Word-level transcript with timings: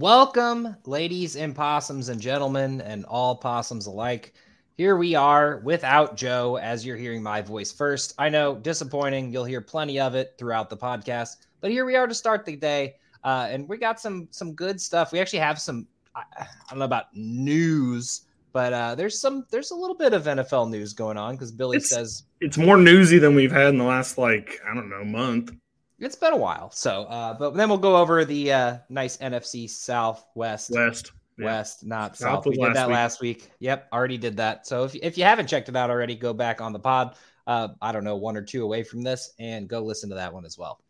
Welcome, 0.00 0.76
ladies 0.86 1.36
and 1.36 1.54
possums 1.54 2.08
and 2.08 2.18
gentlemen, 2.18 2.80
and 2.80 3.04
all 3.04 3.36
possums 3.36 3.84
alike. 3.84 4.32
Here 4.78 4.96
we 4.96 5.14
are 5.14 5.58
without 5.58 6.16
Joe, 6.16 6.56
as 6.56 6.86
you're 6.86 6.96
hearing 6.96 7.22
my 7.22 7.42
voice 7.42 7.70
first. 7.70 8.14
I 8.16 8.30
know, 8.30 8.54
disappointing. 8.54 9.30
You'll 9.30 9.44
hear 9.44 9.60
plenty 9.60 10.00
of 10.00 10.14
it 10.14 10.36
throughout 10.38 10.70
the 10.70 10.76
podcast, 10.78 11.44
but 11.60 11.70
here 11.70 11.84
we 11.84 11.96
are 11.96 12.06
to 12.06 12.14
start 12.14 12.46
the 12.46 12.56
day, 12.56 12.94
uh, 13.24 13.48
and 13.50 13.68
we 13.68 13.76
got 13.76 14.00
some 14.00 14.26
some 14.30 14.54
good 14.54 14.80
stuff. 14.80 15.12
We 15.12 15.20
actually 15.20 15.40
have 15.40 15.60
some. 15.60 15.86
I, 16.14 16.22
I 16.38 16.46
don't 16.70 16.78
know 16.78 16.86
about 16.86 17.14
news, 17.14 18.22
but 18.54 18.72
uh, 18.72 18.94
there's 18.94 19.20
some 19.20 19.44
there's 19.50 19.70
a 19.70 19.76
little 19.76 19.96
bit 19.96 20.14
of 20.14 20.24
NFL 20.24 20.70
news 20.70 20.94
going 20.94 21.18
on 21.18 21.34
because 21.34 21.52
Billy 21.52 21.76
It's- 21.76 21.90
says 21.90 22.22
It's 22.40 22.56
more 22.56 22.78
newsy 22.78 23.18
than 23.18 23.34
we've 23.34 23.52
had 23.52 23.66
in 23.68 23.76
the 23.76 23.84
last 23.84 24.16
like 24.16 24.62
I 24.66 24.74
don't 24.74 24.88
know 24.88 25.04
month. 25.04 25.52
It's 26.00 26.16
been 26.16 26.32
a 26.32 26.36
while. 26.36 26.70
So, 26.70 27.04
uh, 27.04 27.34
but 27.34 27.54
then 27.54 27.68
we'll 27.68 27.78
go 27.78 27.96
over 27.96 28.24
the 28.24 28.52
uh, 28.52 28.78
nice 28.88 29.18
NFC 29.18 29.68
Southwest. 29.68 30.70
West. 30.70 31.12
Yeah. 31.38 31.46
West, 31.46 31.86
not 31.86 32.16
South 32.16 32.44
South. 32.44 32.46
We 32.46 32.56
did 32.56 32.74
that 32.74 32.88
week. 32.88 32.94
last 32.94 33.20
week. 33.20 33.50
Yep, 33.60 33.88
already 33.92 34.18
did 34.18 34.36
that. 34.38 34.66
So 34.66 34.84
if, 34.84 34.94
if 34.96 35.16
you 35.16 35.24
haven't 35.24 35.46
checked 35.46 35.70
it 35.70 35.76
out 35.76 35.88
already, 35.88 36.14
go 36.14 36.34
back 36.34 36.60
on 36.60 36.72
the 36.72 36.78
pod. 36.78 37.16
Uh, 37.46 37.68
I 37.80 37.92
don't 37.92 38.04
know, 38.04 38.16
one 38.16 38.36
or 38.36 38.42
two 38.42 38.62
away 38.62 38.82
from 38.82 39.02
this, 39.02 39.32
and 39.38 39.66
go 39.66 39.80
listen 39.80 40.10
to 40.10 40.16
that 40.16 40.34
one 40.34 40.44
as 40.44 40.58
well. 40.58 40.80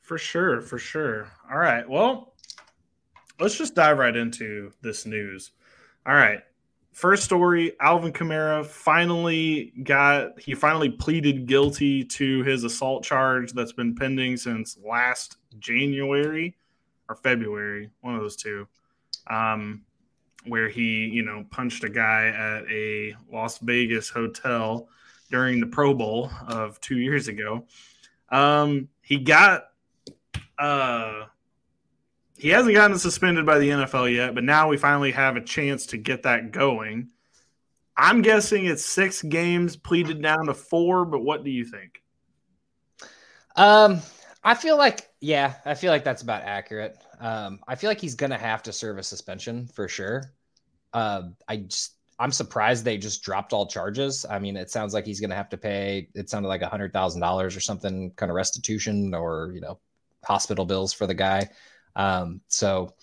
For 0.00 0.16
sure, 0.16 0.62
for 0.62 0.78
sure. 0.78 1.28
All 1.50 1.58
right. 1.58 1.86
Well, 1.86 2.32
let's 3.38 3.58
just 3.58 3.74
dive 3.74 3.98
right 3.98 4.16
into 4.16 4.72
this 4.80 5.04
news. 5.04 5.50
All 6.06 6.14
right. 6.14 6.40
First 6.98 7.22
story, 7.22 7.74
Alvin 7.78 8.12
Kamara 8.12 8.66
finally 8.66 9.72
got 9.84 10.40
he 10.40 10.56
finally 10.56 10.90
pleaded 10.90 11.46
guilty 11.46 12.02
to 12.02 12.42
his 12.42 12.64
assault 12.64 13.04
charge 13.04 13.52
that's 13.52 13.70
been 13.70 13.94
pending 13.94 14.36
since 14.36 14.76
last 14.84 15.36
January 15.60 16.56
or 17.08 17.14
February, 17.14 17.88
one 18.00 18.16
of 18.16 18.20
those 18.20 18.34
two. 18.34 18.66
Um 19.30 19.82
where 20.46 20.68
he, 20.68 21.06
you 21.06 21.22
know, 21.22 21.46
punched 21.52 21.84
a 21.84 21.88
guy 21.88 22.30
at 22.30 22.68
a 22.68 23.14
Las 23.32 23.58
Vegas 23.58 24.08
hotel 24.08 24.88
during 25.30 25.60
the 25.60 25.66
Pro 25.68 25.94
Bowl 25.94 26.32
of 26.48 26.80
2 26.80 26.98
years 26.98 27.28
ago. 27.28 27.64
Um 28.28 28.88
he 29.02 29.18
got 29.18 29.68
uh 30.58 31.26
he 32.38 32.50
hasn't 32.50 32.74
gotten 32.74 32.98
suspended 32.98 33.44
by 33.44 33.58
the 33.58 33.68
NFL 33.68 34.14
yet, 34.14 34.34
but 34.34 34.44
now 34.44 34.68
we 34.68 34.76
finally 34.76 35.10
have 35.12 35.36
a 35.36 35.40
chance 35.40 35.86
to 35.86 35.96
get 35.96 36.22
that 36.22 36.52
going. 36.52 37.10
I'm 37.96 38.22
guessing 38.22 38.66
it's 38.66 38.84
six 38.84 39.22
games 39.22 39.76
pleaded 39.76 40.22
down 40.22 40.46
to 40.46 40.54
four, 40.54 41.04
but 41.04 41.20
what 41.20 41.42
do 41.42 41.50
you 41.50 41.64
think? 41.64 42.00
Um, 43.56 44.00
I 44.44 44.54
feel 44.54 44.76
like, 44.78 45.08
yeah, 45.20 45.54
I 45.64 45.74
feel 45.74 45.90
like 45.90 46.04
that's 46.04 46.22
about 46.22 46.42
accurate. 46.42 46.96
Um, 47.18 47.58
I 47.66 47.74
feel 47.74 47.90
like 47.90 48.00
he's 48.00 48.14
gonna 48.14 48.38
have 48.38 48.62
to 48.62 48.72
serve 48.72 48.98
a 48.98 49.02
suspension 49.02 49.66
for 49.66 49.88
sure. 49.88 50.32
Um, 50.92 51.34
I 51.48 51.56
just, 51.56 51.96
I'm 52.20 52.30
surprised 52.30 52.84
they 52.84 52.98
just 52.98 53.24
dropped 53.24 53.52
all 53.52 53.66
charges. 53.66 54.24
I 54.30 54.38
mean, 54.38 54.56
it 54.56 54.70
sounds 54.70 54.94
like 54.94 55.04
he's 55.04 55.20
gonna 55.20 55.34
have 55.34 55.48
to 55.48 55.56
pay. 55.56 56.08
It 56.14 56.30
sounded 56.30 56.48
like 56.48 56.62
a 56.62 56.68
hundred 56.68 56.92
thousand 56.92 57.20
dollars 57.20 57.56
or 57.56 57.60
something, 57.60 58.12
kind 58.12 58.30
of 58.30 58.36
restitution 58.36 59.12
or 59.12 59.50
you 59.54 59.60
know, 59.60 59.80
hospital 60.24 60.64
bills 60.64 60.92
for 60.92 61.08
the 61.08 61.14
guy. 61.14 61.48
Um, 61.96 62.40
so 62.48 62.94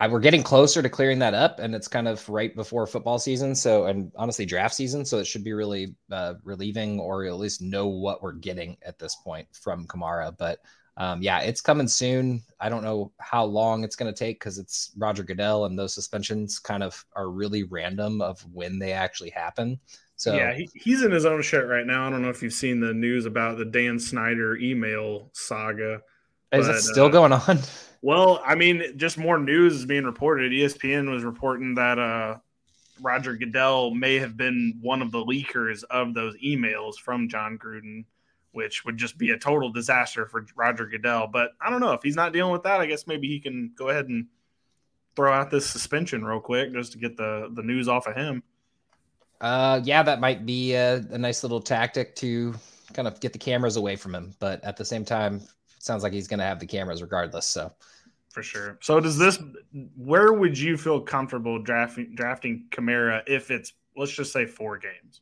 I, 0.00 0.08
we're 0.08 0.20
getting 0.20 0.42
closer 0.42 0.82
to 0.82 0.88
clearing 0.88 1.20
that 1.20 1.34
up, 1.34 1.60
and 1.60 1.74
it's 1.74 1.88
kind 1.88 2.08
of 2.08 2.28
right 2.28 2.54
before 2.54 2.86
football 2.86 3.18
season. 3.18 3.54
So, 3.54 3.86
and 3.86 4.10
honestly, 4.16 4.44
draft 4.44 4.74
season. 4.74 5.04
So 5.04 5.18
it 5.18 5.26
should 5.26 5.44
be 5.44 5.52
really 5.52 5.94
uh, 6.10 6.34
relieving, 6.42 6.98
or 6.98 7.24
at 7.24 7.36
least 7.36 7.62
know 7.62 7.86
what 7.86 8.22
we're 8.22 8.32
getting 8.32 8.76
at 8.82 8.98
this 8.98 9.14
point 9.16 9.46
from 9.52 9.86
Kamara. 9.86 10.36
But 10.36 10.58
um, 10.96 11.22
yeah, 11.22 11.40
it's 11.40 11.60
coming 11.60 11.88
soon. 11.88 12.42
I 12.60 12.68
don't 12.68 12.84
know 12.84 13.12
how 13.18 13.44
long 13.44 13.84
it's 13.84 13.96
going 13.96 14.12
to 14.12 14.18
take 14.18 14.40
because 14.40 14.58
it's 14.58 14.92
Roger 14.96 15.22
Goodell, 15.22 15.66
and 15.66 15.78
those 15.78 15.94
suspensions 15.94 16.58
kind 16.58 16.82
of 16.82 17.04
are 17.14 17.30
really 17.30 17.62
random 17.62 18.20
of 18.20 18.40
when 18.52 18.78
they 18.78 18.92
actually 18.92 19.30
happen. 19.30 19.78
So 20.16 20.34
yeah, 20.34 20.54
he, 20.54 20.68
he's 20.74 21.02
in 21.02 21.10
his 21.10 21.24
own 21.24 21.42
shit 21.42 21.66
right 21.66 21.86
now. 21.86 22.06
I 22.06 22.10
don't 22.10 22.22
know 22.22 22.30
if 22.30 22.42
you've 22.42 22.52
seen 22.52 22.80
the 22.80 22.94
news 22.94 23.26
about 23.26 23.58
the 23.58 23.64
Dan 23.64 23.98
Snyder 23.98 24.56
email 24.56 25.30
saga. 25.32 26.02
Is 26.54 26.66
but, 26.66 26.76
it 26.76 26.80
still 26.82 27.06
uh, 27.06 27.10
going 27.10 27.32
on? 27.32 27.58
Well, 28.04 28.42
I 28.44 28.54
mean, 28.54 28.98
just 28.98 29.16
more 29.16 29.38
news 29.38 29.76
is 29.76 29.86
being 29.86 30.04
reported. 30.04 30.52
ESPN 30.52 31.10
was 31.10 31.24
reporting 31.24 31.74
that 31.76 31.98
uh, 31.98 32.36
Roger 33.00 33.34
Goodell 33.34 33.92
may 33.92 34.18
have 34.18 34.36
been 34.36 34.78
one 34.82 35.00
of 35.00 35.10
the 35.10 35.24
leakers 35.24 35.84
of 35.84 36.12
those 36.12 36.36
emails 36.36 36.96
from 36.96 37.30
Jon 37.30 37.56
Gruden, 37.56 38.04
which 38.52 38.84
would 38.84 38.98
just 38.98 39.16
be 39.16 39.30
a 39.30 39.38
total 39.38 39.72
disaster 39.72 40.26
for 40.26 40.44
Roger 40.54 40.84
Goodell. 40.84 41.28
But 41.28 41.52
I 41.62 41.70
don't 41.70 41.80
know 41.80 41.92
if 41.92 42.02
he's 42.02 42.14
not 42.14 42.34
dealing 42.34 42.52
with 42.52 42.64
that. 42.64 42.78
I 42.78 42.84
guess 42.84 43.06
maybe 43.06 43.26
he 43.26 43.40
can 43.40 43.72
go 43.74 43.88
ahead 43.88 44.08
and 44.08 44.26
throw 45.16 45.32
out 45.32 45.50
this 45.50 45.64
suspension 45.64 46.26
real 46.26 46.40
quick 46.40 46.74
just 46.74 46.92
to 46.92 46.98
get 46.98 47.16
the 47.16 47.48
the 47.54 47.62
news 47.62 47.88
off 47.88 48.06
of 48.06 48.14
him. 48.14 48.42
Uh, 49.40 49.80
yeah, 49.82 50.02
that 50.02 50.20
might 50.20 50.44
be 50.44 50.74
a, 50.74 50.96
a 51.10 51.16
nice 51.16 51.42
little 51.42 51.60
tactic 51.60 52.14
to 52.16 52.54
kind 52.92 53.08
of 53.08 53.18
get 53.20 53.32
the 53.32 53.38
cameras 53.38 53.76
away 53.76 53.96
from 53.96 54.14
him. 54.14 54.34
But 54.38 54.62
at 54.62 54.76
the 54.76 54.84
same 54.84 55.06
time, 55.06 55.40
sounds 55.84 56.02
like 56.02 56.12
he's 56.12 56.28
going 56.28 56.38
to 56.38 56.44
have 56.44 56.58
the 56.58 56.66
cameras 56.66 57.02
regardless. 57.02 57.46
So 57.46 57.72
For 58.30 58.42
sure. 58.42 58.78
So 58.80 59.00
does 59.00 59.18
this? 59.18 59.38
Where 59.96 60.32
would 60.32 60.58
you 60.58 60.76
feel 60.76 61.00
comfortable 61.00 61.60
drafting 61.60 62.14
drafting 62.14 62.66
Kamara 62.70 63.22
if 63.26 63.50
it's 63.50 63.72
let's 63.96 64.12
just 64.12 64.32
say 64.32 64.46
four 64.46 64.78
games? 64.78 65.20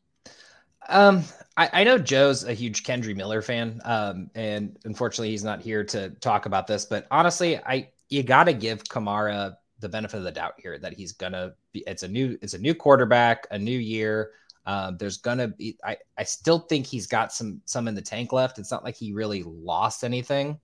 Um, 0.89 1.23
I, 1.57 1.71
I 1.73 1.85
know 1.85 1.97
Joe's 1.99 2.45
a 2.45 2.55
huge 2.55 2.83
Kendre 2.83 3.15
Miller 3.15 3.41
fan, 3.41 3.81
um, 3.85 4.31
and 4.35 4.77
unfortunately 4.85 5.31
he's 5.31 5.45
not 5.45 5.63
here 5.63 5.85
to 5.85 6.11
talk 6.11 6.47
about 6.47 6.67
this. 6.67 6.85
But 6.85 7.07
honestly, 7.11 7.59
I 7.59 7.91
you 8.09 8.23
got 8.23 8.45
to 8.45 8.53
give 8.53 8.83
Kamara 8.85 9.57
the 9.79 9.89
benefit 9.89 10.19
of 10.19 10.25
the 10.25 10.33
doubt 10.33 10.55
here 10.59 10.79
that 10.79 10.95
he's 10.95 11.13
gonna 11.13 11.55
be. 11.73 11.85
It's 11.87 12.03
a 12.03 12.09
new 12.09 12.39
it's 12.43 12.55
a 12.55 12.59
new 12.59 12.75
quarterback, 12.75 13.47
a 13.51 13.59
new 13.59 13.79
year. 13.79 14.31
Um, 14.67 14.97
there's 14.99 15.19
gonna 15.19 15.49
be. 15.49 15.77
I 15.85 15.97
I 16.19 16.25
still 16.25 16.61
think 16.61 16.87
he's 16.87 17.07
got 17.07 17.33
some 17.33 17.61
some 17.65 17.89
in 17.89 17.95
the 17.95 18.03
tank 18.03 18.33
left. 18.33 18.59
It's 18.59 18.71
not 18.71 18.85
like 18.85 18.97
he 18.97 19.13
really 19.13 19.43
lost 19.45 20.05
anything. 20.05 20.61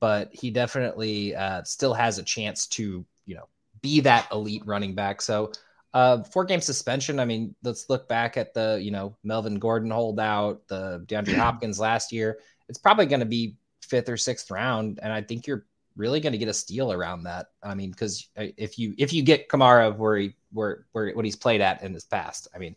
but 0.00 0.30
he 0.32 0.50
definitely 0.50 1.34
uh, 1.34 1.62
still 1.64 1.94
has 1.94 2.18
a 2.18 2.22
chance 2.22 2.66
to, 2.68 3.04
you 3.26 3.34
know, 3.34 3.48
be 3.82 4.00
that 4.00 4.28
elite 4.32 4.62
running 4.66 4.94
back. 4.94 5.20
So, 5.22 5.52
uh, 5.94 6.22
four 6.24 6.44
game 6.44 6.60
suspension. 6.60 7.18
I 7.18 7.24
mean, 7.24 7.54
let's 7.62 7.88
look 7.88 8.08
back 8.08 8.36
at 8.36 8.54
the, 8.54 8.78
you 8.80 8.90
know, 8.90 9.16
Melvin 9.24 9.58
Gordon 9.58 9.90
holdout, 9.90 10.66
the 10.68 11.04
DeAndre 11.06 11.34
Hopkins 11.36 11.80
last 11.80 12.12
year. 12.12 12.38
It's 12.68 12.78
probably 12.78 13.06
going 13.06 13.20
to 13.20 13.26
be 13.26 13.56
fifth 13.82 14.08
or 14.08 14.16
sixth 14.16 14.50
round, 14.50 15.00
and 15.02 15.12
I 15.12 15.22
think 15.22 15.46
you're 15.46 15.64
really 15.96 16.20
going 16.20 16.32
to 16.32 16.38
get 16.38 16.48
a 16.48 16.54
steal 16.54 16.92
around 16.92 17.24
that. 17.24 17.46
I 17.62 17.74
mean, 17.74 17.90
because 17.90 18.28
uh, 18.36 18.46
if 18.56 18.78
you 18.78 18.94
if 18.98 19.12
you 19.12 19.22
get 19.22 19.48
Kamara 19.48 19.96
where 19.96 20.16
he 20.18 20.34
where 20.52 20.86
where 20.92 21.12
what 21.14 21.24
he's 21.24 21.36
played 21.36 21.60
at 21.62 21.82
in 21.82 21.94
his 21.94 22.04
past, 22.04 22.48
I 22.54 22.58
mean, 22.58 22.76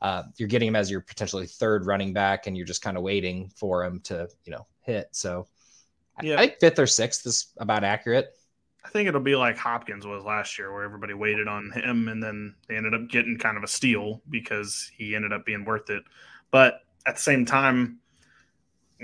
uh, 0.00 0.24
you're 0.36 0.48
getting 0.48 0.68
him 0.68 0.76
as 0.76 0.90
your 0.90 1.00
potentially 1.00 1.46
third 1.46 1.86
running 1.86 2.12
back, 2.12 2.46
and 2.46 2.56
you're 2.56 2.66
just 2.66 2.82
kind 2.82 2.96
of 2.96 3.02
waiting 3.02 3.50
for 3.56 3.84
him 3.84 4.00
to 4.00 4.28
you 4.44 4.52
know 4.52 4.66
hit. 4.82 5.08
So, 5.12 5.46
yeah. 6.22 6.34
I 6.34 6.38
think 6.38 6.60
fifth 6.60 6.78
or 6.78 6.86
sixth 6.86 7.26
is 7.26 7.52
about 7.58 7.84
accurate. 7.84 8.34
I 8.84 8.90
think 8.90 9.08
it'll 9.08 9.20
be 9.20 9.36
like 9.36 9.58
Hopkins 9.58 10.06
was 10.06 10.24
last 10.24 10.58
year, 10.58 10.72
where 10.72 10.84
everybody 10.84 11.14
waited 11.14 11.48
on 11.48 11.70
him, 11.72 12.08
and 12.08 12.22
then 12.22 12.54
they 12.68 12.76
ended 12.76 12.94
up 12.94 13.08
getting 13.08 13.36
kind 13.36 13.56
of 13.56 13.62
a 13.62 13.68
steal 13.68 14.22
because 14.30 14.90
he 14.96 15.14
ended 15.14 15.32
up 15.32 15.44
being 15.44 15.64
worth 15.64 15.90
it. 15.90 16.02
But 16.50 16.80
at 17.06 17.16
the 17.16 17.20
same 17.20 17.44
time, 17.44 17.98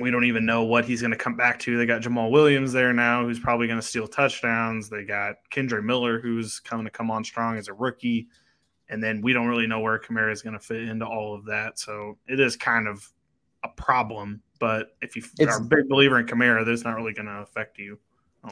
we 0.01 0.11
don't 0.11 0.25
even 0.25 0.45
know 0.47 0.65
what 0.65 0.85
he's 0.85 1.01
going 1.01 1.11
to 1.11 1.17
come 1.17 1.37
back 1.37 1.59
to. 1.61 1.77
They 1.77 1.87
got 1.87 2.03
Jamaal 2.03 2.31
Williams 2.31 2.73
there 2.73 2.93
now, 2.93 3.25
who's 3.25 3.39
probably 3.39 3.67
going 3.67 3.81
to 3.81 3.87
steal 3.87 4.09
touchdowns. 4.09 4.89
They 4.89 5.05
got 5.05 5.37
Kendre 5.53 5.83
Miller, 5.83 6.21
who's 6.21 6.61
coming 6.61 6.85
to 6.87 6.91
come 6.91 7.11
on 7.11 7.25
strong 7.25 7.59
as 7.59 7.69
a 7.69 7.75
rookie. 7.75 8.29
And 8.89 9.03
then 9.03 9.23
we 9.23 9.33
don't 9.33 9.47
really 9.47 9.67
know 9.67 9.81
where 9.81 9.99
Kamara 9.99 10.33
is 10.33 10.43
going 10.43 10.59
to 10.59 10.65
fit 10.65 10.83
into 10.83 11.07
all 11.07 11.35
of 11.35 11.47
that. 11.47 11.79
So 11.79 12.19
it 12.27 12.39
is 12.39 12.57
kind 12.57 12.87
of 12.87 13.09
a 13.65 13.69
problem. 13.69 14.43
But 14.59 14.97
if 15.01 15.17
you 15.17 15.23
it's, 15.39 15.57
are 15.57 15.61
a 15.61 15.65
big 15.65 15.89
believer 15.89 16.19
in 16.19 16.27
Kamara, 16.27 16.65
that's 16.65 16.85
not 16.85 16.97
really 16.97 17.13
going 17.13 17.27
to 17.27 17.41
affect 17.41 17.79
you. 17.79 17.99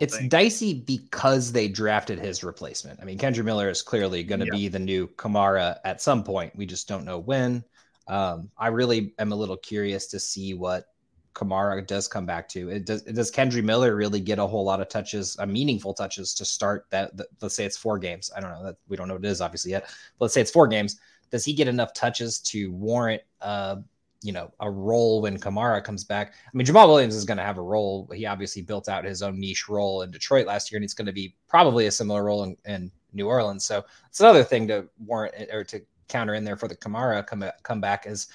It's 0.00 0.16
think. 0.16 0.30
dicey 0.30 0.74
because 0.74 1.52
they 1.52 1.68
drafted 1.68 2.18
his 2.18 2.42
replacement. 2.42 3.00
I 3.00 3.04
mean, 3.04 3.18
Kendre 3.18 3.44
Miller 3.44 3.68
is 3.68 3.82
clearly 3.82 4.22
going 4.22 4.40
to 4.40 4.46
yeah. 4.46 4.52
be 4.52 4.68
the 4.68 4.78
new 4.78 5.06
Kamara 5.06 5.78
at 5.84 6.00
some 6.00 6.24
point. 6.24 6.56
We 6.56 6.64
just 6.64 6.88
don't 6.88 7.04
know 7.04 7.18
when. 7.18 7.62
Um, 8.08 8.50
I 8.56 8.68
really 8.68 9.14
am 9.18 9.32
a 9.32 9.36
little 9.36 9.56
curious 9.56 10.06
to 10.08 10.18
see 10.18 10.54
what 10.54 10.86
Kamara 11.34 11.86
does 11.86 12.08
come 12.08 12.26
back 12.26 12.48
to. 12.50 12.68
It 12.68 12.84
does. 12.84 13.02
Does 13.02 13.30
Kendre 13.30 13.62
Miller 13.62 13.96
really 13.96 14.20
get 14.20 14.38
a 14.38 14.46
whole 14.46 14.64
lot 14.64 14.80
of 14.80 14.88
touches, 14.88 15.36
uh, 15.38 15.46
meaningful 15.46 15.94
touches 15.94 16.34
to 16.34 16.44
start 16.44 16.86
that, 16.90 17.16
that? 17.16 17.28
Let's 17.40 17.54
say 17.54 17.64
it's 17.64 17.76
four 17.76 17.98
games. 17.98 18.30
I 18.36 18.40
don't 18.40 18.50
know 18.50 18.64
that 18.64 18.76
we 18.88 18.96
don't 18.96 19.08
know 19.08 19.14
what 19.14 19.24
it 19.24 19.30
is 19.30 19.40
obviously 19.40 19.70
yet. 19.70 19.84
But 19.84 20.26
let's 20.26 20.34
say 20.34 20.40
it's 20.40 20.50
four 20.50 20.66
games. 20.66 21.00
Does 21.30 21.44
he 21.44 21.54
get 21.54 21.68
enough 21.68 21.94
touches 21.94 22.38
to 22.40 22.70
warrant, 22.72 23.22
uh, 23.40 23.76
you 24.22 24.32
know, 24.32 24.52
a 24.60 24.70
role 24.70 25.22
when 25.22 25.38
Kamara 25.38 25.82
comes 25.82 26.04
back? 26.04 26.34
I 26.46 26.50
mean, 26.52 26.66
Jamaal 26.66 26.88
Williams 26.88 27.14
is 27.14 27.24
going 27.24 27.38
to 27.38 27.44
have 27.44 27.56
a 27.56 27.62
role. 27.62 28.10
He 28.14 28.26
obviously 28.26 28.60
built 28.60 28.88
out 28.88 29.04
his 29.04 29.22
own 29.22 29.40
niche 29.40 29.68
role 29.68 30.02
in 30.02 30.10
Detroit 30.10 30.46
last 30.46 30.70
year, 30.70 30.76
and 30.76 30.84
it's 30.84 30.94
going 30.94 31.06
to 31.06 31.12
be 31.12 31.34
probably 31.48 31.86
a 31.86 31.90
similar 31.90 32.24
role 32.24 32.42
in, 32.44 32.56
in 32.66 32.90
New 33.14 33.26
Orleans. 33.26 33.64
So 33.64 33.84
it's 34.08 34.20
another 34.20 34.44
thing 34.44 34.68
to 34.68 34.86
warrant 34.98 35.34
or 35.50 35.64
to 35.64 35.80
counter 36.08 36.34
in 36.34 36.44
there 36.44 36.56
for 36.56 36.68
the 36.68 36.76
Kamara 36.76 37.26
come 37.26 37.42
come 37.62 37.80
back 37.80 38.06
is 38.06 38.28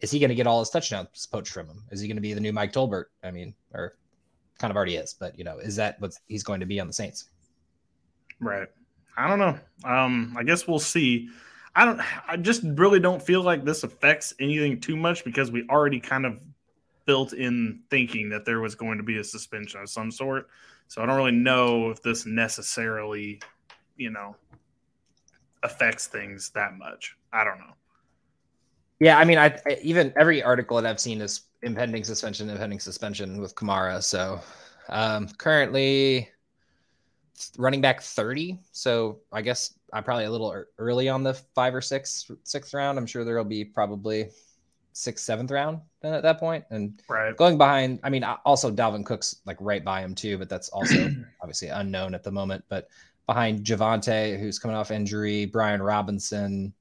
is 0.00 0.10
he 0.10 0.18
going 0.18 0.28
to 0.28 0.34
get 0.34 0.46
all 0.46 0.60
his 0.60 0.70
touchdowns 0.70 1.26
poached 1.26 1.52
from 1.52 1.66
him? 1.66 1.84
Is 1.90 2.00
he 2.00 2.08
going 2.08 2.16
to 2.16 2.22
be 2.22 2.34
the 2.34 2.40
new 2.40 2.52
Mike 2.52 2.72
Tolbert? 2.72 3.06
I 3.22 3.30
mean, 3.30 3.54
or 3.72 3.96
kind 4.58 4.70
of 4.70 4.76
already 4.76 4.96
is, 4.96 5.14
but 5.14 5.38
you 5.38 5.44
know, 5.44 5.58
is 5.58 5.76
that 5.76 6.00
what 6.00 6.12
he's 6.26 6.42
going 6.42 6.60
to 6.60 6.66
be 6.66 6.80
on 6.80 6.86
the 6.86 6.92
Saints? 6.92 7.30
Right. 8.40 8.68
I 9.16 9.28
don't 9.28 9.38
know. 9.38 9.58
Um, 9.84 10.36
I 10.38 10.44
guess 10.44 10.68
we'll 10.68 10.78
see. 10.78 11.28
I 11.74 11.84
don't. 11.84 12.00
I 12.26 12.36
just 12.36 12.62
really 12.64 13.00
don't 13.00 13.22
feel 13.22 13.42
like 13.42 13.64
this 13.64 13.82
affects 13.82 14.34
anything 14.40 14.80
too 14.80 14.96
much 14.96 15.24
because 15.24 15.50
we 15.50 15.66
already 15.68 16.00
kind 16.00 16.24
of 16.24 16.40
built 17.04 17.32
in 17.32 17.80
thinking 17.90 18.28
that 18.30 18.44
there 18.44 18.60
was 18.60 18.74
going 18.74 18.98
to 18.98 19.04
be 19.04 19.18
a 19.18 19.24
suspension 19.24 19.80
of 19.80 19.88
some 19.88 20.10
sort. 20.10 20.48
So 20.88 21.02
I 21.02 21.06
don't 21.06 21.16
really 21.16 21.32
know 21.32 21.90
if 21.90 22.02
this 22.02 22.26
necessarily, 22.26 23.40
you 23.96 24.10
know, 24.10 24.36
affects 25.62 26.06
things 26.06 26.50
that 26.50 26.76
much. 26.76 27.16
I 27.32 27.44
don't 27.44 27.58
know. 27.58 27.74
Yeah, 29.00 29.18
I 29.18 29.24
mean, 29.24 29.38
I, 29.38 29.56
I, 29.66 29.78
even 29.82 30.12
every 30.16 30.42
article 30.42 30.76
that 30.76 30.86
I've 30.86 31.00
seen 31.00 31.20
is 31.20 31.42
impending 31.62 32.04
suspension, 32.04 32.50
impending 32.50 32.80
suspension 32.80 33.40
with 33.40 33.54
Kamara. 33.54 34.02
So 34.02 34.40
um, 34.88 35.28
currently 35.28 36.28
running 37.56 37.80
back 37.80 38.02
30. 38.02 38.58
So 38.72 39.20
I 39.32 39.42
guess 39.42 39.74
I'm 39.92 40.02
probably 40.02 40.24
a 40.24 40.30
little 40.30 40.64
early 40.78 41.08
on 41.08 41.22
the 41.22 41.34
five 41.34 41.74
or 41.74 41.80
six, 41.80 42.30
sixth 42.42 42.74
round. 42.74 42.98
I'm 42.98 43.06
sure 43.06 43.24
there'll 43.24 43.44
be 43.44 43.64
probably 43.64 44.30
sixth, 44.92 45.24
seventh 45.24 45.50
round 45.50 45.80
then 46.02 46.14
at 46.14 46.22
that 46.22 46.38
point. 46.38 46.64
And 46.70 47.00
right. 47.08 47.36
going 47.36 47.56
behind, 47.56 48.00
I 48.02 48.10
mean, 48.10 48.24
also 48.24 48.70
Dalvin 48.70 49.04
Cook's 49.04 49.36
like 49.46 49.56
right 49.60 49.84
by 49.84 50.00
him 50.00 50.14
too, 50.14 50.38
but 50.38 50.48
that's 50.48 50.68
also 50.70 51.10
obviously 51.40 51.68
unknown 51.68 52.14
at 52.14 52.24
the 52.24 52.32
moment. 52.32 52.64
But 52.68 52.88
behind 53.26 53.64
Javonte, 53.64 54.38
who's 54.40 54.58
coming 54.58 54.76
off 54.76 54.90
injury, 54.90 55.46
Brian 55.46 55.82
Robinson, 55.82 56.72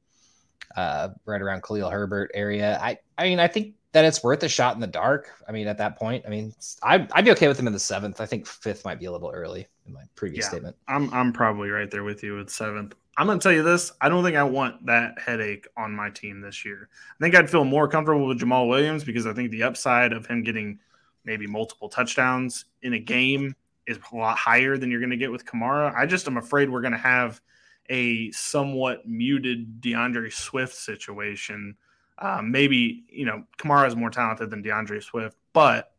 uh, 0.76 1.10
right 1.26 1.42
around 1.42 1.64
Khalil 1.64 1.90
Herbert 1.90 2.32
area. 2.34 2.80
I, 2.82 3.00
I 3.18 3.24
mean, 3.24 3.40
I 3.40 3.48
think 3.48 3.76
that 3.94 4.06
it's 4.06 4.24
worth 4.24 4.44
a 4.44 4.50
shot 4.50 4.76
in 4.76 4.82
the 4.82 4.88
dark. 4.88 5.32
I 5.48 5.52
mean, 5.52 5.68
at 5.68 5.78
that 5.80 5.98
point, 5.98 6.24
I 6.28 6.30
mean, 6.30 6.54
I, 6.84 7.08
I'd 7.14 7.26
be 7.26 7.32
okay 7.32 7.48
with 7.48 7.60
him 7.60 7.68
in 7.68 7.74
the 7.74 7.80
seventh. 7.80 8.22
I 8.22 8.26
think 8.26 8.46
fifth 8.46 8.86
might 8.86 9.00
be 9.00 9.06
a 9.06 9.12
little 9.12 9.32
early 9.32 9.68
in 9.88 9.94
my 9.94 10.04
previous 10.16 10.46
yeah, 10.46 10.50
statement. 10.50 10.76
I'm, 10.88 11.12
I'm 11.14 11.34
probably 11.34 11.70
right 11.70 11.90
there 11.90 12.04
with 12.04 12.22
you 12.22 12.36
with 12.36 12.50
seventh. 12.50 12.94
I'm 13.18 13.26
going 13.26 13.40
to 13.40 13.44
tell 13.44 13.54
you 13.54 13.64
this. 13.64 13.92
I 14.00 14.10
don't 14.10 14.24
think 14.24 14.38
I 14.38 14.44
want 14.44 14.86
that 14.86 15.18
headache 15.20 15.66
on 15.76 15.96
my 15.96 16.12
team 16.12 16.42
this 16.42 16.64
year. 16.64 16.90
I 17.20 17.24
think 17.24 17.34
I'd 17.34 17.50
feel 17.50 17.64
more 17.64 17.88
comfortable 17.88 18.28
with 18.28 18.40
Jamaal 18.40 18.68
Williams 18.68 19.04
because 19.04 19.26
I 19.26 19.34
think 19.34 19.50
the 19.50 19.64
upside 19.64 20.14
of 20.14 20.28
him 20.28 20.44
getting 20.44 20.80
maybe 21.26 21.48
multiple 21.48 21.90
touchdowns 21.90 22.66
in 22.84 22.94
a 22.94 23.00
game 23.00 23.56
is 23.88 23.98
a 24.12 24.16
lot 24.16 24.38
higher 24.38 24.78
than 24.78 24.92
you're 24.92 25.00
going 25.00 25.10
to 25.10 25.18
get 25.18 25.32
with 25.32 25.46
Kamara. 25.46 25.96
I 25.96 26.06
just 26.06 26.28
am 26.28 26.38
afraid 26.38 26.70
we're 26.70 26.82
going 26.82 26.94
to 26.94 27.00
have– 27.00 27.42
a 27.90 28.32
somewhat 28.32 29.08
muted 29.08 29.82
D'Andre 29.82 30.30
Swift 30.30 30.76
situation. 30.76 31.76
Uh, 32.18 32.42
maybe 32.44 33.04
you 33.10 33.26
know 33.26 33.44
Kamara 33.58 33.88
is 33.88 33.96
more 33.96 34.10
talented 34.10 34.50
than 34.50 34.62
D'Andre 34.62 35.00
Swift, 35.00 35.38
but 35.54 35.92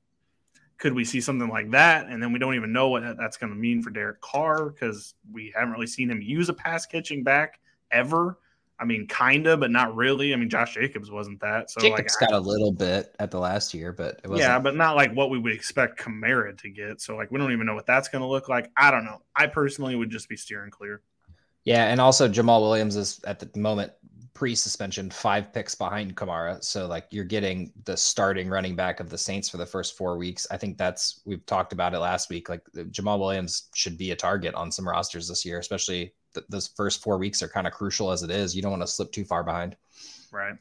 could 0.79 0.94
we 0.94 1.05
see 1.05 1.20
something 1.20 1.49
like 1.49 1.70
that? 1.73 2.06
And 2.06 2.23
then 2.23 2.32
we 2.32 2.38
don't 2.38 2.55
even 2.55 2.73
know 2.73 2.88
what 2.88 3.02
that's 3.17 3.37
going 3.37 3.52
to 3.52 3.58
mean 3.58 3.82
for 3.82 3.90
Derek 3.90 4.20
Carr 4.20 4.70
because 4.70 5.14
we 5.31 5.52
haven't 5.55 5.73
really 5.73 5.88
seen 5.88 6.11
him 6.11 6.23
use 6.23 6.49
a 6.49 6.55
pass 6.55 6.87
catching 6.87 7.25
back 7.25 7.61
ever. 7.90 8.38
I 8.81 8.85
mean, 8.85 9.08
kinda, 9.08 9.56
but 9.56 9.73
not 9.73 9.96
really. 9.96 10.32
I 10.32 10.37
mean, 10.37 10.49
Josh 10.49 10.75
Jacobs 10.75 11.11
wasn't 11.11 11.40
that. 11.40 11.69
So 11.69 11.81
Jacobs 11.81 12.17
like, 12.20 12.31
got 12.31 12.38
a 12.38 12.40
little 12.40 12.70
bit 12.70 13.12
at 13.19 13.32
the 13.32 13.40
last 13.40 13.75
year, 13.75 13.93
but 13.93 14.20
it 14.23 14.29
wasn't. 14.29 14.49
yeah, 14.49 14.58
but 14.61 14.76
not 14.76 14.94
like 14.94 15.12
what 15.12 15.31
we 15.31 15.38
would 15.38 15.52
expect 15.52 15.99
Kamara 15.99 16.56
to 16.58 16.70
get. 16.70 17.00
So 17.00 17.17
like, 17.17 17.32
we 17.32 17.38
don't 17.38 17.50
even 17.50 17.67
know 17.67 17.75
what 17.75 17.87
that's 17.87 18.08
going 18.08 18.23
to 18.23 18.29
look 18.29 18.49
like. 18.49 18.70
I 18.76 18.93
don't 18.93 19.05
know. 19.05 19.20
I 19.35 19.49
personally 19.49 19.96
would 19.96 20.11
just 20.11 20.28
be 20.28 20.37
steering 20.37 20.71
clear. 20.71 21.02
Yeah, 21.68 21.84
and 21.87 22.00
also 22.00 22.28
Jamaal 22.28 22.62
Williams 22.62 22.96
is 22.96 23.20
at 23.25 23.40
the 23.40 23.58
moment 23.58 23.92
pre-suspension 24.32 25.10
five 25.10 25.52
picks 25.52 25.75
behind 25.75 26.16
Kamara. 26.16 26.62
So 26.62 26.87
like 26.87 27.08
you're 27.10 27.25
getting 27.25 27.72
the 27.84 27.96
starting 27.96 28.48
running 28.48 28.76
back 28.76 29.00
of 29.00 29.10
the 29.10 29.18
Saints 29.18 29.48
for 29.48 29.56
the 29.58 29.66
first 29.66 29.96
four 29.96 30.16
weeks. 30.16 30.46
I 30.50 30.56
think 30.56 30.78
that's 30.78 31.20
we've 31.26 31.44
talked 31.44 31.72
about 31.72 31.92
it 31.92 31.98
last 31.98 32.30
week. 32.30 32.48
Like 32.48 32.62
Jamaal 32.75 33.18
Williams 33.18 33.68
should 33.75 33.98
be 33.98 34.12
a 34.12 34.16
target 34.16 34.54
on 34.54 34.72
some 34.72 34.88
rosters 34.88 35.28
this 35.28 35.44
year, 35.44 35.58
especially 35.58 36.14
th- 36.34 36.46
those 36.48 36.68
first 36.68 37.02
four 37.02 37.18
weeks 37.18 37.42
are 37.42 37.48
kind 37.48 37.66
of 37.66 37.72
crucial 37.72 38.12
as 38.12 38.22
it 38.22 38.30
is. 38.30 38.56
You 38.56 38.62
don't 38.62 38.70
want 38.70 38.82
to 38.82 38.87
slip 38.87 39.12
too 39.12 39.25
far 39.25 39.44
behind. 39.44 39.76
Right. 40.32 40.54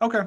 Okay. 0.00 0.22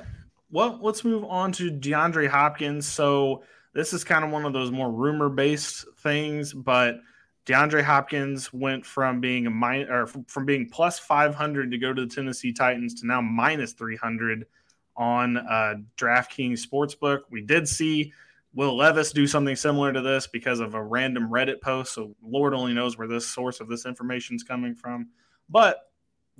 Well, 0.51 0.79
let's 0.81 1.05
move 1.05 1.24
on 1.25 1.51
to 1.53 1.72
DeAndre 1.72 2.27
Hopkins. 2.27 2.88
So 2.88 3.43
this 3.74 3.93
is 3.93 4.03
kind 4.03 4.25
of 4.25 4.31
one 4.31 4.45
of 4.45 4.53
those 4.53 4.72
more 4.72 4.91
rumor 4.91 5.29
based 5.29 5.86
things, 6.00 6.51
but 6.53 6.98
DeAndre 7.45 7.83
Hopkins 7.83 8.53
went 8.53 8.85
from 8.85 9.19
being 9.19 9.47
a 9.47 9.51
min- 9.51 9.89
or 9.89 10.07
from 10.07 10.45
being 10.45 10.69
plus 10.69 11.00
500 11.00 11.71
to 11.71 11.77
go 11.77 11.93
to 11.93 12.05
the 12.05 12.13
Tennessee 12.13 12.53
Titans 12.53 12.93
to 13.01 13.07
now 13.07 13.21
minus 13.21 13.73
300 13.73 14.45
on 14.95 15.38
uh, 15.38 15.75
DraftKings 15.97 16.65
Sportsbook. 16.65 17.21
We 17.29 17.41
did 17.41 17.67
see 17.67 18.13
Will 18.53 18.77
Levis 18.77 19.12
do 19.12 19.27
something 19.27 19.55
similar 19.55 19.91
to 19.91 20.01
this 20.01 20.27
because 20.27 20.59
of 20.59 20.75
a 20.75 20.83
random 20.83 21.29
Reddit 21.29 21.59
post. 21.59 21.93
So 21.93 22.15
Lord 22.21 22.53
only 22.53 22.73
knows 22.73 22.97
where 22.97 23.07
this 23.07 23.27
source 23.27 23.59
of 23.59 23.67
this 23.67 23.85
information 23.85 24.35
is 24.35 24.43
coming 24.43 24.75
from. 24.75 25.09
But 25.50 25.89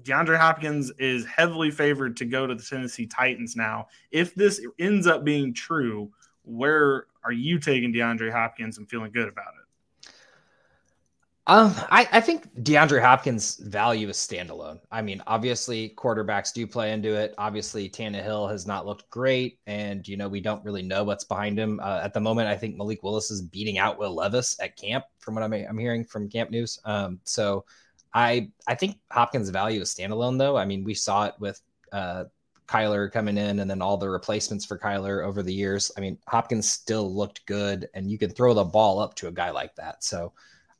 DeAndre 0.04 0.38
Hopkins 0.38 0.92
is 1.00 1.26
heavily 1.26 1.72
favored 1.72 2.16
to 2.18 2.26
go 2.26 2.48
to 2.48 2.56
the 2.56 2.64
Tennessee 2.64 3.08
Titans 3.08 3.56
now. 3.56 3.88
If 4.12 4.36
this 4.36 4.66
ends 4.80 5.08
up 5.08 5.24
being 5.24 5.54
true, 5.54 6.12
where 6.44 7.08
are 7.24 7.32
you 7.32 7.60
taking 7.60 7.94
DeAndre 7.94 8.32
Hopkins 8.32 8.78
and 8.78 8.90
feeling 8.90 9.12
good 9.12 9.28
about 9.28 9.54
it? 9.60 9.63
Um, 11.46 11.76
I, 11.92 12.08
I 12.14 12.22
think 12.22 12.56
DeAndre 12.64 13.02
Hopkins' 13.02 13.58
value 13.58 14.08
is 14.08 14.16
standalone. 14.16 14.80
I 14.90 15.02
mean, 15.02 15.22
obviously, 15.28 15.94
quarterbacks 15.98 16.54
do 16.54 16.66
play 16.66 16.94
into 16.94 17.14
it. 17.16 17.36
Obviously, 17.38 17.90
Tannehill 17.90 18.50
has 18.50 18.66
not 18.66 18.86
looked 18.86 19.10
great, 19.10 19.60
and 19.68 20.08
you 20.08 20.16
know 20.16 20.30
we 20.30 20.40
don't 20.40 20.64
really 20.64 20.84
know 20.84 21.04
what's 21.04 21.26
behind 21.26 21.60
him 21.60 21.82
uh, 21.84 22.00
at 22.02 22.14
the 22.14 22.22
moment. 22.22 22.48
I 22.48 22.56
think 22.56 22.78
Malik 22.78 23.04
Willis 23.04 23.30
is 23.30 23.42
beating 23.42 23.78
out 23.78 24.00
Will 24.00 24.16
Levis 24.16 24.58
at 24.62 24.78
camp, 24.78 25.04
from 25.20 25.36
what 25.36 25.44
I'm, 25.44 25.52
I'm 25.52 25.78
hearing 25.78 26.06
from 26.06 26.30
Camp 26.30 26.50
News. 26.50 26.80
Um, 26.86 27.20
so 27.26 27.66
I 28.14 28.50
I 28.66 28.76
think 28.76 29.00
Hopkins' 29.12 29.50
value 29.50 29.82
is 29.82 29.94
standalone, 29.94 30.38
though. 30.38 30.56
I 30.56 30.64
mean, 30.64 30.86
we 30.86 30.94
saw 30.94 31.26
it 31.26 31.34
with 31.40 31.62
uh, 31.92 32.24
Kyler 32.68 33.12
coming 33.12 33.38
in 33.38 33.60
and 33.60 33.70
then 33.70 33.82
all 33.82 33.98
the 33.98 34.10
replacements 34.10 34.64
for 34.64 34.80
Kyler 34.80 35.26
over 35.26 35.44
the 35.44 35.54
years. 35.54 35.92
I 35.98 36.00
mean, 36.00 36.18
Hopkins 36.26 36.72
still 36.72 37.14
looked 37.14 37.46
good, 37.48 37.90
and 37.94 38.10
you 38.10 38.18
can 38.18 38.30
throw 38.30 38.54
the 38.54 38.64
ball 38.64 39.00
up 39.00 39.14
to 39.16 39.28
a 39.28 39.32
guy 39.32 39.50
like 39.50 39.76
that. 39.76 40.06
So 40.06 40.32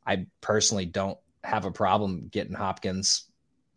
I 0.06 0.28
personally 0.42 0.86
don't 0.86 1.18
have 1.44 1.66
a 1.66 1.72
problem 1.72 2.30
getting 2.32 2.54
Hopkins. 2.54 3.26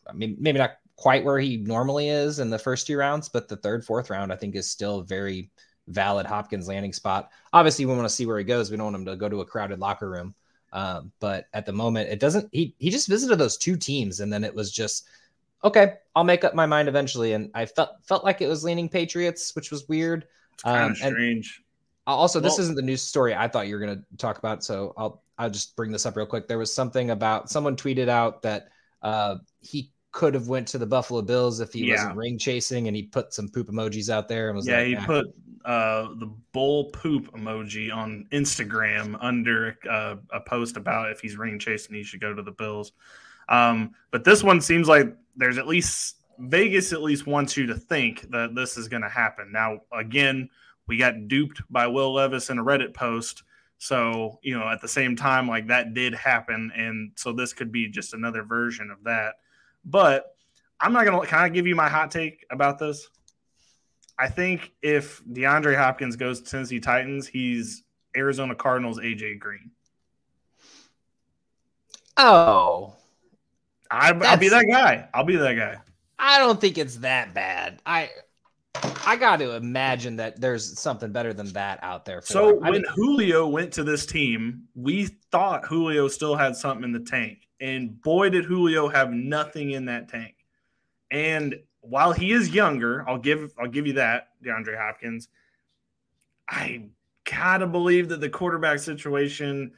I 0.09 0.13
mean, 0.13 0.37
maybe 0.39 0.59
not 0.59 0.79
quite 0.97 1.25
where 1.25 1.39
he 1.39 1.59
normally 1.59 2.09
is 2.09 2.39
in 2.39 2.51
the 2.51 2.59
first 2.59 2.87
two 2.87 2.97
rounds, 2.97 3.29
but 3.29 3.49
the 3.49 3.57
third, 3.57 3.85
fourth 3.85 4.11
round, 4.11 4.33
I 4.33 4.37
think, 4.37 4.55
is 4.55 4.71
still 4.71 5.01
a 5.01 5.05
very 5.05 5.51
valid 5.89 6.27
Hopkins 6.27 6.69
landing 6.69 6.93
spot. 6.93 7.31
Obviously, 7.53 7.85
we 7.85 7.95
want 7.95 8.07
to 8.09 8.15
see 8.15 8.27
where 8.27 8.39
he 8.39 8.45
goes. 8.45 8.71
We 8.71 8.77
don't 8.77 8.87
want 8.87 8.97
him 8.97 9.05
to 9.07 9.17
go 9.17 9.29
to 9.29 9.41
a 9.41 9.47
crowded 9.47 9.79
locker 9.79 10.11
room. 10.11 10.35
Um, 10.73 11.13
but 11.21 11.47
at 11.53 11.65
the 11.65 11.73
moment, 11.73 12.11
it 12.11 12.21
doesn't. 12.21 12.49
He 12.53 12.75
he 12.79 12.91
just 12.91 13.09
visited 13.09 13.37
those 13.37 13.57
two 13.57 13.77
teams, 13.77 14.21
and 14.21 14.33
then 14.33 14.45
it 14.45 14.55
was 14.55 14.73
just 14.73 15.07
okay. 15.65 15.95
I'll 16.15 16.25
make 16.25 16.45
up 16.45 16.55
my 16.55 16.67
mind 16.67 16.89
eventually. 16.89 17.33
And 17.33 17.51
I 17.55 17.67
felt 17.67 17.91
felt 18.03 18.25
like 18.25 18.41
it 18.41 18.49
was 18.49 18.65
leaning 18.65 18.89
Patriots, 18.89 19.55
which 19.55 19.71
was 19.71 19.89
weird. 19.89 20.27
It's 20.55 20.63
kind 20.63 20.85
of 20.85 20.91
um, 20.91 21.13
strange. 21.13 21.63
Also, 22.07 22.39
this 22.39 22.53
well, 22.53 22.61
isn't 22.61 22.77
the 22.77 22.83
news 22.83 23.03
story 23.03 23.35
I 23.35 23.49
thought 23.49 23.67
you 23.67 23.75
were 23.75 23.81
going 23.81 23.99
to 23.99 24.17
talk 24.17 24.39
about, 24.39 24.63
so 24.63 24.95
I'll 24.97 25.23
I'll 25.39 25.51
just 25.51 25.75
bring 25.77 25.91
this 25.91 26.07
up 26.07 26.17
real 26.17 26.27
quick. 26.27 26.47
There 26.47 26.59
was 26.59 26.73
something 26.73 27.11
about 27.11 27.51
someone 27.51 27.77
tweeted 27.77 28.09
out 28.09 28.43
that 28.43 28.69
uh, 29.03 29.37
he 29.61 29.91
could 30.13 30.35
have 30.35 30.49
went 30.49 30.69
to 30.69 30.79
the 30.79 30.87
Buffalo 30.87 31.21
Bills 31.21 31.61
if 31.61 31.73
he 31.73 31.87
yeah. 31.87 31.95
wasn't 31.95 32.17
ring 32.17 32.39
chasing, 32.39 32.87
and 32.87 32.97
he 32.97 33.03
put 33.03 33.35
some 33.35 33.49
poop 33.49 33.69
emojis 33.69 34.09
out 34.09 34.29
there 34.29 34.49
and 34.49 34.57
was 34.57 34.67
yeah, 34.67 34.79
like, 34.79 34.87
he 34.87 34.97
put 34.97 35.27
uh, 35.65 36.09
the 36.19 36.33
bull 36.53 36.85
poop 36.87 37.31
emoji 37.33 37.93
on 37.93 38.27
Instagram 38.33 39.19
under 39.21 39.77
uh, 39.91 40.15
a 40.33 40.41
post 40.41 40.77
about 40.77 41.11
if 41.11 41.21
he's 41.21 41.37
ring 41.37 41.59
chasing, 41.59 41.95
he 41.95 42.05
should 42.05 42.21
go 42.21 42.33
to 42.33 42.43
the 42.43 42.53
Bills. 42.53 42.93
Um, 43.49 43.95
but 44.11 44.25
this 44.25 44.43
one 44.43 44.61
seems 44.61 44.89
like 44.89 45.15
there's 45.37 45.59
at 45.59 45.67
least 45.67 46.17
Vegas 46.39 46.93
at 46.93 47.03
least 47.03 47.27
wants 47.27 47.57
you 47.57 47.67
to 47.67 47.75
think 47.75 48.31
that 48.31 48.55
this 48.55 48.77
is 48.77 48.89
going 48.89 49.03
to 49.03 49.09
happen. 49.09 49.53
Now, 49.53 49.81
again, 49.93 50.49
we 50.89 50.99
got 50.99 51.29
duped 51.29 51.63
by 51.71 51.87
Will 51.87 52.15
Levis 52.15 52.51
in 52.51 52.59
a 52.59 52.65
Reddit 52.65 52.95
post. 52.95 53.43
So, 53.79 54.39
you 54.43 54.59
know, 54.59 54.69
at 54.69 54.81
the 54.81 54.89
same 54.89 55.17
time, 55.17 55.49
like 55.49 55.67
that 55.69 55.95
did 55.95 56.15
happen. 56.15 56.73
And 56.75 57.13
so 57.17 57.33
this 57.33 57.53
could 57.53 57.71
be 57.71 57.89
just 57.89 58.15
another 58.15 58.43
version 58.43 58.91
of 58.91 59.05
that. 59.05 59.35
But 59.85 60.35
I'm 60.81 60.93
not 60.93 61.05
going 61.05 61.21
to 61.21 61.27
kind 61.27 61.47
of 61.47 61.53
give 61.53 61.67
you 61.67 61.75
my 61.75 61.89
hot 61.89 62.11
take 62.11 62.47
about 62.51 62.79
this. 62.79 63.09
I 64.19 64.29
think 64.29 64.73
if 64.81 65.23
DeAndre 65.25 65.77
Hopkins 65.77 66.17
goes 66.17 66.41
to 66.41 66.51
Tennessee 66.51 66.81
Titans, 66.81 67.27
he's 67.27 67.83
Arizona 68.17 68.55
Cardinals 68.55 68.99
AJ 68.99 69.39
Green. 69.39 69.71
Oh, 72.17 72.95
I, 73.91 74.13
will 74.13 74.37
be 74.39 74.49
that 74.49 74.67
guy. 74.71 75.09
I'll 75.13 75.25
be 75.25 75.37
that 75.37 75.55
guy. 75.55 75.77
I 76.19 76.39
don't 76.39 76.59
think 76.59 76.79
it's 76.79 76.97
that 76.97 77.35
bad. 77.35 77.81
I 77.85 78.11
I 79.07 79.17
got 79.17 79.39
to 79.39 79.53
imagine 79.53 80.17
that 80.17 80.41
there's 80.41 80.79
something 80.79 81.13
better 81.13 81.33
than 81.33 81.53
that 81.53 81.79
out 81.83 82.05
there. 82.05 82.21
so 82.23 82.51
him. 82.51 82.57
when 82.57 82.67
I 82.67 82.71
mean, 82.73 82.85
Julio 82.95 83.47
went 83.47 83.73
to 83.75 83.85
this 83.85 84.05
team, 84.05 84.65
we 84.75 85.07
thought 85.31 85.65
Julio 85.65 86.09
still 86.09 86.35
had 86.35 86.57
something 86.57 86.85
in 86.85 86.93
the 86.93 87.01
tank, 87.01 87.49
and 87.61 88.01
boy, 88.03 88.31
did 88.31 88.45
Julio 88.45 88.89
have 88.89 89.13
nothing 89.13 89.73
in 89.73 89.85
that 89.87 90.09
tank. 90.09 90.35
And 91.11 91.57
while 91.81 92.13
he 92.13 92.33
is 92.33 92.51
younger, 92.51 93.09
I'll 93.09 93.19
give 93.19 93.53
I'll 93.59 93.69
give 93.69 93.87
you 93.87 93.95
that, 93.95 94.29
DeAndre 94.45 94.77
Hopkins. 94.77 95.29
I 96.49 96.89
gotta 97.25 97.67
believe 97.67 98.09
that 98.09 98.21
the 98.21 98.29
quarterback 98.29 98.79
situation 98.79 99.73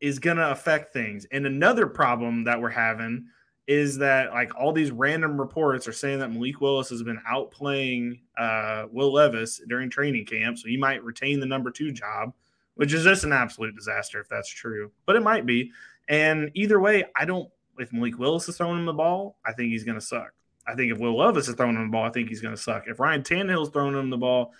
is 0.00 0.18
gonna 0.18 0.50
affect 0.50 0.92
things. 0.92 1.26
And 1.32 1.46
another 1.46 1.86
problem 1.86 2.44
that 2.44 2.60
we're 2.60 2.70
having 2.70 3.26
is 3.68 3.98
that 3.98 4.32
like 4.32 4.58
all 4.58 4.72
these 4.72 4.90
random 4.90 5.38
reports 5.38 5.86
are 5.86 5.92
saying 5.92 6.18
that 6.18 6.32
Malik 6.32 6.58
Willis 6.62 6.88
has 6.88 7.02
been 7.02 7.20
outplaying 7.30 8.18
uh, 8.38 8.86
Will 8.90 9.12
Levis 9.12 9.60
during 9.68 9.90
training 9.90 10.24
camp, 10.24 10.56
so 10.58 10.68
he 10.68 10.78
might 10.78 11.04
retain 11.04 11.38
the 11.38 11.46
number 11.46 11.70
two 11.70 11.92
job, 11.92 12.32
which 12.76 12.94
is 12.94 13.04
just 13.04 13.24
an 13.24 13.32
absolute 13.32 13.76
disaster 13.76 14.20
if 14.20 14.28
that's 14.28 14.48
true. 14.48 14.90
But 15.04 15.16
it 15.16 15.22
might 15.22 15.44
be. 15.44 15.70
And 16.08 16.50
either 16.54 16.80
way, 16.80 17.04
I 17.14 17.26
don't. 17.26 17.50
If 17.78 17.92
Malik 17.92 18.18
Willis 18.18 18.48
is 18.48 18.56
throwing 18.56 18.78
him 18.78 18.86
the 18.86 18.92
ball, 18.94 19.36
I 19.44 19.52
think 19.52 19.70
he's 19.70 19.84
going 19.84 20.00
to 20.00 20.04
suck. 20.04 20.32
I 20.66 20.74
think 20.74 20.90
if 20.90 20.98
Will 20.98 21.16
Levis 21.16 21.46
is 21.46 21.54
throwing 21.54 21.76
him 21.76 21.84
the 21.84 21.92
ball, 21.92 22.04
I 22.04 22.10
think 22.10 22.30
he's 22.30 22.40
going 22.40 22.54
to 22.54 22.60
suck. 22.60 22.88
If 22.88 22.98
Ryan 22.98 23.22
Tannehill's 23.22 23.68
throwing 23.68 23.94
him 23.94 24.10
the 24.10 24.16
ball, 24.16 24.54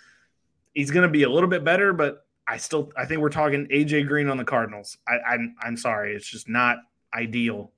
he's 0.73 0.91
going 0.91 1.03
to 1.03 1.11
be 1.11 1.23
a 1.23 1.29
little 1.29 1.49
bit 1.49 1.63
better. 1.63 1.93
But 1.93 2.25
I 2.47 2.57
still, 2.57 2.91
I 2.95 3.05
think 3.05 3.21
we're 3.21 3.29
talking 3.29 3.65
AJ 3.67 4.07
Green 4.07 4.29
on 4.29 4.37
the 4.37 4.45
Cardinals. 4.45 4.97
I, 5.07 5.17
I'm, 5.33 5.55
I'm 5.61 5.77
sorry, 5.77 6.15
it's 6.15 6.29
just 6.29 6.47
not 6.47 6.77
ideal 7.13 7.71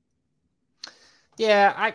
yeah, 1.38 1.73
I 1.75 1.93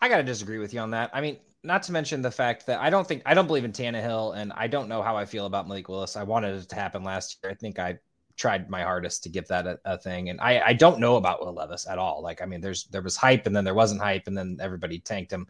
I 0.00 0.08
gotta 0.08 0.22
disagree 0.22 0.58
with 0.58 0.74
you 0.74 0.80
on 0.80 0.90
that. 0.90 1.10
I 1.12 1.20
mean, 1.20 1.38
not 1.62 1.82
to 1.84 1.92
mention 1.92 2.22
the 2.22 2.30
fact 2.30 2.66
that 2.66 2.80
I 2.80 2.90
don't 2.90 3.06
think 3.06 3.22
I 3.24 3.34
don't 3.34 3.46
believe 3.46 3.64
in 3.64 3.72
Tannehill, 3.72 4.36
and 4.36 4.52
I 4.54 4.66
don't 4.66 4.88
know 4.88 5.02
how 5.02 5.16
I 5.16 5.24
feel 5.24 5.46
about 5.46 5.66
Malik 5.66 5.88
Willis. 5.88 6.16
I 6.16 6.22
wanted 6.22 6.54
it 6.56 6.68
to 6.68 6.76
happen 6.76 7.02
last 7.02 7.38
year. 7.42 7.50
I 7.52 7.54
think 7.54 7.78
I 7.78 7.98
tried 8.36 8.68
my 8.68 8.82
hardest 8.82 9.22
to 9.22 9.28
give 9.28 9.46
that 9.48 9.66
a, 9.66 9.78
a 9.84 9.98
thing, 9.98 10.28
and 10.28 10.40
I 10.40 10.60
I 10.60 10.72
don't 10.74 11.00
know 11.00 11.16
about 11.16 11.44
Will 11.44 11.54
Levis 11.54 11.88
at 11.88 11.98
all. 11.98 12.22
Like, 12.22 12.42
I 12.42 12.46
mean, 12.46 12.60
there's 12.60 12.84
there 12.84 13.02
was 13.02 13.16
hype, 13.16 13.46
and 13.46 13.56
then 13.56 13.64
there 13.64 13.74
wasn't 13.74 14.02
hype, 14.02 14.26
and 14.26 14.36
then 14.36 14.58
everybody 14.60 14.98
tanked 14.98 15.32
him. 15.32 15.46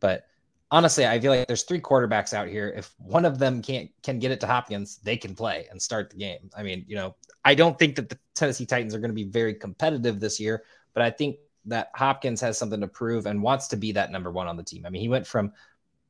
But 0.00 0.24
honestly, 0.70 1.06
I 1.06 1.20
feel 1.20 1.32
like 1.32 1.46
there's 1.46 1.62
three 1.62 1.80
quarterbacks 1.80 2.34
out 2.34 2.48
here. 2.48 2.74
If 2.76 2.94
one 2.98 3.24
of 3.24 3.38
them 3.38 3.62
can't 3.62 3.90
can 4.02 4.18
get 4.18 4.32
it 4.32 4.40
to 4.40 4.46
Hopkins, 4.46 4.98
they 5.02 5.16
can 5.16 5.34
play 5.34 5.66
and 5.70 5.80
start 5.80 6.10
the 6.10 6.16
game. 6.16 6.50
I 6.56 6.62
mean, 6.62 6.84
you 6.88 6.96
know, 6.96 7.14
I 7.44 7.54
don't 7.54 7.78
think 7.78 7.96
that 7.96 8.08
the 8.08 8.18
Tennessee 8.34 8.66
Titans 8.66 8.94
are 8.94 8.98
going 8.98 9.10
to 9.10 9.14
be 9.14 9.24
very 9.24 9.54
competitive 9.54 10.20
this 10.20 10.38
year, 10.38 10.64
but 10.92 11.02
I 11.02 11.10
think 11.10 11.36
that 11.66 11.90
Hopkins 11.94 12.40
has 12.40 12.58
something 12.58 12.80
to 12.80 12.88
prove 12.88 13.26
and 13.26 13.42
wants 13.42 13.68
to 13.68 13.76
be 13.76 13.92
that 13.92 14.10
number 14.10 14.30
one 14.30 14.46
on 14.46 14.56
the 14.56 14.62
team. 14.62 14.84
I 14.86 14.90
mean, 14.90 15.02
he 15.02 15.08
went 15.08 15.26
from 15.26 15.52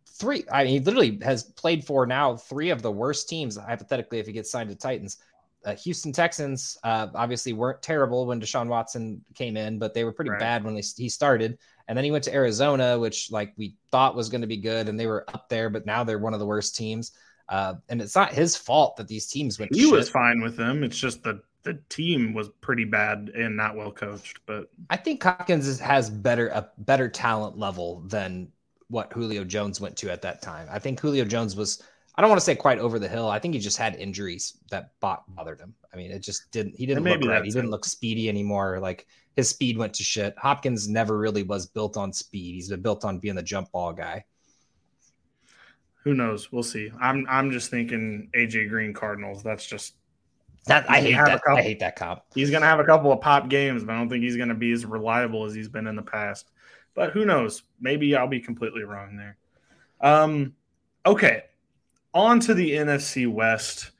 three, 0.07 0.45
I 0.53 0.65
mean, 0.65 0.73
he 0.73 0.81
literally 0.81 1.19
has 1.23 1.45
played 1.45 1.85
for 1.85 2.07
now 2.07 2.37
three 2.37 2.71
of 2.71 2.83
the 2.83 2.91
worst 2.91 3.29
teams, 3.29 3.57
hypothetically, 3.57 4.19
if 4.19 4.27
he 4.27 4.33
gets 4.33 4.51
signed 4.51 4.71
to 4.71 4.77
Titans. 4.77 5.19
Uh, 5.65 5.75
Houston 5.77 6.13
Texans 6.13 6.77
uh, 6.85 7.09
obviously 7.15 7.55
weren't 7.55 7.81
terrible 7.81 8.27
when 8.27 8.41
Deshaun 8.41 8.69
Watson 8.69 9.25
came 9.35 9.57
in, 9.57 9.79
but 9.79 9.95
they 9.95 10.05
were 10.05 10.13
pretty 10.13 10.31
right. 10.31 10.41
bad 10.41 10.63
when 10.63 10.75
they, 10.75 10.83
he 10.97 11.09
started. 11.09 11.59
And 11.89 11.97
then 11.97 12.05
he 12.05 12.11
went 12.11 12.25
to 12.25 12.35
Arizona, 12.35 12.99
which 12.99 13.31
like 13.31 13.55
we 13.57 13.77
thought 13.91 14.15
was 14.15 14.29
going 14.29 14.43
to 14.43 14.47
be 14.47 14.59
good, 14.59 14.89
and 14.89 15.01
they 15.01 15.07
were 15.07 15.25
up 15.33 15.49
there, 15.49 15.71
but 15.71 15.87
now 15.87 16.05
they're 16.05 16.19
one 16.19 16.35
of 16.35 16.41
the 16.41 16.47
worst 16.47 16.77
teams. 16.77 17.13
Uh, 17.49 17.75
and 17.89 18.01
it's 18.01 18.15
not 18.15 18.33
his 18.33 18.57
fault 18.57 18.97
that 18.97 19.09
these 19.09 19.27
teams 19.27 19.59
went. 19.59 19.75
He 19.75 19.87
was 19.87 20.09
fine 20.09 20.41
with 20.43 20.57
them. 20.57 20.83
It's 20.83 20.99
just 20.99 21.23
the 21.23 21.43
the 21.65 21.81
team 21.89 22.35
was 22.35 22.49
pretty 22.61 22.85
bad 22.85 23.31
and 23.35 23.57
not 23.57 23.77
well 23.77 23.91
coached. 23.91 24.41
But 24.47 24.71
I 24.91 24.97
think 24.97 25.23
Hopkins 25.23 25.79
has 25.81 26.11
better 26.11 26.49
a 26.49 26.71
better 26.79 27.09
talent 27.09 27.59
level 27.59 28.01
than 28.07 28.49
what 28.89 29.13
Julio 29.13 29.45
Jones 29.45 29.81
went 29.81 29.97
to 29.99 30.11
at 30.11 30.23
that 30.23 30.43
time. 30.43 30.69
I 30.71 30.79
think 30.79 31.01
Julio 31.01 31.25
Jones 31.25 31.57
was 31.57 31.83
I 32.17 32.21
don't 32.21 32.31
want 32.31 32.41
to 32.41 32.45
say 32.45 32.55
quite 32.55 32.79
over 32.79 32.99
the 32.99 33.09
hill. 33.09 33.29
I 33.29 33.41
think 33.41 33.55
he 33.55 33.61
just 33.61 33.77
had 33.77 33.97
injuries 33.97 34.59
that 34.71 34.93
bothered 35.01 35.59
him. 35.59 35.75
I 35.93 35.97
mean, 35.97 36.13
it 36.13 36.21
just 36.21 36.51
didn't 36.53 36.77
he 36.77 36.87
didn't 36.87 37.03
look 37.03 37.25
right. 37.25 37.45
He 37.45 37.51
didn't 37.51 37.71
look 37.71 37.85
speedy 37.85 38.29
anymore. 38.29 38.79
Like 38.79 39.07
his 39.35 39.49
speed 39.49 39.79
went 39.79 39.95
to 39.95 40.05
shit. 40.05 40.35
Hopkins 40.39 40.89
never 40.89 41.19
really 41.19 41.43
was 41.43 41.67
built 41.67 41.97
on 41.97 42.13
speed. 42.13 42.55
He's 42.55 42.69
been 42.69 42.83
built 42.83 43.05
on 43.05 43.19
being 43.19 43.35
the 43.35 43.43
jump 43.43 43.73
ball 43.73 43.93
guy. 43.93 44.25
Who 46.05 46.13
knows? 46.13 46.53
We'll 46.53 46.63
see. 46.63 46.93
I'm 47.01 47.27
I'm 47.29 47.51
just 47.51 47.71
thinking 47.71 48.29
AJ 48.37 48.69
Green 48.69 48.93
Cardinals. 48.93 49.43
That's 49.43 49.67
just 49.67 49.95
that 50.67 50.91
I 50.91 51.01
hate 51.01 51.17
that. 51.17 51.43
Couple, 51.43 51.59
I 51.59 51.63
hate 51.63 51.81
that 51.81 51.97
cop. 51.97 52.27
He's 52.35 52.51
going 52.51 52.63
to 52.63 52.67
have 52.67 52.81
a 52.81 52.85
couple 52.85 53.13
of 53.13 53.21
pop 53.21 53.49
games, 53.49 53.85
but 53.85 53.95
I 53.95 53.99
don't 53.99 54.09
think 54.09 54.25
he's 54.25 54.37
going 54.37 54.49
to 54.49 54.55
be 54.55 54.73
as 54.73 54.87
reliable 54.87 55.45
as 55.45 55.55
he's 55.55 55.69
been 55.69 55.87
in 55.87 55.97
the 55.97 56.03
past. 56.03 56.51
But 56.95 57.11
who 57.11 57.25
knows? 57.25 57.63
Maybe 57.81 58.15
I'll 58.17 58.29
be 58.29 58.41
completely 58.41 58.83
wrong 58.83 59.17
there. 59.17 59.37
Um, 60.01 60.55
okay, 61.05 61.45
on 62.13 62.41
to 62.41 62.55
the 62.55 62.73
NFC 62.73 63.31
West. 63.31 63.91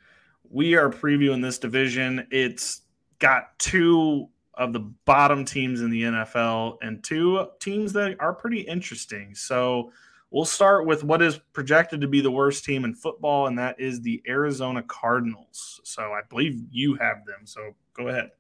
We 0.49 0.75
are 0.75 0.89
previewing 0.89 1.43
this 1.43 1.59
division. 1.59 2.27
It's 2.31 2.83
got 3.19 3.59
two 3.59 4.29
of 4.55 4.73
the 4.73 4.81
bottom 4.81 5.45
teams 5.45 5.81
in 5.81 5.91
the 5.91 6.03
NFL 6.03 6.79
and 6.81 7.03
two 7.03 7.47
teams 7.59 7.93
that 7.95 8.17
are 8.21 8.33
pretty 8.33 8.61
interesting. 8.61 9.35
So 9.35 9.91
We'll 10.35 10.45
start 10.45 10.85
with 10.85 11.05
what 11.05 11.23
is 11.23 11.39
projected 11.53 12.01
to 12.01 12.09
be 12.09 12.21
the 12.21 12.31
worst 12.31 12.65
team 12.65 12.85
in 12.85 12.93
football, 12.93 13.47
and 13.47 13.57
that 13.57 13.79
is 13.79 14.01
the 14.01 14.21
Arizona 14.27 14.83
Cardinals. 14.83 15.81
So 15.85 16.03
I 16.03 16.23
believe 16.29 16.61
you 16.73 16.97
have 16.97 17.25
them. 17.25 17.43
So 17.45 17.73
go 17.97 18.09
ahead. 18.09 18.33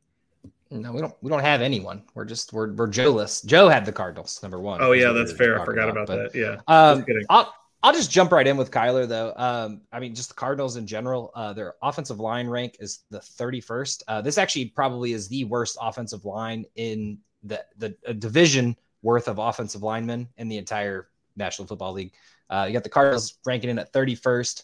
No, 0.72 0.90
we 0.90 1.00
don't. 1.00 1.14
We 1.20 1.30
don't 1.30 1.38
have 1.38 1.62
anyone. 1.62 2.02
We're 2.16 2.24
just 2.24 2.52
we're 2.52 2.72
we're 2.72 2.88
Joe-less. 2.88 3.42
Joe 3.42 3.68
had 3.68 3.86
the 3.86 3.92
Cardinals 3.92 4.42
number 4.42 4.58
one. 4.58 4.82
Oh 4.82 4.90
yeah, 4.90 5.12
that's 5.12 5.30
fair. 5.30 5.62
I 5.62 5.64
forgot 5.64 5.88
about, 5.88 6.10
about 6.10 6.32
that. 6.32 6.36
Yeah. 6.36 6.60
Um, 6.66 7.04
I'll 7.30 7.54
I'll 7.84 7.92
just 7.92 8.10
jump 8.10 8.32
right 8.32 8.46
in 8.48 8.56
with 8.56 8.72
Kyler 8.72 9.06
though. 9.06 9.32
Um, 9.36 9.82
I 9.92 10.00
mean, 10.00 10.16
just 10.16 10.30
the 10.30 10.34
Cardinals 10.34 10.74
in 10.74 10.88
general. 10.88 11.30
Uh, 11.32 11.52
their 11.52 11.74
offensive 11.80 12.18
line 12.18 12.48
rank 12.48 12.76
is 12.80 13.04
the 13.10 13.20
31st. 13.20 14.02
Uh, 14.08 14.20
this 14.20 14.36
actually 14.36 14.64
probably 14.64 15.12
is 15.12 15.28
the 15.28 15.44
worst 15.44 15.78
offensive 15.80 16.24
line 16.24 16.64
in 16.74 17.18
the 17.44 17.64
the 17.78 17.90
division 18.14 18.74
worth 19.02 19.28
of 19.28 19.38
offensive 19.38 19.84
linemen 19.84 20.26
in 20.38 20.48
the 20.48 20.58
entire 20.58 21.08
National 21.36 21.66
Football 21.66 21.92
League. 21.92 22.12
Uh, 22.50 22.64
you 22.66 22.72
got 22.72 22.84
the 22.84 22.88
Cardinals 22.88 23.38
ranking 23.44 23.70
in 23.70 23.78
at 23.78 23.92
31st, 23.92 24.62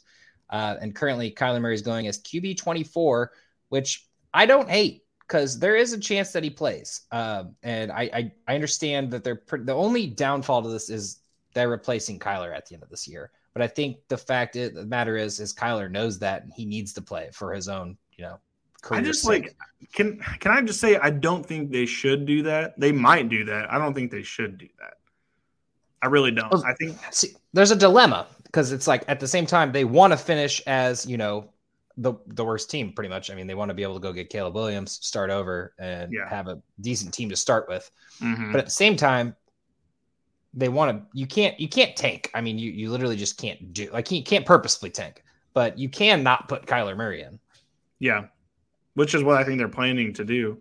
uh, 0.50 0.76
and 0.80 0.94
currently 0.94 1.30
Kyler 1.30 1.60
Murray 1.60 1.74
is 1.74 1.82
going 1.82 2.06
as 2.06 2.18
QB 2.22 2.58
24, 2.58 3.32
which 3.68 4.06
I 4.34 4.46
don't 4.46 4.68
hate 4.68 5.04
because 5.26 5.58
there 5.58 5.76
is 5.76 5.92
a 5.92 5.98
chance 5.98 6.32
that 6.32 6.42
he 6.42 6.50
plays. 6.50 7.02
Uh, 7.12 7.44
and 7.62 7.92
I, 7.92 8.10
I, 8.12 8.32
I 8.48 8.54
understand 8.54 9.12
that 9.12 9.22
they're 9.22 9.36
pre- 9.36 9.62
the 9.62 9.74
only 9.74 10.08
downfall 10.08 10.62
to 10.62 10.68
this 10.68 10.90
is 10.90 11.18
they're 11.54 11.68
replacing 11.68 12.18
Kyler 12.18 12.54
at 12.54 12.66
the 12.66 12.74
end 12.74 12.82
of 12.82 12.90
this 12.90 13.06
year, 13.08 13.30
But 13.52 13.62
I 13.62 13.66
think 13.66 13.98
the 14.08 14.18
fact 14.18 14.56
is, 14.56 14.72
the 14.72 14.86
matter 14.86 15.16
is, 15.16 15.40
is 15.40 15.54
Kyler 15.54 15.90
knows 15.90 16.18
that 16.20 16.42
and 16.42 16.52
he 16.52 16.64
needs 16.64 16.92
to 16.94 17.02
play 17.02 17.30
for 17.32 17.52
his 17.52 17.68
own, 17.68 17.96
you 18.16 18.24
know, 18.24 18.38
career. 18.82 19.00
I 19.00 19.04
just 19.04 19.22
sake. 19.22 19.44
like 19.44 19.56
can 19.92 20.18
can 20.38 20.52
I 20.52 20.62
just 20.62 20.80
say 20.80 20.96
I 20.96 21.10
don't 21.10 21.44
think 21.44 21.70
they 21.70 21.86
should 21.86 22.26
do 22.26 22.42
that. 22.44 22.78
They 22.78 22.92
might 22.92 23.28
do 23.28 23.44
that. 23.44 23.72
I 23.72 23.78
don't 23.78 23.94
think 23.94 24.10
they 24.10 24.22
should 24.22 24.58
do 24.58 24.68
that. 24.78 24.94
I 26.02 26.07
really 26.07 26.30
don't. 26.30 26.64
I 26.64 26.75
think 26.75 26.99
see, 27.11 27.28
there's 27.52 27.71
a 27.71 27.76
dilemma 27.76 28.26
because 28.45 28.73
it's 28.73 28.87
like 28.87 29.04
at 29.09 29.21
the 29.21 29.28
same 29.28 29.47
time 29.47 29.73
they 29.73 29.85
want 29.85 30.12
to 30.12 30.16
finish 30.16 30.61
as 30.66 31.07
you 31.07 31.16
know 31.16 31.50
the 31.97 32.14
the 32.28 32.45
worst 32.45 32.71
team 32.71 32.92
pretty 32.92 33.09
much. 33.09 33.30
I 33.30 33.35
mean 33.35 33.47
they 33.47 33.54
want 33.54 33.69
to 33.69 33.75
be 33.75 33.83
able 33.83 33.95
to 33.95 34.00
go 34.00 34.12
get 34.12 34.30
Caleb 34.30 34.54
Williams, 34.54 34.99
start 35.02 35.30
over, 35.30 35.75
and 35.78 36.12
yeah. 36.12 36.28
have 36.28 36.49
a 36.49 36.61
decent 36.80 37.12
team 37.12 37.28
to 37.28 37.37
start 37.37 37.69
with. 37.69 37.90
Mm-hmm. 38.21 38.52
But 38.52 38.59
at 38.59 38.64
the 38.64 38.71
same 38.71 38.97
time, 38.97 39.37
they 40.54 40.69
want 40.69 40.97
to 40.97 41.19
you 41.19 41.26
can't 41.26 41.59
you 41.61 41.69
can't 41.69 41.95
tank. 41.97 42.30
I 42.35 42.40
mean, 42.40 42.59
you 42.59 42.71
you 42.71 42.90
literally 42.90 43.16
just 43.16 43.37
can't 43.38 43.73
do 43.73 43.90
like 43.92 44.11
you 44.11 44.23
can't 44.23 44.47
purposefully 44.47 44.90
tank, 44.90 45.23
but 45.52 45.78
you 45.78 45.88
can 45.88 46.23
not 46.23 46.49
put 46.49 46.66
Kyler 46.66 46.97
Murray 46.97 47.23
in. 47.23 47.38
Yeah. 47.99 48.26
Which 48.95 49.14
is 49.14 49.23
what 49.23 49.37
I 49.37 49.45
think 49.45 49.59
they're 49.59 49.69
planning 49.69 50.12
to 50.14 50.25
do. 50.25 50.61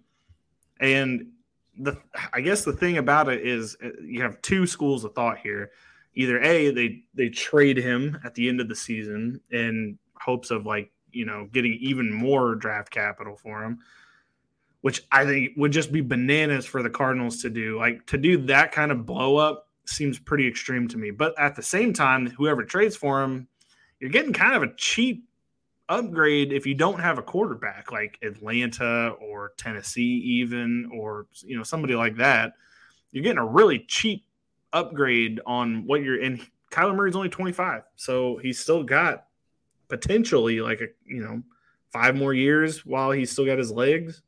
And 0.79 1.31
the 1.79 1.97
I 2.33 2.41
guess 2.41 2.63
the 2.63 2.73
thing 2.73 2.97
about 2.97 3.29
it 3.29 3.45
is 3.45 3.75
uh, 3.83 3.89
you 4.03 4.21
have 4.21 4.41
two 4.41 4.67
schools 4.67 5.03
of 5.03 5.13
thought 5.13 5.39
here. 5.39 5.71
Either 6.15 6.41
A, 6.41 6.71
they 6.71 7.03
they 7.13 7.29
trade 7.29 7.77
him 7.77 8.19
at 8.23 8.35
the 8.35 8.49
end 8.49 8.61
of 8.61 8.67
the 8.69 8.75
season 8.75 9.41
in 9.51 9.97
hopes 10.19 10.51
of 10.51 10.65
like, 10.65 10.91
you 11.11 11.25
know, 11.25 11.47
getting 11.51 11.73
even 11.81 12.13
more 12.13 12.55
draft 12.55 12.91
capital 12.91 13.35
for 13.35 13.63
him 13.63 13.79
which 14.81 15.03
I 15.11 15.25
think 15.25 15.51
would 15.57 15.71
just 15.71 15.91
be 15.91 16.01
bananas 16.01 16.65
for 16.65 16.81
the 16.81 16.89
Cardinals 16.89 17.41
to 17.41 17.49
do. 17.49 17.77
Like 17.77 18.05
to 18.07 18.17
do 18.17 18.37
that 18.45 18.71
kind 18.71 18.91
of 18.91 19.05
blow 19.05 19.37
up 19.37 19.67
seems 19.85 20.19
pretty 20.19 20.47
extreme 20.47 20.87
to 20.89 20.97
me. 20.97 21.11
But 21.11 21.37
at 21.37 21.55
the 21.55 21.63
same 21.63 21.93
time, 21.93 22.27
whoever 22.27 22.63
trades 22.63 22.95
for 22.95 23.21
him, 23.21 23.47
you're 23.99 24.09
getting 24.09 24.33
kind 24.33 24.55
of 24.55 24.63
a 24.63 24.73
cheap 24.75 25.27
upgrade 25.89 26.53
if 26.53 26.65
you 26.65 26.75
don't 26.75 26.99
have 26.99 27.17
a 27.17 27.23
quarterback 27.23 27.91
like 27.91 28.17
Atlanta 28.21 29.09
or 29.19 29.53
Tennessee, 29.57 30.21
even 30.23 30.89
or 30.93 31.25
you 31.43 31.57
know 31.57 31.63
somebody 31.63 31.95
like 31.95 32.15
that. 32.17 32.53
You're 33.11 33.23
getting 33.23 33.39
a 33.39 33.45
really 33.45 33.79
cheap 33.87 34.25
upgrade 34.71 35.41
on 35.45 35.85
what 35.85 36.03
you're 36.03 36.21
in. 36.21 36.39
Kyler 36.71 36.95
Murray's 36.95 37.15
only 37.15 37.29
25, 37.29 37.81
so 37.95 38.37
he's 38.37 38.59
still 38.59 38.83
got 38.83 39.25
potentially 39.87 40.61
like 40.61 40.81
a 40.81 40.87
you 41.05 41.21
know 41.21 41.41
five 41.91 42.15
more 42.15 42.33
years 42.33 42.85
while 42.85 43.11
he's 43.11 43.31
still 43.31 43.45
got 43.45 43.57
his 43.57 43.71
legs. 43.71 44.21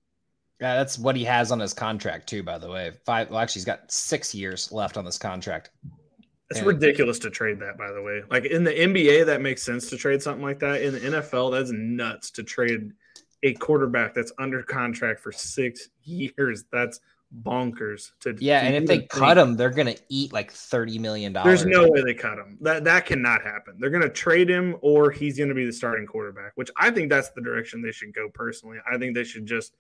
Yeah, 0.60 0.76
that's 0.76 1.00
what 1.00 1.16
he 1.16 1.24
has 1.24 1.52
on 1.52 1.60
his 1.60 1.74
contract 1.74 2.28
too. 2.28 2.44
By 2.44 2.58
the 2.58 2.70
way, 2.70 2.92
five. 3.06 3.30
Well, 3.30 3.40
actually, 3.40 3.60
he's 3.60 3.66
got 3.66 3.92
six 3.92 4.36
years 4.36 4.72
left 4.72 4.98
on 4.98 5.06
this 5.06 5.18
contract. 5.18 5.72
It's 6.52 6.60
and, 6.60 6.68
ridiculous 6.68 7.18
to 7.20 7.30
trade 7.30 7.60
that. 7.62 7.78
By 7.78 7.92
the 7.92 8.02
way, 8.02 8.22
like 8.30 8.46
in 8.46 8.64
the 8.64 8.72
NBA, 8.72 9.26
that 9.26 9.42
makes 9.42 9.64
sense 9.64 9.90
to 9.90 9.98
trade 9.98 10.22
something 10.22 10.44
like 10.44 10.60
that. 10.60 10.82
In 10.82 10.94
the 10.94 11.00
NFL, 11.00 11.52
that's 11.52 11.72
nuts 11.72 12.30
to 12.32 12.44
trade 12.44 12.92
a 13.44 13.54
quarterback 13.54 14.14
that's 14.14 14.32
under 14.38 14.62
contract 14.62 15.20
for 15.20 15.32
six 15.32 15.90
years. 16.04 16.66
That's 16.72 17.00
bonkers. 17.44 18.12
To 18.20 18.36
yeah, 18.40 18.62
and 18.62 18.76
if 18.76 18.86
they 18.86 18.98
think. 19.00 19.10
cut 19.10 19.38
him, 19.38 19.56
they're 19.56 19.72
gonna 19.72 19.96
eat 20.10 20.32
like 20.32 20.52
thirty 20.52 21.00
million 21.00 21.34
dollars. 21.34 21.64
There's 21.64 21.74
no 21.74 21.90
way 21.90 22.04
they 22.04 22.14
cut 22.14 22.38
him. 22.38 22.60
That 22.62 22.84
that 22.84 23.08
cannot 23.08 23.42
happen. 23.42 23.78
They're 23.80 23.90
gonna 23.90 24.10
trade 24.10 24.50
him, 24.50 24.76
or 24.82 25.10
he's 25.10 25.40
gonna 25.40 25.56
be 25.56 25.66
the 25.66 25.74
starting 25.74 26.06
quarterback. 26.06 26.52
Which 26.56 26.70
I 26.78 26.92
think 26.92 27.10
that's 27.10 27.32
the 27.32 27.42
direction 27.42 27.82
they 27.82 27.92
should 27.92 28.14
go. 28.14 28.30
Personally, 28.30 28.78
I 28.90 28.98
think 28.98 29.16
they 29.16 29.24
should 29.24 29.46
just 29.46 29.74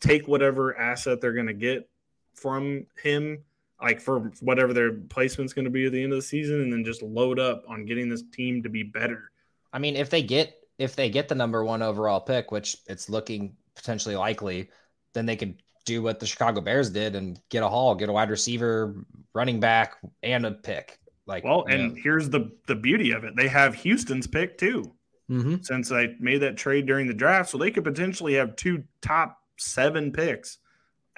take 0.00 0.28
whatever 0.28 0.76
asset 0.78 1.20
they're 1.20 1.32
going 1.32 1.46
to 1.46 1.54
get 1.54 1.88
from 2.34 2.86
him, 3.02 3.44
like 3.80 4.00
for 4.00 4.32
whatever 4.40 4.72
their 4.72 4.92
placement's 4.92 5.52
going 5.52 5.64
to 5.64 5.70
be 5.70 5.86
at 5.86 5.92
the 5.92 6.02
end 6.02 6.12
of 6.12 6.18
the 6.18 6.22
season, 6.22 6.62
and 6.62 6.72
then 6.72 6.84
just 6.84 7.02
load 7.02 7.38
up 7.38 7.64
on 7.68 7.86
getting 7.86 8.08
this 8.08 8.24
team 8.32 8.62
to 8.62 8.68
be 8.68 8.82
better. 8.82 9.30
I 9.72 9.78
mean, 9.78 9.96
if 9.96 10.10
they 10.10 10.22
get 10.22 10.54
if 10.78 10.94
they 10.96 11.10
get 11.10 11.28
the 11.28 11.34
number 11.34 11.64
one 11.64 11.82
overall 11.82 12.20
pick, 12.20 12.50
which 12.50 12.76
it's 12.86 13.08
looking 13.08 13.56
potentially 13.74 14.16
likely, 14.16 14.70
then 15.12 15.26
they 15.26 15.36
could 15.36 15.62
do 15.84 16.02
what 16.02 16.20
the 16.20 16.26
Chicago 16.26 16.60
Bears 16.60 16.90
did 16.90 17.16
and 17.16 17.40
get 17.48 17.62
a 17.62 17.68
haul, 17.68 17.94
get 17.94 18.08
a 18.08 18.12
wide 18.12 18.30
receiver, 18.30 19.04
running 19.34 19.58
back, 19.60 19.96
and 20.22 20.44
a 20.44 20.52
pick. 20.52 20.98
Like, 21.26 21.44
well, 21.44 21.64
and 21.68 21.94
know. 21.94 22.00
here's 22.02 22.30
the 22.30 22.50
the 22.66 22.74
beauty 22.74 23.12
of 23.12 23.24
it: 23.24 23.36
they 23.36 23.48
have 23.48 23.74
Houston's 23.74 24.26
pick 24.26 24.58
too. 24.58 24.92
Mm-hmm. 25.30 25.56
Since 25.60 25.92
I 25.92 26.14
made 26.18 26.38
that 26.38 26.56
trade 26.56 26.86
during 26.86 27.06
the 27.06 27.12
draft, 27.12 27.50
so 27.50 27.58
they 27.58 27.70
could 27.70 27.84
potentially 27.84 28.34
have 28.34 28.56
two 28.56 28.84
top 29.02 29.38
seven 29.58 30.10
picks 30.10 30.56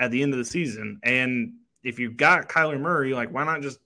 at 0.00 0.10
the 0.10 0.20
end 0.22 0.32
of 0.32 0.38
the 0.38 0.44
season. 0.44 0.98
And 1.04 1.52
if 1.82 1.98
you've 1.98 2.16
got 2.16 2.48
Kyler 2.48 2.80
Murray, 2.80 3.14
like 3.14 3.32
why 3.32 3.44
not 3.44 3.62
just 3.62 3.78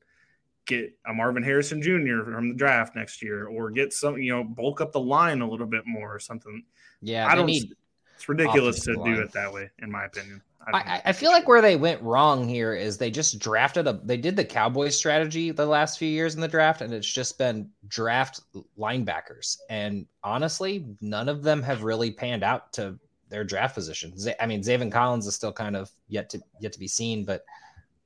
get 0.66 0.92
a 1.06 1.12
Marvin 1.12 1.42
Harrison 1.42 1.82
Jr. 1.82 2.24
from 2.24 2.48
the 2.48 2.54
draft 2.54 2.96
next 2.96 3.22
year, 3.22 3.46
or 3.46 3.70
get 3.70 3.92
some, 3.92 4.18
you 4.18 4.32
know, 4.32 4.44
bulk 4.44 4.80
up 4.80 4.92
the 4.92 5.00
line 5.00 5.40
a 5.40 5.48
little 5.48 5.66
bit 5.66 5.86
more 5.86 6.14
or 6.14 6.18
something. 6.18 6.64
Yeah, 7.00 7.26
I 7.26 7.34
don't. 7.34 7.46
Need 7.46 7.74
it's 8.16 8.28
ridiculous 8.28 8.80
to 8.84 8.94
line. 8.94 9.14
do 9.14 9.20
it 9.20 9.32
that 9.32 9.52
way, 9.52 9.70
in 9.80 9.90
my 9.90 10.04
opinion. 10.04 10.40
I, 10.72 11.02
I, 11.04 11.12
feel 11.12 11.30
like 11.30 11.46
where 11.46 11.60
they 11.60 11.76
went 11.76 12.00
wrong 12.00 12.48
here 12.48 12.72
is 12.72 12.96
they 12.96 13.10
just 13.10 13.38
drafted 13.38 13.86
a. 13.86 14.00
They 14.02 14.16
did 14.16 14.34
the 14.34 14.44
Cowboys 14.44 14.96
strategy 14.96 15.50
the 15.50 15.66
last 15.66 15.98
few 15.98 16.08
years 16.08 16.34
in 16.36 16.40
the 16.40 16.48
draft, 16.48 16.80
and 16.80 16.94
it's 16.94 17.12
just 17.12 17.36
been 17.36 17.68
draft 17.88 18.40
linebackers. 18.78 19.58
And 19.68 20.06
honestly, 20.22 20.86
none 21.02 21.28
of 21.28 21.42
them 21.42 21.62
have 21.62 21.82
really 21.82 22.10
panned 22.10 22.42
out 22.42 22.72
to 22.74 22.98
their 23.28 23.44
draft 23.44 23.74
position. 23.74 24.14
I 24.40 24.46
mean, 24.46 24.62
Zaven 24.62 24.90
Collins 24.90 25.26
is 25.26 25.34
still 25.34 25.52
kind 25.52 25.76
of 25.76 25.90
yet 26.08 26.30
to 26.30 26.40
yet 26.60 26.72
to 26.72 26.78
be 26.78 26.88
seen, 26.88 27.26
but 27.26 27.44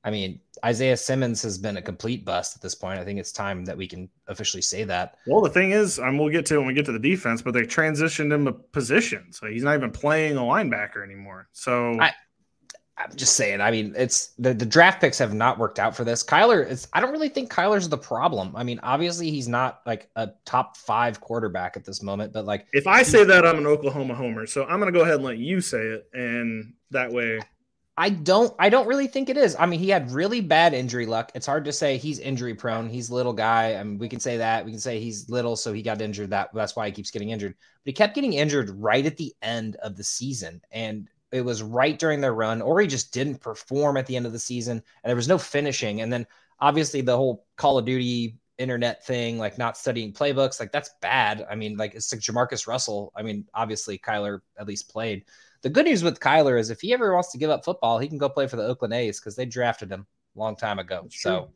I 0.03 0.11
mean, 0.11 0.39
Isaiah 0.63 0.95
Simmons 0.95 1.41
has 1.41 1.57
been 1.57 1.77
a 1.77 1.81
complete 1.81 2.23
bust 2.23 2.55
at 2.55 2.61
this 2.61 2.75
point. 2.75 2.99
I 2.99 3.05
think 3.05 3.19
it's 3.19 3.31
time 3.31 3.65
that 3.65 3.77
we 3.77 3.87
can 3.87 4.09
officially 4.27 4.61
say 4.61 4.83
that. 4.85 5.17
Well, 5.27 5.41
the 5.41 5.49
thing 5.49 5.71
is, 5.71 5.99
and 5.99 6.17
we'll 6.17 6.29
get 6.29 6.45
to 6.47 6.55
it 6.55 6.57
when 6.59 6.67
we 6.67 6.73
get 6.73 6.85
to 6.85 6.91
the 6.91 6.99
defense, 6.99 7.41
but 7.41 7.53
they 7.53 7.61
transitioned 7.61 8.33
him 8.33 8.47
a 8.47 8.53
position, 8.53 9.31
so 9.31 9.47
he's 9.47 9.63
not 9.63 9.75
even 9.75 9.91
playing 9.91 10.37
a 10.37 10.41
linebacker 10.41 11.03
anymore. 11.03 11.49
So 11.51 11.99
I, 11.99 12.13
I'm 12.99 13.15
just 13.15 13.35
saying. 13.35 13.61
I 13.61 13.71
mean, 13.71 13.93
it's 13.97 14.33
the, 14.39 14.53
the 14.53 14.65
draft 14.65 14.99
picks 14.99 15.17
have 15.19 15.33
not 15.33 15.57
worked 15.57 15.79
out 15.79 15.95
for 15.95 16.03
this. 16.03 16.23
Kyler 16.23 16.67
is. 16.67 16.87
I 16.93 16.99
don't 16.99 17.11
really 17.11 17.29
think 17.29 17.51
Kyler's 17.51 17.87
the 17.87 17.97
problem. 17.97 18.55
I 18.55 18.63
mean, 18.63 18.79
obviously 18.83 19.31
he's 19.31 19.47
not 19.47 19.81
like 19.85 20.09
a 20.17 20.29
top 20.45 20.75
five 20.75 21.21
quarterback 21.21 21.77
at 21.77 21.85
this 21.85 22.03
moment, 22.03 22.33
but 22.33 22.45
like 22.45 22.67
if 22.73 22.87
I 22.87 23.03
say 23.03 23.23
that, 23.23 23.45
I'm 23.45 23.57
an 23.57 23.67
Oklahoma 23.67 24.15
homer. 24.15 24.45
So 24.45 24.65
I'm 24.65 24.79
gonna 24.79 24.91
go 24.91 25.01
ahead 25.01 25.15
and 25.15 25.23
let 25.23 25.37
you 25.37 25.61
say 25.61 25.81
it, 25.81 26.09
and 26.13 26.73
that 26.91 27.11
way. 27.11 27.39
I 27.99 28.11
don't. 28.11 28.55
I 28.57 28.69
don't 28.69 28.87
really 28.87 29.07
think 29.07 29.27
it 29.27 29.35
is. 29.35 29.57
I 29.59 29.65
mean, 29.65 29.81
he 29.81 29.89
had 29.89 30.09
really 30.11 30.39
bad 30.39 30.73
injury 30.73 31.05
luck. 31.05 31.33
It's 31.35 31.45
hard 31.45 31.65
to 31.65 31.73
say 31.73 31.97
he's 31.97 32.19
injury 32.19 32.55
prone. 32.55 32.87
He's 32.87 33.11
little 33.11 33.33
guy. 33.33 33.75
I 33.75 33.83
mean, 33.83 33.97
we 33.97 34.07
can 34.07 34.21
say 34.21 34.37
that. 34.37 34.63
We 34.63 34.71
can 34.71 34.79
say 34.79 35.01
he's 35.01 35.29
little, 35.29 35.57
so 35.57 35.73
he 35.73 35.81
got 35.81 36.01
injured. 36.01 36.29
That 36.29 36.49
that's 36.53 36.77
why 36.77 36.85
he 36.85 36.93
keeps 36.93 37.11
getting 37.11 37.31
injured. 37.31 37.55
But 37.83 37.89
he 37.89 37.91
kept 37.91 38.15
getting 38.15 38.33
injured 38.33 38.69
right 38.69 39.05
at 39.05 39.17
the 39.17 39.35
end 39.41 39.75
of 39.83 39.97
the 39.97 40.05
season, 40.05 40.61
and 40.71 41.09
it 41.33 41.41
was 41.41 41.61
right 41.61 41.99
during 41.99 42.21
their 42.21 42.33
run, 42.33 42.61
or 42.61 42.79
he 42.79 42.87
just 42.87 43.11
didn't 43.11 43.41
perform 43.41 43.97
at 43.97 44.05
the 44.05 44.15
end 44.15 44.25
of 44.25 44.31
the 44.31 44.39
season, 44.39 44.81
and 45.03 45.09
there 45.09 45.17
was 45.17 45.27
no 45.27 45.37
finishing. 45.37 45.99
And 45.99 46.11
then 46.11 46.25
obviously 46.61 47.01
the 47.01 47.17
whole 47.17 47.45
Call 47.57 47.77
of 47.79 47.85
Duty 47.85 48.37
internet 48.57 49.05
thing, 49.05 49.37
like 49.37 49.57
not 49.57 49.77
studying 49.77 50.13
playbooks, 50.13 50.61
like 50.61 50.71
that's 50.71 50.91
bad. 51.01 51.45
I 51.51 51.55
mean, 51.55 51.75
like 51.75 51.95
it's 51.95 52.13
like 52.13 52.21
Jamarcus 52.21 52.65
Russell. 52.65 53.11
I 53.13 53.23
mean, 53.23 53.45
obviously 53.53 53.97
Kyler 53.97 54.39
at 54.57 54.67
least 54.67 54.89
played. 54.89 55.25
The 55.61 55.69
good 55.69 55.85
news 55.85 56.03
with 56.03 56.19
Kyler 56.19 56.59
is 56.59 56.69
if 56.69 56.81
he 56.81 56.93
ever 56.93 57.13
wants 57.13 57.31
to 57.33 57.37
give 57.37 57.49
up 57.49 57.65
football, 57.65 57.99
he 57.99 58.07
can 58.07 58.17
go 58.17 58.29
play 58.29 58.47
for 58.47 58.55
the 58.55 58.65
Oakland 58.65 58.93
A's 58.93 59.19
because 59.19 59.35
they 59.35 59.45
drafted 59.45 59.91
him 59.91 60.07
a 60.35 60.39
long 60.39 60.55
time 60.55 60.79
ago. 60.79 61.07
So 61.09 61.51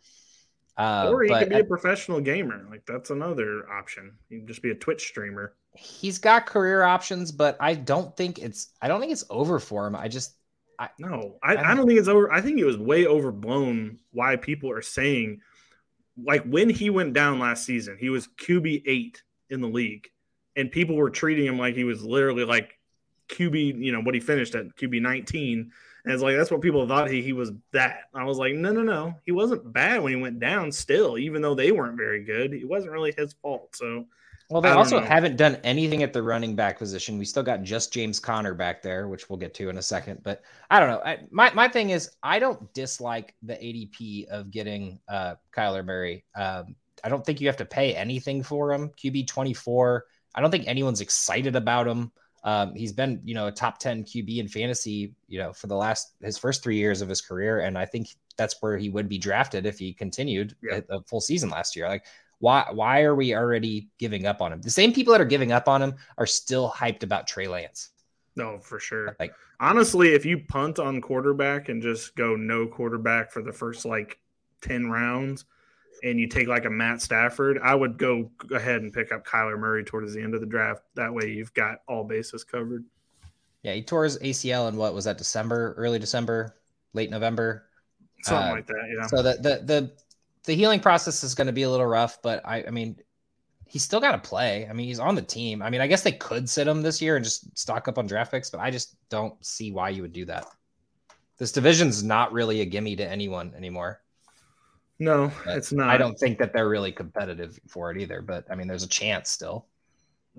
uh, 0.77 1.09
or 1.11 1.23
he 1.23 1.29
could 1.29 1.49
be 1.49 1.59
a 1.59 1.63
professional 1.63 2.19
gamer. 2.19 2.65
Like 2.69 2.85
that's 2.85 3.11
another 3.11 3.69
option. 3.69 4.13
He 4.29 4.39
can 4.39 4.47
just 4.47 4.61
be 4.61 4.71
a 4.71 4.75
Twitch 4.75 5.07
streamer. 5.07 5.53
He's 5.75 6.17
got 6.17 6.45
career 6.45 6.83
options, 6.83 7.31
but 7.31 7.57
I 7.59 7.75
don't 7.75 8.15
think 8.17 8.39
it's. 8.39 8.69
I 8.81 8.87
don't 8.87 8.99
think 8.99 9.11
it's 9.11 9.25
over 9.29 9.59
for 9.59 9.85
him. 9.85 9.95
I 9.95 10.07
just. 10.07 10.35
I, 10.79 10.89
no, 10.97 11.37
I, 11.43 11.55
I, 11.55 11.71
I 11.71 11.75
don't 11.75 11.85
think 11.85 11.99
it's 11.99 12.07
over. 12.07 12.31
I 12.31 12.41
think 12.41 12.59
it 12.59 12.65
was 12.65 12.77
way 12.77 13.05
overblown. 13.05 13.99
Why 14.11 14.35
people 14.35 14.71
are 14.71 14.81
saying, 14.81 15.41
like 16.21 16.43
when 16.43 16.69
he 16.69 16.89
went 16.89 17.13
down 17.13 17.39
last 17.39 17.65
season, 17.65 17.97
he 17.99 18.09
was 18.09 18.27
QB 18.27 18.83
eight 18.87 19.21
in 19.51 19.61
the 19.61 19.67
league, 19.67 20.09
and 20.55 20.71
people 20.71 20.95
were 20.95 21.11
treating 21.11 21.45
him 21.45 21.59
like 21.59 21.75
he 21.75 21.83
was 21.83 22.03
literally 22.03 22.45
like 22.45 22.79
QB. 23.29 23.83
You 23.83 23.91
know 23.91 24.01
what 24.01 24.15
he 24.15 24.19
finished 24.19 24.55
at 24.55 24.75
QB 24.75 25.01
nineteen 25.01 25.71
and 26.05 26.13
it's 26.13 26.21
like 26.21 26.35
that's 26.35 26.51
what 26.51 26.61
people 26.61 26.85
thought 26.87 27.09
he, 27.09 27.21
he 27.21 27.31
was 27.31 27.51
that. 27.71 28.09
I 28.13 28.25
was 28.25 28.37
like, 28.37 28.55
no, 28.55 28.73
no, 28.73 28.83
no. 28.83 29.15
He 29.25 29.31
wasn't 29.31 29.71
bad 29.71 30.01
when 30.01 30.13
he 30.13 30.21
went 30.21 30.39
down 30.39 30.71
still, 30.71 31.17
even 31.17 31.41
though 31.41 31.55
they 31.55 31.71
weren't 31.71 31.97
very 31.97 32.23
good. 32.23 32.53
It 32.53 32.67
wasn't 32.67 32.91
really 32.91 33.13
his 33.15 33.33
fault. 33.41 33.75
So 33.75 34.05
well, 34.49 34.61
they 34.61 34.69
also 34.69 34.99
know. 34.99 35.05
haven't 35.05 35.37
done 35.37 35.57
anything 35.63 36.03
at 36.03 36.11
the 36.11 36.21
running 36.21 36.57
back 36.57 36.77
position. 36.77 37.17
We 37.17 37.23
still 37.23 37.43
got 37.43 37.63
just 37.63 37.93
James 37.93 38.19
Conner 38.19 38.53
back 38.53 38.81
there, 38.81 39.07
which 39.07 39.29
we'll 39.29 39.39
get 39.39 39.53
to 39.55 39.69
in 39.69 39.77
a 39.77 39.81
second. 39.81 40.19
But 40.23 40.41
I 40.69 40.81
don't 40.81 40.89
know. 40.89 41.01
I, 41.05 41.19
my 41.31 41.53
my 41.53 41.69
thing 41.69 41.91
is, 41.91 42.09
I 42.21 42.37
don't 42.37 42.73
dislike 42.73 43.33
the 43.41 43.53
ADP 43.53 44.27
of 44.27 44.51
getting 44.51 44.99
uh, 45.07 45.35
Kyler 45.55 45.85
Murray. 45.85 46.25
Um, 46.35 46.75
I 47.01 47.09
don't 47.09 47.25
think 47.25 47.39
you 47.39 47.47
have 47.47 47.57
to 47.57 47.65
pay 47.65 47.95
anything 47.95 48.43
for 48.43 48.73
him. 48.73 48.89
QB 48.89 49.27
twenty 49.27 49.53
four. 49.53 50.05
I 50.35 50.41
don't 50.41 50.51
think 50.51 50.67
anyone's 50.67 50.99
excited 50.99 51.55
about 51.55 51.87
him. 51.87 52.11
Um, 52.43 52.75
he's 52.75 52.91
been, 52.91 53.21
you 53.23 53.33
know, 53.33 53.47
a 53.47 53.51
top 53.51 53.77
10 53.77 54.03
QB 54.03 54.37
in 54.37 54.47
fantasy, 54.47 55.13
you 55.27 55.39
know, 55.39 55.53
for 55.53 55.67
the 55.67 55.75
last 55.75 56.13
his 56.21 56.37
first 56.37 56.61
three 56.61 56.75
years 56.75 57.01
of 57.01 57.07
his 57.07 57.21
career. 57.21 57.59
And 57.59 57.77
I 57.77 57.85
think 57.85 58.09
that's 58.37 58.61
where 58.61 58.77
he 58.77 58.89
would 58.89 59.07
be 59.07 59.17
drafted 59.17 59.65
if 59.65 59.79
he 59.79 59.93
continued 59.93 60.55
yeah. 60.61 60.81
a, 60.89 60.97
a, 60.97 61.03
full 61.03 61.21
season 61.21 61.49
last 61.49 61.75
year. 61.75 61.87
Like 61.87 62.05
Why 62.39 62.65
why 62.71 63.03
are 63.03 63.15
we 63.15 63.33
already 63.33 63.89
giving 63.97 64.25
up 64.25 64.41
on 64.41 64.51
him? 64.51 64.61
The 64.61 64.69
same 64.69 64.91
people 64.91 65.13
that 65.13 65.21
are 65.21 65.25
giving 65.25 65.51
up 65.51 65.69
on 65.69 65.81
him 65.81 65.95
are 66.17 66.25
still 66.25 66.69
hyped 66.69 67.03
about 67.03 67.27
Trey 67.27 67.47
Lance. 67.47 67.91
No, 68.35 68.59
for 68.59 68.79
sure. 68.79 69.15
Like 69.19 69.33
honestly, 69.59 70.13
if 70.13 70.25
you 70.25 70.39
punt 70.39 70.79
on 70.79 71.01
quarterback 71.01 71.69
and 71.69 71.81
just 71.81 72.15
go 72.15 72.35
no 72.35 72.67
quarterback 72.67 73.31
for 73.31 73.41
the 73.41 73.53
first 73.53 73.85
like 73.85 74.19
10 74.61 74.89
rounds 74.89 75.45
and 76.03 76.19
you 76.19 76.27
take 76.27 76.47
like 76.47 76.65
a 76.65 76.69
Matt 76.69 77.01
Stafford, 77.01 77.59
I 77.63 77.73
would 77.73 77.97
go 77.97 78.29
ahead 78.53 78.81
and 78.81 78.91
pick 78.91 79.11
up 79.11 79.25
Kyler 79.25 79.57
Murray 79.57 79.83
towards 79.83 80.13
the 80.13 80.21
end 80.21 80.35
of 80.35 80.41
the 80.41 80.47
draft. 80.47 80.83
That 80.95 81.13
way 81.13 81.29
you've 81.29 81.53
got 81.53 81.79
all 81.87 82.03
bases 82.03 82.43
covered. 82.43 82.83
Yeah, 83.63 83.73
he 83.73 83.81
tore 83.81 84.03
his 84.03 84.19
ACL 84.19 84.67
in 84.67 84.75
what 84.75 84.93
was 84.93 85.05
that 85.05 85.17
December, 85.17 85.73
early 85.77 85.99
December, 85.99 86.57
late 86.93 87.09
November. 87.09 87.69
Something 88.23 88.51
uh, 88.51 88.53
like 88.53 88.67
that, 88.67 88.95
yeah. 88.95 89.07
So 89.07 89.23
the 89.23 89.33
the 89.35 89.65
the 89.65 89.91
the 90.43 90.53
healing 90.53 90.81
process 90.81 91.23
is 91.23 91.33
going 91.33 91.47
to 91.47 91.53
be 91.53 91.63
a 91.63 91.69
little 91.69 91.85
rough, 91.85 92.21
but 92.21 92.41
I 92.45 92.65
I 92.65 92.69
mean 92.69 92.97
he's 93.73 93.83
still 93.83 93.99
got 93.99 94.11
to 94.11 94.29
play. 94.29 94.67
I 94.69 94.73
mean, 94.73 94.85
he's 94.85 94.99
on 94.99 95.15
the 95.15 95.21
team. 95.23 95.63
I 95.63 95.71
mean, 95.71 95.81
I 95.81 95.87
guess 95.87 96.03
they 96.03 96.11
could 96.11 96.47
sit 96.47 96.67
him 96.67 96.83
this 96.83 97.01
year 97.01 97.15
and 97.15 97.25
just 97.25 97.57
stock 97.57 97.87
up 97.87 97.97
on 97.97 98.05
draft 98.05 98.31
picks, 98.31 98.51
but 98.51 98.59
I 98.59 98.69
just 98.69 98.97
don't 99.09 99.43
see 99.43 99.71
why 99.71 99.89
you 99.89 100.03
would 100.03 100.13
do 100.13 100.25
that. 100.25 100.45
This 101.39 101.51
division's 101.51 102.03
not 102.03 102.31
really 102.31 102.61
a 102.61 102.65
gimme 102.65 102.95
to 102.97 103.09
anyone 103.09 103.51
anymore. 103.57 104.02
No, 104.99 105.31
but 105.45 105.57
it's 105.57 105.71
not. 105.71 105.89
I 105.89 105.97
don't 105.97 106.17
think 106.17 106.37
that 106.39 106.53
they're 106.53 106.69
really 106.69 106.91
competitive 106.91 107.59
for 107.67 107.91
it 107.91 107.97
either, 107.97 108.21
but 108.21 108.45
I 108.49 108.55
mean, 108.55 108.67
there's 108.67 108.83
a 108.83 108.87
chance 108.87 109.29
still. 109.29 109.67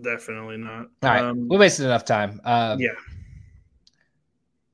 Definitely 0.01 0.57
not. 0.59 0.87
All 1.03 1.11
right. 1.11 1.23
Um, 1.23 1.49
we 1.49 1.57
wasted 1.57 1.87
enough 1.87 2.05
time. 2.05 2.40
Um, 2.45 2.81
yeah. 2.81 2.90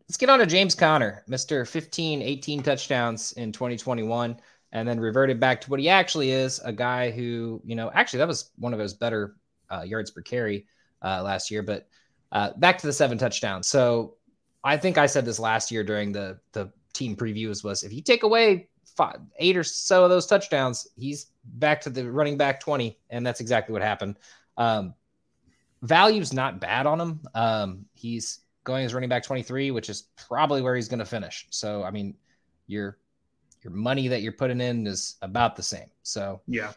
Let's 0.09 0.16
get 0.16 0.29
on 0.29 0.38
to 0.40 0.47
James 0.47 0.75
Conner, 0.75 1.25
Mr. 1.29 1.66
15, 1.66 2.23
18 2.23 2.62
touchdowns 2.62 3.33
in 3.33 3.53
2021 3.53 4.37
and 4.73 4.88
then 4.88 4.99
reverted 4.99 5.38
back 5.38 5.61
to 5.61 5.71
what 5.71 5.81
he 5.81 5.88
actually 5.88 6.31
is 6.31 6.61
a 6.64 6.73
guy 6.73 7.11
who, 7.11 7.61
you 7.64 7.77
know, 7.77 7.90
actually 7.95 8.19
that 8.19 8.29
was 8.29 8.51
one 8.57 8.73
of 8.73 8.81
his 8.81 8.95
better 8.95 9.37
uh, 9.71 9.83
yards 9.83 10.11
per 10.11 10.21
carry 10.21 10.66
uh, 11.03 11.23
last 11.23 11.51
year. 11.51 11.62
But 11.62 11.88
uh, 12.33 12.53
back 12.57 12.79
to 12.79 12.87
the 12.87 12.93
seven 12.93 13.19
touchdowns. 13.19 13.69
So 13.69 14.16
I 14.62 14.77
think 14.77 14.99
I 14.99 15.07
said 15.07 15.25
this 15.25 15.38
last 15.38 15.71
year 15.71 15.85
during 15.85 16.12
the 16.12 16.38
the 16.53 16.73
team 16.93 17.16
previews 17.16 17.62
was 17.62 17.83
if 17.83 17.93
you 17.93 18.03
take 18.03 18.25
away 18.25 18.69
five, 19.00 19.20
eight 19.38 19.56
or 19.56 19.64
so 19.64 20.04
of 20.04 20.10
those 20.10 20.26
touchdowns, 20.26 20.86
he's 20.94 21.28
back 21.54 21.80
to 21.80 21.88
the 21.88 22.10
running 22.12 22.36
back 22.36 22.60
20. 22.60 22.98
And 23.08 23.26
that's 23.26 23.40
exactly 23.40 23.72
what 23.72 23.80
happened. 23.80 24.18
Um, 24.58 24.92
value's 25.80 26.34
not 26.34 26.60
bad 26.60 26.84
on 26.84 27.00
him. 27.00 27.20
Um, 27.34 27.86
he's 27.94 28.40
going 28.64 28.84
as 28.84 28.92
running 28.92 29.08
back 29.08 29.22
23, 29.22 29.70
which 29.70 29.88
is 29.88 30.08
probably 30.28 30.60
where 30.60 30.76
he's 30.76 30.86
going 30.86 30.98
to 30.98 31.06
finish. 31.06 31.46
So, 31.48 31.82
I 31.82 31.90
mean, 31.90 32.14
you're 32.66 32.98
your 33.62 33.72
money 33.72 34.06
that 34.08 34.20
you're 34.20 34.32
putting 34.32 34.60
in 34.60 34.86
is 34.86 35.16
about 35.22 35.56
the 35.56 35.62
same. 35.62 35.88
So 36.02 36.42
yeah. 36.46 36.72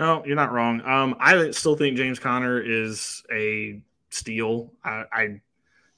No, 0.00 0.24
you're 0.26 0.34
not 0.34 0.50
wrong. 0.50 0.80
Um, 0.80 1.14
I 1.20 1.52
still 1.52 1.76
think 1.76 1.96
James 1.96 2.18
Conner 2.18 2.60
is 2.60 3.22
a 3.32 3.80
steal. 4.10 4.72
I, 4.84 5.04
I 5.12 5.40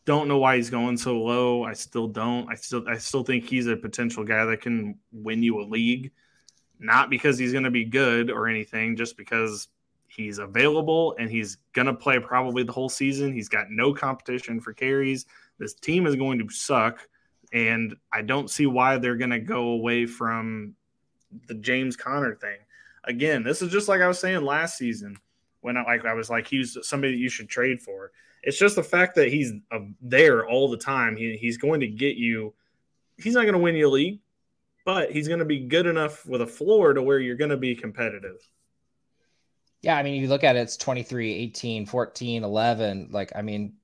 don't 0.04 0.28
know 0.28 0.38
why 0.38 0.56
he's 0.56 0.70
going 0.70 0.96
so 0.96 1.18
low. 1.18 1.64
I 1.64 1.72
still 1.72 2.08
don't. 2.08 2.50
I 2.50 2.54
still 2.54 2.84
I 2.88 2.98
still 2.98 3.22
think 3.22 3.44
he's 3.44 3.66
a 3.66 3.76
potential 3.76 4.24
guy 4.24 4.44
that 4.44 4.60
can 4.60 4.98
win 5.12 5.42
you 5.42 5.60
a 5.60 5.64
league. 5.64 6.12
Not 6.78 7.08
because 7.08 7.38
he's 7.38 7.52
going 7.52 7.64
to 7.64 7.70
be 7.70 7.84
good 7.84 8.30
or 8.30 8.48
anything, 8.48 8.96
just 8.96 9.16
because 9.16 9.68
he's 10.08 10.38
available 10.38 11.14
and 11.18 11.30
he's 11.30 11.58
going 11.72 11.86
to 11.86 11.94
play 11.94 12.18
probably 12.18 12.62
the 12.62 12.72
whole 12.72 12.88
season. 12.88 13.32
He's 13.32 13.48
got 13.48 13.70
no 13.70 13.94
competition 13.94 14.60
for 14.60 14.72
carries. 14.72 15.26
This 15.58 15.74
team 15.74 16.06
is 16.06 16.16
going 16.16 16.38
to 16.38 16.48
suck. 16.52 17.08
And 17.52 17.94
I 18.12 18.22
don't 18.22 18.50
see 18.50 18.66
why 18.66 18.98
they're 18.98 19.16
going 19.16 19.30
to 19.30 19.38
go 19.38 19.68
away 19.68 20.06
from 20.06 20.74
the 21.46 21.54
James 21.54 21.96
Conner 21.96 22.34
thing. 22.34 22.58
Again, 23.04 23.42
this 23.42 23.62
is 23.62 23.72
just 23.72 23.88
like 23.88 24.00
I 24.00 24.08
was 24.08 24.18
saying 24.18 24.44
last 24.44 24.78
season 24.78 25.16
when 25.60 25.76
I 25.76 25.82
like 25.82 26.04
I 26.04 26.14
was 26.14 26.30
like 26.30 26.46
he's 26.46 26.76
somebody 26.82 27.12
that 27.12 27.18
you 27.18 27.28
should 27.28 27.48
trade 27.48 27.80
for. 27.80 28.12
It's 28.44 28.59
just 28.59 28.76
the 28.76 28.83
fact 28.83 29.14
that 29.16 29.28
he's 29.28 29.52
uh, 29.72 29.80
there 30.00 30.46
all 30.46 30.68
the 30.68 30.76
time. 30.76 31.16
He, 31.16 31.37
he's 31.37 31.57
going 31.57 31.80
to 31.80 31.87
get 31.87 32.16
you. 32.16 32.54
He's 33.16 33.35
not 33.35 33.42
going 33.42 33.54
to 33.54 33.59
win 33.59 33.74
you 33.74 33.88
a 33.88 33.90
league, 33.90 34.20
but 34.85 35.11
he's 35.11 35.28
going 35.28 35.40
to 35.40 35.44
be 35.44 35.61
good 35.61 35.87
enough 35.87 36.26
with 36.26 36.42
a 36.42 36.46
floor 36.46 36.92
to 36.92 37.02
where 37.02 37.18
you're 37.18 37.37
going 37.37 37.50
to 37.50 37.57
be 37.57 37.74
competitive. 37.74 38.37
Yeah, 39.83 39.96
I 39.96 40.02
mean, 40.02 40.20
you 40.20 40.28
look 40.28 40.44
at 40.44 40.57
it, 40.57 40.61
it's 40.61 40.76
23, 40.76 41.33
18, 41.33 41.87
14, 41.87 42.44
11. 42.44 43.09
Like, 43.11 43.33
I 43.37 43.42
mean, 43.42 43.74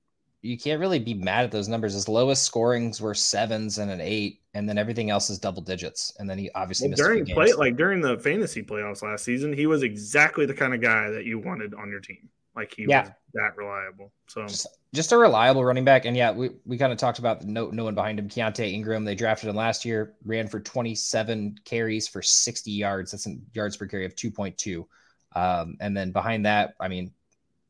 you 0.41 0.57
can't 0.57 0.79
really 0.79 0.99
be 0.99 1.13
mad 1.13 1.45
at 1.45 1.51
those 1.51 1.67
numbers. 1.67 1.93
His 1.93 2.09
lowest 2.09 2.43
scorings 2.43 2.99
were 2.99 3.13
sevens 3.13 3.77
and 3.77 3.91
an 3.91 4.01
eight, 4.01 4.41
and 4.53 4.67
then 4.67 4.77
everything 4.77 5.11
else 5.11 5.29
is 5.29 5.37
double 5.37 5.61
digits. 5.61 6.13
And 6.17 6.29
then 6.29 6.37
he 6.37 6.49
obviously 6.55 6.89
well, 6.89 6.97
during 6.97 7.25
play 7.25 7.53
like 7.53 7.77
during 7.77 8.01
the 8.01 8.17
fantasy 8.17 8.63
playoffs 8.63 9.03
last 9.03 9.23
season, 9.23 9.53
he 9.53 9.67
was 9.67 9.83
exactly 9.83 10.45
the 10.45 10.53
kind 10.53 10.73
of 10.73 10.81
guy 10.81 11.11
that 11.11 11.25
you 11.25 11.37
wanted 11.37 11.75
on 11.75 11.89
your 11.89 11.99
team. 11.99 12.29
Like 12.55 12.73
he 12.75 12.85
yeah. 12.87 13.01
was 13.03 13.11
that 13.33 13.55
reliable. 13.55 14.11
So 14.27 14.45
just, 14.45 14.67
just, 14.93 15.11
a 15.11 15.17
reliable 15.17 15.63
running 15.63 15.85
back. 15.85 16.05
And 16.05 16.17
yeah, 16.17 16.31
we, 16.31 16.49
we 16.65 16.77
kind 16.77 16.91
of 16.91 16.97
talked 16.97 17.19
about 17.19 17.43
no 17.43 17.69
no 17.69 17.85
one 17.85 17.95
behind 17.95 18.19
him. 18.19 18.27
Keaontay 18.27 18.73
Ingram, 18.73 19.05
they 19.05 19.15
drafted 19.15 19.49
him 19.49 19.55
last 19.55 19.85
year, 19.85 20.13
ran 20.25 20.47
for 20.47 20.59
27 20.59 21.59
carries 21.63 22.07
for 22.07 22.21
60 22.21 22.71
yards. 22.71 23.11
That's 23.11 23.25
in 23.25 23.41
yards 23.53 23.77
per 23.77 23.87
carry 23.87 24.05
of 24.05 24.15
2.2. 24.15 24.85
Um, 25.33 25.77
and 25.79 25.95
then 25.95 26.11
behind 26.11 26.45
that, 26.45 26.75
I 26.79 26.89
mean, 26.89 27.13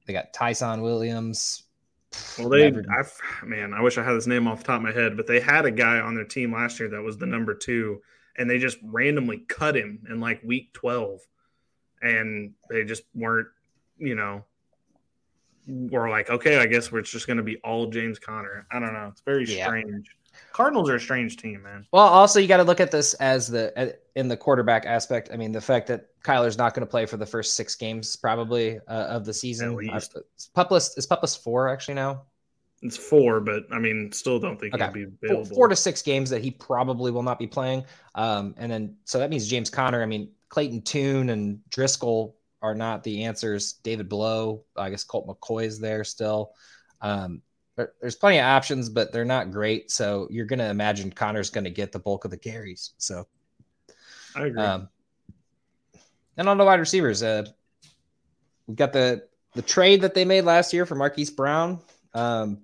they 0.08 0.14
got 0.14 0.34
Ty'Son 0.34 0.82
Williams, 0.82 1.64
well, 2.38 2.50
they, 2.50 2.68
I, 2.68 3.46
man, 3.46 3.74
I 3.74 3.82
wish 3.82 3.98
I 3.98 4.04
had 4.04 4.16
his 4.16 4.28
name 4.28 4.48
off 4.48 4.60
the 4.60 4.66
top 4.66 4.78
of 4.78 4.82
my 4.82 4.92
head, 4.92 5.16
but 5.16 5.28
they 5.28 5.40
had 5.40 5.66
a 5.66 5.72
guy 5.72 6.00
on 6.00 6.14
their 6.14 6.26
team 6.26 6.54
last 6.54 6.80
year 6.80 6.90
that 6.90 7.02
was 7.02 7.18
the 7.18 7.26
number 7.26 7.54
two, 7.54 8.02
and 8.38 8.50
they 8.50 8.58
just 8.58 8.78
randomly 8.84 9.40
cut 9.48 9.76
him 9.76 10.06
in 10.10 10.20
like 10.20 10.44
week 10.44 10.74
12. 10.74 11.22
And 12.02 12.54
they 12.70 12.84
just 12.84 13.04
weren't, 13.14 13.48
you 13.98 14.16
know, 14.16 14.44
were 15.68 16.10
like, 16.10 16.30
okay, 16.30 16.60
I 16.60 16.66
guess 16.66 16.92
we're 16.92 17.02
just 17.02 17.28
going 17.28 17.38
to 17.38 17.44
be 17.44 17.58
all 17.58 17.88
James 17.88 18.20
Conner. 18.20 18.66
I 18.72 18.80
don't 18.80 18.94
know. 18.94 19.08
It's 19.12 19.22
very 19.22 19.46
yeah. 19.46 19.68
strange. 19.68 20.08
Cardinals 20.54 20.90
are 20.90 20.96
a 20.96 21.00
strange 21.00 21.38
team, 21.38 21.64
man. 21.64 21.86
Well, 21.92 22.06
also 22.06 22.40
you 22.40 22.48
got 22.48 22.58
to 22.58 22.64
look 22.64 22.80
at 22.80 22.92
this 22.92 23.14
as 23.16 23.48
the 23.48 23.98
in 24.16 24.28
the 24.28 24.38
quarterback 24.38 24.86
aspect. 24.86 25.30
I 25.32 25.38
mean, 25.38 25.52
the 25.52 25.62
fact 25.62 25.88
that 25.88 26.08
Kyler's 26.24 26.58
not 26.58 26.74
going 26.74 26.86
to 26.86 26.90
play 26.90 27.06
for 27.06 27.18
the 27.18 27.26
first 27.26 27.56
six 27.56 27.76
games 27.76 28.16
probably 28.16 28.80
uh, 28.88 29.08
of 29.08 29.26
the 29.26 29.34
season. 29.34 29.78
Uh, 29.90 30.00
PUP 30.54 30.72
list 30.72 30.98
is 30.98 31.06
PUP 31.06 31.22
list 31.22 31.44
four 31.44 31.70
actually 31.70 31.96
now. 31.96 32.24
It's 32.82 32.98
four, 32.98 33.40
but 33.40 33.64
I 33.72 33.80
mean, 33.80 34.12
still 34.12 34.40
don't 34.40 34.60
think 34.60 34.74
okay. 34.74 34.84
he'll 34.86 34.94
be 34.94 35.04
available. 35.04 35.46
Four, 35.46 35.56
four, 35.56 35.68
to 35.68 35.76
six 35.76 36.02
games 36.02 36.30
that 36.32 36.42
he 36.42 36.50
probably 36.50 37.12
will 37.12 37.24
not 37.24 37.38
be 37.38 37.48
playing. 37.48 37.86
Um, 38.16 38.56
and 38.58 38.72
then 38.72 38.96
so 39.06 39.20
that 39.20 39.30
means 39.30 39.48
James 39.48 39.70
Conner. 39.70 40.02
I 40.02 40.06
mean, 40.08 40.32
Clayton 40.50 40.82
Tune 40.82 41.30
and 41.30 41.60
Driskel 41.70 42.34
are 42.62 42.76
not 42.76 43.04
the 43.04 43.24
answers. 43.24 43.74
David 43.84 44.08
Blough, 44.08 44.64
I 44.76 44.90
guess 44.90 45.04
Colt 45.04 45.28
McCoy 45.28 45.66
is 45.66 45.80
there 45.80 46.04
still. 46.04 46.52
Um, 47.02 47.42
there's 48.00 48.16
plenty 48.16 48.38
of 48.38 48.46
options, 48.46 48.90
but 48.90 49.12
they're 49.12 49.26
not 49.26 49.52
great. 49.52 49.92
So 49.92 50.28
you're 50.30 50.46
going 50.46 50.60
to 50.60 50.70
imagine 50.70 51.12
Conner's 51.12 51.50
going 51.50 51.64
to 51.64 51.72
get 51.72 51.92
the 51.92 52.00
bulk 52.00 52.26
of 52.26 52.32
the 52.32 52.38
carries. 52.38 52.92
So 52.98 53.26
I 54.36 54.46
agree. 54.46 54.62
Um, 54.62 54.90
and 56.38 56.48
on 56.48 56.58
the 56.58 56.66
wide 56.66 56.80
receivers, 56.80 57.24
uh, 57.24 57.46
we've 58.68 58.78
got 58.78 58.94
the 58.94 59.28
the 59.54 59.62
trade 59.62 60.02
that 60.02 60.14
they 60.14 60.24
made 60.24 60.46
last 60.46 60.72
year 60.74 60.86
for 60.86 60.96
Marquise 60.96 61.30
Brown. 61.30 61.80
Um, 62.14 62.60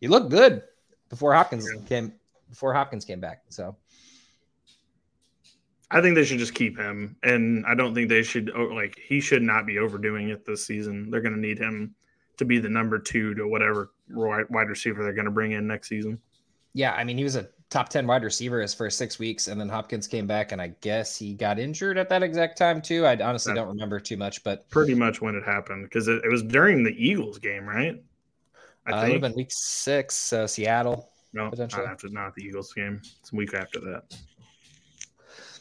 he 0.00 0.08
looked 0.08 0.30
good 0.30 0.62
before 1.08 1.32
Hopkins 1.32 1.66
yeah. 1.72 1.82
came 1.86 2.12
before 2.48 2.74
Hopkins 2.74 3.04
came 3.04 3.20
back. 3.20 3.42
So 3.48 3.76
I 5.90 6.00
think 6.00 6.16
they 6.16 6.24
should 6.24 6.38
just 6.38 6.54
keep 6.54 6.76
him, 6.76 7.16
and 7.22 7.64
I 7.66 7.74
don't 7.74 7.94
think 7.94 8.08
they 8.08 8.22
should 8.22 8.50
like 8.54 8.98
he 8.98 9.20
should 9.20 9.42
not 9.42 9.66
be 9.66 9.78
overdoing 9.78 10.30
it 10.30 10.44
this 10.44 10.66
season. 10.66 11.10
They're 11.10 11.20
going 11.20 11.34
to 11.34 11.40
need 11.40 11.58
him 11.58 11.94
to 12.38 12.44
be 12.44 12.58
the 12.58 12.68
number 12.68 12.98
two 12.98 13.34
to 13.34 13.46
whatever 13.46 13.92
wide 14.10 14.68
receiver 14.68 15.02
they're 15.02 15.12
going 15.12 15.26
to 15.26 15.30
bring 15.30 15.52
in 15.52 15.66
next 15.66 15.88
season. 15.88 16.18
Yeah, 16.74 16.92
I 16.92 17.04
mean, 17.04 17.16
he 17.16 17.24
was 17.24 17.36
a 17.36 17.48
top 17.70 17.88
10 17.88 18.06
wide 18.06 18.22
receiver 18.22 18.60
his 18.60 18.74
first 18.74 18.98
six 18.98 19.18
weeks, 19.18 19.48
and 19.48 19.60
then 19.60 19.68
Hopkins 19.68 20.06
came 20.06 20.26
back, 20.26 20.52
and 20.52 20.60
I 20.60 20.68
guess 20.80 21.16
he 21.16 21.34
got 21.34 21.58
injured 21.58 21.98
at 21.98 22.08
that 22.10 22.22
exact 22.22 22.58
time, 22.58 22.82
too. 22.82 23.06
I 23.06 23.16
honestly 23.16 23.54
don't 23.54 23.68
remember 23.68 23.98
too 23.98 24.16
much, 24.16 24.44
but 24.44 24.68
pretty 24.68 24.94
much 24.94 25.20
when 25.22 25.34
it 25.34 25.44
happened 25.44 25.84
because 25.84 26.08
it, 26.08 26.22
it, 26.24 26.28
was 26.28 26.42
during 26.42 26.82
the 26.82 26.92
Eagles 26.92 27.38
game, 27.38 27.66
right? 27.66 28.02
I 28.86 28.90
uh, 28.90 29.00
think 29.00 29.02
it 29.02 29.06
would 29.06 29.12
have 29.12 29.20
been 29.22 29.36
week 29.36 29.50
six, 29.50 30.32
uh, 30.32 30.46
Seattle. 30.46 31.10
No, 31.32 31.50
potentially. 31.50 31.86
After, 31.86 32.08
not 32.10 32.34
the 32.34 32.42
Eagles 32.42 32.72
game. 32.72 33.00
It's 33.20 33.32
a 33.32 33.36
week 33.36 33.54
after 33.54 33.80
that. 33.80 34.14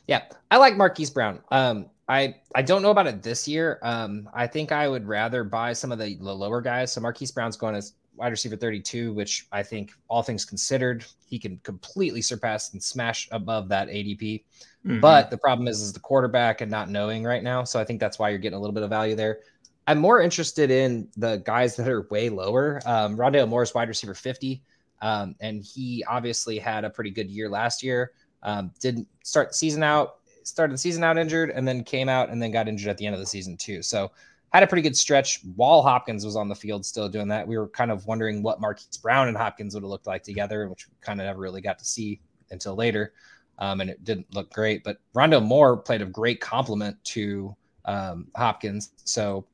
Yeah, 0.08 0.24
I 0.52 0.58
like 0.58 0.78
Marquise 0.78 1.10
Brown. 1.10 1.42
Um, 1.52 1.88
I 2.08 2.36
I 2.54 2.62
don't 2.62 2.82
know 2.82 2.92
about 2.92 3.08
it 3.08 3.24
this 3.24 3.48
year. 3.48 3.80
Um, 3.82 4.30
I 4.34 4.46
think 4.48 4.72
I 4.72 4.88
would 4.88 5.08
rather 5.08 5.44
buy 5.44 5.74
some 5.74 5.92
of 5.92 5.98
the, 5.98 6.16
the 6.16 6.34
lower 6.34 6.62
guys. 6.62 6.92
So 6.92 7.02
Marquise 7.02 7.32
Brown's 7.32 7.58
going 7.58 7.76
as 7.76 7.94
wide 8.16 8.30
receiver 8.30 8.56
32, 8.56 9.14
which 9.14 9.48
I 9.52 9.64
think 9.64 9.92
all 10.08 10.24
things 10.24 10.46
considered, 10.46 11.06
he 11.28 11.38
can 11.40 11.58
completely 11.64 12.22
surpass 12.22 12.74
and 12.74 12.82
smash 12.82 13.28
above 13.32 13.70
that 13.70 13.88
ADP. 13.88 14.44
Mm-hmm. 14.86 15.00
But 15.00 15.30
the 15.30 15.38
problem 15.38 15.68
is, 15.68 15.82
is 15.82 15.94
the 15.94 16.00
quarterback 16.00 16.62
and 16.62 16.72
not 16.72 16.90
knowing 16.90 17.24
right 17.24 17.44
now. 17.44 17.64
So 17.64 17.80
I 17.80 17.84
think 17.84 18.00
that's 18.00 18.20
why 18.20 18.30
you're 18.30 18.40
getting 18.40 18.58
a 18.58 18.62
little 18.62 18.74
bit 18.74 18.84
of 18.84 18.90
value 18.90 19.16
there. 19.16 19.40
I'm 19.88 20.00
more 20.00 20.22
interested 20.22 20.72
in 20.72 21.08
the 21.18 21.38
guys 21.46 21.76
that 21.76 21.88
are 21.88 22.08
way 22.10 22.30
lower. 22.30 22.82
Um, 22.86 23.18
Rondale 23.18 23.48
Moore's 23.48 23.74
wide 23.74 23.88
receiver 23.88 24.14
50. 24.14 24.62
Um, 25.02 25.36
and 25.42 25.64
he 25.64 26.04
obviously 26.08 26.58
had 26.58 26.86
a 26.86 26.90
pretty 26.90 27.12
good 27.12 27.30
year 27.30 27.50
last 27.50 27.84
year. 27.84 28.12
Um, 28.46 28.72
didn't 28.80 29.08
start 29.24 29.50
the 29.50 29.56
season 29.56 29.84
out 29.84 30.20
started 30.46 30.74
the 30.74 30.78
season 30.78 31.04
out 31.04 31.18
injured 31.18 31.50
and 31.50 31.68
then 31.68 31.84
came 31.84 32.08
out 32.08 32.30
and 32.30 32.42
then 32.42 32.52
got 32.52 32.68
injured 32.68 32.90
at 32.90 32.98
the 32.98 33.06
end 33.06 33.16
of 33.16 33.20
the 33.20 33.26
season 33.26 33.58
too. 33.58 33.82
So 33.82 34.12
had 34.54 34.64
a 34.64 34.68
pretty 34.68 34.84
good 34.84 34.96
stretch 34.96 35.42
while 35.56 35.82
Hopkins 35.82 36.24
was 36.24 36.36
on 36.36 36.48
the 36.48 36.56
field 36.56 36.86
still 36.86 37.10
doing 37.10 37.28
that. 37.28 37.48
We 37.48 37.58
were 37.58 37.68
kind 37.68 37.92
of 37.92 38.06
wondering 38.06 38.42
what 38.42 38.62
Marquise 38.62 38.98
Brown 38.98 39.28
and 39.28 39.36
Hopkins 39.36 39.74
would 39.74 39.84
have 39.84 39.90
looked 39.90 40.08
like 40.08 40.24
together, 40.24 40.70
which 40.70 40.88
we 40.88 40.94
kind 41.02 41.20
of 41.20 41.26
never 41.26 41.40
really 41.40 41.62
got 41.62 41.78
to 41.80 41.86
see 41.86 42.22
until 42.52 42.76
later. 42.76 43.14
Um, 43.60 43.82
and 43.82 43.90
it 43.90 44.04
didn't 44.04 44.34
look 44.34 44.54
great. 44.54 44.84
But 44.84 45.00
Rondo 45.14 45.42
Moore 45.42 45.76
played 45.76 46.02
a 46.02 46.06
great 46.06 46.40
complement 46.40 47.04
to 47.06 47.56
um, 47.86 48.28
Hopkins. 48.36 48.92
So 49.04 49.46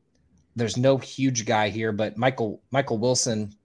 there's 0.55 0.77
no 0.77 0.97
huge 0.97 1.45
guy 1.45 1.69
here, 1.69 1.91
but 1.91 2.17
Michael 2.17 2.61
Michael 2.71 2.97
Wilson 2.97 3.55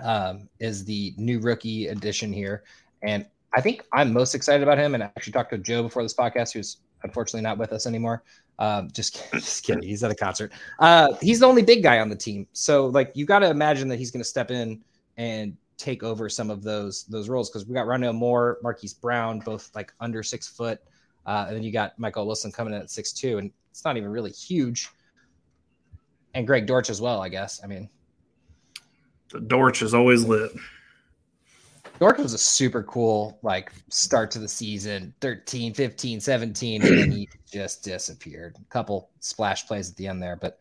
um, 0.00 0.48
is 0.58 0.84
the 0.84 1.14
new 1.16 1.38
rookie 1.38 1.86
addition 1.86 2.32
here, 2.32 2.64
and 3.02 3.26
I 3.56 3.60
think 3.62 3.84
I'm 3.92 4.12
most 4.12 4.34
excited 4.34 4.62
about 4.62 4.78
him. 4.78 4.94
And 4.94 5.02
I 5.02 5.06
actually 5.06 5.32
talked 5.32 5.50
to 5.50 5.58
Joe 5.58 5.82
before 5.82 6.02
this 6.02 6.14
podcast, 6.14 6.52
who's 6.52 6.76
unfortunately 7.02 7.40
not 7.40 7.56
with 7.56 7.72
us 7.72 7.86
anymore. 7.86 8.22
Um, 8.58 8.90
just, 8.92 9.22
just 9.32 9.64
kidding. 9.64 9.82
He's 9.82 10.04
at 10.04 10.10
a 10.10 10.14
concert. 10.14 10.52
Uh, 10.78 11.14
he's 11.22 11.40
the 11.40 11.46
only 11.46 11.62
big 11.62 11.82
guy 11.82 11.98
on 11.98 12.08
the 12.08 12.16
team, 12.16 12.46
so 12.52 12.86
like 12.86 13.12
you 13.14 13.26
got 13.26 13.40
to 13.40 13.50
imagine 13.50 13.88
that 13.88 13.98
he's 13.98 14.10
going 14.10 14.22
to 14.22 14.28
step 14.28 14.50
in 14.50 14.82
and 15.16 15.56
take 15.78 16.02
over 16.02 16.28
some 16.28 16.50
of 16.50 16.62
those 16.62 17.04
those 17.04 17.28
roles 17.28 17.50
because 17.50 17.66
we 17.66 17.74
got 17.74 17.86
Rondale 17.86 18.14
Moore, 18.14 18.58
Marquise 18.62 18.94
Brown, 18.94 19.40
both 19.40 19.70
like 19.74 19.92
under 20.00 20.22
six 20.22 20.48
foot, 20.48 20.80
uh, 21.26 21.46
and 21.48 21.56
then 21.56 21.62
you 21.62 21.72
got 21.72 21.98
Michael 21.98 22.26
Wilson 22.26 22.52
coming 22.52 22.74
in 22.74 22.80
at 22.80 22.90
six 22.90 23.12
two, 23.12 23.38
and 23.38 23.50
it's 23.70 23.84
not 23.84 23.96
even 23.96 24.10
really 24.10 24.30
huge. 24.30 24.88
And 26.34 26.46
Greg 26.46 26.66
Dortch 26.66 26.90
as 26.90 27.00
well, 27.00 27.22
I 27.22 27.30
guess. 27.30 27.60
I 27.64 27.66
mean, 27.66 27.88
the 29.30 29.40
Dortch 29.40 29.82
is 29.82 29.94
always 29.94 30.24
lit. 30.24 30.52
Dortch 31.98 32.18
was 32.18 32.34
a 32.34 32.38
super 32.38 32.82
cool 32.82 33.38
like 33.42 33.72
start 33.88 34.30
to 34.32 34.38
the 34.38 34.48
season 34.48 35.14
13 35.20 35.74
15 35.74 36.20
17 36.20 36.82
and 36.82 36.98
then 36.98 37.10
he 37.10 37.28
just 37.52 37.84
disappeared. 37.84 38.56
A 38.60 38.64
couple 38.72 39.10
splash 39.20 39.66
plays 39.66 39.90
at 39.90 39.96
the 39.96 40.06
end 40.06 40.22
there 40.22 40.36
but 40.36 40.58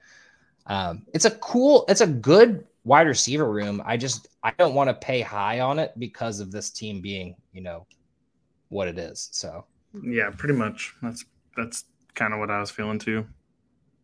um, 0.68 1.06
it's 1.14 1.26
a 1.26 1.32
cool 1.32 1.86
it's 1.88 2.02
a 2.02 2.08
good 2.08 2.66
wide 2.84 3.08
receiver 3.08 3.52
room. 3.52 3.82
I 3.86 3.98
just 3.98 4.28
i 4.44 4.52
don't 4.58 4.74
want 4.74 4.90
to 4.90 4.94
pay 4.94 5.22
high 5.22 5.60
on 5.60 5.80
it 5.80 5.94
because 5.98 6.40
of 6.40 6.52
this 6.52 6.70
team 6.70 7.02
being 7.02 7.36
you 7.54 7.62
know 7.62 7.86
what 8.70 8.88
it 8.88 8.98
is 8.98 9.30
so. 9.32 9.66
Yeah 10.04 10.30
pretty 10.36 10.56
much. 10.56 10.94
That's 11.02 11.26
that's 11.56 11.86
kind 12.14 12.34
of 12.34 12.40
what 12.40 12.50
i 12.50 12.60
was 12.60 12.72
feeling 12.72 13.00
too. 13.00 13.26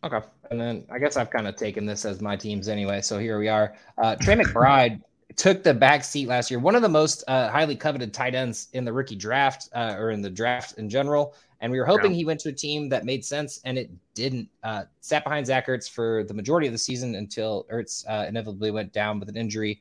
Okay 0.04 0.20
and 0.50 0.60
then 0.60 0.86
i 0.92 1.00
guess 1.00 1.16
i've 1.16 1.30
kind 1.30 1.48
of 1.48 1.56
taken 1.56 1.86
this 1.86 2.06
as 2.06 2.22
my 2.22 2.36
teams 2.36 2.68
anyway 2.68 3.02
so 3.02 3.18
here 3.18 3.40
we 3.40 3.48
are. 3.48 3.76
Uh 3.98 4.16
trey 4.16 4.36
mcbride 4.36 5.02
took 5.38 5.64
the 5.64 5.74
back 5.74 6.04
seat 6.04 6.28
last 6.28 6.52
year. 6.52 6.60
One 6.60 6.76
of 6.76 6.82
the 6.82 6.90
most 6.90 7.24
uh, 7.28 7.50
highly 7.50 7.76
coveted 7.76 8.14
tight 8.14 8.36
ends 8.36 8.68
in 8.74 8.86
the 8.86 8.94
rookie 8.94 9.16
draft 9.16 9.70
uh, 9.74 9.96
or 9.98 10.12
in 10.12 10.22
the 10.22 10.30
draft 10.30 10.78
in 10.78 10.90
general. 10.90 11.36
And 11.62 11.72
we 11.72 11.80
were 11.80 11.86
hoping 11.86 12.12
yeah. 12.12 12.18
he 12.18 12.26
went 12.26 12.40
to 12.42 12.50
a 12.50 12.54
team 12.54 12.90
that 12.90 13.06
made 13.06 13.24
sense, 13.24 13.62
and 13.66 13.78
it 13.78 13.92
didn't. 14.16 14.50
Uh, 14.64 14.84
sat 15.02 15.24
behind 15.24 15.46
Zach 15.46 15.68
Ertz 15.68 15.88
for 15.90 16.24
the 16.24 16.34
majority 16.34 16.66
of 16.66 16.74
the 16.74 16.80
season 16.80 17.14
until 17.16 17.68
Ertz 17.72 18.04
uh, 18.10 18.26
inevitably 18.28 18.72
went 18.72 18.92
down 18.94 19.20
with 19.20 19.30
an 19.30 19.38
injury 19.38 19.80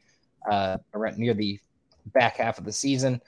uh, 0.50 0.76
around 0.92 1.16
near 1.16 1.32
the 1.32 1.58
back 2.12 2.36
half 2.36 2.58
of 2.58 2.64
the 2.64 2.72
season. 2.72 3.20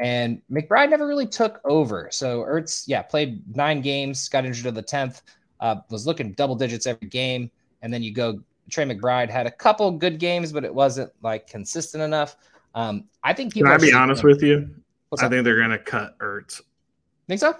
And 0.00 0.42
McBride 0.50 0.90
never 0.90 1.06
really 1.06 1.28
took 1.28 1.60
over. 1.64 2.08
So 2.10 2.40
Ertz, 2.42 2.84
yeah, 2.88 3.02
played 3.02 3.42
nine 3.54 3.80
games, 3.82 4.28
got 4.28 4.44
injured 4.44 4.66
in 4.66 4.74
the 4.74 4.82
tenth, 4.82 5.22
uh, 5.60 5.76
was 5.90 6.04
looking 6.04 6.32
double 6.32 6.56
digits 6.56 6.88
every 6.88 7.08
game, 7.08 7.52
and 7.82 7.94
then 7.94 8.02
you 8.02 8.12
go 8.12 8.40
Trey 8.72 8.84
McBride 8.84 9.28
had 9.28 9.46
a 9.46 9.50
couple 9.50 9.90
good 9.90 10.18
games, 10.18 10.50
but 10.50 10.64
it 10.64 10.74
wasn't 10.74 11.12
like 11.22 11.46
consistent 11.46 12.02
enough. 12.02 12.36
Um, 12.74 13.04
I 13.22 13.34
think 13.34 13.52
people. 13.52 13.70
Can 13.70 13.80
I 13.80 13.84
be 13.84 13.92
honest 13.92 14.24
with 14.24 14.42
you? 14.42 14.68
I 15.20 15.28
think 15.28 15.44
they're 15.44 15.58
going 15.58 15.70
to 15.70 15.78
cut 15.78 16.18
Ertz. 16.20 16.62
Think 17.28 17.38
so? 17.38 17.54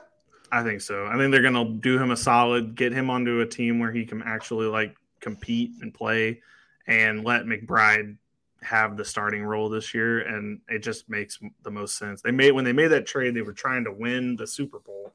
I 0.51 0.63
think 0.63 0.81
so. 0.81 1.07
I 1.07 1.19
think 1.19 1.31
they're 1.31 1.43
going 1.43 1.55
to 1.55 1.75
do 1.81 1.99
him 1.99 2.11
a 2.11 2.17
solid, 2.17 2.75
get 2.75 2.93
him 2.93 3.11
onto 3.11 3.41
a 3.41 3.47
team 3.47 3.79
where 3.79 3.93
he 3.93 4.07
can 4.07 4.23
actually 4.23 4.67
like 4.67 4.97
compete 5.21 5.73
and 5.83 5.93
play, 5.93 6.41
and 6.87 7.25
let 7.25 7.45
McBride 7.45 8.17
have 8.63 8.97
the 8.97 9.05
starting 9.05 9.45
role 9.45 9.69
this 9.69 9.93
year. 9.93 10.21
And 10.21 10.61
it 10.69 10.79
just 10.79 11.11
makes 11.11 11.39
the 11.63 11.71
most 11.71 11.99
sense. 11.99 12.23
They 12.23 12.31
made 12.31 12.53
when 12.53 12.65
they 12.65 12.73
made 12.73 12.89
that 12.89 13.07
trade, 13.07 13.35
they 13.35 13.43
were 13.43 13.53
trying 13.53 13.85
to 13.85 13.93
win 13.93 14.35
the 14.37 14.47
Super 14.47 14.79
Bowl, 14.79 15.13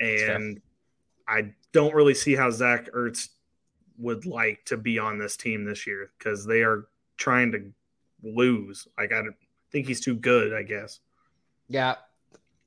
and 0.00 0.60
I 1.28 1.52
don't 1.72 1.94
really 1.94 2.14
see 2.14 2.34
how 2.34 2.50
Zach 2.50 2.90
Ertz 2.92 3.28
would 3.98 4.26
like 4.26 4.64
to 4.66 4.76
be 4.76 4.98
on 4.98 5.18
this 5.18 5.36
team 5.36 5.64
this 5.64 5.86
year 5.86 6.10
because 6.18 6.46
they 6.46 6.62
are 6.62 6.86
trying 7.16 7.52
to 7.52 7.72
lose. 8.22 8.86
Like 8.98 9.12
I 9.12 9.22
think 9.70 9.86
he's 9.86 10.00
too 10.00 10.14
good, 10.14 10.52
I 10.52 10.62
guess. 10.62 11.00
Yeah. 11.68 11.96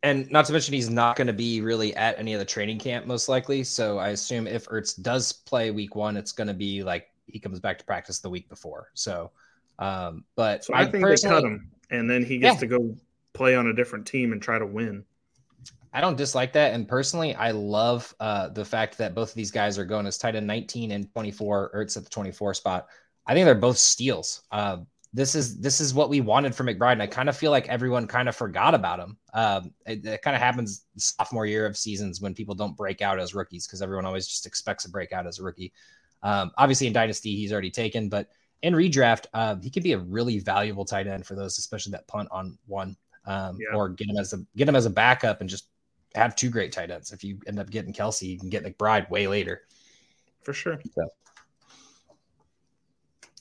And 0.01 0.31
not 0.31 0.45
to 0.45 0.53
mention 0.53 0.73
he's 0.73 0.89
not 0.89 1.17
going 1.17 1.27
to 1.27 1.33
be 1.33 1.61
really 1.61 1.93
at 1.95 2.17
any 2.17 2.33
of 2.33 2.39
the 2.39 2.45
training 2.45 2.79
camp 2.79 3.05
most 3.05 3.27
likely. 3.27 3.63
So 3.63 3.97
I 3.97 4.09
assume 4.09 4.47
if 4.47 4.65
Ertz 4.67 5.01
does 5.01 5.33
play 5.33 5.71
week 5.71 5.95
one, 5.95 6.15
it's 6.15 6.31
going 6.31 6.47
to 6.47 6.53
be 6.53 6.83
like 6.83 7.07
he 7.25 7.39
comes 7.39 7.59
back 7.59 7.77
to 7.79 7.85
practice 7.85 8.19
the 8.19 8.29
week 8.29 8.47
before. 8.47 8.89
So, 8.93 9.31
um, 9.77 10.23
but 10.35 10.63
so 10.63 10.73
I, 10.73 10.81
I, 10.81 10.85
think 10.85 11.05
they 11.05 11.15
cut 11.27 11.43
him 11.43 11.69
and 11.89 12.09
then 12.09 12.23
he 12.23 12.37
gets 12.37 12.55
yeah. 12.55 12.59
to 12.61 12.67
go 12.67 12.95
play 13.33 13.55
on 13.55 13.67
a 13.67 13.73
different 13.73 14.05
team 14.05 14.31
and 14.31 14.41
try 14.41 14.57
to 14.57 14.65
win. 14.65 15.03
I 15.93 16.01
don't 16.01 16.17
dislike 16.17 16.53
that. 16.53 16.73
And 16.73 16.87
personally, 16.87 17.33
I 17.35 17.51
love 17.51 18.13
uh, 18.19 18.49
the 18.49 18.65
fact 18.65 18.97
that 18.97 19.15
both 19.15 19.29
of 19.29 19.35
these 19.35 19.51
guys 19.51 19.77
are 19.79 19.85
going 19.85 20.05
as 20.05 20.17
tight 20.17 20.35
end 20.35 20.47
19 20.47 20.91
and 20.91 21.11
24, 21.13 21.71
or 21.73 21.81
it's 21.81 21.97
at 21.97 22.03
the 22.03 22.09
24 22.09 22.53
spot. 22.53 22.87
I 23.25 23.33
think 23.33 23.45
they're 23.45 23.55
both 23.55 23.77
steals. 23.77 24.43
Uh, 24.51 24.77
this 25.11 25.33
is 25.33 25.59
this 25.59 25.81
is 25.81 25.93
what 25.93 26.09
we 26.09 26.21
wanted 26.21 26.53
from 26.53 26.67
McBride, 26.67 26.93
and 26.93 27.01
I 27.01 27.07
kind 27.07 27.29
of 27.29 27.35
feel 27.35 27.49
like 27.49 27.67
everyone 27.67 28.05
kind 28.05 28.29
of 28.29 28.35
forgot 28.35 28.75
about 28.75 28.99
him. 28.99 29.17
Um, 29.33 29.73
it, 29.87 30.05
it 30.05 30.21
kind 30.21 30.35
of 30.35 30.41
happens 30.41 30.85
sophomore 30.97 31.47
year 31.47 31.65
of 31.65 31.75
seasons 31.75 32.21
when 32.21 32.35
people 32.35 32.53
don't 32.53 32.77
break 32.77 33.01
out 33.01 33.19
as 33.19 33.33
rookies 33.33 33.65
because 33.65 33.81
everyone 33.81 34.05
always 34.05 34.27
just 34.27 34.45
expects 34.45 34.85
a 34.85 34.89
breakout 34.89 35.25
as 35.25 35.39
a 35.39 35.43
rookie. 35.43 35.73
Um, 36.21 36.51
obviously, 36.57 36.85
in 36.85 36.93
Dynasty, 36.93 37.35
he's 37.35 37.51
already 37.51 37.71
taken, 37.71 38.07
but 38.07 38.29
in 38.61 38.73
redraft, 38.73 39.25
uh, 39.33 39.55
he 39.55 39.71
could 39.71 39.83
be 39.83 39.93
a 39.93 39.99
really 39.99 40.39
valuable 40.39 40.85
tight 40.85 41.07
end 41.07 41.25
for 41.25 41.33
those, 41.33 41.57
especially 41.57 41.91
that 41.91 42.07
punt 42.07 42.27
on 42.31 42.57
one, 42.67 42.95
um, 43.25 43.57
yeah. 43.59 43.75
or 43.75 43.89
get 43.89 44.09
him 44.09 44.17
as 44.17 44.33
a 44.33 44.37
get 44.55 44.69
him 44.69 44.75
as 44.75 44.85
a 44.85 44.91
backup 44.91 45.41
and 45.41 45.49
just 45.49 45.69
have 46.15 46.35
two 46.35 46.49
great 46.49 46.71
tight 46.71 46.91
ends. 46.91 47.11
If 47.11 47.23
you 47.23 47.39
end 47.47 47.59
up 47.59 47.69
getting 47.69 47.93
Kelce, 47.93 48.23
you 48.23 48.39
can 48.39 48.49
get 48.49 48.63
McBride 48.63 49.09
way 49.09 49.27
later. 49.27 49.61
For 50.43 50.53
sure. 50.53 50.79
So. 50.95 51.09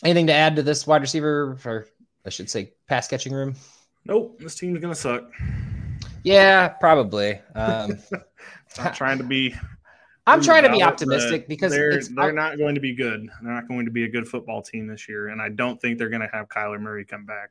Anything 0.04 0.26
to 0.28 0.33
add 0.33 0.57
to 0.57 0.62
this 0.62 0.87
wide 0.87 1.02
receiver, 1.02 1.59
or 1.64 1.87
I 2.24 2.31
should 2.31 2.50
say, 2.50 2.72
pass 2.87 3.09
catching 3.09 3.33
room? 3.33 3.54
Nope. 4.04 4.38
This 4.40 4.54
team's 4.54 4.78
gonna 4.81 4.94
suck. 4.94 5.31
Yeah, 6.24 6.68
probably. 6.68 7.40
Um, 7.54 7.98
I'm 8.78 8.92
trying 8.94 9.18
to 9.18 9.24
be. 9.24 9.54
I'm 10.26 10.42
trying 10.42 10.62
to 10.64 10.70
be 10.70 10.83
optimistic 10.83 11.48
because 11.48 11.72
they're 11.72 12.02
they're 12.02 12.33
not 12.33 12.59
going 12.59 12.74
to 12.74 12.83
be 12.83 12.94
good. 12.94 13.31
They're 13.40 13.52
not 13.52 13.66
going 13.66 13.87
to 13.87 13.90
be 13.90 14.04
a 14.04 14.09
good 14.09 14.28
football 14.28 14.61
team 14.61 14.87
this 14.87 15.09
year, 15.09 15.28
and 15.28 15.40
I 15.40 15.48
don't 15.48 15.81
think 15.81 15.96
they're 15.96 16.11
going 16.11 16.20
to 16.20 16.28
have 16.31 16.48
Kyler 16.48 16.78
Murray 16.78 17.07
come 17.07 17.24
back. 17.24 17.48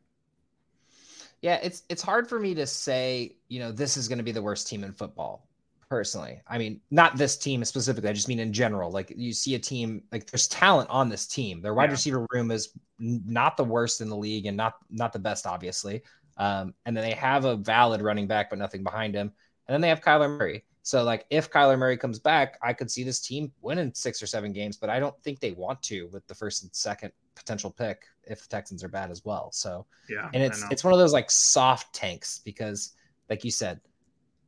Yeah, 1.42 1.60
it's 1.62 1.84
it's 1.90 2.02
hard 2.02 2.28
for 2.28 2.40
me 2.40 2.56
to 2.56 2.66
say, 2.66 3.36
you 3.48 3.60
know, 3.60 3.72
this 3.72 3.98
is 3.98 4.08
going 4.08 4.18
to 4.18 4.24
be 4.24 4.32
the 4.32 4.42
worst 4.42 4.68
team 4.68 4.84
in 4.84 4.94
football. 4.94 5.48
Personally, 5.90 6.42
I 6.48 6.58
mean, 6.58 6.82
not 6.92 7.16
this 7.16 7.38
team 7.38 7.64
specifically. 7.64 8.10
I 8.10 8.14
just 8.14 8.28
mean 8.28 8.40
in 8.40 8.52
general. 8.52 8.92
Like 8.92 9.14
you 9.16 9.32
see 9.32 9.56
a 9.56 9.60
team, 9.60 10.04
like 10.12 10.30
there's 10.30 10.48
talent 10.50 10.90
on 10.90 11.08
this 11.08 11.26
team. 11.26 11.62
Their 11.62 11.74
wide 11.74 11.86
yeah. 11.86 11.92
receiver 11.92 12.28
room 12.32 12.52
is 12.52 12.74
not 13.00 13.56
the 13.56 13.64
worst 13.64 14.02
in 14.02 14.10
the 14.10 14.18
league, 14.18 14.48
and 14.48 14.58
not 14.58 14.74
not 14.90 15.14
the 15.14 15.20
best, 15.20 15.48
obviously. 15.48 16.04
Um, 16.38 16.74
and 16.86 16.96
then 16.96 17.04
they 17.04 17.16
have 17.16 17.46
a 17.46 17.56
valid 17.56 18.02
running 18.02 18.28
back, 18.28 18.50
but 18.50 18.60
nothing 18.60 18.84
behind 18.84 19.16
him. 19.16 19.32
And 19.68 19.74
then 19.74 19.82
they 19.82 19.90
have 19.90 20.02
Kyler 20.02 20.30
Murray. 20.30 20.64
So, 20.84 21.04
like, 21.04 21.26
if 21.30 21.50
Kyler 21.52 21.78
Murray 21.78 21.98
comes 21.98 22.20
back, 22.20 22.58
I 22.62 22.72
could 22.72 22.90
see 22.90 23.04
this 23.04 23.20
team 23.20 23.52
winning 23.62 23.92
six 23.94 24.22
or 24.22 24.28
seven 24.28 24.54
games, 24.54 24.78
but 24.78 24.90
I 24.90 25.00
don't 25.00 25.20
think 25.22 25.40
they 25.40 25.52
want 25.52 25.82
to 25.84 26.08
with 26.14 26.26
the 26.28 26.36
first 26.36 26.64
and 26.64 26.74
second 26.74 27.12
potential 27.38 27.72
pick 27.72 28.04
if 28.24 28.42
the 28.42 28.48
Texans 28.48 28.84
are 28.84 28.90
bad 28.90 29.12
as 29.12 29.24
well. 29.24 29.52
So 29.52 29.86
yeah, 30.10 30.30
and 30.34 30.44
it's 30.44 30.64
it's 30.72 30.84
one 30.84 30.94
of 30.94 31.00
those 31.00 31.14
like 31.14 31.32
soft 31.32 31.94
tanks 31.94 32.42
because 32.44 32.94
like 33.30 33.44
you 33.44 33.52
said, 33.52 33.80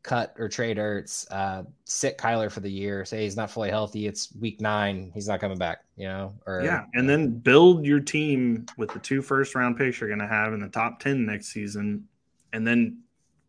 cut 0.03 0.33
or 0.37 0.49
trade 0.49 0.77
Ertz, 0.77 1.25
uh, 1.31 1.63
sit 1.85 2.17
Kyler 2.17 2.51
for 2.51 2.59
the 2.61 2.71
year. 2.71 3.05
Say 3.05 3.23
he's 3.23 3.35
not 3.35 3.51
fully 3.51 3.69
healthy. 3.69 4.07
It's 4.07 4.33
week 4.35 4.61
nine. 4.61 5.11
He's 5.13 5.27
not 5.27 5.39
coming 5.39 5.57
back. 5.57 5.79
You 5.97 6.07
know, 6.07 6.33
or 6.45 6.61
yeah, 6.63 6.85
and 6.93 7.09
then 7.09 7.31
build 7.37 7.85
your 7.85 7.99
team 7.99 8.65
with 8.77 8.91
the 8.91 8.99
two 8.99 9.21
first 9.21 9.55
round 9.55 9.77
picks 9.77 9.99
you're 9.99 10.09
going 10.09 10.19
to 10.19 10.27
have 10.27 10.53
in 10.53 10.59
the 10.59 10.69
top 10.69 10.99
ten 10.99 11.25
next 11.25 11.47
season, 11.47 12.07
and 12.53 12.65
then 12.65 12.99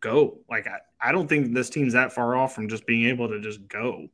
go. 0.01 0.39
Like 0.49 0.67
I, 0.67 1.09
I 1.09 1.13
don't 1.13 1.29
think 1.29 1.55
this 1.55 1.71
team's 1.71 1.93
that 1.93 2.13
far 2.13 2.37
off 2.37 2.55
from 2.55 2.69
just 2.69 2.87
being 2.87 3.09
able 3.09 3.29
to 3.29 3.41
just 3.41 3.67
go. 3.69 4.09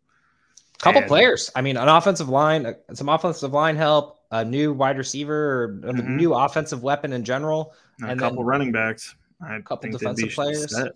Couple 0.78 1.00
and, 1.00 1.08
players. 1.08 1.50
I 1.56 1.62
mean, 1.62 1.78
an 1.78 1.88
offensive 1.88 2.28
line, 2.28 2.66
uh, 2.66 2.74
some 2.92 3.08
offensive 3.08 3.52
line 3.52 3.76
help 3.76 4.15
a 4.30 4.44
new 4.44 4.72
wide 4.72 4.98
receiver 4.98 5.34
or 5.34 5.64
a 5.88 5.92
mm-hmm. 5.92 6.16
new 6.16 6.34
offensive 6.34 6.82
weapon 6.82 7.12
in 7.12 7.24
general, 7.24 7.74
and 8.00 8.12
a 8.12 8.16
couple 8.16 8.44
running 8.44 8.72
backs, 8.72 9.14
a 9.48 9.62
couple 9.62 9.90
defensive 9.90 10.30
players. 10.30 10.74
Set. 10.74 10.92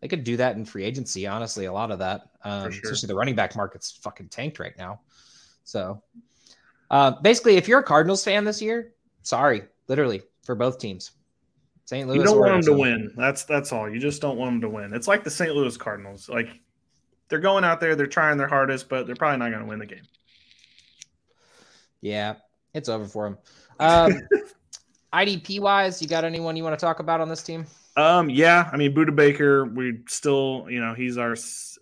They 0.00 0.08
could 0.08 0.24
do 0.24 0.36
that 0.38 0.56
in 0.56 0.64
free 0.64 0.84
agency. 0.84 1.26
Honestly, 1.26 1.66
a 1.66 1.72
lot 1.72 1.90
of 1.90 1.98
that, 1.98 2.30
um, 2.42 2.70
sure. 2.70 2.80
especially 2.84 3.08
the 3.08 3.14
running 3.14 3.34
back 3.34 3.54
market's 3.54 3.90
fucking 3.90 4.28
tanked 4.28 4.58
right 4.58 4.76
now. 4.78 5.00
So, 5.64 6.02
uh, 6.90 7.12
basically, 7.22 7.56
if 7.56 7.68
you're 7.68 7.80
a 7.80 7.84
Cardinals 7.84 8.24
fan 8.24 8.44
this 8.44 8.62
year, 8.62 8.94
sorry, 9.22 9.62
literally 9.88 10.22
for 10.42 10.54
both 10.54 10.78
teams. 10.78 11.12
St. 11.84 12.06
Louis. 12.06 12.18
You 12.18 12.24
don't 12.24 12.38
want 12.38 12.64
them 12.64 12.74
to 12.76 12.80
win. 12.80 13.12
That's 13.16 13.42
that's 13.44 13.72
all. 13.72 13.90
You 13.90 13.98
just 13.98 14.22
don't 14.22 14.38
want 14.38 14.52
them 14.52 14.60
to 14.60 14.68
win. 14.68 14.94
It's 14.94 15.08
like 15.08 15.24
the 15.24 15.30
St. 15.30 15.52
Louis 15.52 15.76
Cardinals. 15.76 16.28
Like 16.28 16.60
they're 17.28 17.40
going 17.40 17.64
out 17.64 17.80
there, 17.80 17.96
they're 17.96 18.06
trying 18.06 18.38
their 18.38 18.48
hardest, 18.48 18.88
but 18.88 19.06
they're 19.06 19.16
probably 19.16 19.38
not 19.38 19.50
going 19.50 19.62
to 19.62 19.68
win 19.68 19.80
the 19.80 19.86
game. 19.86 20.04
Yeah, 22.00 22.36
it's 22.74 22.88
over 22.88 23.04
for 23.04 23.26
him. 23.26 23.38
Um, 23.78 24.20
IDP 25.12 25.60
wise, 25.60 26.00
you 26.00 26.08
got 26.08 26.24
anyone 26.24 26.56
you 26.56 26.62
want 26.64 26.78
to 26.78 26.84
talk 26.84 27.00
about 27.00 27.20
on 27.20 27.28
this 27.28 27.42
team? 27.42 27.66
Um, 27.96 28.30
yeah, 28.30 28.70
I 28.72 28.76
mean 28.76 28.94
Budda 28.94 29.14
Baker, 29.14 29.64
we 29.64 29.98
still, 30.08 30.66
you 30.68 30.80
know, 30.80 30.94
he's 30.94 31.18
our 31.18 31.36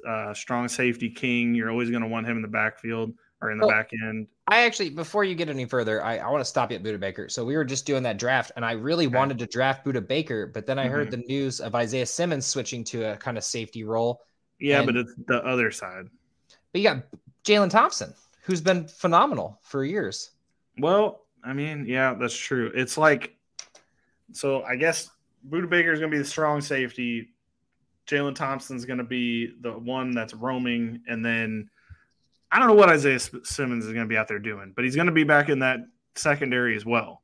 uh, 0.09 0.35
strong 0.35 0.69
safety 0.69 1.11
king. 1.11 1.55
You're 1.55 1.71
always 1.71 1.91
going 1.91 2.03
to 2.03 2.09
want 2.09 2.27
him 2.27 2.37
in 2.37 2.43
the 2.43 2.49
backfield 2.49 3.13
or 3.41 3.51
in 3.51 3.59
the 3.59 3.67
back 3.67 3.91
end. 4.03 4.27
I 4.49 4.65
actually, 4.65 4.91
before 4.91 5.25
you 5.25 5.35
get 5.35 5.49
any 5.49 5.67
further, 5.67 6.03
I, 6.03 6.17
I 6.19 6.31
want 6.31 6.41
to 6.41 6.45
stop 6.45 6.71
you 6.71 6.77
at 6.77 6.83
Budda 6.83 6.99
Baker. 6.99 7.29
So 7.29 7.45
we 7.45 7.57
were 7.57 7.65
just 7.65 7.87
doing 7.87 8.03
that 8.05 8.19
draft, 8.19 8.53
and 8.57 8.65
I 8.65 8.73
really 8.73 9.07
okay. 9.07 9.17
wanted 9.17 9.39
to 9.39 9.47
draft 9.47 9.85
Budda 9.85 10.07
Baker, 10.07 10.47
but 10.47 10.67
then 10.67 10.79
I 10.79 10.85
mm-hmm. 10.85 10.95
heard 10.95 11.11
the 11.11 11.19
news 11.19 11.61
of 11.61 11.75
Isaiah 11.75 12.07
Simmons 12.07 12.47
switching 12.47 12.83
to 12.85 13.13
a 13.13 13.17
kind 13.17 13.37
of 13.37 13.45
safety 13.45 13.85
role. 13.85 14.23
Yeah, 14.59 14.79
and, 14.79 14.87
but 14.87 14.97
it's 14.97 15.15
the 15.27 15.45
other 15.45 15.71
side. 15.71 16.07
But 16.73 16.81
you 16.81 16.89
got 16.89 17.05
Jalen 17.45 17.71
Thompson, 17.71 18.13
who's 18.43 18.61
been 18.61 18.89
phenomenal 18.89 19.61
for 19.63 19.85
years. 19.85 20.31
Well, 20.79 21.23
I 21.45 21.53
mean, 21.53 21.87
yeah, 21.87 22.15
that's 22.15 22.37
true. 22.37 22.71
It's 22.75 22.99
like, 22.99 23.37
so 24.33 24.63
I 24.63 24.77
guess 24.77 25.11
Budda 25.49 25.69
Baker 25.69 25.93
is 25.93 26.01
going 26.01 26.11
to 26.11 26.17
be 26.17 26.23
the 26.23 26.29
strong 26.29 26.61
safety. 26.61 27.31
Jalen 28.07 28.35
Thompson's 28.35 28.85
going 28.85 28.99
to 28.99 29.05
be 29.05 29.55
the 29.61 29.73
one 29.73 30.13
that's 30.13 30.35
roaming, 30.35 31.03
and 31.09 31.25
then 31.25 31.69
I 32.51 32.59
don't 32.59 32.69
know 32.69 32.75
what 32.75 32.89
Isaiah 32.89 33.21
Simmons 33.21 33.85
is 33.85 33.93
going 33.93 34.07
to 34.07 34.09
be 34.09 34.17
out 34.17 34.29
there 34.29 34.39
doing, 34.39 34.73
but 34.75 34.85
he's 34.85 34.97
going 34.97 35.07
to 35.07 35.13
be 35.13 35.25
back 35.25 35.49
in 35.49 35.59
that 35.61 35.81
secondary 36.15 36.75
as 36.75 36.87
well. 36.87 37.23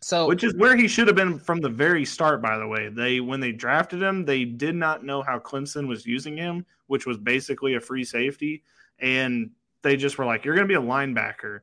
So, 0.00 0.26
which 0.26 0.44
is 0.44 0.54
where 0.54 0.76
he 0.76 0.88
should 0.88 1.06
have 1.06 1.16
been 1.16 1.38
from 1.38 1.60
the 1.60 1.68
very 1.68 2.04
start. 2.04 2.42
By 2.42 2.58
the 2.58 2.66
way, 2.66 2.88
they 2.88 3.20
when 3.20 3.40
they 3.40 3.52
drafted 3.52 4.02
him, 4.02 4.24
they 4.24 4.44
did 4.44 4.74
not 4.74 5.04
know 5.04 5.22
how 5.22 5.38
Clemson 5.38 5.88
was 5.88 6.04
using 6.04 6.36
him, 6.36 6.66
which 6.86 7.06
was 7.06 7.16
basically 7.16 7.74
a 7.74 7.80
free 7.80 8.04
safety, 8.04 8.62
and 8.98 9.50
they 9.82 9.96
just 9.96 10.18
were 10.18 10.24
like, 10.24 10.44
"You're 10.44 10.54
going 10.54 10.68
to 10.68 10.72
be 10.72 10.78
a 10.78 10.86
linebacker." 10.86 11.60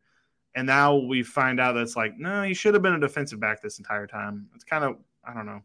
And 0.56 0.68
now 0.68 0.96
we 0.96 1.24
find 1.24 1.60
out 1.60 1.74
that's 1.74 1.96
like, 1.96 2.18
no, 2.18 2.44
he 2.44 2.54
should 2.54 2.74
have 2.74 2.84
been 2.84 2.94
a 2.94 3.00
defensive 3.00 3.39
back 3.39 3.62
this 3.62 3.80
entire 3.80 4.06
time. 4.06 4.48
It's 4.54 4.63
kind 4.63 4.84
of, 4.84 4.98
I 5.28 5.34
don't 5.34 5.46
know. 5.46 5.62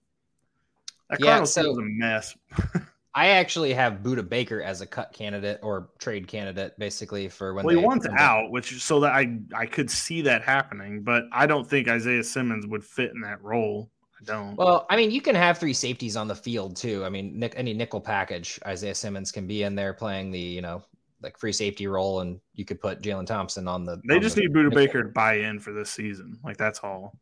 That 1.10 1.20
yeah, 1.20 1.44
so, 1.44 1.68
was 1.68 1.78
a 1.78 1.82
mess. 1.82 2.36
I 3.14 3.28
actually 3.28 3.72
have 3.72 3.94
Budda 3.94 4.28
Baker 4.28 4.62
as 4.62 4.80
a 4.80 4.86
cut 4.86 5.12
candidate 5.12 5.58
or 5.62 5.88
trade 5.98 6.28
candidate, 6.28 6.78
basically 6.78 7.28
for 7.28 7.54
when 7.54 7.64
well, 7.64 7.76
he 7.76 7.84
wants 7.84 8.06
out, 8.16 8.50
which 8.50 8.80
so 8.80 9.00
that 9.00 9.12
I 9.12 9.38
I 9.54 9.66
could 9.66 9.90
see 9.90 10.22
that 10.22 10.42
happening, 10.42 11.02
but 11.02 11.24
I 11.32 11.46
don't 11.46 11.68
think 11.68 11.88
Isaiah 11.88 12.22
Simmons 12.22 12.66
would 12.66 12.84
fit 12.84 13.10
in 13.12 13.20
that 13.22 13.42
role. 13.42 13.90
I 14.20 14.24
don't. 14.24 14.56
Well, 14.56 14.86
I 14.90 14.96
mean, 14.96 15.10
you 15.10 15.20
can 15.20 15.34
have 15.34 15.58
three 15.58 15.72
safeties 15.72 16.16
on 16.16 16.28
the 16.28 16.34
field 16.34 16.76
too. 16.76 17.04
I 17.04 17.08
mean, 17.08 17.38
Nick, 17.38 17.54
any 17.56 17.72
nickel 17.72 18.00
package, 18.00 18.60
Isaiah 18.66 18.94
Simmons 18.94 19.32
can 19.32 19.46
be 19.46 19.62
in 19.62 19.74
there 19.74 19.94
playing 19.94 20.30
the 20.30 20.38
you 20.38 20.60
know 20.60 20.84
like 21.22 21.38
free 21.38 21.52
safety 21.52 21.86
role, 21.86 22.20
and 22.20 22.40
you 22.54 22.64
could 22.64 22.80
put 22.80 23.02
Jalen 23.02 23.26
Thompson 23.26 23.68
on 23.68 23.84
the. 23.84 24.00
They 24.06 24.16
on 24.16 24.22
just 24.22 24.36
the 24.36 24.42
need 24.42 24.52
Budda 24.52 24.74
Baker 24.74 25.02
to 25.02 25.08
buy 25.08 25.34
in 25.34 25.58
for 25.58 25.72
this 25.72 25.90
season. 25.90 26.38
Like 26.44 26.56
that's 26.56 26.80
all. 26.80 27.18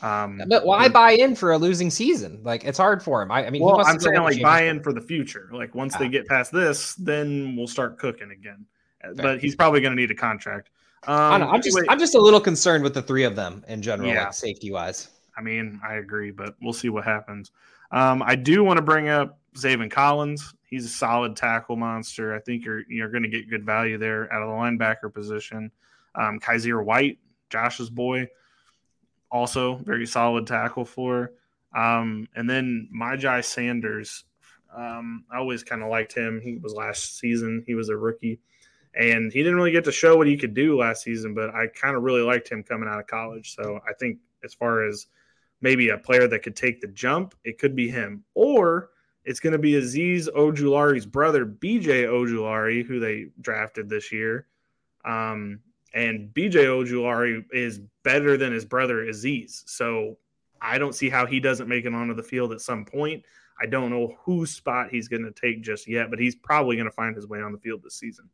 Um, 0.00 0.42
but 0.48 0.66
why 0.66 0.88
buy 0.88 1.12
in 1.12 1.36
for 1.36 1.52
a 1.52 1.58
losing 1.58 1.90
season? 1.90 2.40
Like 2.42 2.64
it's 2.64 2.78
hard 2.78 3.02
for 3.02 3.22
him. 3.22 3.30
I, 3.30 3.46
I 3.46 3.50
mean, 3.50 3.62
well, 3.62 3.84
I'm 3.86 4.00
saying 4.00 4.20
like 4.22 4.42
buy 4.42 4.62
in 4.64 4.82
for 4.82 4.92
the 4.92 5.00
future. 5.00 5.48
Like 5.52 5.74
once 5.74 5.94
ah. 5.94 5.98
they 5.98 6.08
get 6.08 6.26
past 6.26 6.52
this, 6.52 6.94
then 6.96 7.54
we'll 7.56 7.68
start 7.68 7.98
cooking 7.98 8.30
again. 8.30 8.66
Uh, 9.02 9.14
Fair. 9.14 9.24
But 9.24 9.40
he's 9.40 9.54
probably 9.54 9.80
going 9.80 9.94
to 9.94 10.00
need 10.00 10.10
a 10.10 10.16
contract. 10.16 10.70
Um, 11.06 11.42
I 11.42 11.54
am 11.54 11.62
just 11.62 11.78
I'm 11.88 11.98
just 11.98 12.14
a 12.14 12.20
little 12.20 12.40
concerned 12.40 12.82
with 12.82 12.94
the 12.94 13.02
three 13.02 13.24
of 13.24 13.36
them 13.36 13.64
in 13.68 13.82
general, 13.82 14.08
yeah. 14.08 14.24
like 14.24 14.34
safety 14.34 14.70
wise. 14.70 15.10
I 15.36 15.42
mean, 15.42 15.80
I 15.86 15.94
agree, 15.94 16.30
but 16.30 16.54
we'll 16.62 16.72
see 16.72 16.88
what 16.88 17.04
happens. 17.04 17.50
Um, 17.90 18.22
I 18.22 18.34
do 18.36 18.64
want 18.64 18.78
to 18.78 18.82
bring 18.82 19.08
up 19.08 19.38
Zaven 19.56 19.90
Collins. 19.90 20.54
He's 20.74 20.84
a 20.84 20.88
solid 20.88 21.36
tackle 21.36 21.76
monster. 21.76 22.34
I 22.34 22.40
think 22.40 22.64
you're 22.64 22.82
you're 22.88 23.10
going 23.10 23.22
to 23.22 23.28
get 23.28 23.48
good 23.48 23.64
value 23.64 23.98
there 23.98 24.32
out 24.32 24.42
of 24.42 24.48
the 24.48 24.54
linebacker 24.54 25.12
position. 25.12 25.70
Um, 26.14 26.38
Kyzir 26.40 26.84
White, 26.84 27.18
Josh's 27.50 27.90
boy 27.90 28.28
also 29.34 29.74
very 29.78 30.06
solid 30.06 30.46
tackle 30.46 30.84
for. 30.84 31.32
Um, 31.76 32.28
and 32.36 32.48
then 32.48 32.88
Myjai 32.94 33.44
Sanders, 33.44 34.24
um, 34.74 35.24
I 35.30 35.38
always 35.38 35.64
kind 35.64 35.82
of 35.82 35.90
liked 35.90 36.14
him. 36.14 36.40
He 36.40 36.56
was 36.56 36.72
last 36.72 37.18
season, 37.18 37.64
he 37.66 37.74
was 37.74 37.88
a 37.88 37.96
rookie, 37.96 38.38
and 38.94 39.32
he 39.32 39.40
didn't 39.40 39.56
really 39.56 39.72
get 39.72 39.84
to 39.84 39.92
show 39.92 40.16
what 40.16 40.28
he 40.28 40.36
could 40.36 40.54
do 40.54 40.78
last 40.78 41.02
season, 41.02 41.34
but 41.34 41.50
I 41.50 41.66
kind 41.66 41.96
of 41.96 42.04
really 42.04 42.22
liked 42.22 42.48
him 42.48 42.62
coming 42.62 42.88
out 42.88 43.00
of 43.00 43.08
college. 43.08 43.56
So 43.56 43.80
I 43.88 43.92
think 43.92 44.18
as 44.44 44.54
far 44.54 44.86
as 44.86 45.08
maybe 45.60 45.88
a 45.88 45.98
player 45.98 46.28
that 46.28 46.44
could 46.44 46.54
take 46.54 46.80
the 46.80 46.88
jump, 46.88 47.34
it 47.42 47.58
could 47.58 47.74
be 47.74 47.90
him. 47.90 48.22
Or 48.34 48.90
it's 49.24 49.40
going 49.40 49.52
to 49.52 49.58
be 49.58 49.72
Azeez 49.72 50.28
Ojulari's 50.28 51.06
brother, 51.06 51.46
BJ 51.46 52.04
Ojulari, 52.04 52.84
who 52.84 53.00
they 53.00 53.28
drafted 53.40 53.88
this 53.88 54.12
year. 54.12 54.46
Um, 55.04 55.60
and 55.94 56.32
BJ 56.34 56.66
Ojulari 56.66 57.44
is 57.52 57.80
better 58.02 58.36
than 58.36 58.52
his 58.52 58.64
brother 58.64 59.06
Azeez. 59.06 59.62
So 59.66 60.18
I 60.60 60.78
don't 60.78 60.94
see 60.94 61.08
how 61.08 61.26
he 61.26 61.40
doesn't 61.40 61.68
make 61.68 61.84
it 61.84 61.94
onto 61.94 62.14
the 62.14 62.22
field 62.22 62.52
at 62.52 62.60
some 62.60 62.84
point. 62.84 63.24
I 63.60 63.66
don't 63.66 63.90
know 63.90 64.16
whose 64.24 64.50
spot 64.50 64.88
he's 64.90 65.08
going 65.08 65.22
to 65.22 65.32
take 65.32 65.62
just 65.62 65.88
yet, 65.88 66.10
but 66.10 66.18
he's 66.18 66.34
probably 66.34 66.76
going 66.76 66.88
to 66.88 66.94
find 66.94 67.14
his 67.14 67.28
way 67.28 67.40
on 67.40 67.52
the 67.52 67.58
field 67.58 67.82
this 67.82 67.94
season. 67.94 68.28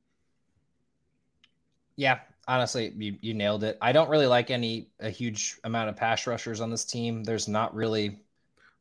Yeah, 1.96 2.20
honestly, 2.48 2.94
you, 2.96 3.16
you 3.20 3.35
nailed 3.35 3.62
it. 3.64 3.76
I 3.83 3.92
don't 3.92 4.09
really 4.09 4.26
like 4.26 4.50
any 4.50 4.88
a 4.98 5.11
huge 5.11 5.59
amount 5.64 5.90
of 5.90 5.96
pass 5.96 6.26
rushers 6.26 6.61
on 6.61 6.70
this 6.70 6.85
team. 6.85 7.22
There's 7.24 7.48
not 7.48 7.74
really. 7.74 8.22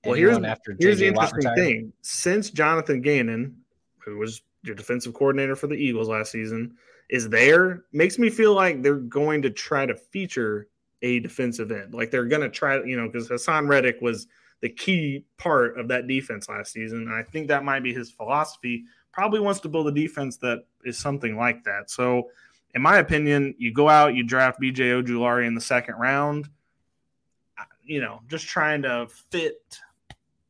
Well, 0.06 0.16
here's 0.16 0.38
here's 0.80 1.00
the 1.00 1.08
interesting 1.08 1.54
thing. 1.56 1.94
Since 2.02 2.52
Jonathan 2.52 3.02
Gannon, 3.02 3.58
who 4.00 4.18
was 4.18 4.42
your 4.64 4.76
defensive 4.76 5.14
coordinator 5.14 5.56
for 5.56 5.68
the 5.68 5.76
Eagles 5.76 6.08
last 6.08 6.32
season, 6.32 6.76
is 7.10 7.28
there 7.30 7.84
makes 7.92 8.18
me 8.18 8.30
feel 8.30 8.54
like 8.54 8.82
they're 8.82 8.96
going 8.96 9.42
to 9.42 9.50
try 9.50 9.86
to 9.86 9.96
feature 9.96 10.68
a 11.02 11.20
defensive 11.20 11.72
end. 11.72 11.94
Like 11.94 12.12
they're 12.12 12.26
going 12.26 12.42
to 12.42 12.50
try, 12.50 12.84
you 12.84 12.98
know, 12.98 13.08
because 13.08 13.30
Haason 13.30 13.68
Reddick 13.68 14.02
was 14.02 14.28
the 14.62 14.70
key 14.70 15.26
part 15.38 15.78
of 15.80 15.88
that 15.88 16.08
defense 16.08 16.50
last 16.50 16.74
season. 16.74 17.00
And 17.04 17.14
I 17.14 17.24
think 17.24 17.48
that 17.48 17.64
might 17.64 17.84
be 17.84 17.94
his 17.94 18.12
philosophy. 18.12 18.84
Probably 19.12 19.40
wants 19.40 19.62
to 19.62 19.70
build 19.70 19.88
a 19.88 19.92
defense 19.92 20.38
that 20.38 20.66
is 20.84 20.98
something 20.98 21.38
like 21.38 21.64
that. 21.64 21.90
So, 21.90 22.30
in 22.76 22.82
my 22.82 22.98
opinion, 22.98 23.56
you 23.58 23.74
go 23.74 23.90
out, 23.90 24.14
you 24.14 24.24
draft 24.24 24.62
BJ 24.62 25.02
Ojulari 25.02 25.48
in 25.48 25.56
the 25.56 25.62
second 25.62 25.96
round. 25.96 26.48
You 27.84 28.02
know, 28.02 28.22
just 28.28 28.46
trying 28.46 28.84
to 28.84 29.08
fit 29.32 29.80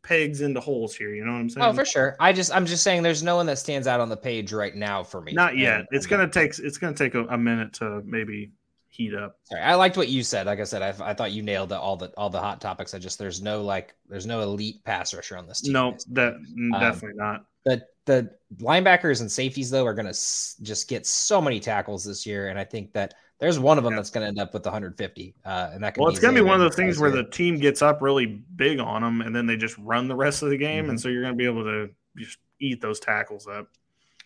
pegs 0.10 0.42
into 0.42 0.60
holes 0.60 0.96
here. 0.96 1.14
You 1.14 1.24
know 1.24 1.34
what 1.34 1.38
I'm 1.38 1.50
saying? 1.50 1.66
Oh, 1.66 1.72
for 1.72 1.86
sure. 1.86 2.16
I 2.20 2.34
just 2.34 2.54
I'm 2.54 2.66
just 2.66 2.84
saying 2.84 3.04
there's 3.04 3.22
no 3.22 3.36
one 3.36 3.46
that 3.46 3.60
stands 3.60 3.88
out 3.88 4.00
on 4.00 4.10
the 4.10 4.18
page 4.18 4.52
right 4.52 4.76
now 4.76 5.04
for 5.04 5.22
me. 5.22 5.34
Not 5.34 5.56
yet. 5.56 5.82
And, 5.82 5.88
it's 5.92 6.08
gonna 6.08 6.28
take 6.28 6.58
it's 6.58 6.80
gonna 6.80 6.96
take 6.96 7.14
a, 7.14 7.26
a, 7.26 7.38
minute 7.38 7.74
to 7.74 8.02
maybe 8.04 8.52
heat 8.88 9.14
up. 9.14 9.38
Sorry, 9.44 9.62
I 9.62 9.76
liked 9.76 9.98
what 9.98 10.10
you 10.10 10.24
said. 10.24 10.48
Like 10.48 10.60
I 10.60 10.64
said, 10.64 10.82
I, 10.82 11.10
I 11.12 11.14
thought 11.14 11.32
you 11.32 11.44
nailed 11.44 11.72
all 11.72 11.96
the 11.96 12.08
all 12.18 12.32
the 12.32 12.40
hot 12.40 12.60
topics. 12.60 12.96
I 12.96 13.00
just 13.00 13.20
there's 13.20 13.40
no 13.40 13.62
like 13.62 13.94
there's 14.10 14.26
no 14.26 14.42
elite 14.42 14.84
pass 14.84 15.14
rusher 15.14 15.38
on 15.38 15.48
this 15.48 15.62
team. 15.62 15.74
No, 15.74 15.96
that 16.14 16.34
um, 16.34 16.72
definitely 16.72 17.18
not. 17.18 17.46
The 17.66 17.84
the 18.06 18.32
linebackers 18.58 19.22
and 19.22 19.32
safeties 19.32 19.70
though 19.70 19.86
are 19.86 19.94
gonna 19.94 20.10
s- 20.10 20.56
just 20.64 20.90
get 20.90 21.06
so 21.06 21.40
many 21.40 21.60
tackles 21.60 22.04
this 22.04 22.26
year, 22.26 22.48
and 22.48 22.58
I 22.58 22.64
think 22.64 22.94
that 22.94 23.14
there's 23.40 23.58
one 23.58 23.78
of 23.78 23.84
them 23.84 23.94
yeah. 23.94 24.00
that's 24.00 24.10
going 24.10 24.24
to 24.24 24.28
end 24.28 24.40
up 24.40 24.54
with 24.54 24.66
150, 24.66 25.36
uh, 25.46 25.70
and 25.74 25.84
that 25.84 25.98
well, 25.98 26.10
it's 26.10 26.20
going 26.20 26.36
to 26.36 26.42
be 26.42 26.46
one 26.46 26.56
of 26.56 26.62
those 26.62 26.76
things 26.76 27.00
where 27.00 27.10
the 27.10 27.24
team 27.24 27.58
gets 27.58 27.82
up 27.82 28.02
really 28.02 28.26
big 28.26 28.80
on 28.80 29.02
them, 29.02 29.22
and 29.22 29.36
then 29.36 29.46
they 29.46 29.56
just 29.56 29.78
run 29.78 30.08
the 30.08 30.16
rest 30.16 30.44
of 30.44 30.50
the 30.50 30.58
game, 30.58 30.84
mm-hmm. 30.84 30.92
and 30.92 31.02
so 31.02 31.10
you're 31.10 31.22
going 31.22 31.34
to 31.34 31.38
be 31.38 31.46
able 31.46 31.64
to 31.64 31.90
just 32.18 32.38
eat 32.60 32.82
those 32.82 33.00
tackles 33.00 33.48
up. 33.48 33.70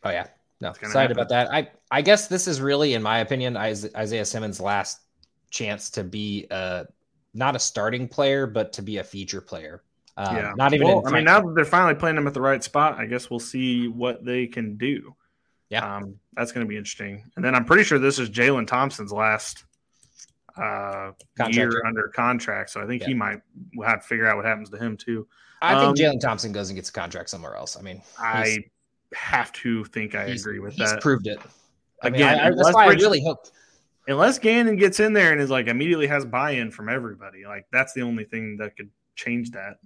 Oh 0.03 0.09
yeah, 0.09 0.27
no, 0.61 0.69
excited 0.69 0.93
happen. 0.95 1.11
about 1.11 1.29
that. 1.29 1.53
I 1.53 1.69
I 1.91 2.01
guess 2.01 2.27
this 2.27 2.47
is 2.47 2.59
really, 2.59 2.95
in 2.95 3.03
my 3.03 3.19
opinion, 3.19 3.55
Isaiah 3.55 4.25
Simmons' 4.25 4.59
last 4.59 4.99
chance 5.51 5.91
to 5.91 6.03
be 6.03 6.47
a 6.49 6.85
not 7.33 7.55
a 7.55 7.59
starting 7.59 8.07
player, 8.07 8.47
but 8.47 8.73
to 8.73 8.81
be 8.81 8.97
a 8.97 9.03
feature 9.03 9.41
player. 9.41 9.83
Um, 10.17 10.35
yeah, 10.35 10.53
not 10.55 10.73
even. 10.73 10.87
Well, 10.87 11.03
I 11.07 11.11
mean, 11.11 11.23
now 11.23 11.41
that 11.41 11.53
they're 11.55 11.65
finally 11.65 11.95
playing 11.95 12.17
him 12.17 12.27
at 12.27 12.33
the 12.33 12.41
right 12.41 12.63
spot, 12.63 12.99
I 12.99 13.05
guess 13.05 13.29
we'll 13.29 13.39
see 13.39 13.87
what 13.87 14.25
they 14.25 14.47
can 14.47 14.77
do. 14.77 15.15
Yeah, 15.73 15.97
um, 15.97 16.19
that's 16.35 16.51
going 16.51 16.63
to 16.63 16.69
be 16.69 16.77
interesting. 16.77 17.23
And 17.35 17.43
then 17.43 17.55
I'm 17.55 17.65
pretty 17.65 17.83
sure 17.83 17.97
this 17.97 18.19
is 18.19 18.29
Jalen 18.29 18.67
Thompson's 18.67 19.11
last 19.11 19.65
uh, 20.55 21.13
year 21.49 21.83
under 21.83 22.09
contract, 22.09 22.69
so 22.69 22.79
I 22.79 22.85
think 22.85 23.01
yeah. 23.01 23.07
he 23.07 23.13
might 23.15 23.41
we'll 23.75 23.87
have 23.87 24.01
to 24.01 24.07
figure 24.07 24.27
out 24.27 24.37
what 24.37 24.45
happens 24.45 24.69
to 24.69 24.77
him 24.77 24.95
too. 24.95 25.27
I 25.63 25.73
um, 25.73 25.95
think 25.95 25.97
Jalen 25.97 26.19
Thompson 26.19 26.51
goes 26.51 26.69
and 26.69 26.75
gets 26.75 26.89
a 26.89 26.93
contract 26.93 27.31
somewhere 27.31 27.55
else. 27.55 27.75
I 27.75 27.81
mean, 27.81 28.03
I 28.19 28.65
have 29.15 29.51
to 29.53 29.83
think 29.85 30.13
I 30.13 30.25
agree 30.25 30.59
with 30.59 30.75
he's 30.75 30.91
that. 30.91 31.01
Proved 31.01 31.25
it. 31.25 31.39
I 32.03 32.09
Again, 32.09 32.37
mean, 32.37 32.45
I, 32.45 32.49
that's 32.51 32.71
why 32.71 32.85
Bridge, 32.85 32.99
I 32.99 33.05
really 33.05 33.23
hope. 33.23 33.47
Unless 34.07 34.37
Gannon 34.37 34.75
gets 34.75 34.99
in 34.99 35.13
there 35.13 35.31
and 35.31 35.41
is 35.41 35.49
like 35.49 35.65
immediately 35.65 36.05
has 36.05 36.23
buy-in 36.23 36.69
from 36.69 36.87
everybody, 36.87 37.47
like 37.47 37.65
that's 37.71 37.93
the 37.93 38.01
only 38.01 38.25
thing 38.25 38.57
that 38.57 38.77
could 38.77 38.91
change 39.15 39.49
that. 39.51 39.79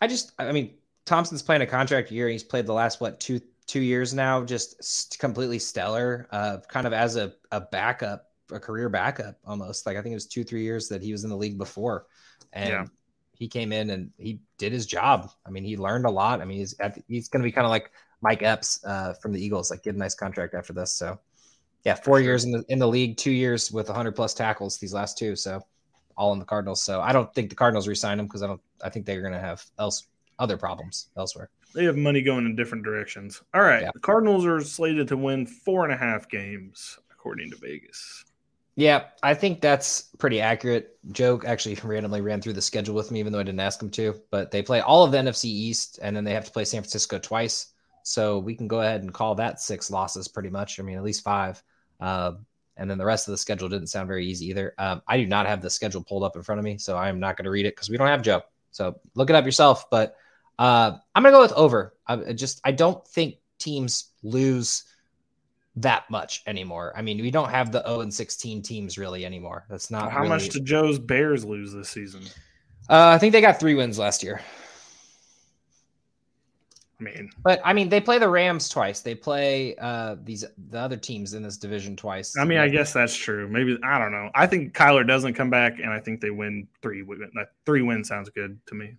I 0.00 0.08
just, 0.08 0.32
I 0.40 0.50
mean, 0.50 0.74
Thompson's 1.04 1.42
playing 1.42 1.62
a 1.62 1.66
contract 1.66 2.10
year. 2.10 2.28
He's 2.28 2.42
played 2.42 2.66
the 2.66 2.72
last 2.72 3.00
what 3.00 3.20
two 3.20 3.40
two 3.66 3.80
years 3.80 4.14
now, 4.14 4.44
just 4.44 5.18
completely 5.18 5.58
stellar, 5.58 6.26
uh, 6.30 6.58
kind 6.68 6.86
of 6.86 6.92
as 6.92 7.16
a, 7.16 7.32
a 7.50 7.60
backup, 7.60 8.30
a 8.52 8.60
career 8.60 8.88
backup 8.88 9.36
almost. 9.44 9.86
Like 9.86 9.96
I 9.96 10.02
think 10.02 10.12
it 10.12 10.16
was 10.16 10.26
two, 10.26 10.44
three 10.44 10.62
years 10.62 10.88
that 10.88 11.02
he 11.02 11.12
was 11.12 11.24
in 11.24 11.30
the 11.30 11.36
league 11.36 11.58
before. 11.58 12.06
And 12.52 12.70
yeah. 12.70 12.84
he 13.32 13.48
came 13.48 13.72
in 13.72 13.90
and 13.90 14.10
he 14.18 14.40
did 14.58 14.72
his 14.72 14.86
job. 14.86 15.30
I 15.46 15.50
mean, 15.50 15.64
he 15.64 15.76
learned 15.76 16.06
a 16.06 16.10
lot. 16.10 16.40
I 16.40 16.44
mean, 16.44 16.58
he's, 16.58 16.74
he's 17.08 17.28
going 17.28 17.42
to 17.42 17.46
be 17.46 17.52
kind 17.52 17.64
of 17.64 17.70
like 17.70 17.90
Mike 18.20 18.42
Epps 18.42 18.84
uh, 18.84 19.14
from 19.14 19.32
the 19.32 19.44
Eagles, 19.44 19.70
like 19.70 19.82
get 19.82 19.94
a 19.94 19.98
nice 19.98 20.14
contract 20.14 20.54
after 20.54 20.72
this. 20.72 20.92
So 20.92 21.18
yeah, 21.84 21.94
four 21.94 22.20
years 22.20 22.44
in 22.44 22.52
the 22.52 22.64
in 22.68 22.78
the 22.78 22.88
league, 22.88 23.16
two 23.18 23.30
years 23.30 23.70
with 23.70 23.88
100 23.88 24.12
plus 24.12 24.32
tackles 24.32 24.78
these 24.78 24.94
last 24.94 25.18
two. 25.18 25.36
So 25.36 25.62
all 26.16 26.32
in 26.32 26.38
the 26.38 26.44
Cardinals. 26.44 26.82
So 26.82 27.00
I 27.00 27.12
don't 27.12 27.32
think 27.34 27.50
the 27.50 27.56
Cardinals 27.56 27.88
resign 27.88 28.18
him 28.18 28.26
because 28.26 28.42
I 28.42 28.46
don't. 28.46 28.60
I 28.82 28.88
think 28.88 29.04
they're 29.06 29.20
going 29.20 29.34
to 29.34 29.40
have 29.40 29.64
else 29.78 30.06
other 30.38 30.56
problems 30.56 31.08
elsewhere. 31.16 31.50
They 31.74 31.84
have 31.84 31.96
money 31.96 32.22
going 32.22 32.46
in 32.46 32.56
different 32.56 32.84
directions. 32.84 33.42
All 33.52 33.62
right, 33.62 33.82
yeah. 33.82 33.90
the 33.92 34.00
Cardinals 34.00 34.46
are 34.46 34.60
slated 34.60 35.08
to 35.08 35.16
win 35.16 35.46
four 35.46 35.84
and 35.84 35.92
a 35.92 35.96
half 35.96 36.28
games 36.28 36.98
according 37.10 37.50
to 37.50 37.56
Vegas. 37.56 38.24
Yeah, 38.76 39.04
I 39.22 39.34
think 39.34 39.60
that's 39.60 40.02
pretty 40.18 40.40
accurate. 40.40 40.98
Joe 41.12 41.40
actually 41.46 41.74
randomly 41.84 42.20
ran 42.20 42.40
through 42.40 42.54
the 42.54 42.62
schedule 42.62 42.94
with 42.94 43.10
me, 43.10 43.20
even 43.20 43.32
though 43.32 43.38
I 43.38 43.44
didn't 43.44 43.60
ask 43.60 43.80
him 43.80 43.90
to. 43.90 44.20
But 44.30 44.50
they 44.50 44.62
play 44.62 44.80
all 44.80 45.04
of 45.04 45.12
the 45.12 45.18
NFC 45.18 45.44
East, 45.46 45.98
and 46.02 46.14
then 46.16 46.24
they 46.24 46.32
have 46.32 46.44
to 46.44 46.50
play 46.50 46.64
San 46.64 46.82
Francisco 46.82 47.18
twice. 47.18 47.72
So 48.02 48.38
we 48.38 48.54
can 48.54 48.68
go 48.68 48.80
ahead 48.82 49.02
and 49.02 49.14
call 49.14 49.34
that 49.36 49.60
six 49.60 49.90
losses 49.90 50.28
pretty 50.28 50.50
much. 50.50 50.78
I 50.78 50.82
mean, 50.82 50.96
at 50.96 51.02
least 51.02 51.24
five. 51.24 51.62
Uh, 52.00 52.32
and 52.76 52.90
then 52.90 52.98
the 52.98 53.04
rest 53.04 53.28
of 53.28 53.32
the 53.32 53.38
schedule 53.38 53.68
didn't 53.68 53.86
sound 53.86 54.08
very 54.08 54.26
easy 54.26 54.46
either. 54.46 54.74
Um, 54.78 55.00
I 55.06 55.16
do 55.16 55.26
not 55.26 55.46
have 55.46 55.62
the 55.62 55.70
schedule 55.70 56.02
pulled 56.02 56.24
up 56.24 56.36
in 56.36 56.42
front 56.42 56.58
of 56.58 56.64
me, 56.64 56.76
so 56.76 56.96
I 56.96 57.08
am 57.08 57.20
not 57.20 57.36
going 57.36 57.44
to 57.44 57.50
read 57.50 57.66
it 57.66 57.74
because 57.74 57.88
we 57.88 57.96
don't 57.96 58.08
have 58.08 58.22
Joe. 58.22 58.42
So 58.72 59.00
look 59.14 59.30
it 59.30 59.36
up 59.36 59.44
yourself. 59.44 59.88
But 59.88 60.16
uh, 60.58 60.92
I'm 61.14 61.22
going 61.22 61.32
to 61.32 61.36
go 61.36 61.42
with 61.42 61.52
over. 61.52 61.94
I 62.06 62.32
just 62.32 62.60
I 62.64 62.72
don't 62.72 63.06
think 63.08 63.36
teams 63.58 64.10
lose 64.22 64.84
that 65.76 66.08
much 66.10 66.42
anymore. 66.46 66.92
I 66.96 67.02
mean, 67.02 67.20
we 67.20 67.30
don't 67.30 67.50
have 67.50 67.72
the 67.72 67.82
0 67.86 68.00
and 68.00 68.14
16 68.14 68.62
teams 68.62 68.98
really 68.98 69.24
anymore. 69.24 69.64
That's 69.68 69.90
not 69.90 70.12
how 70.12 70.18
really... 70.18 70.28
much 70.28 70.48
did 70.50 70.64
Joe's 70.64 70.98
Bears 70.98 71.44
lose 71.44 71.72
this 71.72 71.88
season? 71.88 72.22
Uh, 72.88 73.08
I 73.08 73.18
think 73.18 73.32
they 73.32 73.40
got 73.40 73.58
three 73.58 73.74
wins 73.74 73.98
last 73.98 74.22
year. 74.22 74.40
I 77.00 77.02
mean, 77.02 77.30
but 77.42 77.60
I 77.64 77.72
mean, 77.72 77.88
they 77.88 78.00
play 78.00 78.18
the 78.18 78.28
Rams 78.28 78.68
twice. 78.68 79.00
They 79.00 79.16
play 79.16 79.74
uh, 79.76 80.14
these 80.22 80.44
the 80.70 80.78
other 80.78 80.96
teams 80.96 81.34
in 81.34 81.42
this 81.42 81.56
division 81.56 81.96
twice. 81.96 82.36
I 82.38 82.44
mean, 82.44 82.58
I 82.58 82.68
guess 82.68 82.92
that's 82.92 83.16
true. 83.16 83.48
Maybe 83.48 83.76
I 83.82 83.98
don't 83.98 84.12
know. 84.12 84.30
I 84.34 84.46
think 84.46 84.74
Kyler 84.74 85.06
doesn't 85.06 85.34
come 85.34 85.50
back, 85.50 85.80
and 85.80 85.90
I 85.90 85.98
think 85.98 86.20
they 86.20 86.30
win 86.30 86.68
three. 86.82 87.04
Three 87.66 87.82
wins 87.82 88.06
sounds 88.06 88.30
good 88.30 88.58
to 88.66 88.74
me. 88.76 88.94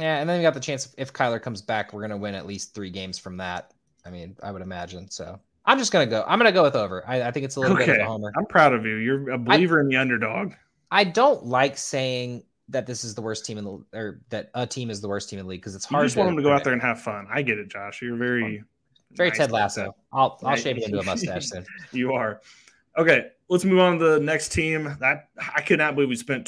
Yeah, 0.00 0.18
and 0.18 0.28
then 0.28 0.38
we 0.38 0.42
got 0.42 0.54
the 0.54 0.60
chance 0.60 0.94
if 0.98 1.12
Kyler 1.12 1.40
comes 1.40 1.62
back, 1.62 1.92
we're 1.92 2.02
gonna 2.02 2.16
win 2.16 2.34
at 2.34 2.46
least 2.46 2.74
three 2.74 2.90
games 2.90 3.18
from 3.18 3.36
that. 3.38 3.72
I 4.04 4.10
mean, 4.10 4.36
I 4.42 4.50
would 4.50 4.62
imagine 4.62 5.10
so. 5.10 5.38
I'm 5.66 5.78
just 5.78 5.92
gonna 5.92 6.06
go. 6.06 6.24
I'm 6.26 6.38
gonna 6.38 6.52
go 6.52 6.62
with 6.62 6.76
over. 6.76 7.04
I, 7.06 7.22
I 7.22 7.30
think 7.30 7.44
it's 7.44 7.56
a 7.56 7.60
little 7.60 7.76
okay. 7.76 7.86
bit 7.86 8.00
of 8.00 8.06
a 8.06 8.10
homer. 8.10 8.32
I'm 8.36 8.46
proud 8.46 8.72
of 8.72 8.86
you. 8.86 8.96
You're 8.96 9.30
a 9.30 9.38
believer 9.38 9.78
I, 9.78 9.82
in 9.82 9.88
the 9.88 9.96
underdog. 9.96 10.52
I 10.90 11.04
don't 11.04 11.44
like 11.44 11.76
saying 11.76 12.44
that 12.68 12.86
this 12.86 13.04
is 13.04 13.14
the 13.14 13.22
worst 13.22 13.44
team 13.44 13.58
in 13.58 13.64
the 13.64 13.84
or 13.92 14.20
that 14.30 14.50
a 14.54 14.66
team 14.66 14.90
is 14.90 15.00
the 15.00 15.08
worst 15.08 15.28
team 15.28 15.38
in 15.38 15.44
the 15.44 15.50
league 15.50 15.60
because 15.60 15.74
it's 15.74 15.84
hard. 15.84 16.02
You 16.02 16.06
just 16.06 16.16
want 16.16 16.28
them 16.28 16.36
to 16.36 16.42
go 16.42 16.52
out 16.52 16.64
there 16.64 16.72
and 16.72 16.82
have 16.82 17.00
fun. 17.00 17.26
I 17.30 17.42
get 17.42 17.58
it, 17.58 17.68
Josh. 17.68 18.00
You're 18.00 18.16
very 18.16 18.64
very 19.12 19.30
nice 19.30 19.38
Ted 19.38 19.52
Lasso. 19.52 19.94
I'll 20.12 20.38
I'll 20.44 20.56
shave 20.56 20.78
it 20.78 20.84
into 20.84 20.98
a 20.98 21.04
mustache 21.04 21.46
soon. 21.50 21.64
you 21.92 22.12
are. 22.12 22.40
Okay, 22.96 23.28
let's 23.48 23.64
move 23.64 23.80
on 23.80 23.98
to 23.98 24.04
the 24.04 24.20
next 24.20 24.50
team. 24.52 24.96
That 25.00 25.28
I 25.54 25.60
could 25.62 25.78
not 25.78 25.94
believe 25.94 26.08
we 26.08 26.16
spent 26.16 26.46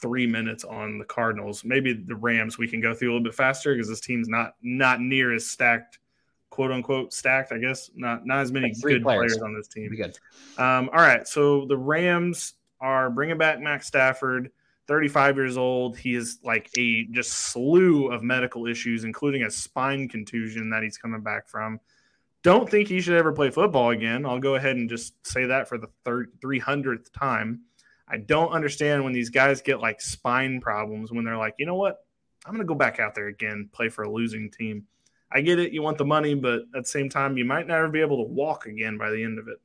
23 0.00 0.26
minutes 0.26 0.64
on 0.64 0.98
the 0.98 1.04
Cardinals. 1.04 1.64
Maybe 1.64 1.92
the 1.92 2.16
Rams 2.16 2.58
we 2.58 2.68
can 2.68 2.80
go 2.80 2.94
through 2.94 3.10
a 3.10 3.12
little 3.12 3.24
bit 3.24 3.34
faster 3.34 3.74
because 3.74 3.88
this 3.88 4.00
team's 4.00 4.28
not 4.28 4.54
not 4.62 5.00
near 5.00 5.34
as 5.34 5.46
stacked, 5.46 5.98
quote 6.50 6.70
unquote 6.70 7.12
stacked. 7.12 7.52
I 7.52 7.58
guess 7.58 7.90
not 7.94 8.26
not 8.26 8.40
as 8.40 8.52
many 8.52 8.68
like 8.68 8.80
good 8.82 9.02
players. 9.02 9.36
players. 9.36 9.42
on 9.42 9.54
this 9.54 9.68
team. 9.68 9.94
Good. 9.94 10.18
Um, 10.58 10.90
all 10.92 11.00
right, 11.00 11.26
so 11.26 11.66
the 11.66 11.76
Rams 11.76 12.54
are 12.80 13.10
bringing 13.10 13.38
back 13.38 13.60
Max 13.60 13.86
Stafford. 13.86 14.50
35 14.88 15.34
years 15.34 15.56
old. 15.56 15.98
He 15.98 16.14
is 16.14 16.38
like 16.44 16.70
a 16.78 17.06
just 17.06 17.32
slew 17.32 18.12
of 18.12 18.22
medical 18.22 18.68
issues, 18.68 19.02
including 19.02 19.42
a 19.42 19.50
spine 19.50 20.08
contusion 20.08 20.70
that 20.70 20.84
he's 20.84 20.96
coming 20.96 21.22
back 21.22 21.48
from. 21.48 21.80
Don't 22.44 22.70
think 22.70 22.86
he 22.86 23.00
should 23.00 23.16
ever 23.16 23.32
play 23.32 23.50
football 23.50 23.90
again. 23.90 24.24
I'll 24.24 24.38
go 24.38 24.54
ahead 24.54 24.76
and 24.76 24.88
just 24.88 25.14
say 25.26 25.46
that 25.46 25.68
for 25.68 25.76
the 25.76 25.88
third 26.04 26.30
300th 26.40 27.12
time. 27.12 27.62
I 28.08 28.18
don't 28.18 28.52
understand 28.52 29.02
when 29.04 29.12
these 29.12 29.30
guys 29.30 29.62
get 29.62 29.80
like 29.80 30.00
spine 30.00 30.60
problems 30.60 31.12
when 31.12 31.24
they're 31.24 31.36
like, 31.36 31.54
you 31.58 31.66
know 31.66 31.74
what? 31.74 32.04
I'm 32.44 32.52
going 32.52 32.64
to 32.64 32.68
go 32.68 32.76
back 32.76 33.00
out 33.00 33.14
there 33.14 33.26
again, 33.26 33.68
play 33.72 33.88
for 33.88 34.02
a 34.02 34.10
losing 34.10 34.50
team. 34.50 34.86
I 35.32 35.40
get 35.40 35.58
it. 35.58 35.72
You 35.72 35.82
want 35.82 35.98
the 35.98 36.04
money, 36.04 36.34
but 36.34 36.60
at 36.74 36.84
the 36.84 36.88
same 36.88 37.08
time, 37.08 37.36
you 37.36 37.44
might 37.44 37.66
never 37.66 37.88
be 37.88 38.00
able 38.00 38.18
to 38.18 38.32
walk 38.32 38.66
again 38.66 38.96
by 38.96 39.10
the 39.10 39.22
end 39.22 39.38
of 39.38 39.48
it. 39.48 39.58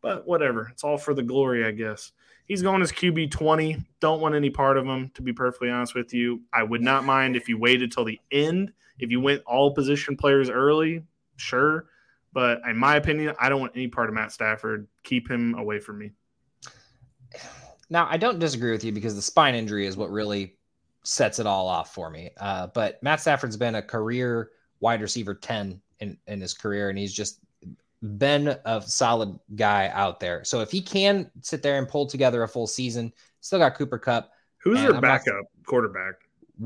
But 0.00 0.26
whatever. 0.28 0.68
It's 0.72 0.84
all 0.84 0.96
for 0.96 1.12
the 1.12 1.24
glory, 1.24 1.64
I 1.64 1.72
guess. 1.72 2.12
He's 2.46 2.62
going 2.62 2.80
as 2.82 2.92
QB 2.92 3.32
20. 3.32 3.84
Don't 4.00 4.20
want 4.20 4.36
any 4.36 4.48
part 4.48 4.78
of 4.78 4.86
him, 4.86 5.10
to 5.14 5.22
be 5.22 5.32
perfectly 5.32 5.70
honest 5.70 5.96
with 5.96 6.14
you. 6.14 6.42
I 6.52 6.62
would 6.62 6.80
not 6.80 7.04
mind 7.04 7.34
if 7.34 7.48
you 7.48 7.58
waited 7.58 7.90
till 7.90 8.04
the 8.04 8.20
end. 8.30 8.72
If 9.00 9.10
you 9.10 9.20
went 9.20 9.42
all 9.44 9.74
position 9.74 10.16
players 10.16 10.48
early, 10.48 11.02
sure. 11.36 11.86
But 12.32 12.60
in 12.68 12.76
my 12.76 12.96
opinion, 12.96 13.34
I 13.40 13.48
don't 13.48 13.60
want 13.60 13.72
any 13.74 13.88
part 13.88 14.08
of 14.08 14.14
Matt 14.14 14.32
Stafford. 14.32 14.86
Keep 15.02 15.28
him 15.28 15.54
away 15.54 15.80
from 15.80 15.98
me. 15.98 16.12
Now, 17.90 18.06
I 18.10 18.16
don't 18.16 18.38
disagree 18.38 18.70
with 18.70 18.84
you 18.84 18.92
because 18.92 19.14
the 19.14 19.22
spine 19.22 19.54
injury 19.54 19.86
is 19.86 19.96
what 19.96 20.10
really 20.10 20.56
sets 21.04 21.38
it 21.38 21.46
all 21.46 21.68
off 21.68 21.94
for 21.94 22.10
me. 22.10 22.30
Uh, 22.38 22.68
but 22.68 23.02
Matt 23.02 23.20
Stafford's 23.20 23.56
been 23.56 23.76
a 23.76 23.82
career 23.82 24.50
wide 24.80 25.00
receiver 25.00 25.34
10 25.34 25.80
in, 26.00 26.18
in 26.26 26.40
his 26.40 26.54
career, 26.54 26.90
and 26.90 26.98
he's 26.98 27.12
just 27.12 27.40
been 28.18 28.56
a 28.64 28.82
solid 28.82 29.38
guy 29.56 29.90
out 29.92 30.20
there. 30.20 30.44
So 30.44 30.60
if 30.60 30.70
he 30.70 30.80
can 30.80 31.30
sit 31.42 31.62
there 31.62 31.78
and 31.78 31.88
pull 31.88 32.06
together 32.06 32.42
a 32.42 32.48
full 32.48 32.66
season, 32.66 33.12
still 33.40 33.58
got 33.58 33.74
Cooper 33.74 33.98
Kupp. 33.98 34.30
Who's 34.58 34.80
their 34.80 35.00
backup 35.00 35.34
not, 35.34 35.66
quarterback? 35.66 36.14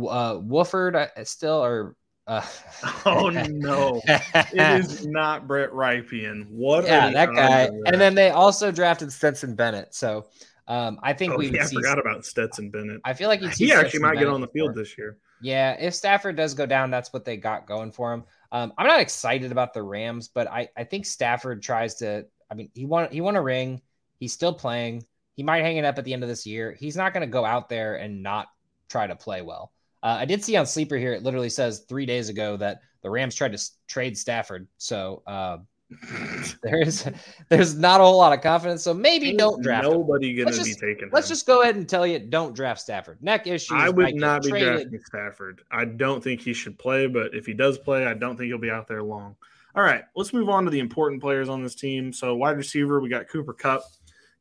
Uh, 0.09 0.39
Wolford 0.41 0.97
uh, 0.97 1.09
still 1.25 1.63
or. 1.63 1.97
Uh, 2.25 2.41
oh 3.07 3.31
no! 3.31 4.01
it 4.07 4.81
is 4.81 5.05
not 5.05 5.49
Brett 5.49 5.73
Rypien. 5.73 6.49
What? 6.51 6.85
Yeah, 6.85 7.11
that 7.11 7.35
guy. 7.35 7.69
And 7.87 8.01
then 8.01 8.15
they 8.15 8.31
also 8.31 8.71
drafted 8.71 9.13
Stetson 9.13 9.57
Bennett. 9.57 9.93
So 9.93 10.29
um, 10.69 10.99
I 11.03 11.13
think 11.13 11.33
oh, 11.33 11.39
we. 11.39 11.51
Yeah, 11.51 11.65
I 11.65 11.67
forgot 11.67 11.99
about 11.99 12.25
Stetson 12.25 12.71
Bennett. 12.71 13.01
I 13.05 13.15
feel 13.15 13.29
like 13.29 13.41
he 13.41 13.73
actually 13.73 14.01
might 14.01 14.15
Bennett 14.15 14.29
get 14.29 14.35
on 14.35 14.41
the 14.41 14.49
field 14.49 14.71
before. 14.71 14.83
this 14.83 14.97
year. 14.97 15.19
Yeah, 15.41 15.73
if 15.73 15.95
Stafford 15.95 16.37
does 16.37 16.55
go 16.55 16.67
down, 16.67 16.91
that's 16.91 17.13
what 17.13 17.25
they 17.25 17.37
got 17.37 17.67
going 17.67 17.91
for 17.91 18.13
him. 18.13 18.25
Um, 18.53 18.73
I'm 18.79 18.87
not 18.87 19.01
excited 19.01 19.51
about 19.51 19.75
the 19.75 19.83
Rams, 19.83 20.29
but 20.29 20.47
I, 20.49 20.69
I 20.77 20.85
think 20.85 21.07
Stafford 21.07 21.63
tries 21.63 21.97
to. 21.97 22.27
I 22.51 22.55
mean, 22.55 22.71
he 22.75 22.87
won 22.87 23.09
he 23.11 23.21
won 23.21 23.37
a 23.37 23.43
ring. 23.43 23.83
He's 24.19 24.33
still 24.33 24.55
playing. 24.55 25.05
He 25.35 25.43
might 25.43 25.63
hang 25.63 25.79
it 25.79 25.85
up 25.85 25.99
at 25.99 26.05
the 26.05 26.13
end 26.13 26.23
of 26.23 26.29
this 26.29 26.47
year. 26.47 26.77
He's 26.79 26.97
not 26.97 27.13
going 27.13 27.23
to 27.23 27.33
go 27.33 27.45
out 27.45 27.69
there 27.69 27.97
and 27.97 28.23
not 28.23 28.49
try 28.89 29.07
to 29.07 29.17
play 29.17 29.43
well. 29.43 29.73
Uh, 30.03 30.17
I 30.21 30.25
did 30.27 30.45
see 30.45 30.57
on 30.57 30.67
Sleeper 30.67 30.97
here. 30.97 31.13
It 31.13 31.23
literally 31.23 31.49
says 31.49 31.85
three 31.89 32.07
days 32.07 32.29
ago 32.29 32.57
that 32.59 32.83
the 33.03 33.11
Rams 33.11 33.35
tried 33.35 33.57
to 33.57 33.71
trade 33.89 34.17
Stafford. 34.17 34.69
So 34.77 35.23
uh, 35.27 35.59
there's 36.63 37.07
there's 37.49 37.77
not 37.77 38.01
a 38.01 38.05
whole 38.05 38.19
lot 38.19 38.33
of 38.33 38.43
confidence. 38.43 38.83
So 38.83 38.95
maybe 38.95 39.31
Ain't 39.31 39.39
don't 39.39 39.63
draft. 39.63 39.85
Nobody 39.85 40.39
him. 40.39 40.45
gonna 40.47 40.65
be 40.65 40.75
taking. 40.75 41.11
Let's 41.13 41.29
him. 41.29 41.35
just 41.35 41.47
go 41.47 41.63
ahead 41.63 41.77
and 41.77 41.89
tell 41.89 42.07
you, 42.07 42.19
don't 42.19 42.55
draft 42.55 42.81
Stafford. 42.81 43.23
Neck 43.23 43.47
issues. 43.47 43.73
I 43.73 43.89
would 43.89 44.15
not 44.15 44.43
be 44.43 44.51
drafting 44.51 45.01
Stafford. 45.05 45.63
I 45.71 45.85
don't 45.85 46.23
think 46.23 46.41
he 46.41 46.53
should 46.53 46.79
play, 46.79 47.07
but 47.07 47.35
if 47.35 47.47
he 47.47 47.55
does 47.55 47.79
play, 47.79 48.07
I 48.07 48.15
don't 48.15 48.37
think 48.37 48.49
he'll 48.49 48.59
be 48.59 48.71
out 48.71 48.89
there 48.89 49.03
long. 49.03 49.37
All 49.75 49.83
right, 49.83 50.05
let's 50.15 50.33
move 50.33 50.49
on 50.49 50.65
to 50.65 50.71
the 50.71 50.81
important 50.81 51.23
players 51.23 51.49
on 51.49 51.63
this 51.63 51.75
team. 51.75 52.13
So 52.13 52.35
wide 52.37 52.57
receiver, 52.57 53.01
we 53.01 53.09
got 53.09 53.29
Cooper 53.29 53.55
Kupp 53.55 53.83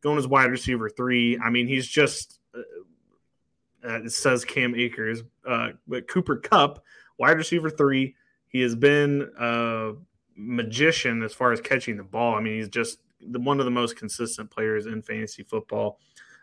going 0.02 0.18
as 0.18 0.28
wide 0.28 0.52
receiver 0.52 0.90
three. 0.90 1.38
I 1.40 1.50
mean, 1.50 1.68
he's 1.68 1.88
just. 1.88 2.40
Uh, 2.56 2.62
uh, 3.84 4.04
it 4.04 4.12
says 4.12 4.46
Cam 4.46 4.76
Akers, 4.76 5.24
uh, 5.48 5.70
but 5.88 6.08
Cooper 6.08 6.36
Kupp, 6.36 6.84
wide 7.18 7.38
receiver 7.38 7.70
three. 7.70 8.16
He 8.52 8.62
has 8.62 8.76
been 8.76 9.32
uh, 9.40 9.94
magician 10.42 11.24
as 11.24 11.34
far 11.34 11.52
as 11.52 11.62
catching 11.62 11.98
the 11.98 12.04
ball. 12.04 12.36
I 12.36 12.42
mean, 12.42 12.58
he's 12.58 12.70
just 12.70 13.00
the, 13.22 13.40
one 13.40 13.60
of 13.60 13.66
the 13.66 13.72
most 13.72 13.96
consistent 13.96 14.50
players 14.50 14.86
in 14.86 15.02
fantasy 15.02 15.44
football. 15.44 16.00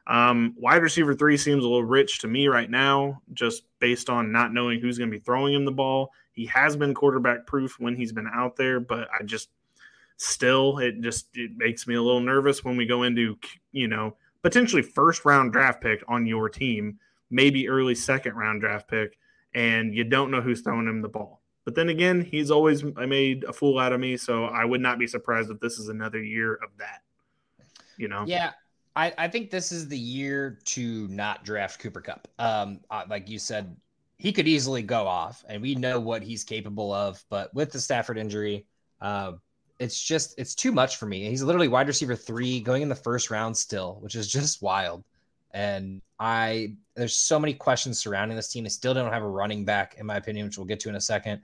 Um, 0.06 0.54
wide 0.56 0.82
receiver 0.82 1.14
three 1.14 1.36
seems 1.36 1.64
a 1.64 1.68
little 1.68 1.84
rich 1.84 2.20
to 2.20 2.28
me 2.28 2.48
right 2.48 2.70
now, 2.70 3.20
just 3.34 3.64
based 3.78 4.08
on 4.08 4.32
not 4.32 4.54
knowing 4.54 4.80
who's 4.80 4.96
going 4.96 5.10
to 5.10 5.16
be 5.16 5.22
throwing 5.22 5.52
him 5.52 5.66
the 5.66 5.70
ball. 5.70 6.12
He 6.32 6.46
has 6.46 6.76
been 6.76 6.94
quarterback 6.94 7.46
proof 7.46 7.76
when 7.78 7.94
he's 7.94 8.12
been 8.12 8.28
out 8.32 8.56
there, 8.56 8.80
but 8.80 9.08
I 9.12 9.22
just 9.24 9.50
still 10.16 10.78
it 10.78 11.00
just 11.00 11.28
it 11.34 11.52
makes 11.56 11.86
me 11.86 11.94
a 11.94 12.02
little 12.02 12.20
nervous 12.20 12.64
when 12.64 12.76
we 12.76 12.86
go 12.86 13.04
into 13.04 13.38
you 13.72 13.86
know 13.86 14.16
potentially 14.42 14.82
first 14.82 15.24
round 15.24 15.52
draft 15.52 15.82
pick 15.82 16.02
on 16.08 16.26
your 16.26 16.48
team, 16.48 16.98
maybe 17.30 17.68
early 17.68 17.94
second 17.94 18.34
round 18.34 18.60
draft 18.62 18.88
pick, 18.88 19.18
and 19.54 19.94
you 19.94 20.04
don't 20.04 20.30
know 20.30 20.40
who's 20.40 20.62
throwing 20.62 20.86
him 20.86 21.02
the 21.02 21.08
ball. 21.08 21.37
But 21.68 21.74
then 21.74 21.90
again, 21.90 22.22
he's 22.22 22.50
always 22.50 22.82
made 22.82 23.44
a 23.44 23.52
fool 23.52 23.78
out 23.78 23.92
of 23.92 24.00
me, 24.00 24.16
so 24.16 24.46
I 24.46 24.64
would 24.64 24.80
not 24.80 24.98
be 24.98 25.06
surprised 25.06 25.50
if 25.50 25.60
this 25.60 25.78
is 25.78 25.90
another 25.90 26.18
year 26.18 26.54
of 26.54 26.70
that. 26.78 27.02
You 27.98 28.08
know? 28.08 28.24
Yeah, 28.26 28.52
I, 28.96 29.12
I 29.18 29.28
think 29.28 29.50
this 29.50 29.70
is 29.70 29.86
the 29.86 29.98
year 29.98 30.60
to 30.64 31.06
not 31.08 31.44
draft 31.44 31.78
Cooper 31.78 32.00
Kupp. 32.00 32.26
Um, 32.38 32.80
uh, 32.90 33.02
like 33.10 33.28
you 33.28 33.38
said, 33.38 33.76
he 34.16 34.32
could 34.32 34.48
easily 34.48 34.80
go 34.80 35.06
off, 35.06 35.44
and 35.46 35.60
we 35.60 35.74
know 35.74 36.00
what 36.00 36.22
he's 36.22 36.42
capable 36.42 36.90
of. 36.90 37.22
But 37.28 37.52
with 37.52 37.70
the 37.70 37.80
Stafford 37.80 38.16
injury, 38.16 38.64
uh, 39.02 39.32
it's 39.78 40.02
just 40.02 40.38
it's 40.38 40.54
too 40.54 40.72
much 40.72 40.96
for 40.96 41.04
me. 41.04 41.28
He's 41.28 41.42
literally 41.42 41.68
wide 41.68 41.86
receiver 41.86 42.16
three, 42.16 42.60
going 42.60 42.80
in 42.80 42.88
the 42.88 42.94
first 42.94 43.30
round 43.30 43.54
still, 43.54 43.98
which 44.00 44.14
is 44.14 44.26
just 44.32 44.62
wild. 44.62 45.04
And 45.52 46.00
I 46.18 46.76
there's 46.94 47.14
so 47.14 47.38
many 47.38 47.54
questions 47.54 47.98
surrounding 47.98 48.36
this 48.36 48.48
team. 48.48 48.64
They 48.64 48.70
still 48.70 48.94
don't 48.94 49.12
have 49.12 49.22
a 49.22 49.28
running 49.28 49.64
back, 49.64 49.96
in 49.98 50.06
my 50.06 50.16
opinion, 50.16 50.46
which 50.46 50.58
we'll 50.58 50.66
get 50.66 50.80
to 50.80 50.88
in 50.88 50.96
a 50.96 51.00
second. 51.00 51.42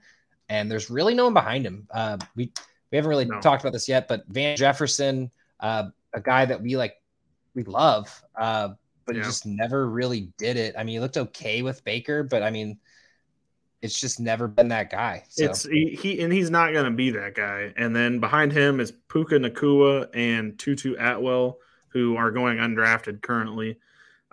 And 0.49 0.69
there's 0.69 0.89
really 0.89 1.13
no 1.13 1.25
one 1.25 1.33
behind 1.33 1.65
him. 1.65 1.87
Uh, 1.91 2.17
we 2.35 2.51
we 2.91 2.97
haven't 2.97 3.09
really 3.09 3.25
no. 3.25 3.41
talked 3.41 3.63
about 3.63 3.73
this 3.73 3.87
yet, 3.87 4.07
but 4.07 4.23
Van 4.27 4.55
Jefferson, 4.55 5.31
uh, 5.59 5.85
a 6.13 6.21
guy 6.21 6.45
that 6.45 6.61
we 6.61 6.77
like, 6.77 7.01
we 7.55 7.63
love, 7.63 8.23
uh, 8.35 8.69
but 9.05 9.15
yeah. 9.15 9.21
he 9.21 9.25
just 9.27 9.45
never 9.45 9.89
really 9.89 10.31
did 10.37 10.57
it. 10.57 10.75
I 10.77 10.83
mean, 10.83 10.93
he 10.93 10.99
looked 10.99 11.17
okay 11.17 11.61
with 11.61 11.83
Baker, 11.83 12.23
but 12.23 12.43
I 12.43 12.51
mean, 12.51 12.77
it's 13.81 13.99
just 13.99 14.19
never 14.19 14.47
been 14.47 14.67
that 14.69 14.89
guy. 14.89 15.23
So. 15.29 15.45
It's 15.45 15.63
he, 15.63 15.97
he, 16.01 16.21
and 16.21 16.33
he's 16.33 16.49
not 16.49 16.73
going 16.73 16.85
to 16.85 16.91
be 16.91 17.11
that 17.11 17.35
guy. 17.35 17.73
And 17.77 17.95
then 17.95 18.19
behind 18.19 18.51
him 18.51 18.79
is 18.79 18.91
Puka 18.91 19.35
Nacua 19.35 20.09
and 20.13 20.57
Tutu 20.57 20.95
Atwell, 20.97 21.57
who 21.89 22.15
are 22.17 22.31
going 22.31 22.57
undrafted 22.57 23.21
currently. 23.21 23.77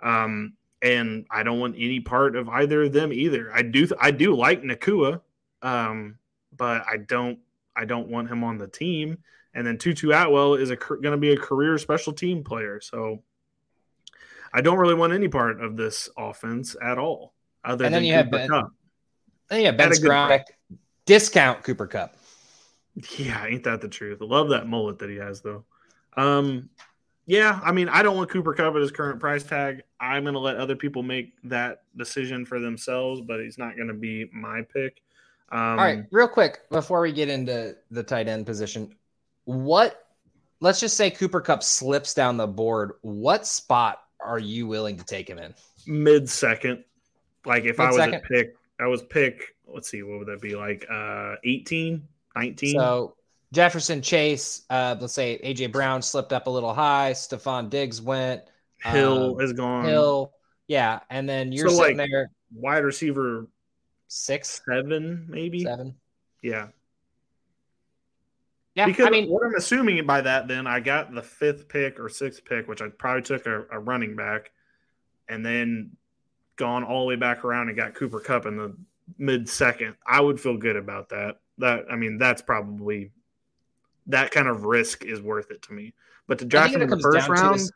Um, 0.01 0.53
and 0.81 1.25
I 1.31 1.43
don't 1.43 1.59
want 1.59 1.75
any 1.77 1.99
part 1.99 2.35
of 2.35 2.49
either 2.49 2.83
of 2.83 2.93
them 2.93 3.13
either. 3.13 3.51
I 3.53 3.61
do 3.61 3.87
I 3.99 4.11
do 4.11 4.35
like 4.35 4.63
Nacua, 4.63 5.21
um, 5.63 6.19
but 6.55 6.85
I 6.87 6.97
don't 6.97 7.39
I 7.75 7.85
don't 7.85 8.09
want 8.09 8.29
him 8.29 8.43
on 8.43 8.57
the 8.59 8.67
team. 8.67 9.17
And 9.55 9.65
then 9.65 9.77
Tutu 9.77 10.11
Atwell 10.11 10.55
is 10.55 10.69
going 10.69 11.03
to 11.03 11.17
be 11.17 11.33
a 11.33 11.37
career 11.37 11.77
special 11.77 12.13
team 12.13 12.43
player, 12.43 12.81
so 12.81 13.21
I 14.53 14.61
don't 14.61 14.77
really 14.77 14.95
want 14.95 15.13
any 15.13 15.27
part 15.27 15.61
of 15.61 15.77
this 15.77 16.09
offense 16.17 16.75
at 16.81 16.97
all. 16.97 17.33
Other 17.63 17.85
and 17.85 17.93
then 17.93 18.03
you 18.03 18.13
Cooper 18.13 18.23
have 18.23 18.31
Ben, 18.31 18.49
Kupp. 18.49 18.71
Yeah, 19.51 19.71
Ben 19.71 19.91
Skowronek, 19.91 20.43
discount 21.05 21.63
Cooper 21.63 21.87
Kupp. 21.87 22.15
Yeah, 23.17 23.45
ain't 23.45 23.63
that 23.63 23.81
the 23.81 23.87
truth? 23.87 24.21
I 24.21 24.25
love 24.25 24.49
that 24.49 24.67
mullet 24.67 24.99
that 24.99 25.09
he 25.09 25.15
has 25.15 25.41
though. 25.41 25.65
Um, 26.15 26.69
yeah, 27.25 27.59
I 27.63 27.71
mean, 27.71 27.89
I 27.89 28.03
don't 28.03 28.17
want 28.17 28.29
Cooper 28.29 28.53
Kupp 28.53 28.75
at 28.75 28.81
his 28.81 28.91
current 28.91 29.19
price 29.19 29.43
tag. 29.43 29.81
I'm 29.99 30.23
going 30.23 30.33
to 30.33 30.39
let 30.39 30.57
other 30.57 30.75
people 30.75 31.03
make 31.03 31.33
that 31.45 31.83
decision 31.95 32.45
for 32.45 32.59
themselves, 32.59 33.21
but 33.21 33.39
he's 33.39 33.57
not 33.57 33.75
going 33.75 33.87
to 33.87 33.93
be 33.93 34.29
my 34.33 34.61
pick. 34.61 35.01
Um, 35.53 35.59
All 35.59 35.75
right, 35.85 36.03
real 36.11 36.27
quick 36.27 36.67
before 36.71 36.99
we 37.01 37.11
get 37.11 37.29
into 37.29 37.75
the 37.91 38.01
tight 38.01 38.27
end 38.27 38.47
position, 38.47 38.95
what? 39.45 40.07
Let's 40.61 40.79
just 40.79 40.97
say 40.97 41.11
Cooper 41.11 41.41
Kupp 41.41 41.61
slips 41.61 42.15
down 42.15 42.37
the 42.37 42.47
board. 42.47 42.93
What 43.01 43.45
spot 43.45 44.01
are 44.19 44.39
you 44.39 44.65
willing 44.65 44.97
to 44.97 45.03
take 45.03 45.29
him 45.29 45.37
in? 45.37 45.53
Mid 45.85 46.27
second. 46.27 46.83
Like 47.45 47.65
if 47.65 47.77
Mid-second. 47.77 48.15
I 48.15 48.17
was 48.17 48.21
a 48.23 48.27
pick, 48.27 48.55
I 48.79 48.87
was 48.87 49.03
pick. 49.03 49.55
Let's 49.67 49.89
see, 49.89 50.01
what 50.01 50.17
would 50.17 50.27
that 50.27 50.41
be 50.41 50.55
like? 50.55 50.87
Uh, 50.89 51.35
18, 51.43 52.01
19. 52.35 52.73
So 52.73 53.15
Jefferson 53.51 54.01
Chase, 54.01 54.63
uh, 54.71 54.95
let's 54.99 55.13
say 55.13 55.39
AJ 55.43 55.71
Brown 55.71 56.01
slipped 56.01 56.33
up 56.33 56.47
a 56.47 56.49
little 56.49 56.73
high. 56.73 57.11
Stefon 57.11 57.69
Diggs 57.69 58.01
went. 58.01 58.41
Hill 58.83 59.35
um, 59.35 59.41
is 59.41 59.53
gone. 59.53 59.85
Hill, 59.85 60.33
yeah, 60.67 61.01
and 61.11 61.29
then 61.29 61.51
you're 61.51 61.69
so 61.69 61.75
sitting 61.75 61.97
like 61.97 62.09
there. 62.09 62.31
Wide 62.55 62.83
receiver 62.83 63.47
six, 64.13 64.61
seven, 64.65 65.25
maybe 65.27 65.63
seven. 65.63 65.95
Yeah. 66.41 66.67
Yeah, 68.75 68.87
because 68.87 69.05
I 69.05 69.09
mean, 69.09 69.29
what 69.29 69.45
I'm 69.45 69.55
assuming 69.55 70.03
by 70.05 70.21
that, 70.21 70.47
then 70.47 70.65
I 70.65 70.79
got 70.79 71.13
the 71.13 71.21
fifth 71.21 71.67
pick 71.67 71.99
or 71.99 72.09
sixth 72.09 72.43
pick, 72.43 72.67
which 72.67 72.81
I 72.81 72.89
probably 72.89 73.21
took 73.21 73.45
a, 73.45 73.65
a 73.71 73.79
running 73.79 74.15
back, 74.15 74.51
and 75.29 75.45
then 75.45 75.91
gone 76.55 76.83
all 76.83 77.01
the 77.01 77.07
way 77.07 77.15
back 77.15 77.43
around 77.43 77.67
and 77.67 77.77
got 77.77 77.93
Cooper 77.93 78.19
Kupp 78.19 78.47
in 78.47 78.57
the 78.57 78.75
mid 79.19 79.47
second. 79.47 79.95
I 80.07 80.21
would 80.21 80.39
feel 80.39 80.57
good 80.57 80.75
about 80.75 81.09
that. 81.09 81.39
That 81.59 81.85
I 81.91 81.95
mean, 81.95 82.17
that's 82.17 82.41
probably 82.41 83.11
that 84.07 84.31
kind 84.31 84.47
of 84.47 84.65
risk 84.65 85.05
is 85.05 85.21
worth 85.21 85.51
it 85.51 85.61
to 85.63 85.73
me. 85.73 85.93
But 86.27 86.39
to 86.39 86.45
draft 86.45 86.73
him 86.73 86.81
in 86.81 86.89
the 86.89 86.99
first 86.99 87.27
round, 87.27 87.57
is, 87.57 87.71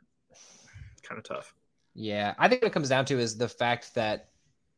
kind 1.04 1.20
of 1.20 1.24
tough. 1.24 1.54
Yeah, 1.94 2.34
I 2.40 2.48
think 2.48 2.64
what 2.64 2.70
it 2.70 2.74
comes 2.74 2.90
down 2.90 3.06
to 3.06 3.20
is 3.20 3.38
the 3.38 3.50
fact 3.50 3.94
that 3.94 4.30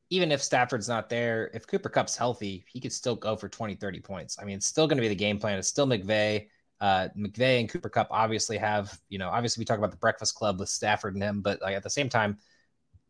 even 0.10 0.32
if 0.32 0.42
Stafford's 0.42 0.90
not 0.90 1.10
there, 1.10 1.52
if 1.54 1.68
Cooper 1.68 1.90
Kupp's 1.90 2.18
healthy, 2.18 2.66
he 2.68 2.80
could 2.80 2.94
still 2.94 3.16
go 3.16 3.36
for 3.36 3.48
20, 3.48 3.76
30 3.76 4.00
points. 4.00 4.38
I 4.42 4.46
mean, 4.46 4.58
it's 4.58 4.66
still 4.66 4.88
going 4.88 4.98
to 4.98 5.02
be 5.02 5.08
the 5.08 5.16
game 5.16 5.38
plan. 5.38 5.60
It's 5.60 5.68
still 5.68 5.86
McVay. 5.88 6.48
Uh, 6.82 7.10
McVay 7.18 7.60
and 7.60 7.70
Cooper 7.70 7.90
Kupp 7.90 8.08
obviously 8.10 8.58
have, 8.58 8.98
you 9.10 9.20
know, 9.20 9.30
obviously 9.30 9.62
we 9.62 9.66
talk 9.66 9.78
about 9.78 9.92
the 9.92 9.98
Breakfast 9.98 10.36
Club 10.36 10.60
with 10.60 10.70
Stafford 10.70 11.14
and 11.14 11.22
him, 11.22 11.42
but 11.42 11.62
like 11.62 11.76
at 11.76 11.84
the 11.84 11.90
same 11.90 12.10
time, 12.10 12.38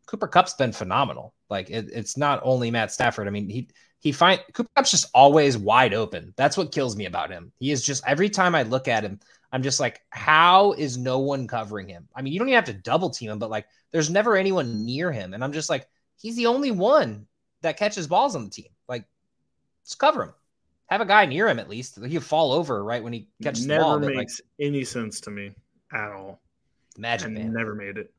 Cooper 0.06 0.26
Kupp's 0.26 0.54
been 0.54 0.72
phenomenal. 0.72 1.34
Like 1.48 1.70
it, 1.70 1.88
it's 1.92 2.16
not 2.16 2.40
only 2.42 2.70
Matt 2.70 2.92
Stafford. 2.92 3.28
I 3.28 3.30
mean, 3.30 3.48
he 3.48 3.68
he 4.00 4.12
find 4.12 4.42
Cooper 4.52 4.70
Kupp's 4.74 4.90
just 4.90 5.06
always 5.14 5.56
wide 5.56 5.94
open. 5.94 6.34
That's 6.36 6.56
what 6.56 6.72
kills 6.72 6.96
me 6.96 7.06
about 7.06 7.30
him. 7.30 7.52
He 7.60 7.70
is 7.70 7.84
just 7.84 8.02
every 8.06 8.28
time 8.28 8.54
I 8.54 8.64
look 8.64 8.88
at 8.88 9.04
him, 9.04 9.20
I'm 9.52 9.62
just 9.62 9.78
like, 9.78 10.00
how 10.10 10.72
is 10.72 10.98
no 10.98 11.20
one 11.20 11.46
covering 11.46 11.88
him? 11.88 12.08
I 12.14 12.22
mean, 12.22 12.32
you 12.32 12.38
don't 12.38 12.48
even 12.48 12.56
have 12.56 12.64
to 12.66 12.72
double 12.72 13.10
team 13.10 13.30
him, 13.30 13.38
but 13.38 13.50
like, 13.50 13.66
there's 13.92 14.10
never 14.10 14.36
anyone 14.36 14.84
near 14.84 15.12
him, 15.12 15.32
and 15.32 15.44
I'm 15.44 15.52
just 15.52 15.70
like, 15.70 15.86
he's 16.20 16.36
the 16.36 16.46
only 16.46 16.70
one 16.70 17.26
that 17.62 17.76
catches 17.76 18.06
balls 18.06 18.36
on 18.36 18.44
the 18.44 18.50
team. 18.50 18.68
Like, 18.88 19.04
let's 19.82 19.94
cover 19.94 20.24
him. 20.24 20.34
Have 20.86 21.00
a 21.00 21.06
guy 21.06 21.24
near 21.26 21.48
him 21.48 21.58
at 21.58 21.68
least. 21.68 22.04
He'll 22.04 22.20
fall 22.20 22.52
over 22.52 22.82
right 22.82 23.02
when 23.02 23.12
he 23.12 23.28
catches 23.42 23.66
never 23.66 23.80
the 23.80 23.84
ball. 23.84 23.98
Never 24.00 24.14
makes 24.14 24.40
like, 24.40 24.66
any 24.68 24.84
sense 24.84 25.20
to 25.22 25.30
me 25.30 25.52
at 25.92 26.10
all. 26.12 26.40
Magic 26.98 27.30
man. 27.30 27.52
Never 27.52 27.74
made 27.74 27.96
it. 27.96 28.12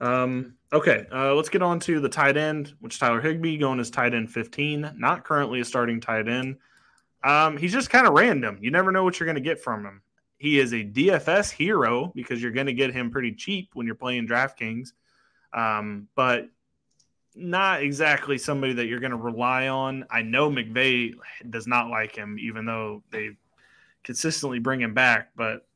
Um, 0.00 0.54
okay, 0.72 1.06
uh, 1.12 1.34
let's 1.34 1.48
get 1.48 1.62
on 1.62 1.78
to 1.80 2.00
the 2.00 2.08
tight 2.08 2.36
end, 2.36 2.74
which 2.80 2.98
Tyler 2.98 3.20
Higbee 3.20 3.56
going 3.56 3.78
as 3.78 3.90
tight 3.90 4.14
end 4.14 4.32
15, 4.32 4.94
not 4.96 5.24
currently 5.24 5.60
a 5.60 5.64
starting 5.64 6.00
tight 6.00 6.28
end. 6.28 6.56
Um, 7.22 7.56
he's 7.56 7.72
just 7.72 7.90
kind 7.90 8.06
of 8.06 8.14
random. 8.14 8.58
You 8.60 8.72
never 8.72 8.90
know 8.90 9.04
what 9.04 9.20
you're 9.20 9.26
going 9.26 9.36
to 9.36 9.40
get 9.40 9.60
from 9.60 9.84
him. 9.84 10.02
He 10.38 10.58
is 10.58 10.72
a 10.72 10.84
DFS 10.84 11.52
hero 11.52 12.10
because 12.16 12.42
you're 12.42 12.50
going 12.50 12.66
to 12.66 12.72
get 12.72 12.92
him 12.92 13.12
pretty 13.12 13.32
cheap 13.32 13.70
when 13.74 13.86
you're 13.86 13.94
playing 13.94 14.26
DraftKings, 14.26 14.88
um, 15.52 16.08
but 16.16 16.48
not 17.34 17.82
exactly 17.82 18.38
somebody 18.38 18.74
that 18.74 18.86
you're 18.86 19.00
going 19.00 19.12
to 19.12 19.16
rely 19.16 19.68
on. 19.68 20.04
I 20.10 20.22
know 20.22 20.50
McVay 20.50 21.14
does 21.48 21.66
not 21.66 21.88
like 21.88 22.14
him, 22.14 22.38
even 22.38 22.66
though 22.66 23.02
they 23.10 23.30
consistently 24.04 24.58
bring 24.58 24.80
him 24.80 24.94
back, 24.94 25.30
but 25.36 25.66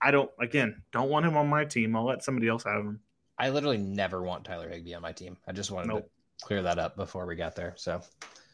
I 0.00 0.10
don't, 0.10 0.30
again, 0.40 0.82
don't 0.92 1.10
want 1.10 1.26
him 1.26 1.36
on 1.36 1.48
my 1.48 1.64
team. 1.64 1.96
I'll 1.96 2.06
let 2.06 2.24
somebody 2.24 2.48
else 2.48 2.64
have 2.64 2.80
him. 2.80 3.00
I 3.38 3.50
literally 3.50 3.78
never 3.78 4.22
want 4.22 4.44
Tyler 4.44 4.68
Higbee 4.68 4.94
on 4.94 5.02
my 5.02 5.12
team. 5.12 5.36
I 5.46 5.52
just 5.52 5.70
wanted 5.70 5.88
nope. 5.88 6.10
to 6.38 6.44
clear 6.44 6.62
that 6.62 6.78
up 6.78 6.96
before 6.96 7.26
we 7.26 7.36
got 7.36 7.54
there. 7.54 7.74
So 7.76 8.00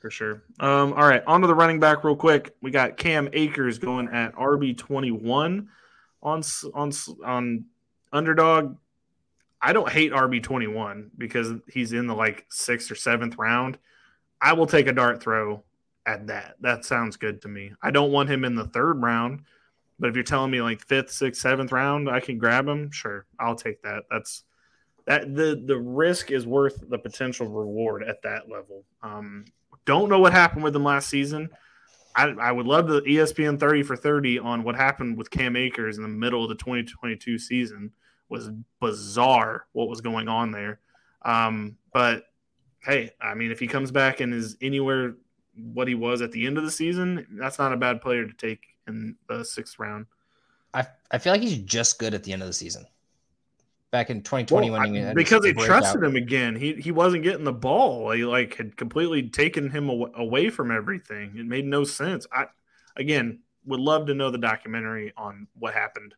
for 0.00 0.10
sure. 0.10 0.42
Um, 0.60 0.92
all 0.92 1.08
right, 1.08 1.22
on 1.26 1.40
to 1.40 1.46
the 1.46 1.54
running 1.54 1.80
back 1.80 2.04
real 2.04 2.16
quick. 2.16 2.54
We 2.60 2.70
got 2.70 2.98
Cam 2.98 3.30
Akers 3.32 3.78
going 3.78 4.08
at 4.08 4.34
RB 4.34 4.76
twenty 4.76 5.10
one 5.10 5.70
on 6.22 6.42
on 6.74 6.92
on 7.24 7.64
underdog. 8.12 8.76
I 9.64 9.72
don't 9.72 9.90
hate 9.90 10.12
RB 10.12 10.42
twenty 10.42 10.66
one 10.66 11.10
because 11.16 11.52
he's 11.72 11.94
in 11.94 12.06
the 12.06 12.14
like 12.14 12.44
sixth 12.50 12.90
or 12.90 12.94
seventh 12.94 13.38
round. 13.38 13.78
I 14.38 14.52
will 14.52 14.66
take 14.66 14.88
a 14.88 14.92
dart 14.92 15.22
throw 15.22 15.64
at 16.04 16.26
that. 16.26 16.56
That 16.60 16.84
sounds 16.84 17.16
good 17.16 17.40
to 17.42 17.48
me. 17.48 17.72
I 17.82 17.90
don't 17.90 18.12
want 18.12 18.28
him 18.28 18.44
in 18.44 18.54
the 18.54 18.66
third 18.66 19.00
round, 19.00 19.40
but 19.98 20.10
if 20.10 20.16
you're 20.16 20.22
telling 20.22 20.50
me 20.50 20.60
like 20.60 20.86
fifth, 20.86 21.10
sixth, 21.10 21.40
seventh 21.40 21.72
round, 21.72 22.10
I 22.10 22.20
can 22.20 22.36
grab 22.36 22.68
him. 22.68 22.90
Sure, 22.90 23.24
I'll 23.40 23.56
take 23.56 23.80
that. 23.82 24.02
That's 24.10 24.44
that 25.06 25.34
the 25.34 25.62
the 25.64 25.78
risk 25.78 26.30
is 26.30 26.46
worth 26.46 26.84
the 26.86 26.98
potential 26.98 27.48
reward 27.48 28.02
at 28.02 28.20
that 28.22 28.50
level. 28.50 28.84
Um, 29.02 29.46
don't 29.86 30.10
know 30.10 30.18
what 30.18 30.32
happened 30.32 30.62
with 30.62 30.76
him 30.76 30.84
last 30.84 31.08
season. 31.08 31.48
I, 32.14 32.26
I 32.26 32.52
would 32.52 32.66
love 32.66 32.86
the 32.86 33.00
ESPN 33.00 33.58
30 33.58 33.82
for 33.82 33.96
30 33.96 34.40
on 34.40 34.62
what 34.62 34.76
happened 34.76 35.16
with 35.16 35.30
Cam 35.30 35.56
Akers 35.56 35.96
in 35.96 36.02
the 36.02 36.08
middle 36.08 36.42
of 36.42 36.50
the 36.50 36.54
2022 36.54 37.38
season 37.38 37.92
was 38.34 38.50
bizarre 38.80 39.66
what 39.72 39.88
was 39.88 40.00
going 40.00 40.28
on 40.28 40.50
there. 40.50 40.80
Um, 41.22 41.76
but 41.92 42.24
hey, 42.82 43.12
I 43.20 43.34
mean, 43.34 43.50
if 43.50 43.60
he 43.60 43.66
comes 43.66 43.90
back 43.90 44.20
and 44.20 44.34
is 44.34 44.56
anywhere 44.60 45.14
what 45.54 45.88
he 45.88 45.94
was 45.94 46.20
at 46.20 46.32
the 46.32 46.46
end 46.46 46.58
of 46.58 46.64
the 46.64 46.70
season, 46.70 47.26
that's 47.38 47.58
not 47.58 47.72
a 47.72 47.76
bad 47.76 48.00
player 48.00 48.26
to 48.26 48.32
take 48.34 48.60
in 48.88 49.16
the 49.28 49.44
sixth 49.44 49.78
round. 49.78 50.06
I, 50.74 50.86
I 51.10 51.18
feel 51.18 51.32
like 51.32 51.42
he's 51.42 51.58
just 51.58 51.98
good 51.98 52.14
at 52.14 52.24
the 52.24 52.32
end 52.32 52.42
of 52.42 52.48
the 52.48 52.54
season 52.54 52.86
back 53.94 54.10
in 54.10 54.22
2020 54.22 54.70
well, 54.72 54.80
when 54.80 54.92
he 54.92 55.14
because 55.14 55.44
they 55.44 55.52
trusted 55.52 56.02
him 56.02 56.16
again. 56.16 56.56
He 56.56 56.74
he 56.74 56.90
wasn't 56.90 57.22
getting 57.22 57.44
the 57.44 57.52
ball. 57.52 58.10
He 58.10 58.24
like 58.24 58.56
had 58.56 58.76
completely 58.76 59.28
taken 59.28 59.70
him 59.70 59.88
away 59.88 60.50
from 60.50 60.72
everything. 60.72 61.36
It 61.36 61.46
made 61.46 61.64
no 61.64 61.84
sense. 61.84 62.26
I 62.32 62.46
again 62.96 63.38
would 63.66 63.78
love 63.78 64.06
to 64.06 64.14
know 64.14 64.32
the 64.32 64.38
documentary 64.38 65.12
on 65.16 65.46
what 65.56 65.74
happened. 65.74 66.16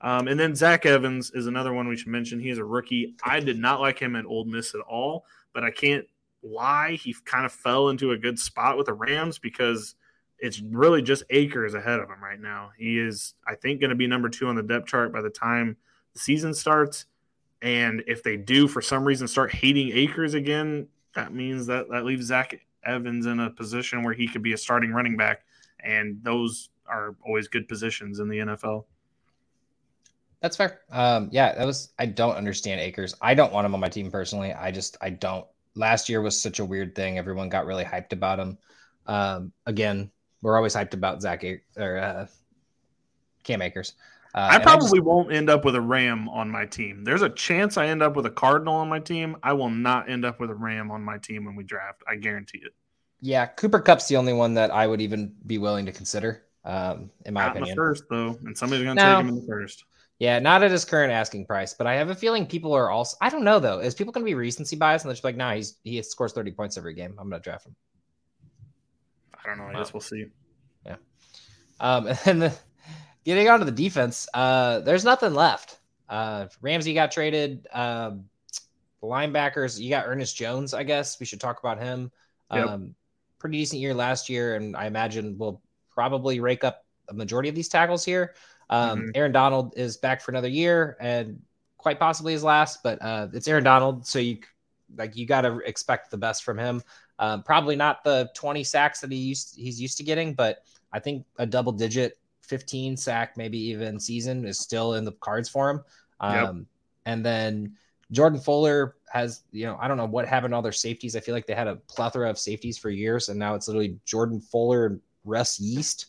Um, 0.00 0.28
and 0.28 0.38
then 0.38 0.54
Zach 0.54 0.84
Evans 0.84 1.30
is 1.32 1.46
another 1.46 1.72
one 1.72 1.88
we 1.88 1.96
should 1.96 2.08
mention. 2.08 2.38
He 2.38 2.50
is 2.50 2.58
a 2.58 2.64
rookie. 2.64 3.14
I 3.24 3.40
did 3.40 3.58
not 3.58 3.80
like 3.80 3.98
him 3.98 4.14
at 4.14 4.26
Ole 4.26 4.44
Miss 4.44 4.74
at 4.74 4.80
all, 4.82 5.24
but 5.54 5.64
I 5.64 5.70
can't 5.70 6.06
lie. 6.42 6.92
He 6.92 7.14
kind 7.24 7.46
of 7.46 7.52
fell 7.52 7.88
into 7.88 8.12
a 8.12 8.18
good 8.18 8.38
spot 8.38 8.76
with 8.76 8.86
the 8.86 8.92
Rams 8.92 9.38
because 9.38 9.94
it's 10.38 10.60
really 10.60 11.02
just 11.02 11.24
Akers 11.30 11.74
ahead 11.74 11.98
of 11.98 12.08
him 12.08 12.22
right 12.22 12.40
now. 12.40 12.70
He 12.76 12.98
is, 12.98 13.34
I 13.46 13.54
think, 13.54 13.80
going 13.80 13.90
to 13.90 13.96
be 13.96 14.06
number 14.06 14.28
two 14.28 14.48
on 14.48 14.54
the 14.54 14.62
depth 14.62 14.86
chart 14.86 15.12
by 15.12 15.22
the 15.22 15.30
time 15.30 15.76
the 16.12 16.20
season 16.20 16.52
starts. 16.52 17.06
And 17.62 18.04
if 18.06 18.22
they 18.22 18.36
do, 18.36 18.68
for 18.68 18.82
some 18.82 19.04
reason, 19.04 19.26
start 19.28 19.52
hating 19.52 19.90
Akers 19.92 20.34
again, 20.34 20.88
that 21.14 21.32
means 21.32 21.66
that 21.66 21.88
that 21.90 22.04
leaves 22.04 22.26
Zach 22.26 22.60
Evans 22.84 23.24
in 23.24 23.40
a 23.40 23.50
position 23.50 24.02
where 24.02 24.12
he 24.12 24.28
could 24.28 24.42
be 24.42 24.52
a 24.52 24.58
starting 24.58 24.92
running 24.92 25.16
back. 25.16 25.42
And 25.80 26.22
those 26.22 26.68
are 26.86 27.16
always 27.26 27.48
good 27.48 27.66
positions 27.66 28.18
in 28.20 28.28
the 28.28 28.38
NFL. 28.38 28.84
That's 30.40 30.56
fair. 30.56 30.80
Um, 30.90 31.28
yeah, 31.32 31.54
that 31.54 31.64
was. 31.64 31.92
I 31.98 32.06
don't 32.06 32.36
understand 32.36 32.80
Akers. 32.80 33.14
I 33.20 33.34
don't 33.34 33.52
want 33.52 33.64
him 33.64 33.74
on 33.74 33.80
my 33.80 33.88
team 33.88 34.10
personally. 34.10 34.52
I 34.52 34.70
just, 34.70 34.96
I 35.00 35.10
don't. 35.10 35.46
Last 35.74 36.08
year 36.08 36.20
was 36.20 36.40
such 36.40 36.58
a 36.58 36.64
weird 36.64 36.94
thing. 36.94 37.18
Everyone 37.18 37.48
got 37.48 37.66
really 37.66 37.84
hyped 37.84 38.12
about 38.12 38.38
him. 38.38 38.58
Um, 39.06 39.52
again, 39.66 40.10
we're 40.42 40.56
always 40.56 40.74
hyped 40.74 40.94
about 40.94 41.22
Zach 41.22 41.44
or 41.76 41.98
uh, 41.98 42.26
Cam 43.44 43.62
Akers. 43.62 43.94
Uh, 44.34 44.48
I 44.52 44.58
probably 44.58 44.88
I 44.88 45.00
just, 45.00 45.04
won't 45.04 45.32
end 45.32 45.48
up 45.48 45.64
with 45.64 45.74
a 45.74 45.80
Ram 45.80 46.28
on 46.28 46.50
my 46.50 46.66
team. 46.66 47.04
There's 47.04 47.22
a 47.22 47.30
chance 47.30 47.78
I 47.78 47.86
end 47.86 48.02
up 48.02 48.16
with 48.16 48.26
a 48.26 48.30
Cardinal 48.30 48.74
on 48.74 48.88
my 48.88 49.00
team. 49.00 49.36
I 49.42 49.54
will 49.54 49.70
not 49.70 50.10
end 50.10 50.26
up 50.26 50.40
with 50.40 50.50
a 50.50 50.54
Ram 50.54 50.90
on 50.90 51.02
my 51.02 51.16
team 51.16 51.46
when 51.46 51.56
we 51.56 51.64
draft. 51.64 52.02
I 52.06 52.16
guarantee 52.16 52.60
it. 52.62 52.74
Yeah, 53.22 53.46
Cooper 53.46 53.80
Kupp's 53.80 54.08
the 54.08 54.16
only 54.16 54.34
one 54.34 54.52
that 54.54 54.70
I 54.70 54.86
would 54.86 55.00
even 55.00 55.34
be 55.46 55.56
willing 55.56 55.86
to 55.86 55.92
consider. 55.92 56.42
Um, 56.66 57.10
in 57.24 57.32
my 57.32 57.46
not 57.46 57.52
opinion, 57.52 57.70
in 57.70 57.76
first 57.76 58.04
though, 58.10 58.38
and 58.44 58.56
somebody's 58.58 58.84
going 58.84 58.96
to 58.96 59.02
take 59.02 59.18
him 59.18 59.28
in 59.28 59.36
the 59.36 59.46
first. 59.48 59.84
Yeah, 60.18 60.38
not 60.38 60.62
at 60.62 60.70
his 60.70 60.84
current 60.84 61.12
asking 61.12 61.44
price, 61.44 61.74
but 61.74 61.86
I 61.86 61.94
have 61.94 62.08
a 62.08 62.14
feeling 62.14 62.46
people 62.46 62.72
are 62.72 62.90
also. 62.90 63.16
I 63.20 63.28
don't 63.28 63.44
know 63.44 63.58
though. 63.58 63.80
Is 63.80 63.94
people 63.94 64.12
going 64.12 64.24
to 64.24 64.28
be 64.28 64.34
recency 64.34 64.74
bias 64.74 65.02
and 65.02 65.10
they're 65.10 65.14
just 65.14 65.24
like, 65.24 65.36
nah, 65.36 65.54
he's 65.54 65.76
he 65.84 66.00
scores 66.02 66.32
thirty 66.32 66.52
points 66.52 66.78
every 66.78 66.94
game. 66.94 67.14
I'm 67.18 67.28
going 67.28 67.40
to 67.40 67.44
draft 67.44 67.66
him. 67.66 67.76
I 69.34 69.48
don't 69.48 69.58
know. 69.58 69.66
I 69.66 69.74
guess 69.74 69.92
we'll 69.92 70.00
see. 70.00 70.26
Yeah. 70.86 70.96
Um, 71.80 72.08
and 72.24 72.42
the, 72.42 72.58
getting 73.24 73.48
on 73.48 73.58
to 73.58 73.66
the 73.66 73.70
defense, 73.70 74.26
uh, 74.32 74.80
there's 74.80 75.04
nothing 75.04 75.34
left. 75.34 75.78
Uh, 76.08 76.46
Ramsey 76.62 76.94
got 76.94 77.12
traded. 77.12 77.66
Um, 77.72 78.24
linebackers, 79.02 79.78
you 79.78 79.90
got 79.90 80.06
Ernest 80.06 80.36
Jones. 80.36 80.72
I 80.74 80.82
guess 80.82 81.20
we 81.20 81.26
should 81.26 81.40
talk 81.40 81.58
about 81.58 81.78
him. 81.78 82.10
Yep. 82.52 82.66
Um, 82.66 82.94
pretty 83.38 83.58
decent 83.58 83.80
year 83.80 83.94
last 83.94 84.28
year, 84.28 84.56
and 84.56 84.76
I 84.76 84.86
imagine 84.86 85.36
we'll 85.38 85.60
probably 85.92 86.40
rake 86.40 86.64
up 86.64 86.84
a 87.08 87.14
majority 87.14 87.48
of 87.48 87.54
these 87.54 87.68
tackles 87.68 88.04
here. 88.04 88.34
Um, 88.70 89.00
mm-hmm. 89.00 89.10
Aaron 89.14 89.32
Donald 89.32 89.74
is 89.76 89.96
back 89.96 90.20
for 90.20 90.30
another 90.30 90.48
year, 90.48 90.96
and 91.00 91.40
quite 91.78 91.98
possibly 91.98 92.32
his 92.32 92.42
last. 92.42 92.82
But 92.82 93.00
uh, 93.02 93.28
it's 93.32 93.48
Aaron 93.48 93.64
Donald, 93.64 94.06
so 94.06 94.18
you 94.18 94.38
like 94.96 95.16
you 95.16 95.26
got 95.26 95.42
to 95.42 95.58
expect 95.58 96.10
the 96.10 96.16
best 96.16 96.44
from 96.44 96.58
him. 96.58 96.82
Um, 97.18 97.42
probably 97.42 97.76
not 97.76 98.04
the 98.04 98.30
20 98.34 98.62
sacks 98.64 99.00
that 99.00 99.10
he 99.10 99.18
used 99.18 99.56
he's 99.56 99.80
used 99.80 99.96
to 99.98 100.04
getting, 100.04 100.34
but 100.34 100.64
I 100.92 100.98
think 100.98 101.24
a 101.38 101.46
double 101.46 101.72
digit 101.72 102.18
15 102.42 102.96
sack, 102.96 103.36
maybe 103.36 103.58
even 103.58 103.98
season 103.98 104.46
is 104.46 104.58
still 104.58 104.94
in 104.94 105.04
the 105.04 105.12
cards 105.12 105.48
for 105.48 105.70
him. 105.70 105.84
Um, 106.20 106.34
yep. 106.34 106.54
And 107.06 107.24
then 107.24 107.76
Jordan 108.12 108.40
Fuller 108.40 108.96
has, 109.10 109.42
you 109.50 109.66
know, 109.66 109.76
I 109.80 109.88
don't 109.88 109.96
know 109.96 110.06
what 110.06 110.26
happened 110.26 110.52
to 110.52 110.56
all 110.56 110.62
their 110.62 110.72
safeties. 110.72 111.16
I 111.16 111.20
feel 111.20 111.34
like 111.34 111.46
they 111.46 111.54
had 111.54 111.68
a 111.68 111.76
plethora 111.76 112.30
of 112.30 112.38
safeties 112.38 112.78
for 112.78 112.90
years, 112.90 113.28
and 113.28 113.38
now 113.38 113.54
it's 113.54 113.68
literally 113.68 113.98
Jordan 114.04 114.40
Fuller 114.40 114.86
and 114.86 115.00
Russ 115.24 115.58
Yeast. 115.58 116.06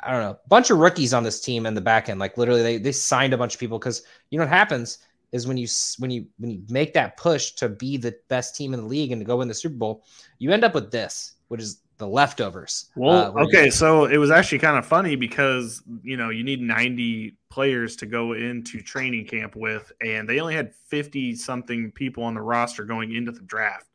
I 0.00 0.12
don't 0.12 0.22
know, 0.22 0.38
bunch 0.48 0.70
of 0.70 0.78
rookies 0.78 1.14
on 1.14 1.22
this 1.22 1.40
team 1.40 1.66
in 1.66 1.74
the 1.74 1.80
back 1.80 2.08
end. 2.08 2.20
Like 2.20 2.36
literally, 2.38 2.62
they 2.62 2.78
they 2.78 2.92
signed 2.92 3.32
a 3.32 3.38
bunch 3.38 3.54
of 3.54 3.60
people 3.60 3.78
because 3.78 4.02
you 4.30 4.38
know 4.38 4.44
what 4.44 4.50
happens 4.50 4.98
is 5.32 5.46
when 5.46 5.56
you 5.56 5.66
when 5.98 6.10
you 6.10 6.26
when 6.38 6.50
you 6.50 6.62
make 6.68 6.92
that 6.94 7.16
push 7.16 7.52
to 7.52 7.68
be 7.68 7.96
the 7.96 8.14
best 8.28 8.54
team 8.54 8.74
in 8.74 8.80
the 8.80 8.86
league 8.86 9.12
and 9.12 9.20
to 9.20 9.24
go 9.24 9.38
win 9.38 9.48
the 9.48 9.54
Super 9.54 9.76
Bowl, 9.76 10.04
you 10.38 10.50
end 10.52 10.64
up 10.64 10.74
with 10.74 10.90
this, 10.90 11.34
which 11.48 11.60
is 11.60 11.80
the 11.98 12.06
leftovers. 12.06 12.90
Well, 12.96 13.36
uh, 13.36 13.44
okay, 13.44 13.70
so 13.70 14.06
it 14.06 14.18
was 14.18 14.30
actually 14.30 14.58
kind 14.58 14.76
of 14.76 14.84
funny 14.84 15.16
because 15.16 15.82
you 16.02 16.16
know 16.16 16.30
you 16.30 16.44
need 16.44 16.60
90 16.60 17.36
players 17.50 17.96
to 17.96 18.06
go 18.06 18.32
into 18.32 18.80
training 18.82 19.26
camp 19.26 19.56
with, 19.56 19.92
and 20.04 20.28
they 20.28 20.40
only 20.40 20.54
had 20.54 20.74
50 20.88 21.36
something 21.36 21.92
people 21.92 22.24
on 22.24 22.34
the 22.34 22.42
roster 22.42 22.84
going 22.84 23.14
into 23.14 23.32
the 23.32 23.42
draft. 23.42 23.86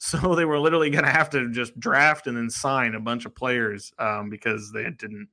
So 0.00 0.34
they 0.34 0.46
were 0.46 0.58
literally 0.58 0.90
going 0.90 1.04
to 1.04 1.10
have 1.10 1.30
to 1.30 1.48
just 1.50 1.78
draft 1.78 2.26
and 2.26 2.36
then 2.36 2.50
sign 2.50 2.94
a 2.94 3.00
bunch 3.00 3.26
of 3.26 3.34
players 3.34 3.92
um, 3.98 4.28
because 4.28 4.72
they 4.72 4.90
didn't 4.90 5.28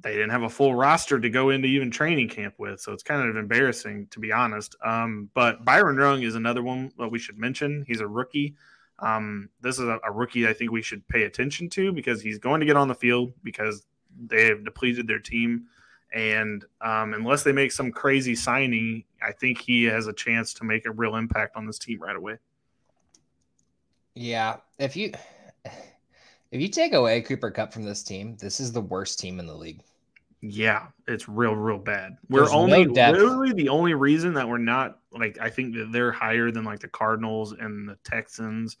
they 0.00 0.12
didn't 0.12 0.30
have 0.30 0.44
a 0.44 0.48
full 0.48 0.76
roster 0.76 1.18
to 1.18 1.28
go 1.28 1.50
into 1.50 1.66
even 1.66 1.90
training 1.90 2.28
camp 2.28 2.54
with. 2.56 2.80
So 2.80 2.92
it's 2.92 3.02
kind 3.02 3.28
of 3.28 3.36
embarrassing 3.36 4.06
to 4.12 4.20
be 4.20 4.30
honest. 4.30 4.76
Um, 4.84 5.28
but 5.34 5.64
Byron 5.64 5.98
Young 5.98 6.22
is 6.22 6.36
another 6.36 6.62
one 6.62 6.92
that 6.98 7.08
we 7.08 7.18
should 7.18 7.36
mention. 7.36 7.84
He's 7.88 8.00
a 8.00 8.06
rookie. 8.06 8.54
Um, 9.00 9.48
this 9.60 9.80
is 9.80 9.86
a, 9.86 9.98
a, 10.04 10.12
rookie 10.12 10.46
I 10.46 10.52
think 10.52 10.70
we 10.70 10.82
should 10.82 11.06
pay 11.08 11.24
attention 11.24 11.68
to 11.70 11.92
because 11.92 12.22
he's 12.22 12.38
going 12.38 12.60
to 12.60 12.66
get 12.66 12.76
on 12.76 12.86
the 12.86 12.94
field 12.94 13.32
because 13.42 13.86
they 14.26 14.46
have 14.46 14.64
depleted 14.64 15.08
their 15.08 15.18
team. 15.18 15.66
And 16.12 16.64
um, 16.80 17.14
unless 17.14 17.42
they 17.42 17.52
make 17.52 17.72
some 17.72 17.90
crazy 17.90 18.36
signing, 18.36 19.04
I 19.20 19.32
think 19.32 19.60
he 19.60 19.84
has 19.84 20.06
a 20.06 20.12
chance 20.12 20.54
to 20.54 20.64
make 20.64 20.86
a 20.86 20.92
real 20.92 21.16
impact 21.16 21.56
on 21.56 21.66
this 21.66 21.78
team 21.78 22.00
right 22.00 22.16
away. 22.16 22.38
Yeah, 24.18 24.56
if 24.80 24.96
you 24.96 25.12
if 25.64 26.60
you 26.60 26.68
take 26.68 26.92
away 26.92 27.22
Cooper 27.22 27.52
Kupp 27.52 27.72
from 27.72 27.84
this 27.84 28.02
team, 28.02 28.36
this 28.40 28.58
is 28.58 28.72
the 28.72 28.80
worst 28.80 29.20
team 29.20 29.38
in 29.38 29.46
the 29.46 29.54
league. 29.54 29.80
Yeah, 30.40 30.88
it's 31.06 31.28
real, 31.28 31.54
real 31.54 31.78
bad. 31.78 32.18
We're 32.28 32.40
There's 32.40 32.52
only 32.52 32.84
no 32.84 33.10
literally 33.12 33.52
the 33.52 33.68
only 33.68 33.94
reason 33.94 34.34
that 34.34 34.48
we're 34.48 34.58
not 34.58 34.98
like 35.12 35.38
I 35.40 35.50
think 35.50 35.76
that 35.76 35.92
they're 35.92 36.10
higher 36.10 36.50
than 36.50 36.64
like 36.64 36.80
the 36.80 36.88
Cardinals 36.88 37.52
and 37.52 37.88
the 37.88 37.96
Texans, 38.02 38.76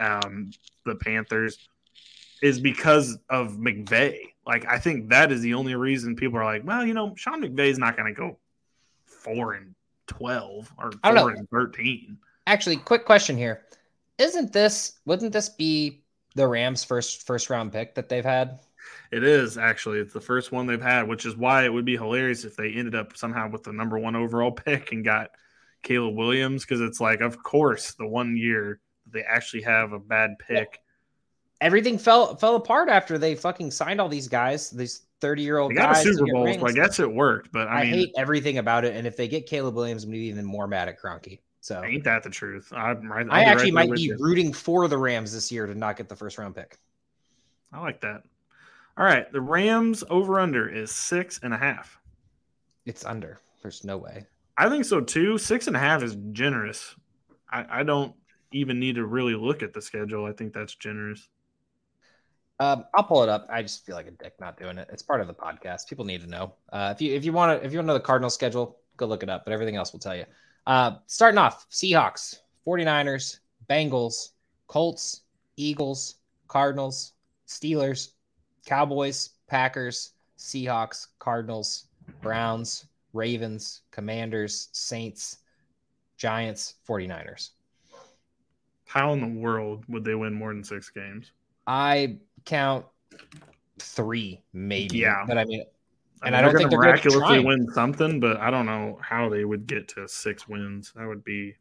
um, 0.00 0.50
the 0.84 0.96
Panthers, 0.96 1.68
is 2.42 2.58
because 2.58 3.16
of 3.30 3.52
McVay. 3.52 4.18
Like 4.44 4.66
I 4.66 4.80
think 4.80 5.08
that 5.10 5.30
is 5.30 5.40
the 5.40 5.54
only 5.54 5.76
reason 5.76 6.16
people 6.16 6.40
are 6.40 6.44
like, 6.44 6.66
well, 6.66 6.84
you 6.84 6.94
know, 6.94 7.14
Sean 7.14 7.42
McVay 7.42 7.68
is 7.68 7.78
not 7.78 7.96
going 7.96 8.12
to 8.12 8.20
go 8.20 8.38
four 9.06 9.52
and 9.52 9.76
twelve 10.08 10.72
or 10.78 10.90
four 10.90 11.30
and 11.30 11.48
thirteen. 11.48 12.18
Actually, 12.48 12.76
quick 12.76 13.04
question 13.04 13.36
here: 13.36 13.62
Isn't 14.18 14.52
this 14.52 15.00
wouldn't 15.04 15.32
this 15.32 15.48
be 15.48 16.04
the 16.34 16.46
Rams' 16.46 16.84
first 16.84 17.26
first 17.26 17.50
round 17.50 17.72
pick 17.72 17.94
that 17.94 18.08
they've 18.08 18.24
had? 18.24 18.60
It 19.10 19.24
is 19.24 19.58
actually. 19.58 19.98
It's 19.98 20.12
the 20.12 20.20
first 20.20 20.52
one 20.52 20.66
they've 20.66 20.80
had, 20.80 21.08
which 21.08 21.26
is 21.26 21.36
why 21.36 21.64
it 21.64 21.72
would 21.72 21.84
be 21.84 21.96
hilarious 21.96 22.44
if 22.44 22.56
they 22.56 22.72
ended 22.72 22.94
up 22.94 23.16
somehow 23.16 23.48
with 23.50 23.62
the 23.62 23.72
number 23.72 23.98
one 23.98 24.16
overall 24.16 24.52
pick 24.52 24.92
and 24.92 25.04
got 25.04 25.30
Caleb 25.82 26.16
Williams. 26.16 26.64
Because 26.64 26.80
it's 26.80 27.00
like, 27.00 27.20
of 27.20 27.42
course, 27.42 27.94
the 27.94 28.06
one 28.06 28.36
year 28.36 28.80
they 29.10 29.22
actually 29.22 29.62
have 29.62 29.92
a 29.92 29.98
bad 29.98 30.36
pick. 30.38 30.80
Everything 31.60 31.98
fell 31.98 32.36
fell 32.36 32.56
apart 32.56 32.88
after 32.88 33.16
they 33.18 33.34
fucking 33.34 33.70
signed 33.70 34.00
all 34.00 34.08
these 34.08 34.28
guys, 34.28 34.70
these 34.70 35.06
thirty 35.20 35.42
year 35.42 35.58
old 35.58 35.74
guys. 35.74 36.02
Super 36.02 36.26
Bowl, 36.32 36.52
so 36.52 36.66
I 36.66 36.72
guess 36.72 37.00
it 37.00 37.10
worked. 37.10 37.52
But 37.52 37.68
I, 37.68 37.80
I 37.80 37.84
mean, 37.84 37.94
hate 37.94 38.12
everything 38.16 38.58
about 38.58 38.84
it. 38.84 38.96
And 38.96 39.06
if 39.06 39.16
they 39.16 39.28
get 39.28 39.46
Caleb 39.46 39.74
Williams, 39.74 40.04
I'm 40.04 40.10
gonna 40.10 40.18
be 40.18 40.26
even 40.26 40.44
more 40.44 40.66
mad 40.66 40.88
at 40.88 41.00
Kroenke. 41.00 41.40
So 41.64 41.82
ain't 41.82 42.04
that 42.04 42.22
the 42.22 42.28
truth? 42.28 42.70
I'm 42.76 43.10
right, 43.10 43.26
I 43.30 43.44
actually 43.44 43.70
might 43.70 43.90
be 43.90 44.02
you. 44.02 44.18
rooting 44.20 44.52
for 44.52 44.86
the 44.86 44.98
Rams 44.98 45.32
this 45.32 45.50
year 45.50 45.64
to 45.64 45.74
not 45.74 45.96
get 45.96 46.10
the 46.10 46.14
first 46.14 46.36
round 46.36 46.54
pick. 46.54 46.76
I 47.72 47.80
like 47.80 48.02
that. 48.02 48.22
All 48.98 49.06
right, 49.06 49.32
the 49.32 49.40
Rams 49.40 50.04
over 50.10 50.40
under 50.40 50.68
is 50.68 50.90
six 50.90 51.40
and 51.42 51.54
a 51.54 51.56
half. 51.56 51.98
It's 52.84 53.06
under. 53.06 53.40
There's 53.62 53.82
no 53.82 53.96
way. 53.96 54.26
I 54.58 54.68
think 54.68 54.84
so 54.84 55.00
too. 55.00 55.38
Six 55.38 55.66
and 55.66 55.74
a 55.74 55.78
half 55.78 56.02
is 56.02 56.18
generous. 56.32 56.94
I, 57.50 57.80
I 57.80 57.82
don't 57.82 58.14
even 58.52 58.78
need 58.78 58.96
to 58.96 59.06
really 59.06 59.34
look 59.34 59.62
at 59.62 59.72
the 59.72 59.80
schedule. 59.80 60.26
I 60.26 60.32
think 60.32 60.52
that's 60.52 60.74
generous. 60.74 61.30
Um, 62.60 62.84
I'll 62.94 63.04
pull 63.04 63.22
it 63.22 63.30
up. 63.30 63.46
I 63.50 63.62
just 63.62 63.86
feel 63.86 63.96
like 63.96 64.06
a 64.06 64.10
dick 64.10 64.34
not 64.38 64.58
doing 64.58 64.76
it. 64.76 64.90
It's 64.92 65.02
part 65.02 65.22
of 65.22 65.28
the 65.28 65.34
podcast. 65.34 65.88
People 65.88 66.04
need 66.04 66.20
to 66.20 66.28
know. 66.28 66.52
Uh, 66.70 66.92
if 66.94 67.00
you 67.00 67.14
if 67.14 67.24
you 67.24 67.32
want 67.32 67.58
to 67.58 67.66
if 67.66 67.72
you 67.72 67.78
want 67.78 67.86
to 67.86 67.88
know 67.88 67.94
the 67.94 68.00
Cardinal 68.00 68.28
schedule, 68.28 68.80
go 68.98 69.06
look 69.06 69.22
it 69.22 69.30
up. 69.30 69.46
But 69.46 69.54
everything 69.54 69.76
else 69.76 69.94
will 69.94 70.00
tell 70.00 70.14
you. 70.14 70.26
Uh, 70.66 70.96
starting 71.06 71.38
off, 71.38 71.66
Seahawks, 71.70 72.38
49ers, 72.66 73.38
Bengals, 73.68 74.30
Colts, 74.66 75.22
Eagles, 75.56 76.16
Cardinals, 76.48 77.12
Steelers, 77.46 78.10
Cowboys, 78.64 79.30
Packers, 79.46 80.12
Seahawks, 80.38 81.08
Cardinals, 81.18 81.86
Browns, 82.22 82.86
Ravens, 83.12 83.82
Commanders, 83.90 84.68
Saints, 84.72 85.38
Giants, 86.16 86.74
49ers. 86.88 87.50
How 88.86 89.12
in 89.12 89.20
the 89.20 89.40
world 89.40 89.84
would 89.88 90.04
they 90.04 90.14
win 90.14 90.32
more 90.32 90.52
than 90.52 90.64
six 90.64 90.88
games? 90.90 91.32
I 91.66 92.18
count 92.44 92.86
three, 93.78 94.42
maybe. 94.52 94.98
Yeah. 94.98 95.24
But 95.26 95.38
I 95.38 95.44
mean, 95.44 95.64
and 96.22 96.34
I, 96.34 96.38
mean, 96.38 96.48
I 96.48 96.50
don't 96.50 96.58
think 96.58 96.70
they're 96.70 96.78
miraculously 96.78 97.40
win 97.40 97.68
something, 97.72 98.20
but 98.20 98.38
I 98.38 98.50
don't 98.50 98.66
know 98.66 98.98
how 99.02 99.28
they 99.28 99.44
would 99.44 99.66
get 99.66 99.88
to 99.88 100.08
six 100.08 100.48
wins. 100.48 100.92
That 100.96 101.06
would 101.06 101.24
be 101.24 101.54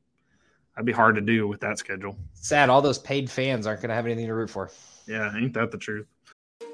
that'd 0.76 0.86
be 0.86 0.92
hard 0.92 1.16
to 1.16 1.22
do 1.22 1.48
with 1.48 1.60
that 1.62 1.78
schedule. 1.78 2.18
Sad, 2.34 2.70
all 2.70 2.82
those 2.82 3.00
paid 3.00 3.30
fans 3.30 3.68
aren't 3.68 3.82
going 3.82 3.90
to 3.90 3.96
have 3.96 4.06
anything 4.06 4.28
to 4.28 4.34
root 4.34 4.50
for. 4.50 4.72
Yeah, 5.08 5.36
ain't 5.36 5.54
that 5.54 5.72
the 5.72 5.78
truth? 5.78 6.08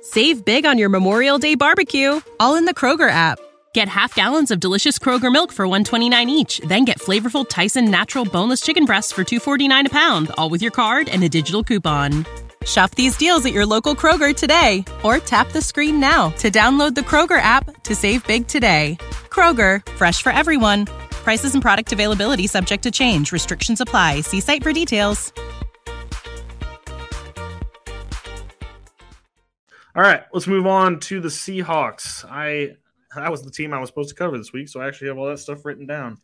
Save 0.02 0.46
big 0.46 0.66
on 0.66 0.78
your 0.78 0.90
Memorial 0.90 1.38
Day 1.38 1.56
barbecue, 1.56 2.22
all 2.40 2.56
in 2.56 2.66
the 2.66 2.74
Kroger 2.74 3.10
app. 3.10 3.40
Get 3.74 3.88
half 3.88 4.16
gallons 4.16 4.50
of 4.50 4.60
delicious 4.60 4.98
Kroger 4.98 5.32
milk 5.32 5.52
for 5.52 5.68
129 5.68 6.30
each, 6.30 6.60
then 6.60 6.86
get 6.86 7.00
flavorful 7.00 7.48
Tyson 7.48 7.92
natural 7.92 8.26
boneless 8.26 8.62
chicken 8.62 8.86
breasts 8.86 9.12
for 9.12 9.24
249 9.24 9.88
a 9.88 9.90
pound, 9.90 10.32
all 10.38 10.50
with 10.50 10.62
your 10.62 10.72
card 10.72 11.10
and 11.10 11.24
a 11.24 11.30
digital 11.30 11.64
coupon. 11.64 12.26
Shop 12.66 12.92
these 12.92 13.16
deals 13.16 13.46
at 13.46 13.54
your 13.54 13.66
local 13.66 13.96
Kroger 13.96 14.36
today 14.36 14.84
or 15.04 15.20
tap 15.20 15.52
the 15.52 15.62
screen 15.62 16.00
now 16.00 16.32
to 16.32 16.52
download 16.52 16.94
the 16.94 17.02
Kroger 17.02 17.42
app 17.42 17.84
to 17.84 17.96
save 17.96 18.28
big 18.28 18.48
today. 18.48 18.98
Kroger, 19.30 19.88
fresh 19.94 20.22
for 20.22 20.32
everyone. 20.32 20.86
Prices 21.24 21.54
and 21.54 21.62
product 21.62 21.94
availability 21.94 22.48
subject 22.48 22.84
to 22.84 22.92
change. 22.92 23.32
Restrictions 23.32 23.80
apply. 23.80 24.22
See 24.22 24.42
site 24.42 24.64
for 24.64 24.74
details. 24.74 25.32
All 29.96 30.04
right, 30.04 30.24
let's 30.32 30.48
move 30.48 30.68
on 30.68 31.00
to 31.02 31.20
the 31.20 31.30
Seahawks. 31.30 32.24
I 32.30 32.78
that 33.16 33.32
was 33.32 33.42
the 33.42 33.52
team 33.52 33.74
I 33.74 33.80
was 33.80 33.90
supposed 33.90 34.10
to 34.10 34.16
cover 34.16 34.38
this 34.38 34.54
week, 34.54 34.70
so 34.70 34.80
I 34.80 34.88
actually 34.88 35.08
have 35.08 35.18
all 35.18 35.28
that 35.28 35.40
stuff 35.40 35.66
written 35.66 35.88
down. 35.88 36.20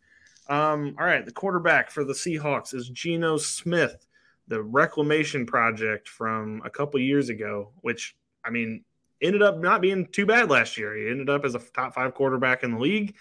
Um, 0.48 0.94
all 0.98 1.04
right, 1.04 1.24
the 1.24 1.32
quarterback 1.32 1.90
for 1.90 2.04
the 2.04 2.12
Seahawks 2.12 2.72
is 2.72 2.88
Geno 2.88 3.36
Smith. 3.36 4.06
The 4.48 4.62
reclamation 4.62 5.46
project 5.46 6.08
from 6.08 6.62
a 6.64 6.70
couple 6.70 7.00
years 7.00 7.28
ago, 7.28 7.72
which 7.80 8.16
I 8.44 8.50
mean 8.50 8.84
ended 9.20 9.42
up 9.42 9.58
not 9.58 9.80
being 9.80 10.06
too 10.06 10.26
bad 10.26 10.50
last 10.50 10.76
year. 10.76 10.96
He 10.96 11.08
ended 11.08 11.30
up 11.30 11.44
as 11.44 11.54
a 11.54 11.58
top 11.58 11.94
five 11.94 12.14
quarterback 12.14 12.62
in 12.62 12.72
the 12.72 12.78
league. 12.78 13.16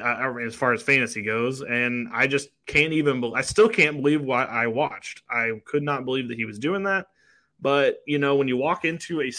Uh, 0.00 0.32
as 0.46 0.54
far 0.54 0.72
as 0.72 0.80
fantasy 0.80 1.22
goes, 1.22 1.60
and 1.60 2.08
I 2.12 2.28
just 2.28 2.50
can't 2.66 2.92
even. 2.92 3.32
I 3.34 3.40
still 3.40 3.68
can't 3.68 3.96
believe 3.96 4.22
what 4.22 4.48
I 4.48 4.68
watched. 4.68 5.22
I 5.28 5.60
could 5.64 5.82
not 5.82 6.04
believe 6.04 6.28
that 6.28 6.36
he 6.36 6.44
was 6.44 6.60
doing 6.60 6.84
that. 6.84 7.08
But 7.60 7.98
you 8.06 8.18
know, 8.18 8.36
when 8.36 8.46
you 8.46 8.56
walk 8.56 8.84
into 8.84 9.20
a, 9.20 9.32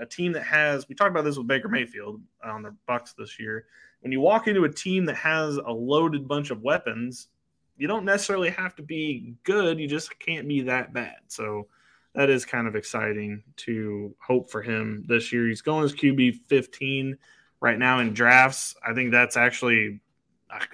a 0.00 0.06
team 0.06 0.32
that 0.32 0.42
has, 0.42 0.88
we 0.88 0.94
talked 0.94 1.10
about 1.10 1.24
this 1.24 1.38
with 1.38 1.46
Baker 1.46 1.68
Mayfield 1.68 2.20
on 2.42 2.62
the 2.62 2.74
Bucks 2.86 3.14
this 3.16 3.38
year. 3.38 3.66
When 4.00 4.12
you 4.12 4.20
walk 4.20 4.48
into 4.48 4.64
a 4.64 4.72
team 4.72 5.04
that 5.06 5.16
has 5.16 5.56
a 5.56 5.70
loaded 5.70 6.26
bunch 6.26 6.50
of 6.50 6.62
weapons, 6.62 7.28
you 7.76 7.88
don't 7.88 8.04
necessarily 8.04 8.50
have 8.50 8.74
to 8.76 8.82
be 8.82 9.34
good. 9.44 9.78
You 9.78 9.88
just 9.88 10.18
can't 10.18 10.48
be 10.48 10.62
that 10.62 10.92
bad. 10.92 11.16
So 11.28 11.68
that 12.14 12.30
is 12.30 12.44
kind 12.44 12.66
of 12.66 12.74
exciting 12.74 13.42
to 13.56 14.14
hope 14.18 14.50
for 14.50 14.62
him 14.62 15.04
this 15.06 15.32
year. 15.32 15.46
He's 15.46 15.62
going 15.62 15.84
as 15.84 15.92
QB 15.92 16.40
15 16.46 17.18
right 17.60 17.78
now 17.78 18.00
in 18.00 18.14
drafts. 18.14 18.74
I 18.86 18.94
think 18.94 19.12
that's 19.12 19.36
actually 19.36 20.00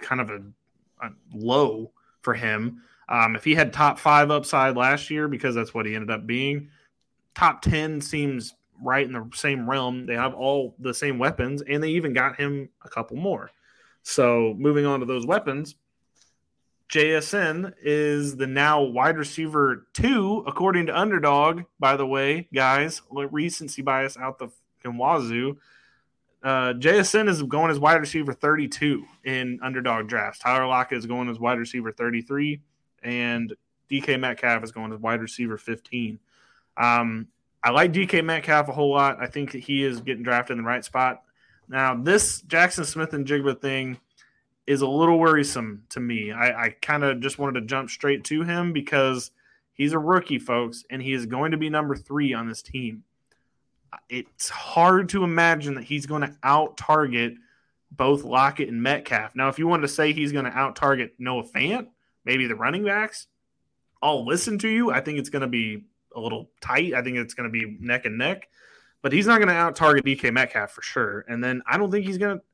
kind 0.00 0.20
of 0.20 0.30
a, 0.30 0.42
a 1.04 1.10
low 1.34 1.92
for 2.20 2.34
him. 2.34 2.82
Um, 3.08 3.34
if 3.34 3.44
he 3.44 3.54
had 3.54 3.72
top 3.72 3.98
five 3.98 4.30
upside 4.30 4.76
last 4.76 5.10
year, 5.10 5.28
because 5.28 5.54
that's 5.54 5.74
what 5.74 5.84
he 5.84 5.94
ended 5.94 6.10
up 6.10 6.26
being, 6.26 6.70
top 7.34 7.60
10 7.62 8.00
seems 8.00 8.54
right 8.82 9.04
in 9.04 9.12
the 9.12 9.28
same 9.34 9.68
realm. 9.68 10.06
They 10.06 10.14
have 10.14 10.34
all 10.34 10.74
the 10.78 10.94
same 10.94 11.18
weapons, 11.18 11.62
and 11.62 11.82
they 11.82 11.90
even 11.90 12.12
got 12.12 12.36
him 12.36 12.68
a 12.84 12.88
couple 12.88 13.16
more. 13.16 13.50
So 14.02 14.54
moving 14.58 14.86
on 14.86 15.00
to 15.00 15.06
those 15.06 15.26
weapons, 15.26 15.76
JSN 16.92 17.72
is 17.82 18.36
the 18.36 18.46
now 18.46 18.82
wide 18.82 19.16
receiver 19.16 19.86
two, 19.94 20.44
according 20.46 20.86
to 20.86 20.98
Underdog. 20.98 21.62
By 21.80 21.96
the 21.96 22.06
way, 22.06 22.48
guys, 22.52 23.00
recency 23.10 23.80
bias 23.80 24.18
out 24.18 24.38
the 24.38 24.50
wazoo. 24.84 25.56
Uh, 26.42 26.74
JSN 26.74 27.30
is 27.30 27.42
going 27.44 27.70
as 27.70 27.78
wide 27.78 28.00
receiver 28.00 28.34
32 28.34 29.06
in 29.24 29.58
underdog 29.62 30.06
drafts. 30.06 30.40
Tyler 30.40 30.66
Lockett 30.66 30.98
is 30.98 31.06
going 31.06 31.30
as 31.30 31.38
wide 31.38 31.58
receiver 31.58 31.92
33, 31.92 32.60
and 33.02 33.54
DK 33.90 34.20
Metcalf 34.20 34.62
is 34.62 34.70
going 34.70 34.92
as 34.92 34.98
wide 34.98 35.22
receiver 35.22 35.56
15. 35.56 36.18
Um, 36.76 37.28
I 37.64 37.70
like 37.70 37.92
DK 37.92 38.22
Metcalf 38.22 38.68
a 38.68 38.72
whole 38.72 38.90
lot. 38.90 39.16
I 39.18 39.28
think 39.28 39.52
that 39.52 39.60
he 39.60 39.82
is 39.82 40.02
getting 40.02 40.24
drafted 40.24 40.58
in 40.58 40.64
the 40.64 40.68
right 40.68 40.84
spot. 40.84 41.22
Now, 41.68 41.94
this 41.94 42.42
Jackson 42.42 42.84
Smith-Njigba 42.84 43.62
thing 43.62 43.96
is 44.66 44.80
a 44.80 44.86
little 44.86 45.18
worrisome 45.18 45.84
to 45.90 46.00
me. 46.00 46.32
I, 46.32 46.66
I 46.66 46.68
kind 46.70 47.04
of 47.04 47.20
just 47.20 47.38
wanted 47.38 47.60
to 47.60 47.66
jump 47.66 47.90
straight 47.90 48.24
to 48.24 48.42
him 48.42 48.72
because 48.72 49.30
he's 49.72 49.92
a 49.92 49.98
rookie, 49.98 50.38
folks, 50.38 50.84
and 50.90 51.02
he 51.02 51.12
is 51.12 51.26
going 51.26 51.50
to 51.50 51.56
be 51.56 51.68
number 51.70 51.96
three 51.96 52.32
on 52.32 52.48
this 52.48 52.62
team 52.62 53.04
it's 54.08 54.48
hard 54.48 55.08
to 55.10 55.24
imagine 55.24 55.74
that 55.74 55.84
he's 55.84 56.06
going 56.06 56.22
to 56.22 56.34
out 56.42 56.76
target 56.76 57.34
both 57.90 58.24
Lockett 58.24 58.68
and 58.68 58.82
Metcalf. 58.82 59.36
Now, 59.36 59.48
if 59.48 59.58
you 59.58 59.66
wanted 59.66 59.82
to 59.82 59.88
say 59.88 60.12
he's 60.12 60.32
going 60.32 60.46
to 60.46 60.50
out 60.50 60.76
target 60.76 61.14
Noah 61.18 61.44
Fant, 61.44 61.88
maybe 62.24 62.46
the 62.46 62.54
running 62.54 62.84
backs, 62.84 63.26
I'll 64.02 64.24
listen 64.24 64.58
to 64.60 64.68
you. 64.68 64.90
I 64.90 65.00
think 65.00 65.18
it's 65.18 65.28
going 65.28 65.42
to 65.42 65.48
be 65.48 65.84
a 66.14 66.20
little 66.20 66.50
tight. 66.60 66.94
I 66.94 67.02
think 67.02 67.18
it's 67.18 67.34
going 67.34 67.48
to 67.48 67.52
be 67.52 67.76
neck 67.80 68.06
and 68.06 68.18
neck, 68.18 68.48
but 69.02 69.12
he's 69.12 69.26
not 69.26 69.38
going 69.38 69.48
to 69.48 69.54
out 69.54 69.76
target 69.76 70.04
DK 70.04 70.32
Metcalf 70.32 70.70
for 70.70 70.82
sure. 70.82 71.24
And 71.28 71.44
then 71.44 71.62
I 71.66 71.76
don't 71.76 71.90
think 71.90 72.06
he's 72.06 72.18
going 72.18 72.38
to 72.38 72.44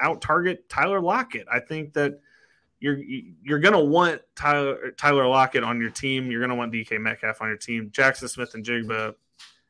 out 0.00 0.20
target 0.20 0.68
Tyler 0.68 1.00
Lockett. 1.00 1.46
I 1.50 1.60
think 1.60 1.92
that 1.94 2.20
you're 2.80 2.98
you're 2.98 3.58
to 3.74 3.80
want 3.80 4.22
Tyler 4.34 4.92
Tyler 4.92 5.26
Lockett 5.26 5.64
on 5.64 5.80
your 5.80 5.90
team. 5.90 6.30
You're 6.30 6.40
to 6.50 6.56
want 6.56 6.72
DK 6.72 7.00
Metcalf 7.00 7.40
on 7.40 7.48
your 7.48 7.56
team. 7.56 7.90
Jackson 7.92 8.28
Smith-Njigba 8.28 9.14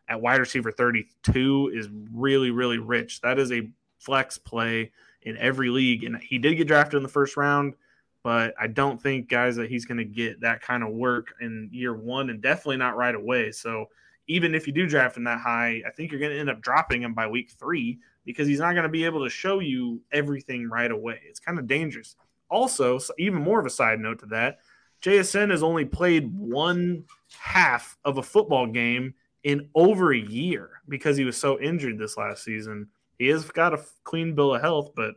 at 0.09 0.21
wide 0.21 0.41
receiver 0.41 0.71
32 0.71 1.73
is 1.75 1.89
really, 2.13 2.51
really 2.51 2.79
rich. 2.79 3.21
That 3.21 3.39
is 3.39 3.53
a 3.53 3.69
flex 3.99 4.39
play 4.39 4.93
in 5.23 5.37
every 5.39 5.69
league. 5.69 6.05
And 6.05 6.17
he 6.19 6.39
did 6.39 6.55
get 6.55 6.69
drafted 6.69 6.97
in 6.97 7.03
the 7.03 7.09
first 7.09 7.37
round, 7.37 7.75
but 8.23 8.55
I 8.59 8.69
don't 8.69 9.01
think, 9.01 9.29
guys, 9.29 9.57
that 9.57 9.69
he's 9.69 9.85
going 9.85 9.99
to 9.99 10.05
get 10.05 10.41
that 10.41 10.63
kind 10.63 10.83
of 10.83 10.91
work 10.91 11.35
in 11.41 11.69
year 11.73 11.95
one 11.95 12.31
and 12.31 12.41
definitely 12.41 12.77
not 12.77 12.97
right 12.97 13.15
away. 13.15 13.51
So 13.51 13.87
even 14.29 14.55
if 14.55 14.67
you 14.67 14.73
do 14.73 14.87
draft 14.87 15.17
him 15.17 15.25
that 15.25 15.41
high, 15.41 15.83
I 15.87 15.91
think 15.91 16.11
you're 16.11 16.21
going 16.21 16.33
to 16.33 16.39
end 16.39 16.51
up 16.51 16.61
dropping 16.61 17.03
him 17.03 17.15
by 17.15 17.27
week 17.27 17.51
three 17.51 17.99
because 18.27 18.47
he's 18.47 18.59
not 18.59 18.73
going 18.73 18.83
to 18.83 18.91
be 18.91 19.05
able 19.05 19.25
to 19.25 19.31
show 19.31 19.61
you 19.61 20.03
everything 20.13 20.69
right 20.69 20.91
away. 20.91 21.21
It's 21.27 21.41
kind 21.41 21.59
of 21.59 21.67
dangerous. 21.67 22.17
Also, 22.51 22.99
even 23.19 23.41
more 23.41 23.61
of 23.61 23.67
a 23.67 23.71
side 23.71 24.01
note 24.01 24.19
to 24.21 24.27
that, 24.27 24.59
JSN 25.01 25.51
has 25.51 25.63
only 25.63 25.85
played 25.85 26.37
one 26.37 27.05
half 27.39 27.97
of 28.05 28.19
a 28.19 28.23
football 28.23 28.67
game 28.67 29.15
in 29.45 29.69
over 29.75 30.13
a 30.13 30.19
year 30.19 30.83
because 30.89 31.17
he 31.17 31.25
was 31.25 31.37
so 31.37 31.61
injured 31.61 31.99
this 31.99 32.17
last 32.17 32.43
season. 32.43 32.89
He 33.19 33.29
has 33.29 33.45
got 33.45 33.73
a 33.73 33.85
clean 34.05 34.35
bill 34.35 34.55
of 34.55 34.61
health, 34.61 34.91
but 34.97 35.15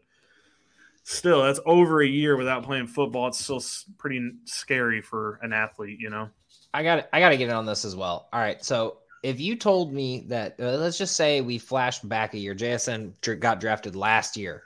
still, 1.03 1.43
that's 1.43 1.60
over 1.66 2.01
a 2.01 2.07
year 2.07 2.38
without 2.38 2.64
playing 2.64 2.88
football. 2.88 3.28
It's 3.28 3.39
still 3.39 3.64
pretty 3.97 4.32
scary 4.45 5.01
for 5.01 5.39
an 5.41 5.51
athlete, 5.51 5.99
you 5.99 6.10
know. 6.10 6.30
I 6.74 6.84
got 6.84 7.10
I 7.12 7.20
got 7.20 7.30
to 7.30 7.38
get 7.38 7.49
in 7.49 7.55
on 7.55 7.66
this 7.66 7.84
as 7.84 7.95
well. 7.95 8.30
All 8.32 8.39
right, 8.39 8.64
so 8.64 8.99
if 9.24 9.40
you 9.40 9.56
told 9.56 9.94
me 9.94 10.26
that, 10.28 10.56
uh, 10.60 10.78
let's 10.78 10.98
just 10.98 11.16
say 11.16 11.42
we 11.42 11.58
flashed 11.58 12.08
back 12.08 12.34
a 12.34 12.38
year, 12.38 12.56
JSN 12.56 13.40
got 13.40 13.60
drafted 13.60 13.96
last 13.96 14.38
year, 14.38 14.64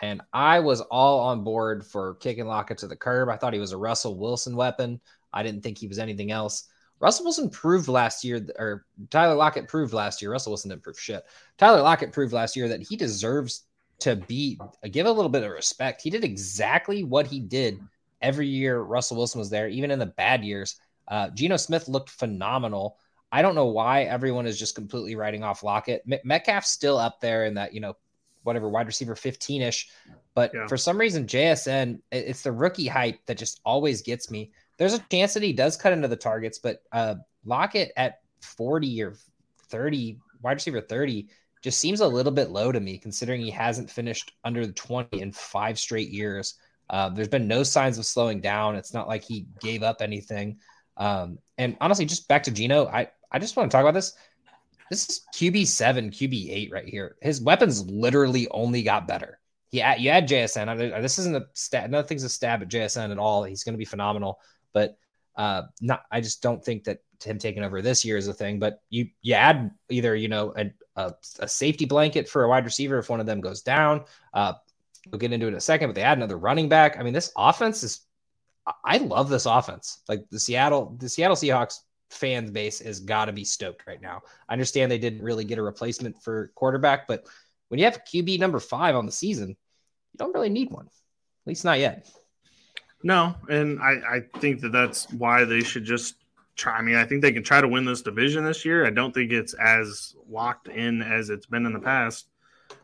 and 0.00 0.20
I 0.32 0.60
was 0.60 0.80
all 0.80 1.20
on 1.20 1.44
board 1.44 1.84
for 1.84 2.14
kicking 2.14 2.46
Lockett 2.46 2.78
to 2.78 2.86
the 2.86 2.96
curb. 2.96 3.28
I 3.28 3.36
thought 3.36 3.52
he 3.52 3.58
was 3.58 3.72
a 3.72 3.78
Russell 3.78 4.16
Wilson 4.16 4.56
weapon. 4.56 5.00
I 5.32 5.42
didn't 5.42 5.62
think 5.62 5.78
he 5.78 5.88
was 5.88 5.98
anything 5.98 6.30
else. 6.30 6.68
Russell 7.00 7.24
Wilson 7.24 7.50
proved 7.50 7.88
last 7.88 8.24
year, 8.24 8.44
or 8.58 8.84
Tyler 9.10 9.34
Lockett 9.34 9.68
proved 9.68 9.92
last 9.92 10.20
year. 10.20 10.32
Russell 10.32 10.52
Wilson 10.52 10.70
didn't 10.70 10.82
prove 10.82 10.98
shit. 10.98 11.24
Tyler 11.56 11.82
Lockett 11.82 12.12
proved 12.12 12.32
last 12.32 12.56
year 12.56 12.68
that 12.68 12.82
he 12.82 12.96
deserves 12.96 13.64
to 14.00 14.16
be 14.16 14.60
give 14.90 15.06
a 15.06 15.12
little 15.12 15.28
bit 15.28 15.42
of 15.42 15.50
respect. 15.50 16.02
He 16.02 16.10
did 16.10 16.24
exactly 16.24 17.04
what 17.04 17.26
he 17.26 17.40
did 17.40 17.80
every 18.20 18.46
year 18.46 18.80
Russell 18.80 19.16
Wilson 19.16 19.38
was 19.38 19.50
there, 19.50 19.68
even 19.68 19.90
in 19.90 19.98
the 19.98 20.06
bad 20.06 20.44
years. 20.44 20.80
Uh, 21.06 21.30
Geno 21.30 21.56
Smith 21.56 21.88
looked 21.88 22.10
phenomenal. 22.10 22.98
I 23.30 23.42
don't 23.42 23.54
know 23.54 23.66
why 23.66 24.04
everyone 24.04 24.46
is 24.46 24.58
just 24.58 24.74
completely 24.74 25.14
writing 25.14 25.44
off 25.44 25.62
Lockett. 25.62 26.02
Metcalf's 26.24 26.70
still 26.70 26.96
up 26.96 27.20
there 27.20 27.44
in 27.44 27.54
that, 27.54 27.74
you 27.74 27.80
know, 27.80 27.94
whatever 28.42 28.68
wide 28.68 28.86
receiver 28.86 29.14
15 29.14 29.62
ish. 29.62 29.88
But 30.34 30.52
yeah. 30.54 30.66
for 30.66 30.76
some 30.76 30.98
reason, 30.98 31.26
JSN, 31.26 32.00
it's 32.10 32.42
the 32.42 32.52
rookie 32.52 32.86
hype 32.86 33.18
that 33.26 33.36
just 33.36 33.60
always 33.64 34.02
gets 34.02 34.30
me. 34.30 34.52
There's 34.78 34.94
a 34.94 35.04
chance 35.10 35.34
that 35.34 35.42
he 35.42 35.52
does 35.52 35.76
cut 35.76 35.92
into 35.92 36.08
the 36.08 36.16
targets, 36.16 36.58
but 36.58 36.82
uh, 36.92 37.16
Lockett 37.44 37.92
at 37.96 38.20
40 38.40 39.02
or 39.02 39.14
30, 39.68 40.18
wide 40.40 40.52
receiver 40.52 40.80
30, 40.80 41.28
just 41.62 41.78
seems 41.78 42.00
a 42.00 42.06
little 42.06 42.32
bit 42.32 42.50
low 42.50 42.72
to 42.72 42.80
me, 42.80 42.98
considering 42.98 43.40
he 43.40 43.50
hasn't 43.50 43.90
finished 43.90 44.32
under 44.44 44.66
the 44.66 44.72
20 44.72 45.20
in 45.20 45.32
five 45.32 45.78
straight 45.78 46.08
years. 46.08 46.54
Uh, 46.88 47.10
there's 47.10 47.28
been 47.28 47.48
no 47.48 47.62
signs 47.62 47.98
of 47.98 48.06
slowing 48.06 48.40
down. 48.40 48.76
It's 48.76 48.94
not 48.94 49.08
like 49.08 49.24
he 49.24 49.46
gave 49.60 49.82
up 49.82 50.00
anything. 50.00 50.58
Um, 50.96 51.38
and 51.58 51.76
honestly, 51.80 52.06
just 52.06 52.28
back 52.28 52.44
to 52.44 52.50
Geno, 52.50 52.86
I, 52.86 53.08
I 53.30 53.38
just 53.38 53.56
want 53.56 53.70
to 53.70 53.74
talk 53.74 53.82
about 53.82 53.94
this. 53.94 54.14
This 54.90 55.08
is 55.08 55.26
QB 55.34 55.66
seven, 55.66 56.10
QB 56.10 56.50
eight 56.50 56.70
right 56.72 56.86
here. 56.86 57.16
His 57.20 57.40
weapons 57.40 57.88
literally 57.88 58.48
only 58.50 58.82
got 58.82 59.06
better. 59.06 59.38
Yeah, 59.70 59.96
you 59.96 60.08
add 60.10 60.28
JSN. 60.28 61.02
This 61.02 61.18
isn't 61.18 61.36
a 61.36 61.46
stat. 61.52 61.90
Nothing's 61.90 62.24
a 62.24 62.28
stab 62.28 62.62
at 62.62 62.68
JSN 62.68 63.12
at 63.12 63.18
all. 63.18 63.44
He's 63.44 63.64
going 63.64 63.74
to 63.74 63.78
be 63.78 63.84
phenomenal. 63.84 64.40
But 64.72 64.96
uh, 65.36 65.64
not, 65.82 66.04
I 66.10 66.22
just 66.22 66.42
don't 66.42 66.64
think 66.64 66.84
that 66.84 67.00
him 67.22 67.38
taking 67.38 67.62
over 67.62 67.82
this 67.82 68.04
year 68.04 68.16
is 68.16 68.28
a 68.28 68.34
thing. 68.34 68.58
But 68.58 68.80
you 68.88 69.08
you 69.20 69.34
add 69.34 69.70
either 69.90 70.14
you 70.16 70.28
know 70.28 70.54
a, 70.56 70.72
a, 70.96 71.14
a 71.40 71.48
safety 71.48 71.84
blanket 71.84 72.28
for 72.28 72.44
a 72.44 72.48
wide 72.48 72.64
receiver 72.64 72.98
if 72.98 73.10
one 73.10 73.20
of 73.20 73.26
them 73.26 73.42
goes 73.42 73.60
down. 73.60 74.04
Uh, 74.32 74.54
we'll 75.10 75.18
get 75.18 75.32
into 75.32 75.46
it 75.46 75.50
in 75.50 75.54
a 75.56 75.60
second. 75.60 75.90
But 75.90 75.96
they 75.96 76.02
add 76.02 76.16
another 76.16 76.38
running 76.38 76.70
back. 76.70 76.98
I 76.98 77.02
mean, 77.02 77.14
this 77.14 77.32
offense 77.36 77.82
is. 77.82 78.00
I 78.84 78.98
love 78.98 79.30
this 79.30 79.46
offense. 79.46 80.02
Like 80.08 80.28
the 80.30 80.38
Seattle, 80.38 80.94
the 80.98 81.08
Seattle 81.08 81.36
Seahawks 81.36 81.80
fan 82.10 82.52
base 82.52 82.80
has 82.80 83.00
got 83.00 83.26
to 83.26 83.32
be 83.32 83.44
stoked 83.44 83.86
right 83.86 84.00
now. 84.00 84.22
I 84.48 84.52
understand 84.52 84.90
they 84.90 84.98
didn't 84.98 85.22
really 85.22 85.44
get 85.44 85.58
a 85.58 85.62
replacement 85.62 86.22
for 86.22 86.50
quarterback, 86.54 87.06
but 87.06 87.26
when 87.68 87.78
you 87.78 87.84
have 87.84 88.04
QB 88.04 88.38
number 88.38 88.60
five 88.60 88.96
on 88.96 89.06
the 89.06 89.12
season, 89.12 89.50
you 89.50 90.16
don't 90.16 90.34
really 90.34 90.48
need 90.48 90.70
one, 90.70 90.86
at 90.86 91.46
least 91.46 91.64
not 91.64 91.78
yet. 91.78 92.08
No, 93.02 93.34
and 93.48 93.80
I, 93.80 93.92
I 94.16 94.38
think 94.38 94.60
that 94.62 94.72
that's 94.72 95.10
why 95.12 95.44
they 95.44 95.60
should 95.60 95.84
just 95.84 96.16
try. 96.56 96.76
I 96.78 96.82
mean, 96.82 96.96
I 96.96 97.04
think 97.04 97.22
they 97.22 97.32
can 97.32 97.44
try 97.44 97.60
to 97.60 97.68
win 97.68 97.84
this 97.84 98.02
division 98.02 98.44
this 98.44 98.64
year. 98.64 98.84
I 98.86 98.90
don't 98.90 99.14
think 99.14 99.30
it's 99.30 99.54
as 99.54 100.16
locked 100.28 100.68
in 100.68 101.02
as 101.02 101.30
it's 101.30 101.46
been 101.46 101.64
in 101.64 101.72
the 101.72 101.80
past. 101.80 102.28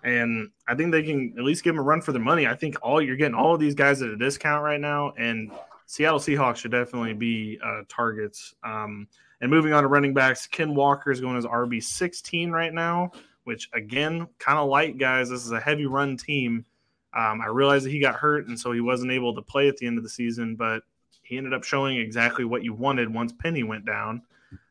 And 0.03 0.51
I 0.69 0.75
think 0.75 0.93
they 0.93 1.03
can 1.03 1.35
at 1.37 1.45
least 1.45 1.65
give 1.65 1.75
them 1.75 1.81
a 1.81 1.83
run 1.83 2.01
for 2.01 2.13
their 2.13 2.23
money. 2.23 2.47
I 2.47 2.55
think 2.55 2.77
all 2.83 3.03
you're 3.03 3.17
getting 3.17 3.35
all 3.35 3.55
of 3.55 3.61
these 3.61 3.75
guys 3.75 4.03
at 4.03 4.09
a 4.09 4.17
discount 4.17 4.63
right 4.63 4.81
now, 4.81 5.13
and 5.19 5.51
Seattle 5.87 6.19
Seahawks 6.19 6.57
should 6.57 6.71
definitely 6.71 7.15
be 7.15 7.59
uh, 7.65 7.83
targets. 7.89 8.55
Um, 8.63 9.09
and 9.41 9.51
moving 9.51 9.73
on 9.73 9.83
to 9.83 9.89
running 9.89 10.15
backs, 10.15 10.47
Ken 10.47 10.75
Walker 10.75 11.11
is 11.11 11.21
going 11.21 11.37
as 11.37 11.45
RB 11.45 11.83
16 11.83 12.51
right 12.51 12.73
now, 12.73 13.13
which 13.45 13.69
again, 13.73 14.27
kind 14.39 14.59
of 14.59 14.69
light 14.69 14.99
guys. 14.99 15.29
This 15.29 15.45
is 15.45 15.53
a 15.53 15.61
heavy 15.61 15.87
run 15.87 16.17
team. 16.17 16.65
Um, 17.13 17.41
I 17.41 17.47
realized 17.47 17.85
that 17.87 17.91
he 17.91 18.01
got 18.01 18.17
hurt, 18.17 18.49
and 18.49 18.59
so 18.59 18.73
he 18.73 18.81
wasn't 18.81 19.13
able 19.13 19.35
to 19.35 19.43
play 19.43 19.69
at 19.69 19.77
the 19.77 19.87
end 19.87 19.99
of 19.99 20.05
the 20.05 20.11
season. 20.11 20.57
But 20.57 20.83
he 21.23 21.37
ended 21.37 21.53
up 21.53 21.65
showing 21.65 21.99
exactly 21.99 22.45
what 22.45 22.65
you 22.65 22.73
wanted 22.73 23.13
once 23.13 23.33
Penny 23.33 23.63
went 23.63 23.85
down. 23.85 24.23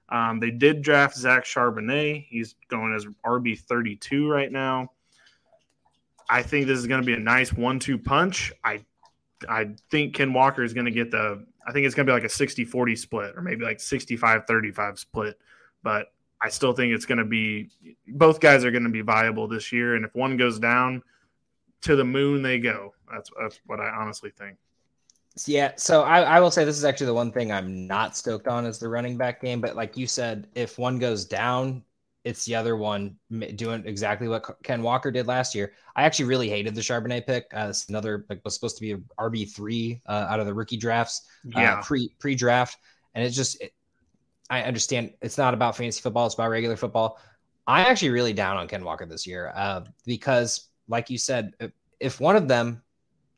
Um, 0.09 0.39
they 0.39 0.51
did 0.51 0.81
draft 0.81 1.15
Zach 1.15 1.45
Charbonnet. 1.45 2.25
He's 2.29 2.55
going 2.67 2.93
as 2.93 3.05
RB 3.25 3.57
32 3.59 4.29
right 4.29 4.51
now. 4.51 4.91
I 6.29 6.43
think 6.43 6.67
this 6.67 6.77
is 6.77 6.87
going 6.87 7.01
to 7.01 7.05
be 7.05 7.13
a 7.13 7.19
nice 7.19 7.51
one-two 7.51 7.97
punch. 7.97 8.53
I 8.63 8.85
I 9.49 9.69
think 9.89 10.15
Ken 10.15 10.33
Walker 10.33 10.63
is 10.63 10.73
going 10.73 10.85
to 10.85 10.91
get 10.91 11.11
the 11.11 11.45
I 11.65 11.71
think 11.71 11.85
it's 11.85 11.95
going 11.95 12.05
to 12.05 12.11
be 12.11 12.13
like 12.13 12.25
a 12.25 12.33
60-40 12.33 12.97
split 12.97 13.35
or 13.37 13.41
maybe 13.41 13.63
like 13.63 13.77
65-35 13.77 14.99
split, 14.99 15.39
but 15.81 16.11
I 16.41 16.49
still 16.49 16.73
think 16.73 16.93
it's 16.93 17.05
going 17.05 17.19
to 17.19 17.25
be 17.25 17.69
both 18.07 18.41
guys 18.41 18.65
are 18.65 18.71
going 18.71 18.83
to 18.83 18.89
be 18.89 19.01
viable 19.01 19.47
this 19.47 19.71
year 19.71 19.95
and 19.95 20.03
if 20.03 20.13
one 20.13 20.35
goes 20.35 20.59
down 20.59 21.03
to 21.83 21.95
the 21.95 22.03
moon 22.03 22.41
they 22.41 22.59
go. 22.59 22.93
That's 23.11 23.29
that's 23.39 23.59
what 23.65 23.79
I 23.79 23.89
honestly 23.89 24.31
think. 24.31 24.57
Yeah, 25.45 25.71
so 25.77 26.03
I, 26.03 26.21
I 26.21 26.39
will 26.39 26.51
say 26.51 26.63
this 26.63 26.77
is 26.77 26.85
actually 26.85 27.07
the 27.07 27.13
one 27.13 27.31
thing 27.31 27.51
I'm 27.51 27.87
not 27.87 28.15
stoked 28.15 28.47
on 28.47 28.65
is 28.65 28.77
the 28.77 28.87
running 28.87 29.17
back 29.17 29.41
game. 29.41 29.61
But 29.61 29.75
like 29.75 29.97
you 29.97 30.05
said, 30.05 30.47
if 30.53 30.77
one 30.77 30.99
goes 30.99 31.25
down, 31.25 31.83
it's 32.23 32.45
the 32.45 32.55
other 32.55 32.77
one 32.77 33.17
doing 33.55 33.83
exactly 33.85 34.27
what 34.27 34.45
Ken 34.63 34.81
Walker 34.81 35.11
did 35.11 35.27
last 35.27 35.53
year. 35.53 35.73
I 35.95 36.03
actually 36.03 36.25
really 36.25 36.49
hated 36.49 36.73
the 36.73 36.81
Charbonnet 36.81 37.27
pick. 37.27 37.45
Uh, 37.53 37.67
it's 37.69 37.89
another 37.89 38.25
like 38.29 38.41
was 38.45 38.53
supposed 38.53 38.77
to 38.77 38.81
be 38.81 38.93
a 38.93 38.97
RB 39.19 39.51
three 39.53 40.01
uh, 40.07 40.27
out 40.29 40.39
of 40.39 40.45
the 40.45 40.53
rookie 40.53 40.77
drafts, 40.77 41.27
uh, 41.55 41.59
yeah, 41.59 41.73
uh, 41.73 41.81
pre 41.83 42.09
pre 42.19 42.35
draft, 42.35 42.77
and 43.13 43.25
it's 43.25 43.35
just 43.35 43.61
it, 43.61 43.73
I 44.49 44.63
understand 44.63 45.13
it's 45.21 45.37
not 45.37 45.53
about 45.53 45.75
fantasy 45.75 46.01
football; 46.01 46.25
it's 46.25 46.35
about 46.35 46.49
regular 46.49 46.77
football. 46.77 47.19
I'm 47.67 47.85
actually 47.85 48.11
really 48.11 48.33
down 48.33 48.57
on 48.57 48.67
Ken 48.67 48.83
Walker 48.83 49.05
this 49.05 49.27
year 49.27 49.51
uh, 49.55 49.81
because, 50.05 50.69
like 50.87 51.09
you 51.09 51.17
said, 51.17 51.53
if 51.99 52.19
one 52.19 52.35
of 52.35 52.47
them 52.47 52.81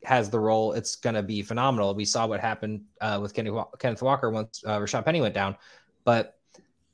has 0.04 0.30
the 0.30 0.38
role, 0.38 0.72
it's 0.72 0.96
going 0.96 1.14
to 1.14 1.22
be 1.22 1.42
phenomenal. 1.42 1.94
We 1.94 2.04
saw 2.04 2.26
what 2.26 2.40
happened 2.40 2.82
uh, 3.00 3.18
with 3.20 3.34
Kenny, 3.34 3.50
Kenneth 3.78 4.02
Walker 4.02 4.30
once 4.30 4.62
uh, 4.64 4.78
Rashaad 4.78 5.04
Penny 5.04 5.20
went 5.20 5.34
down, 5.34 5.56
but 6.04 6.35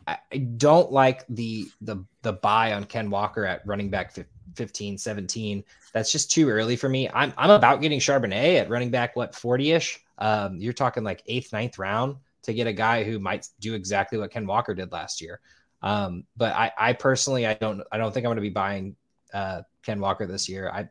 I, 0.06 0.38
don't 0.38 0.90
like 0.92 1.24
the 1.28 1.68
the 1.80 2.04
the 2.22 2.32
buy 2.32 2.72
on 2.72 2.84
Ken 2.84 3.10
Walker 3.10 3.44
at 3.44 3.66
running 3.66 3.90
back 3.90 4.14
15, 4.54 4.98
17. 4.98 5.64
That's 5.92 6.12
just 6.12 6.30
too 6.30 6.48
early 6.48 6.76
for 6.76 6.88
me. 6.88 7.08
I'm 7.08 7.32
I'm 7.36 7.50
about 7.50 7.80
getting 7.80 8.00
Charbonnet 8.00 8.60
at 8.60 8.70
running 8.70 8.90
back 8.90 9.16
what 9.16 9.32
40ish. 9.32 9.98
Um, 10.18 10.58
you're 10.58 10.72
talking 10.72 11.04
like 11.04 11.22
eighth, 11.26 11.52
ninth 11.52 11.78
round 11.78 12.16
to 12.42 12.54
get 12.54 12.66
a 12.66 12.72
guy 12.72 13.04
who 13.04 13.18
might 13.18 13.48
do 13.60 13.74
exactly 13.74 14.18
what 14.18 14.30
Ken 14.30 14.46
Walker 14.46 14.74
did 14.74 14.92
last 14.92 15.20
year. 15.20 15.40
Um, 15.82 16.24
but 16.36 16.54
I, 16.54 16.72
I 16.78 16.92
personally 16.92 17.46
I 17.46 17.54
don't 17.54 17.82
I 17.90 17.98
don't 17.98 18.12
think 18.12 18.24
I'm 18.24 18.28
going 18.28 18.36
to 18.36 18.42
be 18.42 18.50
buying 18.50 18.96
uh, 19.34 19.62
Ken 19.82 20.00
Walker 20.00 20.26
this 20.26 20.48
year. 20.48 20.70
I 20.72 20.88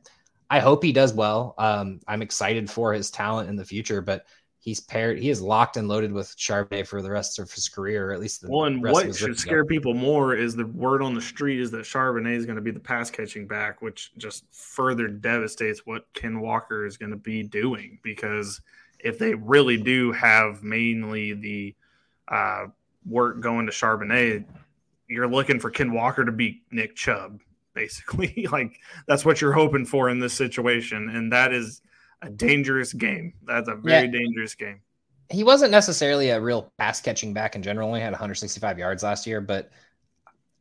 I 0.49 0.59
hope 0.59 0.84
he 0.84 0.91
does 0.91 1.14
well. 1.14 1.55
Um, 1.57 2.01
I'm 2.07 2.22
excited 2.22 2.70
for 2.70 2.93
his 2.93 3.09
talent 3.09 3.49
in 3.49 3.55
the 3.55 3.64
future, 3.64 4.01
but 4.01 4.26
he's 4.62 4.80
paired 4.80 5.18
he 5.18 5.30
is 5.30 5.41
locked 5.41 5.76
and 5.76 5.88
loaded 5.88 6.14
with 6.14 6.38
Charbonnet 6.38 6.86
for 6.86 7.01
the 7.01 7.09
rest 7.09 7.39
of 7.39 7.51
his 7.51 7.68
career, 7.68 8.09
or 8.09 8.14
at 8.14 8.20
least 8.20 8.41
the 8.41 8.49
well. 8.49 8.66
And 8.66 8.82
what 8.82 9.14
should 9.14 9.38
scare 9.38 9.66
people 9.66 9.93
more 9.93 10.36
is 10.36 10.55
the 10.55 10.68
word 10.68 11.01
on 11.01 11.14
the 11.14 11.22
street 11.22 11.59
is 11.59 11.72
that 11.72 11.84
Charbonnet 11.84 12.36
is 12.36 12.45
going 12.45 12.55
to 12.55 12.62
be 12.62 12.72
the 12.72 12.80
pass 12.80 13.09
catching 13.09 13.47
back, 13.47 13.82
which 13.82 14.12
just 14.18 14.45
further 14.51 15.07
devastates 15.07 15.86
what 15.86 16.05
Ken 16.14 16.39
Walker 16.39 16.86
is 16.86 16.95
going 16.95 17.09
to 17.09 17.18
be 17.18 17.43
doing. 17.43 17.99
Because 18.03 18.62
if 18.99 19.18
they 19.18 19.34
really 19.34 19.78
do 19.78 20.12
have 20.12 20.64
mainly 20.64 21.34
the 21.34 21.76
uh, 22.28 22.68
work 23.05 23.41
going 23.41 23.66
to 23.66 23.72
Charbonnet, 23.72 24.45
you're 25.07 25.28
looking 25.28 25.59
for 25.59 25.72
Ken 25.72 25.91
Walker 25.91 26.24
to 26.24 26.32
be 26.32 26.62
Nick 26.70 26.95
Chubb, 26.95 27.39
basically. 27.74 28.47
like 28.51 28.80
that's 29.07 29.26
what 29.26 29.41
you're 29.41 29.53
hoping 29.53 29.86
for 29.86 30.09
in 30.09 30.20
this 30.20 30.34
situation, 30.34 31.09
and 31.09 31.34
that 31.34 31.51
is 31.51 31.82
a 32.22 32.30
dangerous 32.30 32.94
game. 32.94 33.34
That's 33.46 33.68
a 33.68 33.76
very 33.76 34.06
yeah. 34.06 34.12
dangerous 34.12 34.56
game. 34.56 34.82
He 35.30 35.44
wasn't 35.44 35.72
necessarily 35.72 36.30
a 36.30 36.42
real 36.42 36.72
pass 36.78 37.02
catching 37.02 37.34
back 37.34 37.56
in 37.56 37.64
general. 37.64 37.88
Only 37.88 38.02
had 38.02 38.12
165 38.12 38.78
yards 38.78 39.04
last 39.04 39.26
year, 39.26 39.40
but 39.40 39.72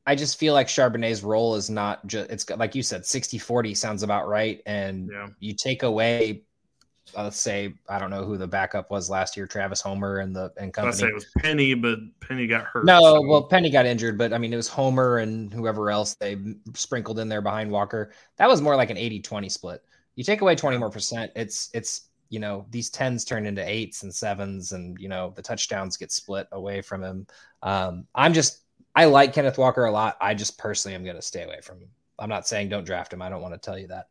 I 0.07 0.15
just 0.15 0.39
feel 0.39 0.55
like 0.55 0.67
Charbonnet's 0.67 1.23
role 1.23 1.55
is 1.55 1.71
not 1.71 2.07
just 2.07 2.31
it's 2.31 2.49
like 2.51 2.75
you 2.75 2.83
said 2.83 3.05
60 3.05 3.39
40 3.39 3.75
sounds 3.75 4.03
about 4.03 4.29
right 4.29 4.63
and 4.67 5.11
yeah. 5.13 5.29
you 5.39 5.55
take 5.55 5.83
away 5.83 6.43
let's 7.17 7.41
say 7.41 7.75
I 7.89 7.99
don't 7.99 8.11
know 8.11 8.25
who 8.25 8.37
the 8.37 8.47
backup 8.47 8.91
was 8.91 9.11
last 9.11 9.37
year 9.37 9.47
Travis 9.47 9.81
Homer 9.81 10.19
and 10.19 10.35
the 10.35 10.53
and 10.57 10.73
company. 10.73 10.95
I 10.95 10.97
say 10.97 11.07
it 11.09 11.15
was 11.15 11.27
Penny 11.39 11.75
but 11.75 11.99
Penny 12.21 12.47
got 12.47 12.65
hurt. 12.65 12.87
No, 12.87 13.01
so. 13.01 13.27
well 13.27 13.43
Penny 13.45 13.71
got 13.71 13.87
injured 13.87 14.17
but 14.17 14.33
I 14.33 14.39
mean 14.39 14.53
it 14.53 14.57
was 14.57 14.69
Homer 14.69 15.19
and 15.19 15.53
whoever 15.53 15.91
else 15.91 16.15
they 16.15 16.39
sprinkled 16.75 17.19
in 17.19 17.29
there 17.29 17.43
behind 17.43 17.71
Walker. 17.71 18.13
That 18.37 18.49
was 18.49 18.63
more 18.63 18.77
like 18.77 18.91
an 18.91 18.97
80-20 18.97 19.51
split. 19.51 19.85
You 20.17 20.25
take 20.25 20.41
away 20.41 20.55
20 20.55 20.79
more 20.79 20.91
percent, 20.91 21.33
it's 21.35 21.71
it's 21.73 22.11
you 22.31 22.39
know 22.39 22.67
these 22.71 22.91
tens 22.91 23.25
turn 23.25 23.47
into 23.47 23.69
eights 23.69 24.03
and 24.03 24.15
sevens, 24.15 24.73
and 24.73 24.99
you 24.99 25.09
know 25.09 25.33
the 25.35 25.43
touchdowns 25.43 25.97
get 25.97 26.13
split 26.13 26.47
away 26.53 26.81
from 26.81 27.03
him. 27.03 27.27
Um, 27.63 28.07
I'm 28.15 28.33
just 28.33 28.61
I 28.95 29.05
like 29.05 29.33
Kenneth 29.33 29.59
Walker 29.59 29.85
a 29.85 29.91
lot. 29.91 30.17
I 30.21 30.35
just 30.35 30.59
personally 30.59 30.95
am 30.95 31.05
going 31.05 31.17
to 31.17 31.23
stay 31.23 31.43
away 31.43 31.61
from 31.63 31.79
him. 31.79 31.89
I'm 32.19 32.29
not 32.29 32.47
saying 32.47 32.69
don't 32.69 32.85
draft 32.85 33.13
him. 33.13 33.23
I 33.23 33.29
don't 33.29 33.43
want 33.43 33.55
to 33.55 33.61
tell 33.61 33.79
you 33.79 33.87
that. 33.89 34.09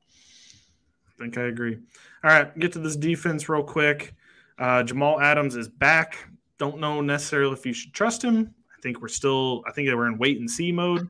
I 1.07 1.23
think 1.23 1.37
I 1.37 1.43
agree. 1.43 1.77
All 2.23 2.31
right, 2.31 2.57
get 2.59 2.73
to 2.73 2.79
this 2.79 2.95
defense 2.95 3.49
real 3.49 3.63
quick. 3.63 4.13
Uh, 4.57 4.83
Jamal 4.83 5.19
Adams 5.21 5.55
is 5.55 5.67
back. 5.67 6.17
Don't 6.57 6.79
know 6.79 7.01
necessarily 7.01 7.53
if 7.53 7.65
you 7.65 7.73
should 7.73 7.93
trust 7.93 8.21
him. 8.21 8.53
I 8.77 8.81
think 8.81 9.01
we're 9.01 9.07
still. 9.07 9.63
I 9.67 9.71
think 9.71 9.89
we're 9.93 10.07
in 10.07 10.17
wait 10.17 10.39
and 10.39 10.49
see 10.49 10.71
mode. 10.71 11.09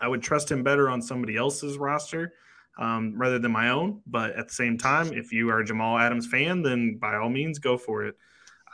I 0.00 0.08
would 0.08 0.22
trust 0.22 0.50
him 0.50 0.62
better 0.62 0.88
on 0.88 1.00
somebody 1.00 1.36
else's 1.36 1.78
roster 1.78 2.32
um, 2.78 3.14
rather 3.16 3.38
than 3.38 3.52
my 3.52 3.70
own. 3.70 4.00
But 4.06 4.32
at 4.32 4.48
the 4.48 4.54
same 4.54 4.78
time, 4.78 5.12
if 5.12 5.32
you 5.32 5.50
are 5.50 5.60
a 5.60 5.64
Jamal 5.64 5.98
Adams 5.98 6.26
fan, 6.26 6.62
then 6.62 6.96
by 6.96 7.16
all 7.16 7.28
means, 7.28 7.58
go 7.58 7.76
for 7.76 8.04
it. 8.04 8.16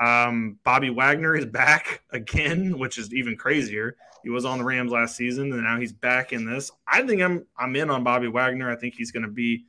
Um, 0.00 0.58
Bobby 0.64 0.90
Wagner 0.90 1.36
is 1.36 1.46
back 1.46 2.02
again, 2.10 2.78
which 2.78 2.98
is 2.98 3.12
even 3.12 3.36
crazier. 3.36 3.96
He 4.22 4.30
was 4.30 4.44
on 4.44 4.58
the 4.58 4.64
Rams 4.64 4.92
last 4.92 5.16
season, 5.16 5.52
and 5.52 5.62
now 5.62 5.78
he's 5.78 5.92
back 5.92 6.32
in 6.32 6.44
this. 6.44 6.70
I 6.86 7.02
think 7.02 7.22
I'm 7.22 7.46
I'm 7.56 7.74
in 7.76 7.90
on 7.90 8.04
Bobby 8.04 8.28
Wagner. 8.28 8.70
I 8.70 8.76
think 8.76 8.94
he's 8.94 9.12
going 9.12 9.22
to 9.22 9.30
be 9.30 9.64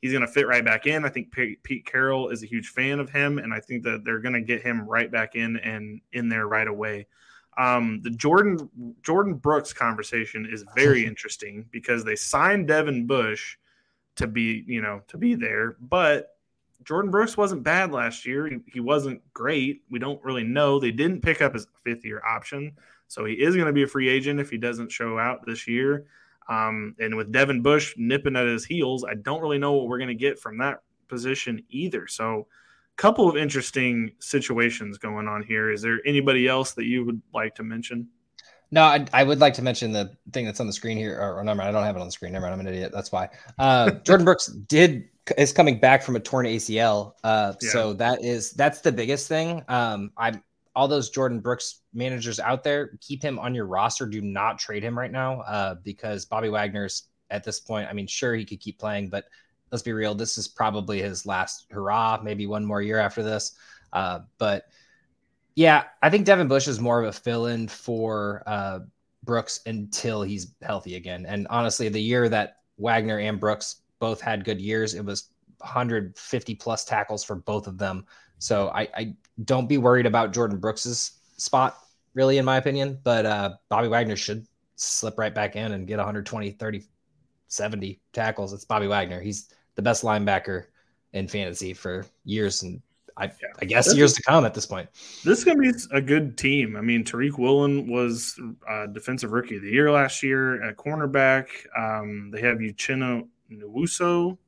he's 0.00 0.12
going 0.12 0.26
to 0.26 0.32
fit 0.32 0.46
right 0.46 0.64
back 0.64 0.86
in. 0.86 1.04
I 1.04 1.08
think 1.08 1.32
Pete, 1.32 1.62
Pete 1.62 1.84
Carroll 1.84 2.28
is 2.28 2.42
a 2.42 2.46
huge 2.46 2.68
fan 2.68 3.00
of 3.00 3.10
him, 3.10 3.38
and 3.38 3.52
I 3.52 3.60
think 3.60 3.82
that 3.84 4.04
they're 4.04 4.20
going 4.20 4.34
to 4.34 4.40
get 4.40 4.62
him 4.62 4.88
right 4.88 5.10
back 5.10 5.34
in 5.34 5.56
and 5.58 6.00
in 6.12 6.28
there 6.28 6.46
right 6.46 6.68
away. 6.68 7.06
Um, 7.56 8.00
the 8.02 8.10
Jordan 8.10 8.68
Jordyn 9.02 9.40
Brooks 9.40 9.72
conversation 9.72 10.48
is 10.50 10.64
very 10.76 11.04
interesting 11.06 11.66
because 11.72 12.04
they 12.04 12.16
signed 12.16 12.68
Devin 12.68 13.06
Bush 13.06 13.56
to 14.18 14.26
be, 14.26 14.64
you 14.66 14.80
know, 14.80 15.00
to 15.08 15.18
be 15.18 15.34
there. 15.34 15.76
But 15.80 16.36
Jordyn 16.84 17.10
Brooks 17.10 17.36
wasn't 17.36 17.62
bad 17.62 17.92
last 17.92 18.26
year. 18.26 18.46
He, 18.46 18.58
he 18.72 18.80
wasn't 18.80 19.20
great. 19.32 19.82
We 19.90 19.98
don't 19.98 20.22
really 20.24 20.44
know. 20.44 20.78
They 20.78 20.90
didn't 20.90 21.22
pick 21.22 21.42
up 21.42 21.54
his 21.54 21.66
fifth 21.84 22.04
year 22.04 22.22
option. 22.24 22.72
So 23.08 23.24
he 23.24 23.34
is 23.34 23.54
going 23.54 23.66
to 23.66 23.72
be 23.72 23.82
a 23.82 23.88
free 23.88 24.08
agent 24.08 24.38
if 24.38 24.50
he 24.50 24.58
doesn't 24.58 24.92
show 24.92 25.18
out 25.18 25.46
this 25.46 25.66
year. 25.66 26.06
Um, 26.48 26.94
and 26.98 27.16
with 27.16 27.32
Devin 27.32 27.62
Bush 27.62 27.94
nipping 27.96 28.36
at 28.36 28.46
his 28.46 28.64
heels, 28.64 29.04
I 29.04 29.14
don't 29.14 29.40
really 29.40 29.58
know 29.58 29.72
what 29.72 29.88
we're 29.88 29.98
going 29.98 30.08
to 30.08 30.14
get 30.14 30.38
from 30.38 30.58
that 30.58 30.82
position 31.08 31.62
either. 31.68 32.06
So, 32.06 32.46
a 32.92 32.96
couple 33.00 33.28
of 33.28 33.36
interesting 33.36 34.12
situations 34.18 34.98
going 34.98 35.28
on 35.28 35.42
here. 35.42 35.70
Is 35.70 35.82
there 35.82 36.00
anybody 36.04 36.48
else 36.48 36.72
that 36.72 36.86
you 36.86 37.04
would 37.04 37.20
like 37.32 37.54
to 37.56 37.62
mention? 37.62 38.08
No, 38.70 38.82
I, 38.82 39.06
I, 39.12 39.24
would 39.24 39.40
like 39.40 39.54
to 39.54 39.62
mention 39.62 39.92
the 39.92 40.14
thing 40.32 40.44
that's 40.44 40.60
on 40.60 40.66
the 40.66 40.72
screen 40.72 40.98
here. 40.98 41.18
Or, 41.18 41.38
or 41.38 41.44
never 41.44 41.56
mind, 41.56 41.70
I 41.70 41.72
don't 41.72 41.84
have 41.84 41.96
it 41.96 42.00
on 42.00 42.06
the 42.06 42.12
screen. 42.12 42.32
Never 42.32 42.44
mind, 42.44 42.54
I'm 42.54 42.60
an 42.60 42.68
idiot. 42.68 42.92
That's 42.92 43.10
why. 43.10 43.30
Uh, 43.58 43.86
Jordyn 44.04 44.24
Brooks 44.24 44.46
did 44.46 45.08
is 45.36 45.52
coming 45.52 45.78
back 45.78 46.02
from 46.02 46.16
a 46.16 46.20
torn 46.20 46.46
ACL. 46.46 47.14
Uh, 47.24 47.54
yeah. 47.60 47.70
So 47.70 47.92
that 47.94 48.22
is 48.22 48.52
that's 48.52 48.80
the 48.80 48.92
biggest 48.92 49.28
thing. 49.28 49.62
Um, 49.68 50.10
I'm 50.16 50.42
all 50.76 50.86
those 50.86 51.10
Jordyn 51.10 51.42
Brooks 51.42 51.80
managers 51.92 52.38
out 52.38 52.62
there. 52.62 52.98
Keep 53.00 53.22
him 53.22 53.38
on 53.38 53.54
your 53.54 53.66
roster. 53.66 54.06
Do 54.06 54.20
not 54.20 54.58
trade 54.58 54.82
him 54.82 54.96
right 54.96 55.10
now 55.10 55.40
uh, 55.40 55.74
because 55.82 56.24
Bobby 56.24 56.50
Wagner's 56.50 57.04
at 57.30 57.44
this 57.44 57.60
point. 57.60 57.88
I 57.88 57.92
mean, 57.92 58.06
sure 58.06 58.34
he 58.34 58.44
could 58.44 58.60
keep 58.60 58.78
playing, 58.78 59.08
but 59.08 59.24
let's 59.72 59.82
be 59.82 59.92
real. 59.92 60.14
This 60.14 60.38
is 60.38 60.46
probably 60.46 61.02
his 61.02 61.26
last 61.26 61.66
hurrah. 61.70 62.20
Maybe 62.22 62.46
one 62.46 62.64
more 62.64 62.82
year 62.82 62.98
after 62.98 63.22
this. 63.22 63.52
Uh, 63.92 64.20
but 64.38 64.66
yeah, 65.58 65.86
I 66.00 66.08
think 66.08 66.24
Devin 66.24 66.46
Bush 66.46 66.68
is 66.68 66.78
more 66.78 67.02
of 67.02 67.08
a 67.08 67.12
fill 67.12 67.46
in 67.46 67.66
for 67.66 68.44
uh, 68.46 68.78
Brooks 69.24 69.58
until 69.66 70.22
he's 70.22 70.54
healthy 70.62 70.94
again. 70.94 71.26
And 71.26 71.48
honestly, 71.50 71.88
the 71.88 72.00
year 72.00 72.28
that 72.28 72.58
Wagner 72.76 73.18
and 73.18 73.40
Brooks 73.40 73.80
both 73.98 74.20
had 74.20 74.44
good 74.44 74.60
years, 74.60 74.94
it 74.94 75.04
was 75.04 75.30
150 75.58 76.54
plus 76.54 76.84
tackles 76.84 77.24
for 77.24 77.34
both 77.34 77.66
of 77.66 77.76
them. 77.76 78.06
So 78.38 78.68
I, 78.68 78.82
I 78.96 79.16
don't 79.46 79.68
be 79.68 79.78
worried 79.78 80.06
about 80.06 80.32
Jordyn 80.32 80.60
Brooks's 80.60 81.18
spot, 81.38 81.76
really, 82.14 82.38
in 82.38 82.44
my 82.44 82.58
opinion. 82.58 82.96
But 83.02 83.26
uh, 83.26 83.56
Bobby 83.68 83.88
Wagner 83.88 84.14
should 84.14 84.46
slip 84.76 85.18
right 85.18 85.34
back 85.34 85.56
in 85.56 85.72
and 85.72 85.88
get 85.88 85.96
120, 85.96 86.52
30, 86.52 86.84
70 87.48 88.00
tackles. 88.12 88.52
It's 88.52 88.64
Bobby 88.64 88.86
Wagner. 88.86 89.20
He's 89.20 89.52
the 89.74 89.82
best 89.82 90.04
linebacker 90.04 90.66
in 91.14 91.26
fantasy 91.26 91.74
for 91.74 92.06
years 92.24 92.62
and 92.62 92.80
I, 93.18 93.24
yeah. 93.24 93.48
I 93.60 93.64
guess 93.64 93.86
this 93.86 93.96
years 93.96 94.12
is, 94.12 94.16
to 94.16 94.22
come 94.22 94.44
at 94.44 94.54
this 94.54 94.66
point. 94.66 94.88
This 95.24 95.38
is 95.38 95.44
going 95.44 95.60
to 95.60 95.72
be 95.72 95.78
a 95.92 96.00
good 96.00 96.38
team. 96.38 96.76
I 96.76 96.80
mean, 96.80 97.04
Tariq 97.04 97.36
Woolen 97.38 97.88
was 97.88 98.40
uh, 98.68 98.86
defensive 98.86 99.32
rookie 99.32 99.56
of 99.56 99.62
the 99.62 99.70
year 99.70 99.90
last 99.90 100.22
year 100.22 100.62
at 100.62 100.76
cornerback. 100.76 101.48
Um, 101.76 102.30
they 102.30 102.40
have 102.40 102.58
Uchenna 102.58 103.26
Nwosu, 103.50 104.38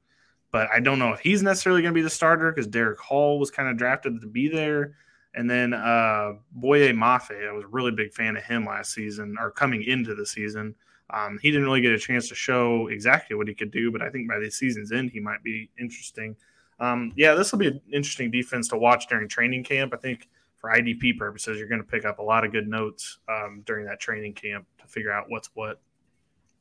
but 0.53 0.69
I 0.73 0.81
don't 0.81 0.99
know 0.99 1.13
if 1.13 1.21
he's 1.21 1.43
necessarily 1.43 1.83
going 1.83 1.93
to 1.93 1.99
be 1.99 2.03
the 2.03 2.11
starter 2.11 2.53
because 2.53 2.69
Derick 2.69 3.01
Hall 3.01 3.39
was 3.39 3.51
kind 3.51 3.69
of 3.69 3.77
drafted 3.77 4.21
to 4.21 4.27
be 4.27 4.49
there. 4.49 4.95
And 5.35 5.49
then 5.49 5.73
uh, 5.73 6.33
Boye 6.53 6.93
Mafe, 6.93 7.49
I 7.49 7.53
was 7.53 7.65
a 7.65 7.69
really 7.69 7.93
big 7.93 8.13
fan 8.13 8.37
of 8.37 8.43
him 8.43 8.67
last 8.67 8.93
season 8.93 9.37
or 9.39 9.51
coming 9.51 9.83
into 9.85 10.15
the 10.15 10.27
season. 10.27 10.75
Um, 11.13 11.39
he 11.43 11.51
didn't 11.51 11.67
really 11.67 11.81
get 11.81 11.93
a 11.93 11.99
chance 11.99 12.29
to 12.29 12.35
show 12.35 12.87
exactly 12.89 13.37
what 13.37 13.49
he 13.49 13.55
could 13.55 13.71
do, 13.71 13.91
but 13.91 14.03
I 14.03 14.11
think 14.11 14.29
by 14.29 14.39
the 14.39 14.51
season's 14.51 14.93
end, 14.93 15.11
he 15.11 15.21
might 15.21 15.43
be 15.43 15.71
interesting. 15.79 16.37
Um, 16.81 17.13
yeah, 17.15 17.35
this 17.35 17.53
will 17.53 17.59
be 17.59 17.69
an 17.69 17.81
interesting 17.93 18.31
defense 18.31 18.69
to 18.69 18.77
watch 18.77 19.07
during 19.07 19.29
training 19.29 19.65
camp. 19.65 19.93
I 19.95 19.99
think 19.99 20.29
for 20.57 20.71
IDP 20.71 21.19
purposes, 21.19 21.59
you're 21.59 21.69
going 21.69 21.81
to 21.81 21.87
pick 21.87 22.05
up 22.05 22.19
a 22.19 22.23
lot 22.23 22.45
of 22.45 22.53
good 22.53 22.67
notes 22.67 23.19
um, 23.29 23.63
during 23.67 23.87
that 23.87 24.01
training 24.01 24.35
camp 24.35 24.67
to 24.79 24.87
figure 24.87 25.13
out 25.13 25.27
what's 25.29 25.51
what. 25.55 25.81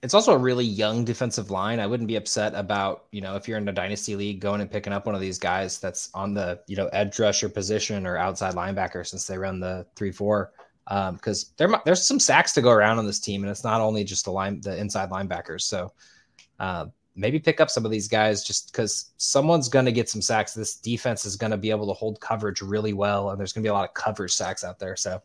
It's 0.02 0.14
also 0.14 0.34
a 0.34 0.38
really 0.38 0.66
young 0.66 1.04
defensive 1.04 1.52
line. 1.52 1.80
I 1.82 1.88
wouldn't 1.88 2.08
be 2.08 2.16
upset 2.16 2.56
about, 2.56 3.06
you 3.12 3.20
know, 3.20 3.36
if 3.36 3.48
you're 3.48 3.58
in 3.58 3.68
a 3.68 3.74
dynasty 3.74 4.16
league 4.16 4.40
going 4.40 4.62
and 4.62 4.72
picking 4.72 4.94
up 4.94 5.06
one 5.06 5.16
of 5.16 5.20
these 5.20 5.38
guys 5.38 5.78
that's 5.78 6.10
on 6.14 6.34
the, 6.34 6.62
you 6.68 6.78
know, 6.78 6.88
edge 6.94 7.20
rusher 7.20 7.50
position 7.50 8.08
or 8.08 8.18
outside 8.18 8.56
linebacker 8.56 9.06
since 9.06 9.28
they 9.28 9.38
run 9.38 9.60
the 9.60 9.86
3 9.98 10.12
4 10.12 10.52
because 11.14 11.46
um, 11.46 11.52
there 11.58 11.82
there's 11.86 12.08
some 12.08 12.20
sacks 12.20 12.52
to 12.54 12.62
go 12.62 12.72
around 12.72 12.98
on 12.98 13.06
this 13.06 13.20
team, 13.20 13.44
and 13.44 13.52
it's 13.52 13.64
not 13.64 13.80
only 13.80 14.04
just 14.04 14.26
the 14.26 14.32
line 14.32 14.60
the 14.62 14.76
inside 14.76 15.12
linebackers. 15.12 15.62
So 15.62 15.94
uh, 16.60 16.88
maybe 17.20 17.38
pick 17.40 17.60
up 17.60 17.70
some 17.70 17.86
of 17.86 17.92
these 17.92 18.08
guys 18.08 18.44
just 18.44 18.72
because 18.72 19.12
someone's 19.18 19.70
going 19.70 19.86
to 19.86 19.92
get 19.92 20.10
some 20.10 20.22
sacks. 20.22 20.54
This 20.54 20.76
defense 20.76 21.26
is 21.26 21.36
going 21.36 21.52
to 21.52 21.58
be 21.58 21.70
able 21.70 21.88
to 21.88 21.94
hold 21.94 22.20
coverage 22.22 22.62
really 22.62 22.94
well, 22.94 23.30
and 23.30 23.40
there's 23.40 23.54
going 23.54 23.64
to 23.64 23.68
be 23.68 23.70
a 23.70 23.74
lot 23.74 23.88
of 23.88 23.94
coverage 23.94 24.34
sacks 24.34 24.64
out 24.64 24.80
there. 24.80 24.96
So 24.96 25.22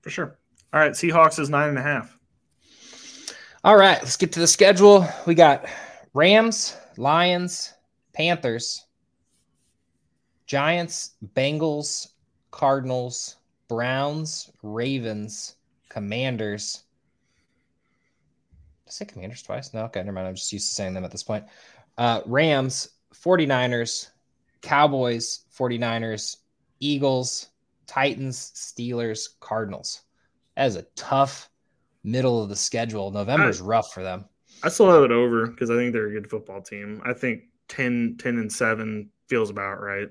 for 0.00 0.10
sure. 0.10 0.38
All 0.72 0.80
right, 0.80 0.92
Seahawks 0.92 1.38
is 1.38 1.50
nine 1.50 1.68
and 1.68 1.78
a 1.78 1.82
half. 1.82 2.16
All 3.64 3.76
right, 3.76 3.98
let's 4.00 4.16
get 4.16 4.32
to 4.32 4.40
the 4.40 4.46
schedule. 4.46 5.06
We 5.26 5.34
got 5.34 5.66
Rams, 6.14 6.76
Lions, 6.96 7.74
Panthers, 8.12 8.86
Giants, 10.46 11.16
Bengals, 11.34 12.08
Cardinals, 12.52 13.36
Browns, 13.68 14.50
Ravens, 14.62 15.56
Commanders. 15.88 16.84
Did 18.86 18.90
I 18.90 18.92
say 18.92 19.04
Commanders 19.04 19.42
twice? 19.42 19.74
No, 19.74 19.84
okay, 19.84 20.00
never 20.00 20.12
mind. 20.12 20.28
I'm 20.28 20.36
just 20.36 20.52
used 20.52 20.68
to 20.68 20.74
saying 20.74 20.94
them 20.94 21.04
at 21.04 21.10
this 21.10 21.24
point. 21.24 21.44
Uh, 21.98 22.20
Rams, 22.24 22.88
49ers, 23.14 24.10
Cowboys, 24.62 25.44
49ers, 25.58 26.36
Eagles, 26.78 27.48
Titans, 27.88 28.52
Steelers, 28.54 29.28
Cardinals. 29.40 30.02
That 30.56 30.66
is 30.66 30.76
a 30.76 30.86
tough 30.94 31.50
middle 32.04 32.40
of 32.40 32.48
the 32.48 32.56
schedule. 32.56 33.10
November 33.10 33.48
is 33.48 33.60
rough 33.60 33.92
for 33.92 34.04
them. 34.04 34.26
I 34.62 34.68
still 34.68 34.90
have 34.90 35.02
it 35.02 35.10
over 35.10 35.48
because 35.48 35.68
I 35.68 35.74
think 35.74 35.92
they're 35.92 36.06
a 36.06 36.12
good 36.12 36.30
football 36.30 36.62
team. 36.62 37.02
I 37.04 37.12
think 37.12 37.42
10, 37.68 38.16
10 38.20 38.38
and 38.38 38.52
7 38.52 39.10
feels 39.28 39.50
about 39.50 39.82
right. 39.82 40.08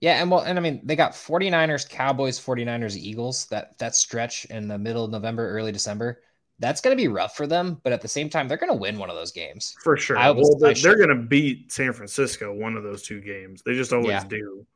Yeah, 0.00 0.22
and 0.22 0.30
well, 0.30 0.40
and 0.40 0.58
I 0.58 0.62
mean, 0.62 0.80
they 0.82 0.96
got 0.96 1.12
49ers, 1.12 1.88
Cowboys, 1.88 2.40
49ers, 2.40 2.96
Eagles, 2.96 3.44
that 3.46 3.76
that 3.78 3.94
stretch 3.94 4.46
in 4.46 4.66
the 4.66 4.78
middle 4.78 5.04
of 5.04 5.10
November, 5.10 5.50
early 5.50 5.72
December. 5.72 6.22
That's 6.60 6.80
going 6.80 6.96
to 6.96 7.02
be 7.02 7.08
rough 7.08 7.36
for 7.36 7.46
them, 7.46 7.80
but 7.82 7.92
at 7.92 8.02
the 8.02 8.08
same 8.08 8.28
time, 8.28 8.46
they're 8.46 8.58
going 8.58 8.70
to 8.70 8.76
win 8.76 8.98
one 8.98 9.10
of 9.10 9.16
those 9.16 9.32
games. 9.32 9.74
For 9.82 9.96
sure. 9.96 10.16
I 10.16 10.30
well, 10.30 10.56
they're, 10.58 10.74
they're 10.74 10.96
going 10.96 11.08
to 11.08 11.22
beat 11.22 11.72
San 11.72 11.92
Francisco 11.92 12.52
one 12.52 12.76
of 12.76 12.82
those 12.82 13.02
two 13.02 13.20
games. 13.20 13.62
They 13.64 13.74
just 13.74 13.92
always 13.92 14.10
yeah. 14.10 14.24
do. 14.24 14.66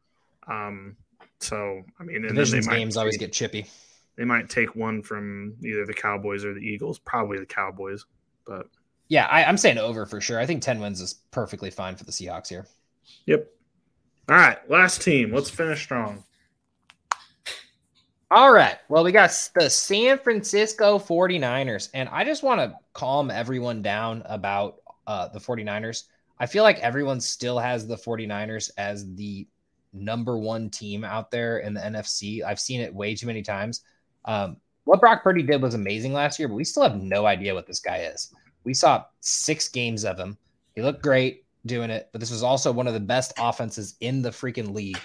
Um, 0.49 0.97
so, 1.41 1.82
I 2.01 2.05
mean, 2.05 2.24
and 2.24 2.28
Divisions 2.28 2.66
games 2.66 2.95
take, 2.95 2.99
always 2.99 3.18
get 3.18 3.32
chippy. 3.32 3.66
They 4.16 4.24
might 4.24 4.49
take 4.49 4.74
one 4.74 5.03
from 5.03 5.55
either 5.62 5.85
the 5.85 5.95
Cowboys 5.95 6.45
or 6.45 6.55
the 6.55 6.61
Eagles, 6.61 6.99
probably 6.99 7.39
the 7.39 7.47
Cowboys, 7.47 8.07
but 8.47 8.66
yeah, 9.09 9.26
I, 9.26 9.45
I'm 9.45 9.59
saying 9.59 9.78
over 9.78 10.07
for 10.07 10.20
sure. 10.20 10.41
I 10.41 10.47
think 10.47 10.62
10 10.62 10.80
wins 10.80 11.01
is 11.01 11.14
perfectly 11.30 11.70
fine 11.70 11.97
for 11.97 12.05
the 12.05 12.12
Seahawks 12.12 12.49
here. 12.49 12.66
Yep. 13.26 13.49
All 14.28 14.37
right, 14.37 14.70
last 14.70 15.03
team. 15.03 15.32
Let's 15.32 15.51
finish 15.51 15.82
strong. 15.82 16.24
All 18.35 18.51
right. 18.51 18.78
Well, 18.89 19.05
we 19.05 19.12
got 19.12 19.30
the 19.55 19.70
San 19.70 20.18
Francisco 20.18 20.99
49ers. 20.99 21.89
And 21.95 22.09
I 22.09 22.24
just 22.24 22.43
want 22.43 22.61
to 22.61 22.76
calm 22.93 23.30
everyone 23.30 23.80
down 23.80 24.24
about 24.24 24.78
uh, 25.07 25.28
the 25.28 25.39
49ers. 25.39 26.07
I 26.41 26.47
feel 26.47 26.64
like 26.64 26.80
everyone 26.80 27.20
still 27.20 27.61
has 27.61 27.87
the 27.87 27.95
49ers 27.95 28.72
as 28.76 29.14
the 29.14 29.47
number 29.93 30.37
one 30.37 30.68
team 30.68 31.05
out 31.05 31.30
there 31.30 31.59
in 31.59 31.74
the 31.74 31.80
NFC. 31.80 32.43
I've 32.43 32.59
seen 32.59 32.80
it 32.80 32.93
way 32.93 33.14
too 33.14 33.28
many 33.28 33.41
times. 33.41 33.82
Um, 34.24 34.57
what 34.82 34.99
Brock 34.99 35.22
Purdy 35.22 35.45
did 35.45 35.62
was 35.62 35.74
amazing 35.74 36.12
last 36.12 36.41
year, 36.41 36.49
but 36.49 36.57
we 36.57 36.64
still 36.64 36.82
have 36.82 37.01
no 37.01 37.26
idea 37.26 37.55
what 37.55 37.68
this 37.68 37.78
guy 37.78 37.99
is. 37.99 38.35
We 38.64 38.74
saw 38.74 39.05
six 39.20 39.68
games 39.68 40.05
of 40.05 40.18
him. 40.18 40.37
He 40.74 40.82
looked 40.82 41.05
great 41.05 41.45
doing 41.66 41.89
it, 41.89 42.09
but 42.11 42.20
this 42.20 42.32
was 42.32 42.43
also 42.43 42.72
one 42.72 42.89
of 42.89 42.95
the 42.95 43.01
best 43.01 43.32
offenses 43.39 43.95
in 44.01 44.22
the 44.22 44.30
freaking 44.30 44.74
league 44.74 44.99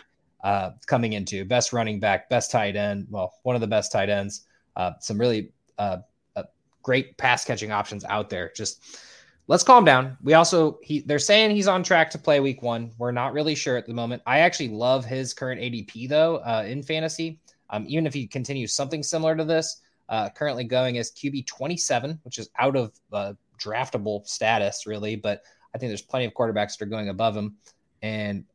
uh, 0.44 0.72
coming 0.86 1.14
into 1.14 1.46
best 1.46 1.74
running 1.74 2.00
back, 2.00 2.30
best 2.30 2.52
tight 2.52 2.76
end. 2.76 3.08
Well, 3.10 3.34
one 3.44 3.56
of 3.56 3.62
the 3.62 3.68
best 3.68 3.92
tight 3.92 4.10
ends. 4.10 4.46
Uh, 4.76 4.92
some 5.00 5.20
really 5.20 5.52
uh, 5.78 5.98
uh, 6.36 6.44
great 6.84 7.18
pass 7.18 7.44
catching 7.44 7.72
options 7.72 8.06
out 8.06 8.30
there. 8.30 8.52
Just 8.56 9.00
let's 9.48 9.64
calm 9.64 9.84
down. 9.84 10.18
We 10.24 10.36
also 10.36 10.80
he 10.82 11.02
they're 11.02 11.20
saying 11.20 11.52
he's 11.52 11.68
on 11.68 11.84
track 11.84 12.10
to 12.12 12.18
play 12.18 12.40
week 12.40 12.62
one. 12.62 12.92
We're 12.98 13.12
not 13.12 13.34
really 13.34 13.56
sure 13.56 13.76
at 13.76 13.86
the 13.86 13.94
moment. 13.94 14.22
I 14.26 14.40
actually 14.40 14.70
love 14.70 15.06
his 15.06 15.34
current 15.34 15.60
ADP 15.60 16.08
though 16.08 16.38
uh, 16.38 16.64
in 16.66 16.84
fantasy. 16.84 17.40
Um, 17.72 17.86
even 17.88 18.08
if 18.08 18.14
he 18.14 18.26
continues 18.26 18.74
something 18.74 19.04
similar 19.04 19.36
to 19.36 19.44
this, 19.44 19.82
uh, 20.08 20.30
currently 20.30 20.64
going 20.64 20.98
as 20.98 21.12
QB 21.12 21.46
27, 21.46 22.20
which 22.24 22.40
is 22.40 22.50
out 22.58 22.76
of 22.76 22.94
uh, 23.14 23.34
draftable 23.60 24.26
status 24.26 24.88
really, 24.88 25.16
but 25.16 25.44
I 25.76 25.78
think 25.78 25.90
there's 25.90 26.02
plenty 26.02 26.26
of 26.26 26.34
quarterbacks 26.34 26.78
that 26.78 26.82
are 26.82 26.90
going 26.90 27.10
above 27.10 27.36
him, 27.36 27.58
and 28.02 28.46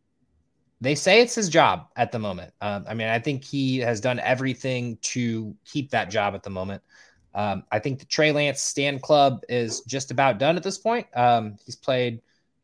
they 0.81 0.95
say 0.95 1.20
it's 1.20 1.35
his 1.35 1.49
job 1.49 1.89
at 1.97 2.12
the 2.12 2.18
moment. 2.18 2.53
Um, 2.61 2.85
I 2.89 2.95
mean, 2.95 3.09
I 3.09 3.18
think 3.18 3.45
he 3.45 3.79
has 3.79 4.01
done 4.01 4.18
everything 4.20 4.99
to 5.03 5.55
keep 5.64 5.91
that 5.91 6.11
job 6.11 6.35
at 6.35 6.43
the 6.43 6.51
moment. 6.51 6.83
Um, 7.35 7.64
I 7.72 7.79
think 7.79 7.99
the 7.99 8.05
Trey 8.05 8.33
Lance 8.33 8.61
stand 8.61 9.03
club 9.03 9.43
is 9.49 9.81
just 9.83 10.11
about 10.11 10.39
done 10.39 10.57
at 10.57 10.62
this 10.62 10.79
point. 10.79 11.07
Um, 11.14 11.57
he's 11.64 11.77
played 11.77 12.20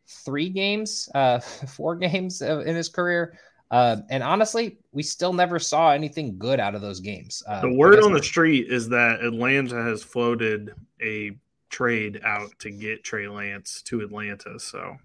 three 0.07 0.49
games, 0.49 1.09
uh, 1.15 1.41
four 1.69 1.97
games 1.97 2.43
in 2.43 2.77
his 2.77 2.89
career. 2.89 3.39
Uh, 3.71 3.99
and 4.11 4.23
honestly, 4.23 4.79
we 4.93 5.03
still 5.03 5.33
never 5.33 5.59
saw 5.59 5.93
anything 5.93 6.37
good 6.39 6.59
out 6.59 6.75
of 6.75 6.81
those 6.81 6.99
games. 6.99 7.43
Uh, 7.47 7.61
the 7.61 7.73
word 7.73 8.01
on 8.01 8.13
the 8.13 8.23
street 8.23 8.67
is 8.69 8.89
that 8.89 9.21
Atlanta 9.23 9.81
has 9.83 10.03
floated 10.03 10.75
a 11.01 11.37
trade 11.69 12.21
out 12.25 12.51
to 12.59 12.71
get 12.71 13.05
Trey 13.05 13.29
Lance 13.29 13.81
to 13.83 14.01
Atlanta. 14.01 14.59
So 14.59 14.97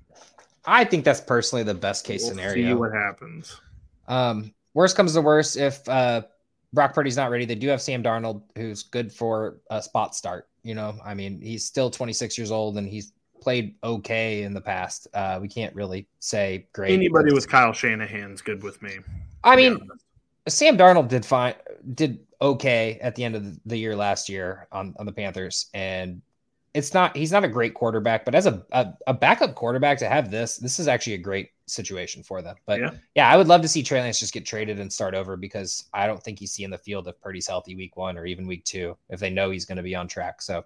I 0.67 0.83
think 0.85 1.05
that's 1.05 1.21
personally 1.21 1.63
the 1.63 1.73
best 1.73 2.05
case 2.05 2.21
we'll 2.23 2.31
scenario. 2.31 2.69
See 2.69 2.73
what 2.73 2.91
happens. 2.91 3.59
Um, 4.07 4.53
worst 4.73 4.95
comes 4.95 5.13
to 5.13 5.21
worst, 5.21 5.57
if 5.57 5.87
uh, 5.87 6.23
Brock 6.73 6.93
Purdy's 6.93 7.17
not 7.17 7.31
ready, 7.31 7.45
they 7.45 7.55
do 7.55 7.67
have 7.69 7.81
Sam 7.81 8.03
Darnold, 8.03 8.43
who's 8.55 8.83
good 8.83 9.11
for 9.11 9.57
a 9.69 9.81
spot 9.81 10.15
start. 10.15 10.47
You 10.63 10.75
know, 10.75 10.97
I 11.03 11.13
mean, 11.13 11.41
he's 11.41 11.65
still 11.65 11.89
26 11.89 12.37
years 12.37 12.51
old 12.51 12.77
and 12.77 12.87
he's 12.87 13.13
played 13.41 13.75
okay 13.83 14.43
in 14.43 14.53
the 14.53 14.61
past. 14.61 15.07
Uh, 15.13 15.39
we 15.41 15.47
can't 15.47 15.73
really 15.75 16.07
say 16.19 16.67
great. 16.73 16.91
Anybody 16.91 17.33
with 17.33 17.47
Kyle 17.47 17.73
Shanahan's 17.73 18.41
good 18.41 18.63
with 18.63 18.81
me. 18.81 18.97
I 19.43 19.55
mean, 19.55 19.79
Sam 20.47 20.77
Darnold 20.77 21.07
did 21.07 21.25
fine, 21.25 21.53
did 21.93 22.19
okay 22.41 22.99
at 23.01 23.15
the 23.15 23.23
end 23.23 23.35
of 23.35 23.59
the 23.65 23.77
year 23.77 23.95
last 23.95 24.29
year 24.29 24.67
on, 24.71 24.95
on 24.97 25.05
the 25.05 25.11
Panthers, 25.11 25.67
and 25.73 26.21
it's 26.75 26.93
not 26.93 27.15
he's 27.15 27.31
not 27.31 27.45
a 27.45 27.47
great 27.47 27.73
quarterback, 27.73 28.25
but 28.25 28.35
as 28.35 28.45
a, 28.45 28.61
a, 28.73 28.93
a 29.07 29.13
backup 29.13 29.55
quarterback 29.55 29.97
to 29.99 30.09
have 30.09 30.29
this, 30.29 30.57
this 30.57 30.77
is 30.77 30.89
actually 30.89 31.13
a 31.13 31.19
great 31.19 31.51
situation 31.67 32.21
for 32.21 32.41
them. 32.41 32.57
But 32.65 32.81
yeah, 32.81 32.91
yeah 33.15 33.29
I 33.29 33.37
would 33.37 33.47
love 33.47 33.61
to 33.61 33.67
see 33.69 33.81
Trey 33.81 34.01
Lance 34.01 34.19
just 34.19 34.33
get 34.33 34.45
traded 34.45 34.79
and 34.79 34.91
start 34.91 35.15
over 35.15 35.37
because 35.37 35.85
I 35.93 36.05
don't 36.05 36.21
think 36.21 36.37
he's 36.37 36.51
seeing 36.51 36.69
the 36.69 36.77
field 36.77 37.07
if 37.07 37.19
Purdy's 37.21 37.47
healthy 37.47 37.75
week 37.75 37.95
one 37.95 38.17
or 38.17 38.25
even 38.25 38.45
week 38.45 38.65
two 38.65 38.97
if 39.09 39.21
they 39.21 39.29
know 39.29 39.51
he's 39.51 39.65
going 39.65 39.77
to 39.77 39.83
be 39.83 39.95
on 39.95 40.09
track. 40.09 40.41
So 40.41 40.65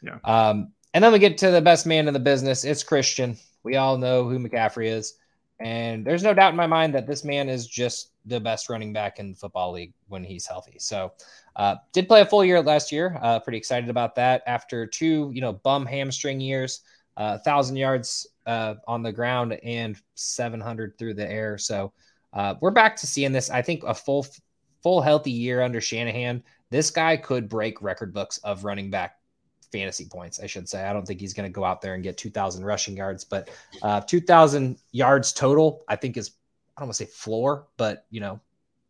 yeah. 0.00 0.18
Um, 0.24 0.72
and 0.94 1.02
then 1.02 1.12
we 1.12 1.18
get 1.18 1.38
to 1.38 1.50
the 1.50 1.60
best 1.60 1.86
man 1.86 2.06
in 2.06 2.14
the 2.14 2.20
business. 2.20 2.64
It's 2.64 2.84
Christian. 2.84 3.36
We 3.64 3.74
all 3.76 3.98
know 3.98 4.28
who 4.28 4.38
McCaffrey 4.38 4.86
is. 4.86 5.14
And 5.60 6.06
there's 6.06 6.22
no 6.22 6.34
doubt 6.34 6.50
in 6.50 6.56
my 6.56 6.68
mind 6.68 6.94
that 6.94 7.08
this 7.08 7.24
man 7.24 7.48
is 7.48 7.66
just 7.66 8.12
the 8.26 8.38
best 8.38 8.68
running 8.68 8.92
back 8.92 9.18
in 9.18 9.30
the 9.30 9.36
football 9.36 9.72
league 9.72 9.92
when 10.06 10.22
he's 10.22 10.46
healthy. 10.46 10.76
So, 10.78 11.12
uh, 11.58 11.74
did 11.92 12.06
play 12.06 12.20
a 12.20 12.26
full 12.26 12.44
year 12.44 12.62
last 12.62 12.92
year. 12.92 13.18
Uh, 13.20 13.40
pretty 13.40 13.58
excited 13.58 13.90
about 13.90 14.14
that. 14.14 14.42
After 14.46 14.86
two, 14.86 15.30
you 15.34 15.40
know, 15.40 15.52
bum 15.52 15.84
hamstring 15.84 16.40
years, 16.40 16.80
uh, 17.16 17.38
thousand 17.38 17.76
yards 17.76 18.28
uh, 18.46 18.76
on 18.86 19.02
the 19.02 19.12
ground 19.12 19.58
and 19.64 20.00
700 20.14 20.96
through 20.96 21.14
the 21.14 21.28
air. 21.28 21.58
So, 21.58 21.92
uh, 22.32 22.54
we're 22.60 22.70
back 22.70 22.94
to 22.96 23.06
seeing 23.06 23.32
this. 23.32 23.50
I 23.50 23.60
think 23.62 23.82
a 23.82 23.94
full, 23.94 24.24
full 24.82 25.00
healthy 25.00 25.32
year 25.32 25.62
under 25.62 25.80
Shanahan. 25.80 26.44
This 26.70 26.90
guy 26.90 27.16
could 27.16 27.48
break 27.48 27.82
record 27.82 28.14
books 28.14 28.38
of 28.38 28.64
running 28.64 28.90
back 28.90 29.16
fantasy 29.72 30.06
points, 30.06 30.38
I 30.38 30.46
should 30.46 30.68
say. 30.68 30.84
I 30.84 30.92
don't 30.92 31.06
think 31.06 31.20
he's 31.20 31.34
going 31.34 31.48
to 31.48 31.52
go 31.52 31.64
out 31.64 31.80
there 31.80 31.94
and 31.94 32.02
get 32.02 32.16
2,000 32.18 32.64
rushing 32.64 32.96
yards, 32.96 33.24
but 33.24 33.50
uh, 33.82 34.00
2,000 34.02 34.78
yards 34.92 35.32
total, 35.32 35.84
I 35.88 35.96
think 35.96 36.16
is, 36.16 36.32
I 36.76 36.80
don't 36.80 36.88
want 36.88 36.98
to 36.98 37.04
say 37.04 37.10
floor, 37.10 37.66
but, 37.76 38.06
you 38.10 38.20
know, 38.20 38.40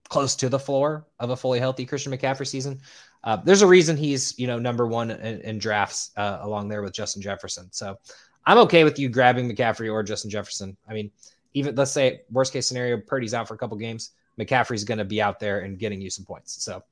close 0.09 0.35
to 0.37 0.49
the 0.49 0.59
floor 0.59 1.07
of 1.19 1.31
a 1.31 1.37
fully 1.37 1.59
healthy 1.59 1.85
Christian 1.85 2.13
McCaffrey 2.13 2.47
season. 2.47 2.81
Uh, 3.25 3.37
there's 3.37 3.63
a 3.63 3.67
reason 3.67 3.97
he's, 3.97 4.39
you 4.39 4.47
know, 4.47 4.59
number 4.59 4.87
one 4.87 5.11
in, 5.11 5.41
in 5.41 5.59
drafts 5.59 6.11
uh, 6.17 6.39
along 6.41 6.69
there 6.69 6.83
with 6.83 6.93
Justin 6.93 7.21
Jefferson. 7.21 7.69
So 7.73 7.99
I'm 8.47 8.59
okay 8.59 8.85
with 8.85 8.99
you 8.99 9.09
grabbing 9.09 9.51
McCaffrey 9.51 9.93
or 9.93 10.03
Justin 10.03 10.31
Jefferson. 10.31 10.77
I 10.89 10.95
mean, 10.95 11.11
even 11.55 11.75
let's 11.75 11.93
say 11.93 12.23
worst 12.31 12.53
case 12.53 12.67
scenario, 12.67 12.99
Purdy's 12.99 13.35
out 13.35 13.49
for 13.49 13.55
a 13.55 13.59
couple 13.59 13.77
games. 13.77 14.13
McCaffrey's 14.39 14.85
going 14.85 14.99
to 14.99 15.05
be 15.05 15.21
out 15.21 15.41
there 15.41 15.61
and 15.61 15.79
getting 15.79 16.01
you 16.01 16.11
some 16.11 16.25
points. 16.25 16.63
So 16.63 16.83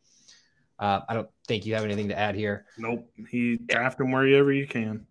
uh, 0.78 1.00
I 1.08 1.14
don't 1.14 1.28
think 1.46 1.64
you 1.64 1.74
have 1.74 1.84
anything 1.84 2.08
to 2.08 2.18
add 2.18 2.34
here. 2.34 2.66
Nope. 2.76 3.08
He 3.30 3.56
draft 3.56 4.00
him 4.00 4.10
wherever 4.10 4.52
you 4.52 4.66
can. 4.66 5.06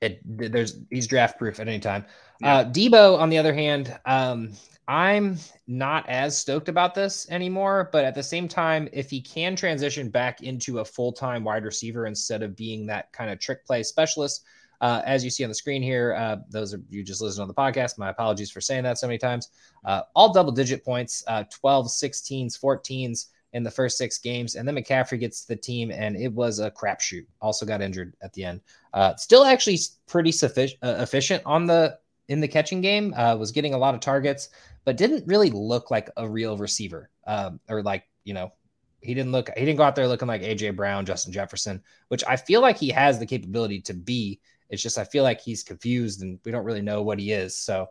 It, 0.00 0.20
there's 0.24 0.80
he's 0.90 1.06
draft 1.06 1.38
proof 1.38 1.60
at 1.60 1.68
any 1.68 1.78
time. 1.78 2.06
Yeah. 2.40 2.56
Uh, 2.56 2.64
Deebo, 2.64 3.18
on 3.18 3.28
the 3.28 3.38
other 3.38 3.52
hand, 3.52 3.98
um, 4.06 4.52
I'm 4.88 5.38
not 5.66 6.08
as 6.08 6.36
stoked 6.36 6.68
about 6.68 6.94
this 6.94 7.30
anymore. 7.30 7.90
But 7.92 8.04
at 8.04 8.14
the 8.14 8.22
same 8.22 8.48
time, 8.48 8.88
if 8.92 9.10
he 9.10 9.20
can 9.20 9.54
transition 9.56 10.08
back 10.08 10.42
into 10.42 10.80
a 10.80 10.84
full 10.84 11.12
time 11.12 11.44
wide 11.44 11.64
receiver 11.64 12.06
instead 12.06 12.42
of 12.42 12.56
being 12.56 12.86
that 12.86 13.12
kind 13.12 13.30
of 13.30 13.38
trick 13.38 13.64
play 13.66 13.82
specialist, 13.82 14.44
uh, 14.80 15.02
as 15.04 15.22
you 15.22 15.30
see 15.30 15.44
on 15.44 15.50
the 15.50 15.54
screen 15.54 15.82
here, 15.82 16.14
uh, 16.14 16.36
those 16.48 16.72
are 16.72 16.80
you 16.88 17.02
just 17.02 17.20
listened 17.20 17.42
on 17.42 17.48
the 17.48 17.54
podcast. 17.54 17.98
My 17.98 18.08
apologies 18.08 18.50
for 18.50 18.60
saying 18.60 18.84
that 18.84 18.98
so 18.98 19.06
many 19.06 19.18
times. 19.18 19.50
Uh, 19.84 20.02
all 20.14 20.32
double 20.32 20.52
digit 20.52 20.84
points, 20.84 21.22
uh, 21.28 21.44
12, 21.50 21.86
16s, 21.86 22.58
14s 22.58 23.26
in 23.52 23.62
the 23.62 23.70
first 23.70 23.98
six 23.98 24.18
games. 24.18 24.54
And 24.54 24.66
then 24.66 24.76
McCaffrey 24.76 25.18
gets 25.18 25.44
the 25.44 25.56
team, 25.56 25.90
and 25.90 26.16
it 26.16 26.32
was 26.32 26.58
a 26.58 26.70
crapshoot. 26.70 27.26
Also 27.40 27.66
got 27.66 27.82
injured 27.82 28.14
at 28.22 28.32
the 28.32 28.44
end. 28.44 28.60
Uh, 28.94 29.14
still 29.16 29.44
actually 29.44 29.78
pretty 30.06 30.32
sufficient, 30.32 30.78
uh, 30.82 30.96
efficient 30.98 31.42
on 31.44 31.66
the 31.66 31.98
in 32.28 32.40
the 32.40 32.48
catching 32.48 32.80
game. 32.80 33.12
Uh, 33.16 33.36
was 33.36 33.52
getting 33.52 33.74
a 33.74 33.78
lot 33.78 33.94
of 33.94 34.00
targets, 34.00 34.50
but 34.84 34.96
didn't 34.96 35.26
really 35.26 35.50
look 35.50 35.90
like 35.90 36.10
a 36.16 36.28
real 36.28 36.56
receiver. 36.56 37.10
Um, 37.26 37.60
or 37.68 37.82
like 37.82 38.04
you 38.24 38.34
know, 38.34 38.52
he 39.00 39.14
didn't 39.14 39.32
look. 39.32 39.50
He 39.56 39.64
didn't 39.64 39.78
go 39.78 39.84
out 39.84 39.96
there 39.96 40.08
looking 40.08 40.28
like 40.28 40.42
AJ 40.42 40.76
Brown, 40.76 41.06
Justin 41.06 41.32
Jefferson, 41.32 41.82
which 42.08 42.24
I 42.26 42.36
feel 42.36 42.60
like 42.60 42.78
he 42.78 42.90
has 42.90 43.18
the 43.18 43.26
capability 43.26 43.80
to 43.82 43.94
be. 43.94 44.40
It's 44.68 44.82
just 44.82 44.98
I 44.98 45.04
feel 45.04 45.24
like 45.24 45.40
he's 45.40 45.64
confused, 45.64 46.22
and 46.22 46.38
we 46.44 46.52
don't 46.52 46.64
really 46.64 46.82
know 46.82 47.02
what 47.02 47.18
he 47.18 47.32
is. 47.32 47.56
So. 47.56 47.88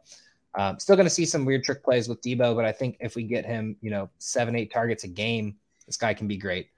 Um, 0.58 0.80
still 0.80 0.96
going 0.96 1.06
to 1.06 1.12
see 1.12 1.26
some 1.26 1.46
weird 1.46 1.64
trick 1.64 1.84
plays 1.84 2.10
with 2.10 2.22
Deebo, 2.22 2.56
but 2.56 2.66
I 2.66 2.72
think 2.72 2.98
if 3.00 3.16
we 3.16 3.24
get 3.24 3.46
him, 3.46 3.76
you 3.82 3.92
know, 3.92 4.10
seven, 4.18 4.56
eight 4.56 4.72
targets 4.74 5.04
a 5.04 5.08
game, 5.08 5.56
this 5.86 5.98
guy 5.98 6.14
can 6.14 6.28
be 6.28 6.38
great. 6.38 6.70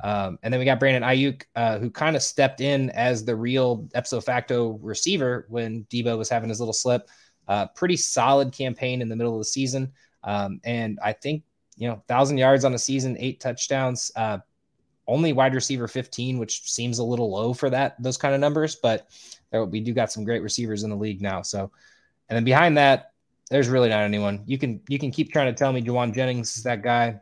Um, 0.00 0.38
and 0.42 0.52
then 0.52 0.58
we 0.58 0.64
got 0.64 0.78
Brandon 0.78 1.02
Aiyuk, 1.02 1.42
uh, 1.56 1.78
who 1.78 1.90
kind 1.90 2.16
of 2.16 2.22
stepped 2.22 2.60
in 2.60 2.90
as 2.90 3.24
the 3.24 3.34
real 3.34 3.88
ipso 3.94 4.20
facto 4.20 4.78
receiver 4.80 5.46
when 5.48 5.84
Deebo 5.90 6.16
was 6.16 6.28
having 6.28 6.48
his 6.48 6.60
little 6.60 6.72
slip. 6.72 7.08
Uh, 7.48 7.66
pretty 7.74 7.96
solid 7.96 8.52
campaign 8.52 9.02
in 9.02 9.08
the 9.08 9.16
middle 9.16 9.34
of 9.34 9.40
the 9.40 9.44
season. 9.44 9.92
Um, 10.22 10.60
and 10.64 10.98
I 11.02 11.12
think, 11.12 11.42
you 11.76 11.88
know, 11.88 12.02
thousand 12.06 12.38
yards 12.38 12.64
on 12.64 12.74
a 12.74 12.78
season, 12.78 13.16
eight 13.18 13.40
touchdowns, 13.40 14.12
uh, 14.16 14.38
only 15.06 15.32
wide 15.32 15.54
receiver 15.54 15.88
15, 15.88 16.38
which 16.38 16.70
seems 16.70 16.98
a 16.98 17.04
little 17.04 17.30
low 17.30 17.54
for 17.54 17.70
that, 17.70 18.00
those 18.00 18.18
kind 18.18 18.34
of 18.34 18.40
numbers, 18.40 18.76
but 18.76 19.08
there, 19.50 19.64
we 19.64 19.80
do 19.80 19.94
got 19.94 20.12
some 20.12 20.22
great 20.22 20.42
receivers 20.42 20.84
in 20.84 20.90
the 20.90 20.96
league 20.96 21.22
now. 21.22 21.40
So, 21.40 21.72
and 22.28 22.36
then 22.36 22.44
behind 22.44 22.76
that, 22.76 23.12
there's 23.50 23.68
really 23.68 23.88
not 23.88 24.00
anyone. 24.00 24.42
You 24.46 24.58
can 24.58 24.80
you 24.88 24.98
can 24.98 25.10
keep 25.10 25.32
trying 25.32 25.52
to 25.52 25.58
tell 25.58 25.72
me 25.72 25.82
Jauan 25.82 26.14
Jennings 26.14 26.56
is 26.56 26.62
that 26.64 26.82
guy. 26.82 27.20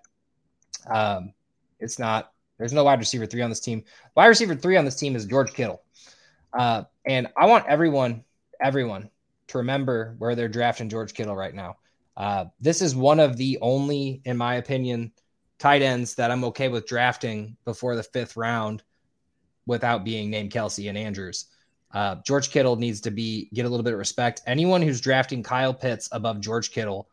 Um, 0.90 1.32
it's 1.78 1.98
not. 1.98 2.32
There's 2.58 2.72
no 2.72 2.84
wide 2.84 2.98
receiver 2.98 3.26
three 3.26 3.42
on 3.42 3.50
this 3.50 3.60
team. 3.60 3.84
Wide 4.14 4.26
receiver 4.26 4.54
three 4.54 4.76
on 4.76 4.84
this 4.84 4.96
team 4.96 5.14
is 5.14 5.26
George 5.26 5.52
Kittle. 5.52 5.82
Uh, 6.52 6.84
and 7.06 7.28
I 7.36 7.46
want 7.46 7.66
everyone, 7.68 8.24
everyone 8.60 9.10
to 9.48 9.58
remember 9.58 10.14
where 10.18 10.34
they're 10.34 10.48
drafting 10.48 10.88
George 10.88 11.12
Kittle 11.12 11.36
right 11.36 11.54
now. 11.54 11.76
Uh, 12.16 12.46
this 12.60 12.80
is 12.80 12.96
one 12.96 13.20
of 13.20 13.36
the 13.36 13.58
only, 13.60 14.22
in 14.24 14.38
my 14.38 14.54
opinion, 14.54 15.12
tight 15.58 15.82
ends 15.82 16.14
that 16.14 16.30
I'm 16.30 16.44
okay 16.44 16.68
with 16.68 16.86
drafting 16.86 17.56
before 17.66 17.94
the 17.94 18.02
fifth 18.02 18.36
round 18.36 18.82
without 19.66 20.04
being 20.04 20.30
named 20.30 20.50
Kelce 20.50 20.88
and 20.88 20.96
Andrews. 20.96 21.46
Uh, 21.92 22.16
George 22.16 22.50
Kittle 22.50 22.76
needs 22.76 23.00
to 23.02 23.10
be 23.10 23.48
get 23.54 23.64
a 23.64 23.68
little 23.68 23.84
bit 23.84 23.92
of 23.92 23.98
respect. 23.98 24.42
Anyone 24.46 24.82
who's 24.82 25.00
drafting 25.00 25.42
Kyle 25.42 25.72
Pitts 25.72 26.08
above 26.12 26.40
George 26.40 26.70
Kittle, 26.70 27.08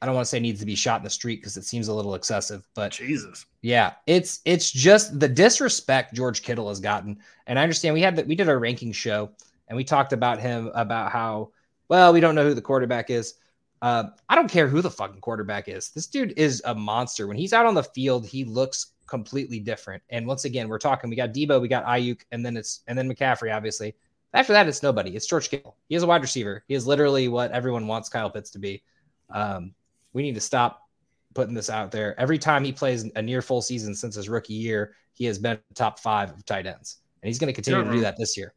I 0.00 0.06
don't 0.06 0.14
want 0.14 0.24
to 0.24 0.28
say 0.28 0.40
needs 0.40 0.60
to 0.60 0.66
be 0.66 0.74
shot 0.74 1.00
in 1.00 1.04
the 1.04 1.10
street 1.10 1.40
because 1.40 1.56
it 1.56 1.64
seems 1.64 1.88
a 1.88 1.94
little 1.94 2.14
excessive, 2.14 2.66
but 2.74 2.92
Jesus, 2.92 3.46
yeah, 3.62 3.92
it's 4.06 4.40
it's 4.44 4.70
just 4.70 5.18
the 5.18 5.28
disrespect 5.28 6.14
George 6.14 6.42
Kittle 6.42 6.68
has 6.68 6.80
gotten. 6.80 7.18
And 7.46 7.58
I 7.58 7.62
understand 7.62 7.94
we 7.94 8.00
had 8.00 8.16
that 8.16 8.26
we 8.26 8.34
did 8.34 8.48
our 8.48 8.58
ranking 8.58 8.92
show 8.92 9.30
and 9.68 9.76
we 9.76 9.84
talked 9.84 10.12
about 10.12 10.40
him 10.40 10.70
about 10.74 11.10
how 11.10 11.50
well 11.88 12.12
we 12.12 12.20
don't 12.20 12.34
know 12.34 12.44
who 12.44 12.54
the 12.54 12.62
quarterback 12.62 13.10
is. 13.10 13.34
Uh, 13.82 14.04
I 14.30 14.34
don't 14.34 14.50
care 14.50 14.66
who 14.66 14.80
the 14.80 14.90
fucking 14.90 15.20
quarterback 15.20 15.68
is. 15.68 15.90
This 15.90 16.06
dude 16.06 16.32
is 16.38 16.62
a 16.64 16.74
monster. 16.74 17.26
When 17.26 17.36
he's 17.36 17.52
out 17.52 17.66
on 17.66 17.74
the 17.74 17.82
field, 17.82 18.26
he 18.26 18.44
looks 18.44 18.93
completely 19.06 19.60
different. 19.60 20.02
And 20.10 20.26
once 20.26 20.44
again, 20.44 20.68
we're 20.68 20.78
talking. 20.78 21.10
We 21.10 21.16
got 21.16 21.32
Deebo, 21.32 21.60
we 21.60 21.68
got 21.68 21.84
Aiyuk, 21.86 22.22
and 22.32 22.44
then 22.44 22.56
it's 22.56 22.82
and 22.86 22.96
then 22.96 23.08
McCaffrey. 23.08 23.54
Obviously, 23.54 23.94
after 24.32 24.52
that, 24.52 24.66
it's 24.66 24.82
nobody. 24.82 25.14
It's 25.14 25.26
George 25.26 25.50
Kittle. 25.50 25.76
He 25.88 25.94
is 25.94 26.02
a 26.02 26.06
wide 26.06 26.22
receiver. 26.22 26.64
He 26.66 26.74
is 26.74 26.86
literally 26.86 27.28
what 27.28 27.52
everyone 27.52 27.86
wants 27.86 28.08
Kyle 28.08 28.30
Pitts 28.30 28.50
to 28.50 28.58
be. 28.58 28.82
Um, 29.30 29.74
we 30.12 30.22
need 30.22 30.34
to 30.34 30.40
stop 30.40 30.82
putting 31.34 31.54
this 31.54 31.70
out 31.70 31.90
there. 31.90 32.18
Every 32.18 32.38
time 32.38 32.64
he 32.64 32.72
plays 32.72 33.08
a 33.16 33.22
near 33.22 33.42
full 33.42 33.62
season 33.62 33.94
since 33.94 34.14
his 34.14 34.28
rookie 34.28 34.54
year, 34.54 34.94
he 35.12 35.24
has 35.26 35.38
been 35.38 35.58
top 35.74 35.98
five 35.98 36.30
of 36.30 36.44
tight 36.44 36.66
ends, 36.66 36.98
and 37.22 37.28
he's 37.28 37.38
going 37.38 37.48
to 37.48 37.54
continue 37.54 37.84
to 37.84 37.90
do 37.90 38.00
that 38.00 38.16
this 38.16 38.36
year. 38.36 38.54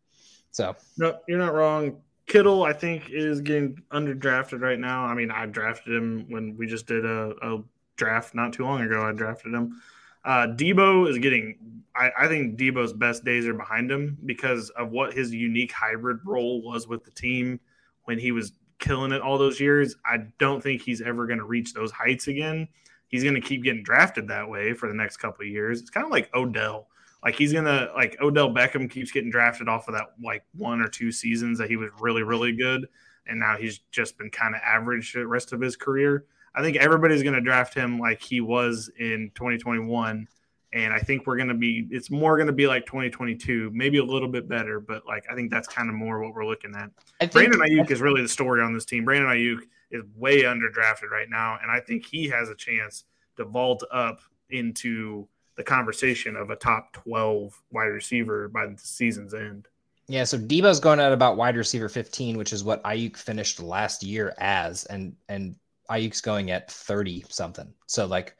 So 0.51 0.75
no, 0.97 1.17
you're 1.27 1.39
not 1.39 1.53
wrong. 1.53 2.01
Kittle, 2.25 2.63
I 2.63 2.73
think, 2.73 3.09
is 3.09 3.39
getting 3.39 3.81
underdrafted 3.91 4.61
right 4.61 4.79
now. 4.79 5.05
I 5.05 5.13
mean, 5.13 5.31
I 5.31 5.45
drafted 5.45 5.95
him 5.95 6.25
when 6.29 6.57
we 6.57 6.67
just 6.67 6.85
did 6.85 7.05
a, 7.05 7.33
a 7.41 7.63
draft 7.95 8.35
not 8.35 8.53
too 8.53 8.63
long 8.63 8.81
ago. 8.81 9.01
I 9.07 9.13
drafted 9.13 9.53
him. 9.53 9.81
Uh, 10.24 10.47
Deebo 10.47 11.09
is 11.09 11.18
getting. 11.18 11.57
I, 11.95 12.11
I, 12.18 12.28
think 12.28 12.59
Deebo's 12.59 12.93
best 12.93 13.24
days 13.24 13.47
are 13.47 13.55
behind 13.55 13.91
him 13.91 14.18
because 14.26 14.70
of 14.72 14.91
what 14.91 15.13
his 15.13 15.34
unique 15.34 15.72
hybrid 15.72 16.20
role 16.24 16.61
was 16.61 16.88
with 16.88 17.03
the 17.03 17.11
team 17.11 17.59
when 18.03 18.20
he 18.20 18.32
was 18.32 18.51
killing 18.78 19.11
it 19.11 19.22
all 19.22 19.39
those 19.39 19.59
years. 19.59 19.95
I 20.05 20.18
don't 20.38 20.61
think 20.61 20.82
he's 20.82 21.01
ever 21.01 21.26
going 21.26 21.39
to 21.39 21.45
reach 21.45 21.74
those 21.74 21.91
heights 21.91 22.28
again. 22.28 22.68
He's 23.07 23.24
going 23.24 23.36
to 23.36 23.41
keep 23.41 23.63
getting 23.63 23.84
drafted 23.84 24.28
that 24.28 24.47
way 24.47 24.74
for 24.74 24.88
the 24.88 24.93
next 24.93 25.18
couple 25.18 25.43
of 25.43 25.49
years. 25.49 25.82
It's 25.82 25.89
kind 25.89 26.05
of 26.05 26.11
like 26.11 26.30
Odell. 26.36 26.88
Like 27.24 27.36
he's 27.36 27.51
gonna 27.51 27.89
like 27.95 28.15
Odell 28.22 28.49
Beckham 28.53 28.89
keeps 28.89 29.11
getting 29.11 29.32
drafted 29.32 29.68
off 29.68 29.88
of 29.88 29.95
that 29.95 30.13
like 30.24 30.43
one 30.53 30.82
or 30.82 30.88
two 30.88 31.11
seasons 31.11 31.57
that 31.57 31.70
he 31.70 31.76
was 31.76 31.89
really 31.99 32.24
really 32.24 32.55
good, 32.55 32.88
and 33.26 33.39
now 33.39 33.57
he's 33.57 33.80
just 33.91 34.18
been 34.18 34.30
kind 34.30 34.55
of 34.55 34.61
average 34.63 35.13
the 35.13 35.26
rest 35.26 35.51
of 35.51 35.59
his 35.59 35.76
career. 35.76 36.26
I 36.57 36.61
think 36.61 36.77
everybody's 36.77 37.21
going 37.21 37.35
to 37.35 37.41
draft 37.41 37.73
him 37.73 37.99
like 37.99 38.21
he 38.21 38.41
was 38.41 38.89
in 38.99 39.31
2021. 39.35 40.27
And 40.73 40.93
I 40.93 40.99
think 40.99 41.25
we're 41.25 41.37
going 41.37 41.47
to 41.47 41.53
be, 41.53 41.87
it's 41.91 42.09
more 42.09 42.35
going 42.35 42.47
to 42.47 42.53
be 42.53 42.67
like 42.67 42.85
2022, 42.85 43.71
maybe 43.73 43.99
a 43.99 44.03
little 44.03 44.27
bit 44.27 44.49
better, 44.49 44.79
but 44.79 45.05
like 45.05 45.23
I 45.31 45.35
think 45.35 45.51
that's 45.51 45.67
kind 45.67 45.87
of 45.87 45.95
more 45.95 46.19
what 46.19 46.33
we're 46.33 46.45
looking 46.45 46.75
at. 46.75 46.89
Think, 47.19 47.31
Brandon 47.31 47.61
Aiyuk 47.61 47.91
is 47.91 48.01
really 48.01 48.21
the 48.21 48.27
story 48.27 48.61
on 48.61 48.73
this 48.73 48.85
team. 48.85 49.05
Brandon 49.05 49.29
Aiyuk 49.29 49.59
is 49.91 50.03
way 50.15 50.43
underdrafted 50.43 51.09
right 51.11 51.29
now. 51.29 51.59
And 51.61 51.71
I 51.71 51.79
think 51.79 52.05
he 52.05 52.27
has 52.29 52.49
a 52.49 52.55
chance 52.55 53.05
to 53.37 53.45
vault 53.45 53.83
up 53.91 54.19
into 54.49 55.27
the 55.57 55.63
conversation 55.63 56.35
of 56.35 56.49
a 56.49 56.55
top 56.55 56.91
12 56.93 57.61
wide 57.71 57.85
receiver 57.85 58.47
by 58.47 58.65
the 58.65 58.77
season's 58.77 59.33
end. 59.33 59.67
Yeah, 60.09 60.23
so 60.23 60.38
Deebo's 60.38 60.79
going 60.79 60.99
at 60.99 61.11
about 61.11 61.38
wide 61.38 61.57
receiver 61.57 61.89
15, 61.89 62.38
which 62.38 62.53
is 62.53 62.63
what 62.63 62.81
Aiyuk 62.84 63.17
finished 63.17 63.59
last 63.59 64.03
year 64.03 64.34
as, 64.38 64.85
and 64.85 65.15
and 65.27 65.55
Aiyuk's 65.89 66.22
going 66.22 66.51
at 66.51 66.72
30 66.72 67.26
something. 67.30 67.73
So 67.85 68.05
like 68.05 68.35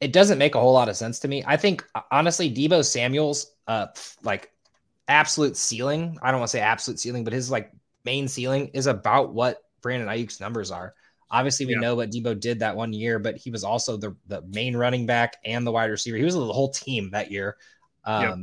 it 0.00 0.12
doesn't 0.12 0.38
make 0.38 0.54
a 0.54 0.60
whole 0.60 0.72
lot 0.72 0.88
of 0.88 0.96
sense 0.96 1.18
to 1.20 1.28
me. 1.28 1.42
I 1.46 1.56
think 1.56 1.84
honestly, 2.10 2.50
Deebo 2.50 2.84
Samuel's 2.84 3.52
uh 3.66 3.86
like 4.22 4.52
absolute 5.08 5.56
ceiling. 5.56 6.18
I 6.22 6.30
don't 6.30 6.40
want 6.40 6.50
to 6.50 6.56
say 6.56 6.60
absolute 6.60 7.00
ceiling, 7.00 7.24
but 7.24 7.32
his 7.32 7.50
like 7.50 7.72
main 8.04 8.28
ceiling 8.28 8.68
is 8.74 8.86
about 8.86 9.34
what 9.34 9.62
Brandon 9.82 10.08
Aiyuk's 10.08 10.40
numbers 10.40 10.70
are. 10.70 10.94
Obviously, 11.30 11.66
we 11.66 11.72
yeah. 11.72 11.80
know 11.80 11.94
what 11.94 12.10
Deebo 12.10 12.38
did 12.40 12.60
that 12.60 12.74
one 12.74 12.92
year, 12.92 13.18
but 13.18 13.36
he 13.36 13.50
was 13.50 13.64
also 13.64 13.96
the 13.96 14.16
the 14.28 14.42
main 14.42 14.76
running 14.76 15.04
back 15.04 15.36
and 15.44 15.66
the 15.66 15.72
wide 15.72 15.90
receiver. 15.90 16.16
He 16.16 16.24
was 16.24 16.34
the 16.34 16.52
whole 16.52 16.70
team 16.70 17.10
that 17.10 17.30
year. 17.30 17.56
Um, 18.04 18.22
yep. 18.22 18.38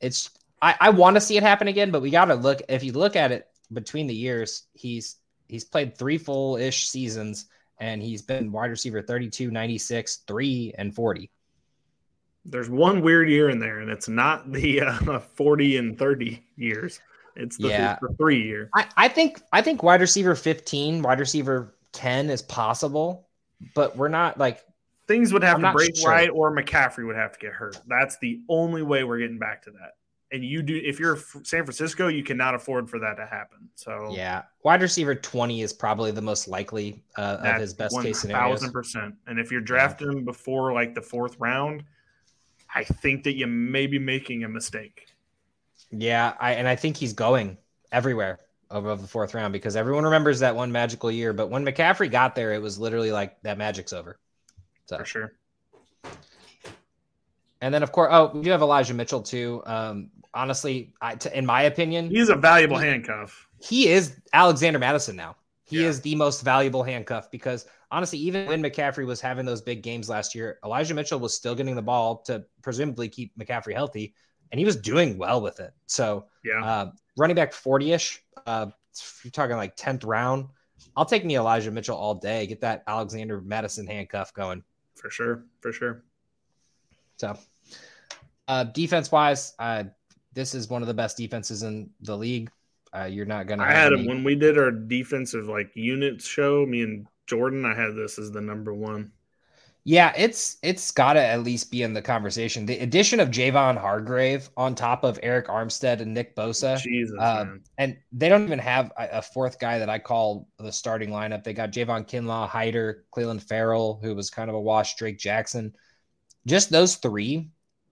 It's 0.00 0.30
I, 0.62 0.76
I 0.80 0.90
want 0.90 1.16
to 1.16 1.20
see 1.20 1.36
it 1.36 1.42
happen 1.42 1.68
again, 1.68 1.90
but 1.90 2.02
we 2.02 2.10
got 2.10 2.26
to 2.26 2.34
look. 2.34 2.60
If 2.68 2.84
you 2.84 2.92
look 2.92 3.16
at 3.16 3.32
it 3.32 3.48
between 3.72 4.06
the 4.06 4.14
years, 4.14 4.64
he's 4.74 5.16
he's 5.48 5.64
played 5.64 5.96
three 5.96 6.18
full 6.18 6.56
ish 6.56 6.88
seasons 6.88 7.46
and 7.80 8.02
he's 8.02 8.22
been 8.22 8.52
wide 8.52 8.70
receiver 8.70 9.02
32, 9.02 9.50
96, 9.50 10.16
3, 10.26 10.74
and 10.78 10.94
40. 10.94 11.30
There's 12.44 12.70
one 12.70 13.02
weird 13.02 13.28
year 13.28 13.50
in 13.50 13.58
there, 13.58 13.80
and 13.80 13.90
it's 13.90 14.08
not 14.08 14.52
the 14.52 14.80
uh, 14.80 15.18
40 15.34 15.76
and 15.76 15.98
30 15.98 16.42
years. 16.56 17.00
It's 17.36 17.56
the, 17.56 17.68
yeah. 17.68 17.96
three 18.16 18.42
year. 18.42 18.68
I, 18.74 18.86
I 18.96 19.08
think 19.08 19.40
I 19.52 19.62
think 19.62 19.82
wide 19.82 20.00
receiver 20.00 20.34
15, 20.34 21.02
wide 21.02 21.20
receiver 21.20 21.74
10 21.92 22.30
is 22.30 22.42
possible, 22.42 23.28
but 23.74 23.96
we're 23.96 24.08
not 24.08 24.38
like 24.38 24.64
things 25.06 25.32
would 25.32 25.44
have 25.44 25.56
I'm 25.56 25.62
to 25.62 25.72
break 25.72 25.96
sure. 25.96 26.10
right 26.10 26.30
or 26.30 26.54
McCaffrey 26.54 27.06
would 27.06 27.16
have 27.16 27.32
to 27.32 27.38
get 27.38 27.52
hurt. 27.52 27.80
That's 27.86 28.18
the 28.18 28.40
only 28.48 28.82
way 28.82 29.04
we're 29.04 29.18
getting 29.18 29.38
back 29.38 29.62
to 29.62 29.70
that 29.70 29.92
and 30.30 30.44
you 30.44 30.62
do 30.62 30.80
if 30.84 30.98
you're 31.00 31.16
San 31.16 31.64
Francisco, 31.64 32.08
you 32.08 32.22
cannot 32.22 32.54
afford 32.54 32.88
for 32.88 32.98
that 32.98 33.14
to 33.16 33.26
happen. 33.26 33.68
So 33.74 34.12
yeah, 34.12 34.42
wide 34.62 34.82
receiver 34.82 35.14
twenty 35.14 35.62
is 35.62 35.72
probably 35.72 36.10
the 36.10 36.22
most 36.22 36.48
likely 36.48 37.02
uh, 37.16 37.38
of 37.40 37.60
his 37.60 37.74
best 37.74 38.00
case 38.02 38.20
scenario. 38.20 38.50
Thousand 38.50 38.72
percent. 38.72 39.14
And 39.26 39.38
if 39.38 39.50
you're 39.50 39.60
drafting 39.60 40.12
yeah. 40.12 40.18
him 40.18 40.24
before 40.24 40.72
like 40.72 40.94
the 40.94 41.02
fourth 41.02 41.36
round, 41.38 41.84
I 42.74 42.84
think 42.84 43.24
that 43.24 43.34
you 43.34 43.46
may 43.46 43.86
be 43.86 43.98
making 43.98 44.44
a 44.44 44.48
mistake. 44.48 45.06
Yeah, 45.90 46.34
I 46.38 46.52
and 46.52 46.68
I 46.68 46.76
think 46.76 46.96
he's 46.96 47.12
going 47.12 47.56
everywhere. 47.92 48.38
above 48.70 49.00
the 49.00 49.08
fourth 49.08 49.32
round 49.32 49.52
because 49.52 49.76
everyone 49.76 50.04
remembers 50.04 50.40
that 50.40 50.54
one 50.54 50.70
magical 50.70 51.10
year. 51.10 51.32
But 51.32 51.48
when 51.48 51.64
McCaffrey 51.64 52.10
got 52.10 52.34
there, 52.34 52.52
it 52.52 52.60
was 52.60 52.78
literally 52.78 53.12
like 53.12 53.40
that 53.42 53.56
magic's 53.56 53.94
over. 53.94 54.18
So. 54.84 54.98
For 54.98 55.04
sure. 55.04 55.32
And 57.60 57.72
then, 57.74 57.82
of 57.82 57.92
course, 57.92 58.10
oh, 58.12 58.30
we 58.34 58.42
do 58.42 58.50
have 58.50 58.60
Elijah 58.60 58.94
Mitchell 58.94 59.22
too. 59.22 59.62
Um, 59.66 60.10
honestly, 60.38 60.94
I, 61.00 61.16
t- 61.16 61.30
in 61.34 61.44
my 61.44 61.62
opinion, 61.62 62.10
he's 62.10 62.28
a 62.28 62.36
valuable 62.36 62.78
he, 62.78 62.86
handcuff. 62.86 63.48
He 63.60 63.88
is 63.88 64.16
Alexander 64.32 64.78
Mattison 64.78 65.16
now. 65.16 65.36
He 65.64 65.82
yeah. 65.82 65.88
is 65.88 66.00
the 66.00 66.14
most 66.14 66.42
valuable 66.42 66.82
handcuff 66.82 67.30
because 67.30 67.66
honestly, 67.90 68.18
even 68.20 68.46
when 68.46 68.62
McCaffrey 68.62 69.04
was 69.04 69.20
having 69.20 69.44
those 69.44 69.60
big 69.60 69.82
games 69.82 70.08
last 70.08 70.34
year, 70.34 70.58
Elijah 70.64 70.94
Mitchell 70.94 71.18
was 71.18 71.34
still 71.34 71.54
getting 71.54 71.74
the 71.74 71.82
ball 71.82 72.18
to 72.22 72.44
presumably 72.62 73.08
keep 73.08 73.36
McCaffrey 73.36 73.74
healthy, 73.74 74.14
and 74.52 74.58
he 74.58 74.64
was 74.64 74.76
doing 74.76 75.18
well 75.18 75.42
with 75.42 75.58
it. 75.60 75.72
So, 75.86 76.26
yeah, 76.44 76.64
uh, 76.64 76.90
running 77.18 77.34
back 77.34 77.52
40 77.52 77.92
ish, 77.92 78.22
uh, 78.46 78.66
you're 79.24 79.32
talking 79.32 79.56
like 79.56 79.76
10th 79.76 80.06
round. 80.06 80.46
I'll 80.96 81.04
take 81.04 81.24
me 81.24 81.36
Elijah 81.36 81.72
Mitchell 81.72 81.96
all 81.96 82.14
day. 82.14 82.46
Get 82.46 82.60
that 82.60 82.84
Alexander 82.86 83.40
Mattison 83.40 83.86
handcuff 83.86 84.32
going. 84.32 84.62
For 84.94 85.10
sure. 85.10 85.44
For 85.60 85.72
sure. 85.72 86.04
So, 87.16 87.36
uh, 88.46 88.64
defense 88.64 89.12
wise, 89.12 89.54
uh, 89.58 89.84
this 90.32 90.54
is 90.54 90.68
one 90.68 90.82
of 90.82 90.88
the 90.88 90.94
best 90.94 91.16
defenses 91.16 91.62
in 91.62 91.90
the 92.00 92.16
league. 92.16 92.50
Uh, 92.96 93.04
you're 93.04 93.26
not 93.26 93.46
gonna. 93.46 93.62
I 93.62 93.72
had 93.72 93.92
any... 93.92 94.06
when 94.06 94.24
we 94.24 94.34
did 94.34 94.58
our 94.58 94.70
defensive 94.70 95.48
like 95.48 95.70
units 95.74 96.26
show. 96.26 96.64
Me 96.66 96.82
and 96.82 97.06
Jordan, 97.26 97.64
I 97.64 97.74
had 97.74 97.94
this 97.94 98.18
as 98.18 98.30
the 98.30 98.40
number 98.40 98.72
one. 98.72 99.12
Yeah, 99.84 100.12
it's 100.16 100.58
it's 100.62 100.90
got 100.90 101.14
to 101.14 101.24
at 101.24 101.42
least 101.42 101.70
be 101.70 101.82
in 101.82 101.94
the 101.94 102.02
conversation. 102.02 102.66
The 102.66 102.78
addition 102.80 103.20
of 103.20 103.30
Javon 103.30 103.78
Hargrave 103.78 104.50
on 104.56 104.74
top 104.74 105.02
of 105.02 105.18
Arik 105.22 105.46
Armstead 105.46 106.00
and 106.00 106.12
Nick 106.12 106.36
Bosa, 106.36 106.78
Jesus, 106.78 107.16
um, 107.18 107.62
and 107.78 107.96
they 108.12 108.28
don't 108.28 108.44
even 108.44 108.58
have 108.58 108.92
a, 108.98 109.08
a, 109.12 109.22
fourth 109.22 109.58
guy 109.58 109.78
that 109.78 109.88
I 109.88 109.98
call 109.98 110.46
the 110.58 110.70
starting 110.72 111.08
lineup. 111.08 111.42
They 111.42 111.54
got 111.54 111.72
Javon 111.72 112.06
Kinlaw, 112.06 112.46
Hyder, 112.46 113.04
Clelin 113.16 113.42
Ferrell, 113.42 113.98
who 114.02 114.14
was 114.14 114.28
kind 114.28 114.50
of 114.50 114.56
a 114.56 114.60
wash, 114.60 114.96
Drake 114.96 115.18
Jackson. 115.18 115.72
Just 116.46 116.68
those 116.68 116.96
three 116.96 117.48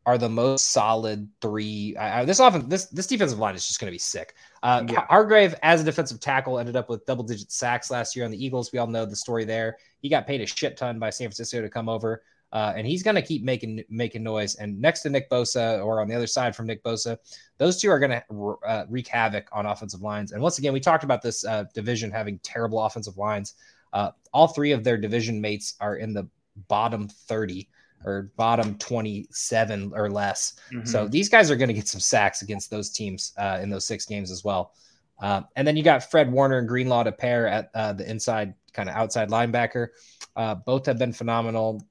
are 0.07 0.17
the 0.17 0.29
most 0.29 0.71
solid 0.71 1.29
three. 1.43 1.97
Uh, 1.97 2.25
this 2.25 2.39
often 2.39 2.69
this 2.69 2.87
this 2.87 3.09
defensive 3.09 3.41
line 3.41 3.57
is 3.57 3.67
just 3.67 3.81
going 3.81 3.91
to 3.91 3.95
be 3.95 3.99
sick. 3.99 4.35
Uh, 4.63 4.85
yeah. 4.89 5.05
Hargrave, 5.09 5.55
as 5.65 5.81
a 5.81 5.85
defensive 5.85 6.21
tackle, 6.21 6.61
ended 6.61 6.77
up 6.77 6.89
with 6.89 7.05
double 7.07 7.25
digit 7.25 7.51
sacks 7.51 7.91
last 7.91 8.15
year 8.15 8.25
on 8.25 8.31
the 8.31 8.43
Eagles. 8.43 8.73
We 8.73 8.79
all 8.79 8.87
know 8.87 9.05
the 9.05 9.17
story 9.17 9.45
there. 9.45 9.77
He 10.01 10.09
got 10.09 10.25
paid 10.25 10.41
a 10.41 10.47
shit 10.47 10.77
ton 10.77 11.01
by 11.01 11.11
San 11.11 11.27
Francisco 11.27 11.61
to 11.61 11.69
come 11.69 11.89
over, 11.89 12.23
uh, 12.53 12.73
and 12.77 12.87
he's 12.87 13.03
going 13.03 13.17
to 13.17 13.23
keep 13.23 13.43
making 13.43 13.83
making 13.91 14.23
noise. 14.23 14.55
And 14.55 14.81
next 14.81 15.01
to 15.03 15.11
Nick 15.11 15.29
Bosa, 15.29 15.85
or 15.85 16.01
on 16.01 16.07
the 16.07 16.15
other 16.15 16.29
side 16.29 16.55
from 16.55 16.67
Nick 16.67 16.85
Bosa, 16.85 17.19
those 17.59 17.81
two 17.81 17.91
are 17.91 17.99
going 17.99 18.13
to 18.13 18.59
uh, 18.65 18.85
wreak 18.89 19.09
havoc 19.09 19.49
on 19.51 19.67
offensive 19.67 20.03
lines. 20.03 20.31
And 20.31 20.41
once 20.41 20.59
again, 20.59 20.73
we 20.73 20.79
talked 20.79 21.03
about 21.03 21.21
this 21.21 21.45
uh, 21.45 21.65
division 21.75 22.13
having 22.13 22.39
terrible 22.45 22.81
offensive 22.81 23.19
lines. 23.19 23.55
Uh, 23.93 24.13
all 24.33 24.47
three 24.47 24.71
of 24.71 24.85
their 24.85 24.97
division 24.97 25.41
mates 25.41 25.75
are 25.81 25.97
in 25.97 26.13
the 26.15 26.29
bottom 26.69 27.09
thirty 27.09 27.69
or 28.07 28.31
bottom 28.37 28.79
27 28.79 29.93
or 29.95 30.09
less. 30.09 30.55
Mm-hmm. 30.73 30.87
So 30.87 31.09
these 31.09 31.29
guys 31.29 31.51
are 31.51 31.57
going 31.57 31.69
to 31.69 31.75
get 31.75 31.89
some 31.89 32.01
sacks 32.01 32.41
against 32.41 32.71
those 32.71 32.91
teams 32.91 33.33
uh, 33.37 33.59
in 33.61 33.69
those 33.69 33.85
six 33.85 34.07
games 34.07 34.31
as 34.31 34.45
well. 34.45 34.73
Uh, 35.21 35.43
and 35.57 35.67
then 35.67 35.77
you 35.77 35.83
got 35.83 36.09
Fred 36.09 36.31
Warner 36.31 36.59
and 36.59 36.69
Greenlaw 36.69 37.03
to 37.03 37.13
pair 37.13 37.49
at 37.49 37.71
uh, 37.75 37.93
the 37.93 38.09
inside, 38.09 38.55
kind 38.73 38.89
of 38.89 38.95
outside 38.95 39.29
linebacker. 39.29 39.89
Uh, 40.37 40.55
both 40.55 40.87
have 40.87 40.99
been 40.99 41.13
phenomenal 41.13 41.85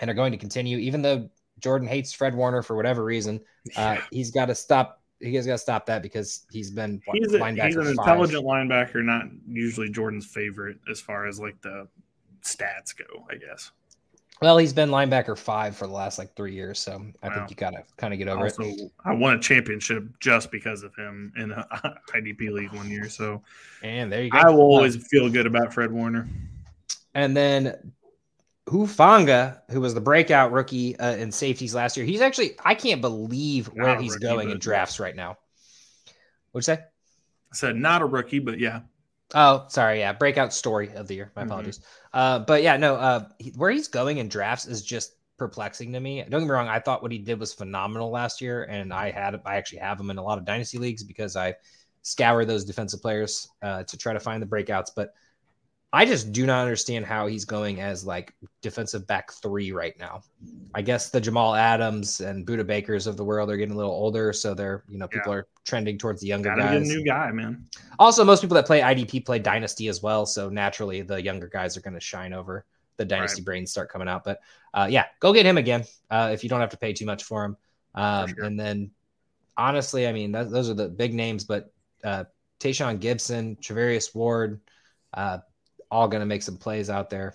and 0.00 0.10
are 0.10 0.14
going 0.14 0.32
to 0.32 0.38
continue. 0.38 0.78
Even 0.78 1.02
though 1.02 1.28
Jordan 1.58 1.88
hates 1.88 2.12
Fred 2.12 2.34
Warner 2.34 2.62
for 2.62 2.76
whatever 2.76 3.04
reason, 3.04 3.40
uh, 3.76 3.96
he's 4.12 4.30
got 4.30 4.46
to 4.46 4.54
stop. 4.54 5.02
He 5.20 5.34
has 5.34 5.46
got 5.46 5.54
to 5.54 5.58
stop 5.58 5.86
that 5.86 6.02
because 6.02 6.46
he's 6.52 6.70
been 6.70 7.02
he's, 7.12 7.34
a, 7.34 7.52
he's 7.52 7.74
an 7.74 7.88
intelligent 7.88 8.44
linebacker, 8.44 9.02
not 9.02 9.24
usually 9.48 9.90
Jordan's 9.90 10.26
favorite 10.26 10.76
as 10.88 11.00
far 11.00 11.26
as 11.26 11.40
like 11.40 11.60
the 11.62 11.88
stats 12.44 12.96
go, 12.96 13.26
I 13.28 13.34
guess. 13.34 13.72
Well, 14.40 14.56
he's 14.58 14.72
been 14.72 14.90
linebacker 14.90 15.36
five 15.36 15.76
for 15.76 15.86
the 15.86 15.92
last 15.92 16.18
like 16.18 16.36
three 16.36 16.54
years, 16.54 16.78
so 16.78 17.04
I 17.22 17.28
wow. 17.28 17.34
think 17.34 17.50
you 17.50 17.56
gotta 17.56 17.82
kind 17.96 18.12
of 18.12 18.18
get 18.18 18.28
over 18.28 18.44
also, 18.44 18.62
it. 18.62 18.92
I 19.04 19.12
won 19.12 19.34
a 19.34 19.40
championship 19.40 20.04
just 20.20 20.52
because 20.52 20.84
of 20.84 20.94
him 20.94 21.32
in 21.36 21.50
a 21.52 21.66
IDP 22.14 22.50
league 22.50 22.72
one 22.72 22.88
year, 22.88 23.08
so 23.08 23.42
and 23.82 24.12
there 24.12 24.22
you 24.22 24.30
go. 24.30 24.38
I 24.38 24.50
will 24.50 24.60
always 24.60 24.96
feel 25.08 25.28
good 25.28 25.46
about 25.46 25.74
Fred 25.74 25.90
Warner. 25.90 26.28
And 27.14 27.36
then 27.36 27.92
Hufanga, 28.68 29.60
who 29.70 29.80
was 29.80 29.94
the 29.94 30.00
breakout 30.00 30.52
rookie 30.52 30.96
uh, 30.98 31.16
in 31.16 31.32
safeties 31.32 31.74
last 31.74 31.96
year, 31.96 32.06
he's 32.06 32.20
actually 32.20 32.52
I 32.64 32.74
can't 32.74 33.00
believe 33.00 33.66
where 33.68 34.00
he's 34.00 34.12
rookie, 34.12 34.26
going 34.26 34.50
in 34.50 34.58
drafts 34.58 35.00
right 35.00 35.16
now. 35.16 35.36
What'd 36.52 36.68
you 36.68 36.74
say? 36.74 36.82
I 36.82 37.56
said 37.56 37.76
not 37.76 38.02
a 38.02 38.06
rookie, 38.06 38.38
but 38.38 38.60
yeah. 38.60 38.80
Oh, 39.34 39.66
sorry. 39.68 40.00
Yeah, 40.00 40.12
breakout 40.12 40.52
story 40.52 40.90
of 40.94 41.06
the 41.06 41.14
year. 41.14 41.32
My 41.36 41.42
mm-hmm. 41.42 41.50
apologies. 41.50 41.78
Mm-hmm. 41.78 42.18
Uh, 42.18 42.38
but 42.40 42.62
yeah, 42.62 42.76
no. 42.76 42.96
Uh, 42.96 43.28
he, 43.38 43.50
where 43.50 43.70
he's 43.70 43.88
going 43.88 44.18
in 44.18 44.28
drafts 44.28 44.66
is 44.66 44.82
just 44.82 45.14
perplexing 45.36 45.92
to 45.92 46.00
me. 46.00 46.22
Don't 46.22 46.40
get 46.40 46.46
me 46.46 46.50
wrong. 46.50 46.68
I 46.68 46.80
thought 46.80 47.02
what 47.02 47.12
he 47.12 47.18
did 47.18 47.38
was 47.38 47.52
phenomenal 47.52 48.10
last 48.10 48.40
year, 48.40 48.64
and 48.64 48.92
I 48.92 49.10
had 49.10 49.40
I 49.44 49.56
actually 49.56 49.78
have 49.78 50.00
him 50.00 50.10
in 50.10 50.18
a 50.18 50.22
lot 50.22 50.38
of 50.38 50.44
dynasty 50.44 50.78
leagues 50.78 51.02
because 51.02 51.36
I 51.36 51.54
scour 52.02 52.44
those 52.44 52.64
defensive 52.64 53.02
players 53.02 53.48
uh, 53.62 53.84
to 53.84 53.96
try 53.96 54.12
to 54.12 54.20
find 54.20 54.42
the 54.42 54.46
breakouts. 54.46 54.90
But 54.94 55.14
I 55.90 56.04
just 56.04 56.32
do 56.32 56.44
not 56.44 56.60
understand 56.60 57.06
how 57.06 57.26
he's 57.26 57.46
going 57.46 57.80
as 57.80 58.04
like 58.04 58.34
defensive 58.60 59.06
back 59.06 59.32
three 59.32 59.72
right 59.72 59.98
now. 59.98 60.20
I 60.74 60.82
guess 60.82 61.08
the 61.08 61.20
Jamal 61.20 61.54
Adams 61.54 62.20
and 62.20 62.46
Budda 62.46 62.66
Bakers 62.66 63.06
of 63.06 63.16
the 63.16 63.24
world 63.24 63.50
are 63.50 63.56
getting 63.56 63.74
a 63.74 63.76
little 63.76 63.92
older, 63.92 64.34
so 64.34 64.52
they're 64.52 64.84
you 64.88 64.98
know 64.98 65.08
people 65.08 65.32
yeah. 65.32 65.38
are 65.38 65.46
trending 65.64 65.96
towards 65.96 66.20
the 66.20 66.26
younger 66.26 66.50
Gotta 66.50 66.62
guys. 66.62 66.90
a 66.90 66.92
new 66.92 67.02
guy, 67.04 67.30
man. 67.30 67.66
Also, 67.98 68.22
most 68.22 68.42
people 68.42 68.54
that 68.56 68.66
play 68.66 68.80
IDP 68.80 69.24
play 69.24 69.38
Dynasty 69.38 69.88
as 69.88 70.02
well, 70.02 70.26
so 70.26 70.50
naturally 70.50 71.00
the 71.00 71.22
younger 71.22 71.48
guys 71.48 71.74
are 71.76 71.80
going 71.80 71.94
to 71.94 72.00
shine 72.00 72.34
over 72.34 72.66
the 72.98 73.06
Dynasty 73.06 73.40
right. 73.40 73.46
brains 73.46 73.70
start 73.70 73.90
coming 73.90 74.08
out. 74.08 74.24
But 74.24 74.40
uh, 74.74 74.88
yeah, 74.90 75.06
go 75.20 75.32
get 75.32 75.46
him 75.46 75.56
again 75.56 75.84
uh, 76.10 76.30
if 76.34 76.42
you 76.42 76.50
don't 76.50 76.60
have 76.60 76.70
to 76.70 76.78
pay 76.78 76.92
too 76.92 77.06
much 77.06 77.24
for 77.24 77.44
him. 77.44 77.56
Um, 77.94 78.28
for 78.28 78.34
sure. 78.34 78.44
And 78.44 78.60
then 78.60 78.90
honestly, 79.56 80.06
I 80.06 80.12
mean 80.12 80.32
that, 80.32 80.50
those 80.50 80.68
are 80.68 80.74
the 80.74 80.88
big 80.88 81.14
names, 81.14 81.44
but 81.44 81.72
uh, 82.04 82.24
Tashaun 82.60 82.98
Gipson, 82.98 83.58
Charvarius 83.60 84.14
Ward. 84.14 84.60
Uh, 85.14 85.38
all 85.90 86.08
going 86.08 86.20
to 86.20 86.26
make 86.26 86.42
some 86.42 86.56
plays 86.56 86.90
out 86.90 87.10
there. 87.10 87.34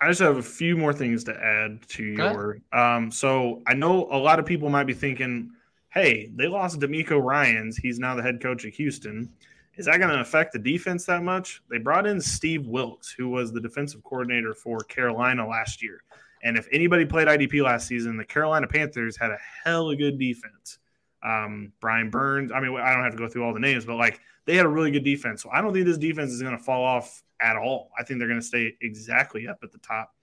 I 0.00 0.08
just 0.08 0.20
have 0.20 0.36
a 0.36 0.42
few 0.42 0.76
more 0.76 0.92
things 0.92 1.24
to 1.24 1.34
add 1.34 1.80
to 1.88 2.04
your. 2.04 2.58
Um, 2.72 3.10
so 3.10 3.62
I 3.66 3.74
know 3.74 4.08
a 4.10 4.18
lot 4.18 4.38
of 4.38 4.46
people 4.46 4.68
might 4.68 4.84
be 4.84 4.94
thinking, 4.94 5.50
"Hey, 5.90 6.30
they 6.34 6.46
lost 6.46 6.78
DeMeco 6.78 7.20
Ryans. 7.20 7.76
He's 7.76 7.98
now 7.98 8.14
the 8.14 8.22
head 8.22 8.40
coach 8.40 8.64
of 8.64 8.72
Houston. 8.74 9.28
Is 9.76 9.86
that 9.86 9.98
going 9.98 10.10
to 10.10 10.20
affect 10.20 10.52
the 10.52 10.58
defense 10.60 11.04
that 11.06 11.24
much?" 11.24 11.62
They 11.68 11.78
brought 11.78 12.06
in 12.06 12.20
Steve 12.20 12.66
Wilks, 12.66 13.10
who 13.10 13.28
was 13.28 13.52
the 13.52 13.60
defensive 13.60 14.04
coordinator 14.04 14.54
for 14.54 14.78
Carolina 14.80 15.46
last 15.46 15.82
year. 15.82 16.02
And 16.44 16.56
if 16.56 16.68
anybody 16.70 17.04
played 17.04 17.26
IDP 17.26 17.62
last 17.64 17.88
season, 17.88 18.16
the 18.16 18.24
Carolina 18.24 18.68
Panthers 18.68 19.16
had 19.16 19.32
a 19.32 19.38
hell 19.64 19.88
of 19.88 19.94
a 19.94 19.96
good 19.96 20.18
defense. 20.18 20.78
Um, 21.24 21.72
Brian 21.80 22.10
Burns. 22.10 22.52
I 22.52 22.60
mean, 22.60 22.76
I 22.78 22.94
don't 22.94 23.02
have 23.02 23.12
to 23.12 23.18
go 23.18 23.28
through 23.28 23.44
all 23.44 23.52
the 23.52 23.58
names, 23.58 23.84
but 23.84 23.96
like 23.96 24.20
they 24.44 24.54
had 24.54 24.66
a 24.66 24.68
really 24.68 24.92
good 24.92 25.02
defense. 25.02 25.42
So 25.42 25.50
I 25.50 25.60
don't 25.60 25.72
think 25.72 25.86
this 25.86 25.98
defense 25.98 26.30
is 26.30 26.40
going 26.40 26.56
to 26.56 26.62
fall 26.62 26.84
off 26.84 27.24
at 27.40 27.56
all. 27.56 27.90
I 27.98 28.04
think 28.04 28.18
they're 28.18 28.28
going 28.28 28.40
to 28.40 28.46
stay 28.46 28.74
exactly 28.80 29.48
up 29.48 29.58
at 29.62 29.72
the 29.72 29.78
top. 29.78 30.14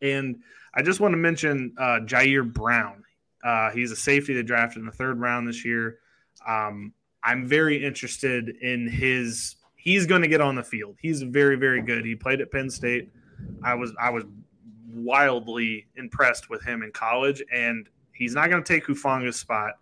And 0.00 0.40
I 0.74 0.82
just 0.82 1.00
want 1.00 1.12
to 1.12 1.18
mention 1.18 1.74
uh, 1.78 2.00
Ji'Ayir 2.04 2.52
Brown. 2.52 3.04
Uh, 3.44 3.70
he's 3.70 3.90
a 3.92 3.96
safety 3.96 4.34
that 4.34 4.44
drafted 4.44 4.80
in 4.80 4.86
the 4.86 4.92
third 4.92 5.20
round 5.20 5.46
this 5.46 5.64
year. 5.64 5.98
Um, 6.46 6.92
I'm 7.22 7.46
very 7.46 7.84
interested 7.84 8.48
in 8.60 8.88
his. 8.88 9.56
He's 9.76 10.06
going 10.06 10.22
to 10.22 10.28
get 10.28 10.40
on 10.40 10.54
the 10.54 10.62
field. 10.62 10.96
He's 11.00 11.22
very, 11.22 11.56
very 11.56 11.82
good. 11.82 12.04
He 12.04 12.14
played 12.14 12.40
at 12.40 12.50
Penn 12.50 12.70
State. 12.70 13.10
I 13.62 13.74
was 13.74 13.92
I 14.00 14.10
was 14.10 14.24
wildly 14.92 15.86
impressed 15.96 16.50
with 16.50 16.62
him 16.64 16.82
in 16.82 16.92
college, 16.92 17.42
and 17.52 17.88
he's 18.12 18.34
not 18.34 18.50
going 18.50 18.62
to 18.62 18.72
take 18.72 18.86
Hufanga's 18.86 19.36
spot, 19.36 19.74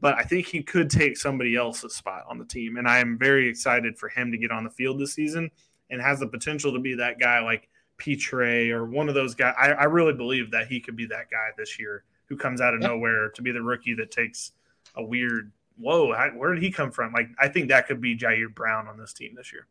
but 0.00 0.14
I 0.14 0.22
think 0.22 0.46
he 0.46 0.62
could 0.62 0.90
take 0.90 1.16
somebody 1.16 1.56
else's 1.56 1.94
spot 1.94 2.24
on 2.28 2.38
the 2.38 2.44
team. 2.44 2.76
And 2.76 2.88
I 2.88 2.98
am 2.98 3.18
very 3.18 3.48
excited 3.48 3.98
for 3.98 4.08
him 4.08 4.30
to 4.32 4.38
get 4.38 4.50
on 4.50 4.64
the 4.64 4.70
field 4.70 5.00
this 5.00 5.14
season 5.14 5.50
and 5.90 6.00
has 6.00 6.20
the 6.20 6.26
potential 6.26 6.72
to 6.72 6.78
be 6.78 6.94
that 6.94 7.18
guy 7.18 7.40
like 7.40 7.68
Pitre 7.98 8.72
or 8.72 8.86
one 8.86 9.08
of 9.08 9.14
those 9.14 9.34
guys. 9.34 9.54
I, 9.58 9.72
I, 9.72 9.84
really 9.84 10.14
believe 10.14 10.50
that 10.52 10.68
he 10.68 10.80
could 10.80 10.96
be 10.96 11.06
that 11.06 11.30
guy 11.30 11.50
this 11.58 11.78
year 11.78 12.04
who 12.26 12.36
comes 12.36 12.60
out 12.60 12.72
of 12.72 12.80
nowhere 12.80 13.28
to 13.30 13.42
be 13.42 13.52
the 13.52 13.60
rookie 13.60 13.94
that 13.94 14.10
takes 14.10 14.52
a 14.96 15.04
weird 15.04 15.52
whoa. 15.76 16.12
How, 16.14 16.28
where 16.30 16.54
did 16.54 16.62
he 16.62 16.70
come 16.70 16.90
from? 16.90 17.12
Like 17.12 17.28
I 17.38 17.48
think 17.48 17.68
that 17.68 17.86
could 17.86 18.00
be 18.00 18.16
Ji'Ayir 18.16 18.54
Brown 18.54 18.88
on 18.88 18.98
this 18.98 19.12
team 19.12 19.34
this 19.34 19.52
year. 19.52 19.66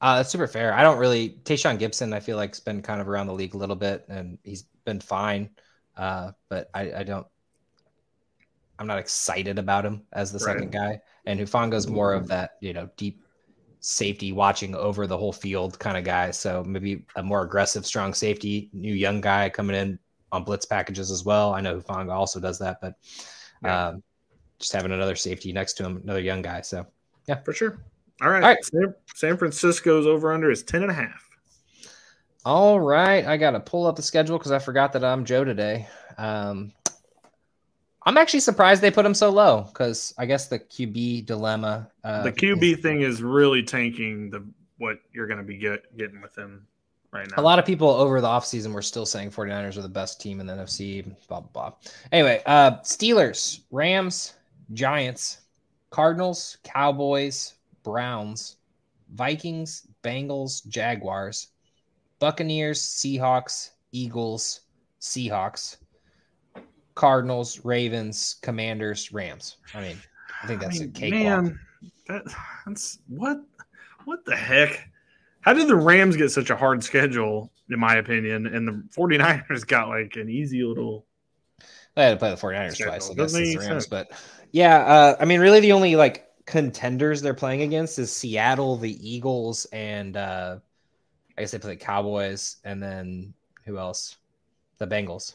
Uh, 0.00 0.16
that's 0.16 0.30
super 0.30 0.46
fair. 0.46 0.72
I 0.72 0.82
don't 0.82 0.98
really 0.98 1.30
Tashaun 1.44 1.78
Gipson. 1.78 2.14
I 2.14 2.20
feel 2.20 2.36
like 2.36 2.50
has 2.50 2.60
been 2.60 2.82
kind 2.82 3.00
of 3.00 3.08
around 3.08 3.26
the 3.26 3.34
league 3.34 3.54
a 3.54 3.58
little 3.58 3.76
bit, 3.76 4.04
and 4.08 4.38
he's 4.44 4.64
been 4.84 5.00
fine. 5.00 5.50
Uh, 5.96 6.32
but 6.48 6.70
I, 6.72 6.92
I 6.92 7.02
don't. 7.02 7.26
I'm 8.78 8.86
not 8.86 8.98
excited 8.98 9.58
about 9.58 9.84
him 9.84 10.02
as 10.12 10.30
the 10.30 10.38
right. 10.38 10.54
second 10.54 10.70
guy. 10.70 11.00
And 11.26 11.40
Hufanga's 11.40 11.88
more 11.88 12.14
of 12.14 12.28
that, 12.28 12.52
you 12.60 12.72
know, 12.72 12.88
deep 12.96 13.24
safety 13.80 14.32
watching 14.32 14.74
over 14.74 15.06
the 15.06 15.16
whole 15.16 15.32
field 15.32 15.78
kind 15.78 15.96
of 15.96 16.04
guy. 16.04 16.30
So 16.30 16.64
maybe 16.64 17.04
a 17.16 17.22
more 17.22 17.42
aggressive, 17.42 17.86
strong 17.86 18.14
safety, 18.14 18.70
new 18.72 18.92
young 18.92 19.20
guy 19.20 19.48
coming 19.48 19.76
in 19.76 19.98
on 20.32 20.44
blitz 20.44 20.66
packages 20.66 21.10
as 21.10 21.24
well. 21.24 21.54
I 21.54 21.60
know 21.60 21.80
Hufanga 21.80 22.12
also 22.12 22.40
does 22.40 22.58
that, 22.58 22.80
but 22.80 22.94
yeah. 23.62 23.88
um, 23.88 24.02
just 24.58 24.72
having 24.72 24.92
another 24.92 25.16
safety 25.16 25.52
next 25.52 25.74
to 25.74 25.84
him, 25.84 26.00
another 26.02 26.20
young 26.20 26.42
guy. 26.42 26.60
So 26.60 26.86
Yeah, 27.26 27.40
for 27.42 27.52
sure. 27.52 27.80
All 28.20 28.30
right. 28.30 28.42
All 28.42 28.48
right. 28.48 28.64
San, 28.64 28.94
San 29.14 29.36
Francisco's 29.36 30.06
over 30.06 30.32
under 30.32 30.50
is 30.50 30.62
10 30.62 30.82
and 30.82 30.90
a 30.90 30.94
half. 30.94 31.28
All 32.44 32.80
right, 32.80 33.26
I 33.26 33.36
got 33.36 33.50
to 33.50 33.60
pull 33.60 33.86
up 33.86 33.96
the 33.96 34.02
schedule 34.02 34.38
because 34.38 34.52
I 34.52 34.58
forgot 34.58 34.92
that 34.94 35.04
I'm 35.04 35.24
Joe 35.24 35.44
today. 35.44 35.86
Um, 36.16 36.72
I'm 38.08 38.16
actually 38.16 38.40
surprised 38.40 38.80
they 38.80 38.90
put 38.90 39.04
him 39.04 39.12
so 39.12 39.28
low 39.28 39.66
because 39.68 40.14
I 40.16 40.24
guess 40.24 40.48
the 40.48 40.58
QB 40.58 41.26
dilemma. 41.26 41.90
Uh, 42.02 42.22
the 42.22 42.32
QB 42.32 42.80
thing 42.80 43.02
is 43.02 43.22
really 43.22 43.62
tanking 43.62 44.30
the 44.30 44.42
what 44.78 45.00
you're 45.12 45.26
going 45.26 45.36
to 45.36 45.44
be 45.44 45.58
get, 45.58 45.94
getting 45.94 46.22
with 46.22 46.34
him 46.34 46.66
right 47.12 47.28
now. 47.30 47.38
A 47.38 47.44
lot 47.44 47.58
of 47.58 47.66
people 47.66 47.90
over 47.90 48.22
the 48.22 48.26
offseason 48.26 48.72
were 48.72 48.80
still 48.80 49.04
saying 49.04 49.32
49ers 49.32 49.76
are 49.76 49.82
the 49.82 49.90
best 49.90 50.22
team 50.22 50.40
in 50.40 50.46
the 50.46 50.54
NFC, 50.54 51.04
blah, 51.28 51.40
blah, 51.40 51.50
blah. 51.50 51.72
Anyway, 52.10 52.42
uh, 52.46 52.78
Steelers, 52.78 53.60
Rams, 53.70 54.32
Giants, 54.72 55.42
Cardinals, 55.90 56.56
Cowboys, 56.64 57.56
Browns, 57.82 58.56
Vikings, 59.12 59.86
Bengals, 60.02 60.66
Jaguars, 60.66 61.48
Buccaneers, 62.20 62.80
Seahawks, 62.80 63.72
Eagles, 63.92 64.60
Seahawks, 64.98 65.76
Cardinals, 66.98 67.64
Ravens, 67.64 68.34
Commanders, 68.42 69.12
Rams. 69.12 69.58
I 69.72 69.80
mean, 69.80 69.96
I 70.42 70.48
think 70.48 70.60
that's 70.60 70.78
I 70.78 70.80
mean, 70.80 70.88
a 70.88 70.92
cakewalk. 70.92 71.44
Man, 71.44 71.60
that, 72.08 72.24
that's 72.66 72.98
what 73.06 73.40
what 74.04 74.24
the 74.24 74.34
heck? 74.34 74.90
How 75.42 75.52
did 75.52 75.68
the 75.68 75.76
Rams 75.76 76.16
get 76.16 76.30
such 76.32 76.50
a 76.50 76.56
hard 76.56 76.82
schedule, 76.82 77.52
in 77.70 77.78
my 77.78 77.98
opinion, 77.98 78.48
and 78.48 78.66
the 78.66 78.82
49ers 78.96 79.64
got 79.66 79.88
like 79.88 80.16
an 80.16 80.28
easy 80.28 80.64
little 80.64 81.06
They 81.94 82.02
had 82.02 82.10
to 82.10 82.16
play 82.16 82.30
the 82.30 82.36
49ers 82.36 82.74
Schedule. 82.74 82.90
twice, 82.90 83.10
I 83.10 83.14
guess, 83.14 83.32
the 83.32 83.56
Rams. 83.56 83.64
sense. 83.64 83.86
But 83.86 84.10
yeah, 84.50 84.78
uh, 84.78 85.16
I 85.20 85.24
mean, 85.24 85.40
really, 85.40 85.60
the 85.60 85.72
only 85.72 85.94
like 85.94 86.26
contenders 86.46 87.22
they're 87.22 87.32
playing 87.32 87.62
against 87.62 88.00
is 88.00 88.10
Seattle, 88.10 88.76
the 88.76 89.08
Eagles, 89.08 89.66
and 89.66 90.16
uh, 90.16 90.58
I 91.36 91.42
guess 91.42 91.52
they 91.52 91.60
play 91.60 91.74
the 91.74 91.76
Cowboys, 91.76 92.56
and 92.64 92.82
then 92.82 93.34
who 93.66 93.78
else? 93.78 94.16
The 94.78 94.86
Bengals. 94.88 95.34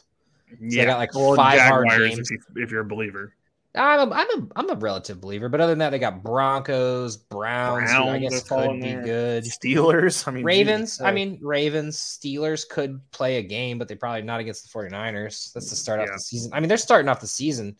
They 0.60 0.84
got, 0.84 0.98
like, 0.98 1.14
or 1.14 1.36
five 1.36 1.60
hard 1.60 1.88
Jaguars 1.88 2.16
games. 2.16 2.30
If, 2.30 2.40
you, 2.54 2.62
if 2.62 2.70
you're 2.70 2.80
a 2.80 2.84
believer. 2.84 3.34
I'm 3.76 4.12
a, 4.12 4.14
I'm 4.14 4.30
a 4.30 4.48
I'm 4.54 4.70
a 4.70 4.76
relative 4.76 5.20
believer, 5.20 5.48
but 5.48 5.60
other 5.60 5.72
than 5.72 5.80
that, 5.80 5.90
they 5.90 5.98
got 5.98 6.22
Broncos, 6.22 7.16
Browns, 7.16 7.90
who 7.90 8.04
I 8.04 8.18
guess 8.20 8.48
could 8.48 8.74
be 8.74 8.80
there. 8.82 9.02
good. 9.02 9.44
Steelers. 9.44 10.28
I 10.28 10.30
mean, 10.30 10.44
Ravens, 10.44 10.92
Jesus, 10.92 11.00
I 11.00 11.10
mean, 11.10 11.40
Ravens, 11.42 11.98
Steelers 11.98 12.68
could 12.68 13.00
play 13.10 13.38
a 13.38 13.42
game, 13.42 13.78
but 13.78 13.88
they 13.88 13.96
probably 13.96 14.22
not 14.22 14.38
against 14.38 14.72
the 14.72 14.78
49ers. 14.78 15.52
That's 15.52 15.70
the 15.70 15.74
start 15.74 15.98
off 15.98 16.06
the 16.12 16.20
season. 16.20 16.52
I 16.54 16.60
mean, 16.60 16.68
they're 16.68 16.78
starting 16.78 17.08
off 17.08 17.20
the 17.20 17.26
season 17.26 17.74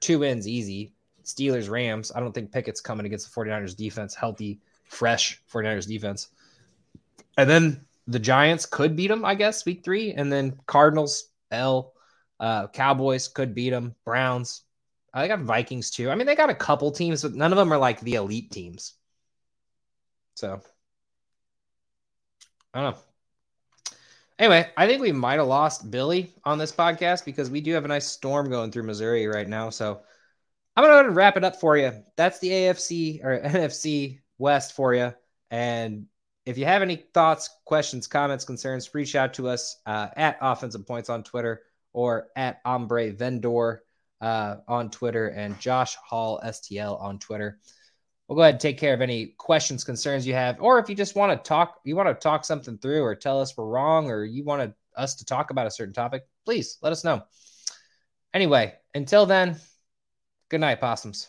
two 0.00 0.20
wins 0.20 0.46
easy. 0.46 0.92
Steelers, 1.24 1.68
Rams. 1.70 2.12
I 2.14 2.20
don't 2.20 2.32
think 2.32 2.52
Pickett's 2.52 2.80
coming 2.80 3.06
against 3.06 3.32
the 3.32 3.40
49ers 3.40 3.76
defense, 3.76 4.14
healthy, 4.14 4.60
fresh 4.84 5.42
49ers 5.52 5.86
defense. 5.86 6.28
And 7.36 7.48
then 7.48 7.84
the 8.06 8.18
Giants 8.18 8.66
could 8.66 8.96
beat 8.96 9.08
them, 9.08 9.24
I 9.24 9.34
guess, 9.34 9.64
week 9.64 9.84
three. 9.84 10.12
And 10.12 10.32
then 10.32 10.58
Cardinals, 10.66 11.28
L, 11.50 11.92
uh, 12.40 12.68
Cowboys 12.68 13.28
could 13.28 13.54
beat 13.54 13.70
them, 13.70 13.94
Browns. 14.04 14.62
I 15.12 15.26
got 15.28 15.40
Vikings 15.40 15.90
too. 15.90 16.10
I 16.10 16.14
mean, 16.14 16.26
they 16.26 16.36
got 16.36 16.50
a 16.50 16.54
couple 16.54 16.90
teams, 16.92 17.22
but 17.22 17.34
none 17.34 17.52
of 17.52 17.58
them 17.58 17.72
are 17.72 17.78
like 17.78 18.00
the 18.00 18.14
elite 18.14 18.50
teams. 18.50 18.94
So 20.34 20.60
I 22.72 22.82
don't 22.82 22.94
know. 22.94 23.00
Anyway, 24.38 24.70
I 24.76 24.86
think 24.86 25.02
we 25.02 25.10
might 25.10 25.38
have 25.38 25.48
lost 25.48 25.90
Billy 25.90 26.32
on 26.44 26.58
this 26.58 26.70
podcast 26.70 27.24
because 27.24 27.50
we 27.50 27.60
do 27.60 27.72
have 27.72 27.84
a 27.84 27.88
nice 27.88 28.06
storm 28.06 28.48
going 28.48 28.70
through 28.70 28.84
Missouri 28.84 29.26
right 29.26 29.48
now. 29.48 29.68
So 29.70 30.00
I'm 30.76 30.84
going 30.84 30.90
to 30.90 30.92
go 30.92 30.94
ahead 30.94 31.06
and 31.06 31.16
wrap 31.16 31.36
it 31.36 31.42
up 31.42 31.56
for 31.56 31.76
you. 31.76 31.92
That's 32.16 32.38
the 32.38 32.50
AFC 32.50 33.24
or 33.24 33.40
NFC 33.44 34.20
West 34.38 34.74
for 34.74 34.94
you. 34.94 35.12
And 35.50 36.06
if 36.46 36.56
you 36.56 36.66
have 36.66 36.82
any 36.82 36.96
thoughts, 37.12 37.50
questions, 37.64 38.06
comments, 38.06 38.44
concerns, 38.44 38.94
reach 38.94 39.16
out 39.16 39.34
to 39.34 39.48
us 39.48 39.80
uh, 39.86 40.08
at 40.16 40.38
Offensive 40.40 40.86
Points 40.86 41.10
on 41.10 41.24
Twitter 41.24 41.62
or 41.98 42.28
at 42.36 42.60
Ombre 42.64 43.10
Vendor 43.10 43.82
uh, 44.20 44.58
on 44.68 44.88
Twitter 44.88 45.30
and 45.30 45.58
Josh 45.58 45.96
Hall 45.96 46.40
STL 46.44 47.02
on 47.02 47.18
Twitter. 47.18 47.58
We'll 48.28 48.36
go 48.36 48.42
ahead 48.42 48.54
and 48.54 48.60
take 48.60 48.78
care 48.78 48.94
of 48.94 49.00
any 49.00 49.34
questions, 49.36 49.82
concerns 49.82 50.24
you 50.24 50.34
have, 50.34 50.58
or 50.60 50.78
if 50.78 50.88
you 50.88 50.94
just 50.94 51.16
want 51.16 51.32
to 51.32 51.48
talk, 51.48 51.80
you 51.82 51.96
want 51.96 52.08
to 52.08 52.14
talk 52.14 52.44
something 52.44 52.78
through, 52.78 53.02
or 53.02 53.16
tell 53.16 53.40
us 53.40 53.56
we're 53.56 53.64
wrong, 53.64 54.12
or 54.12 54.24
you 54.24 54.44
want 54.44 54.72
us 54.96 55.16
to 55.16 55.24
talk 55.24 55.50
about 55.50 55.66
a 55.66 55.72
certain 55.72 55.92
topic, 55.92 56.22
please 56.44 56.78
let 56.82 56.92
us 56.92 57.02
know. 57.02 57.20
Anyway, 58.32 58.74
until 58.94 59.26
then, 59.26 59.56
good 60.50 60.60
night, 60.60 60.80
possums. 60.80 61.28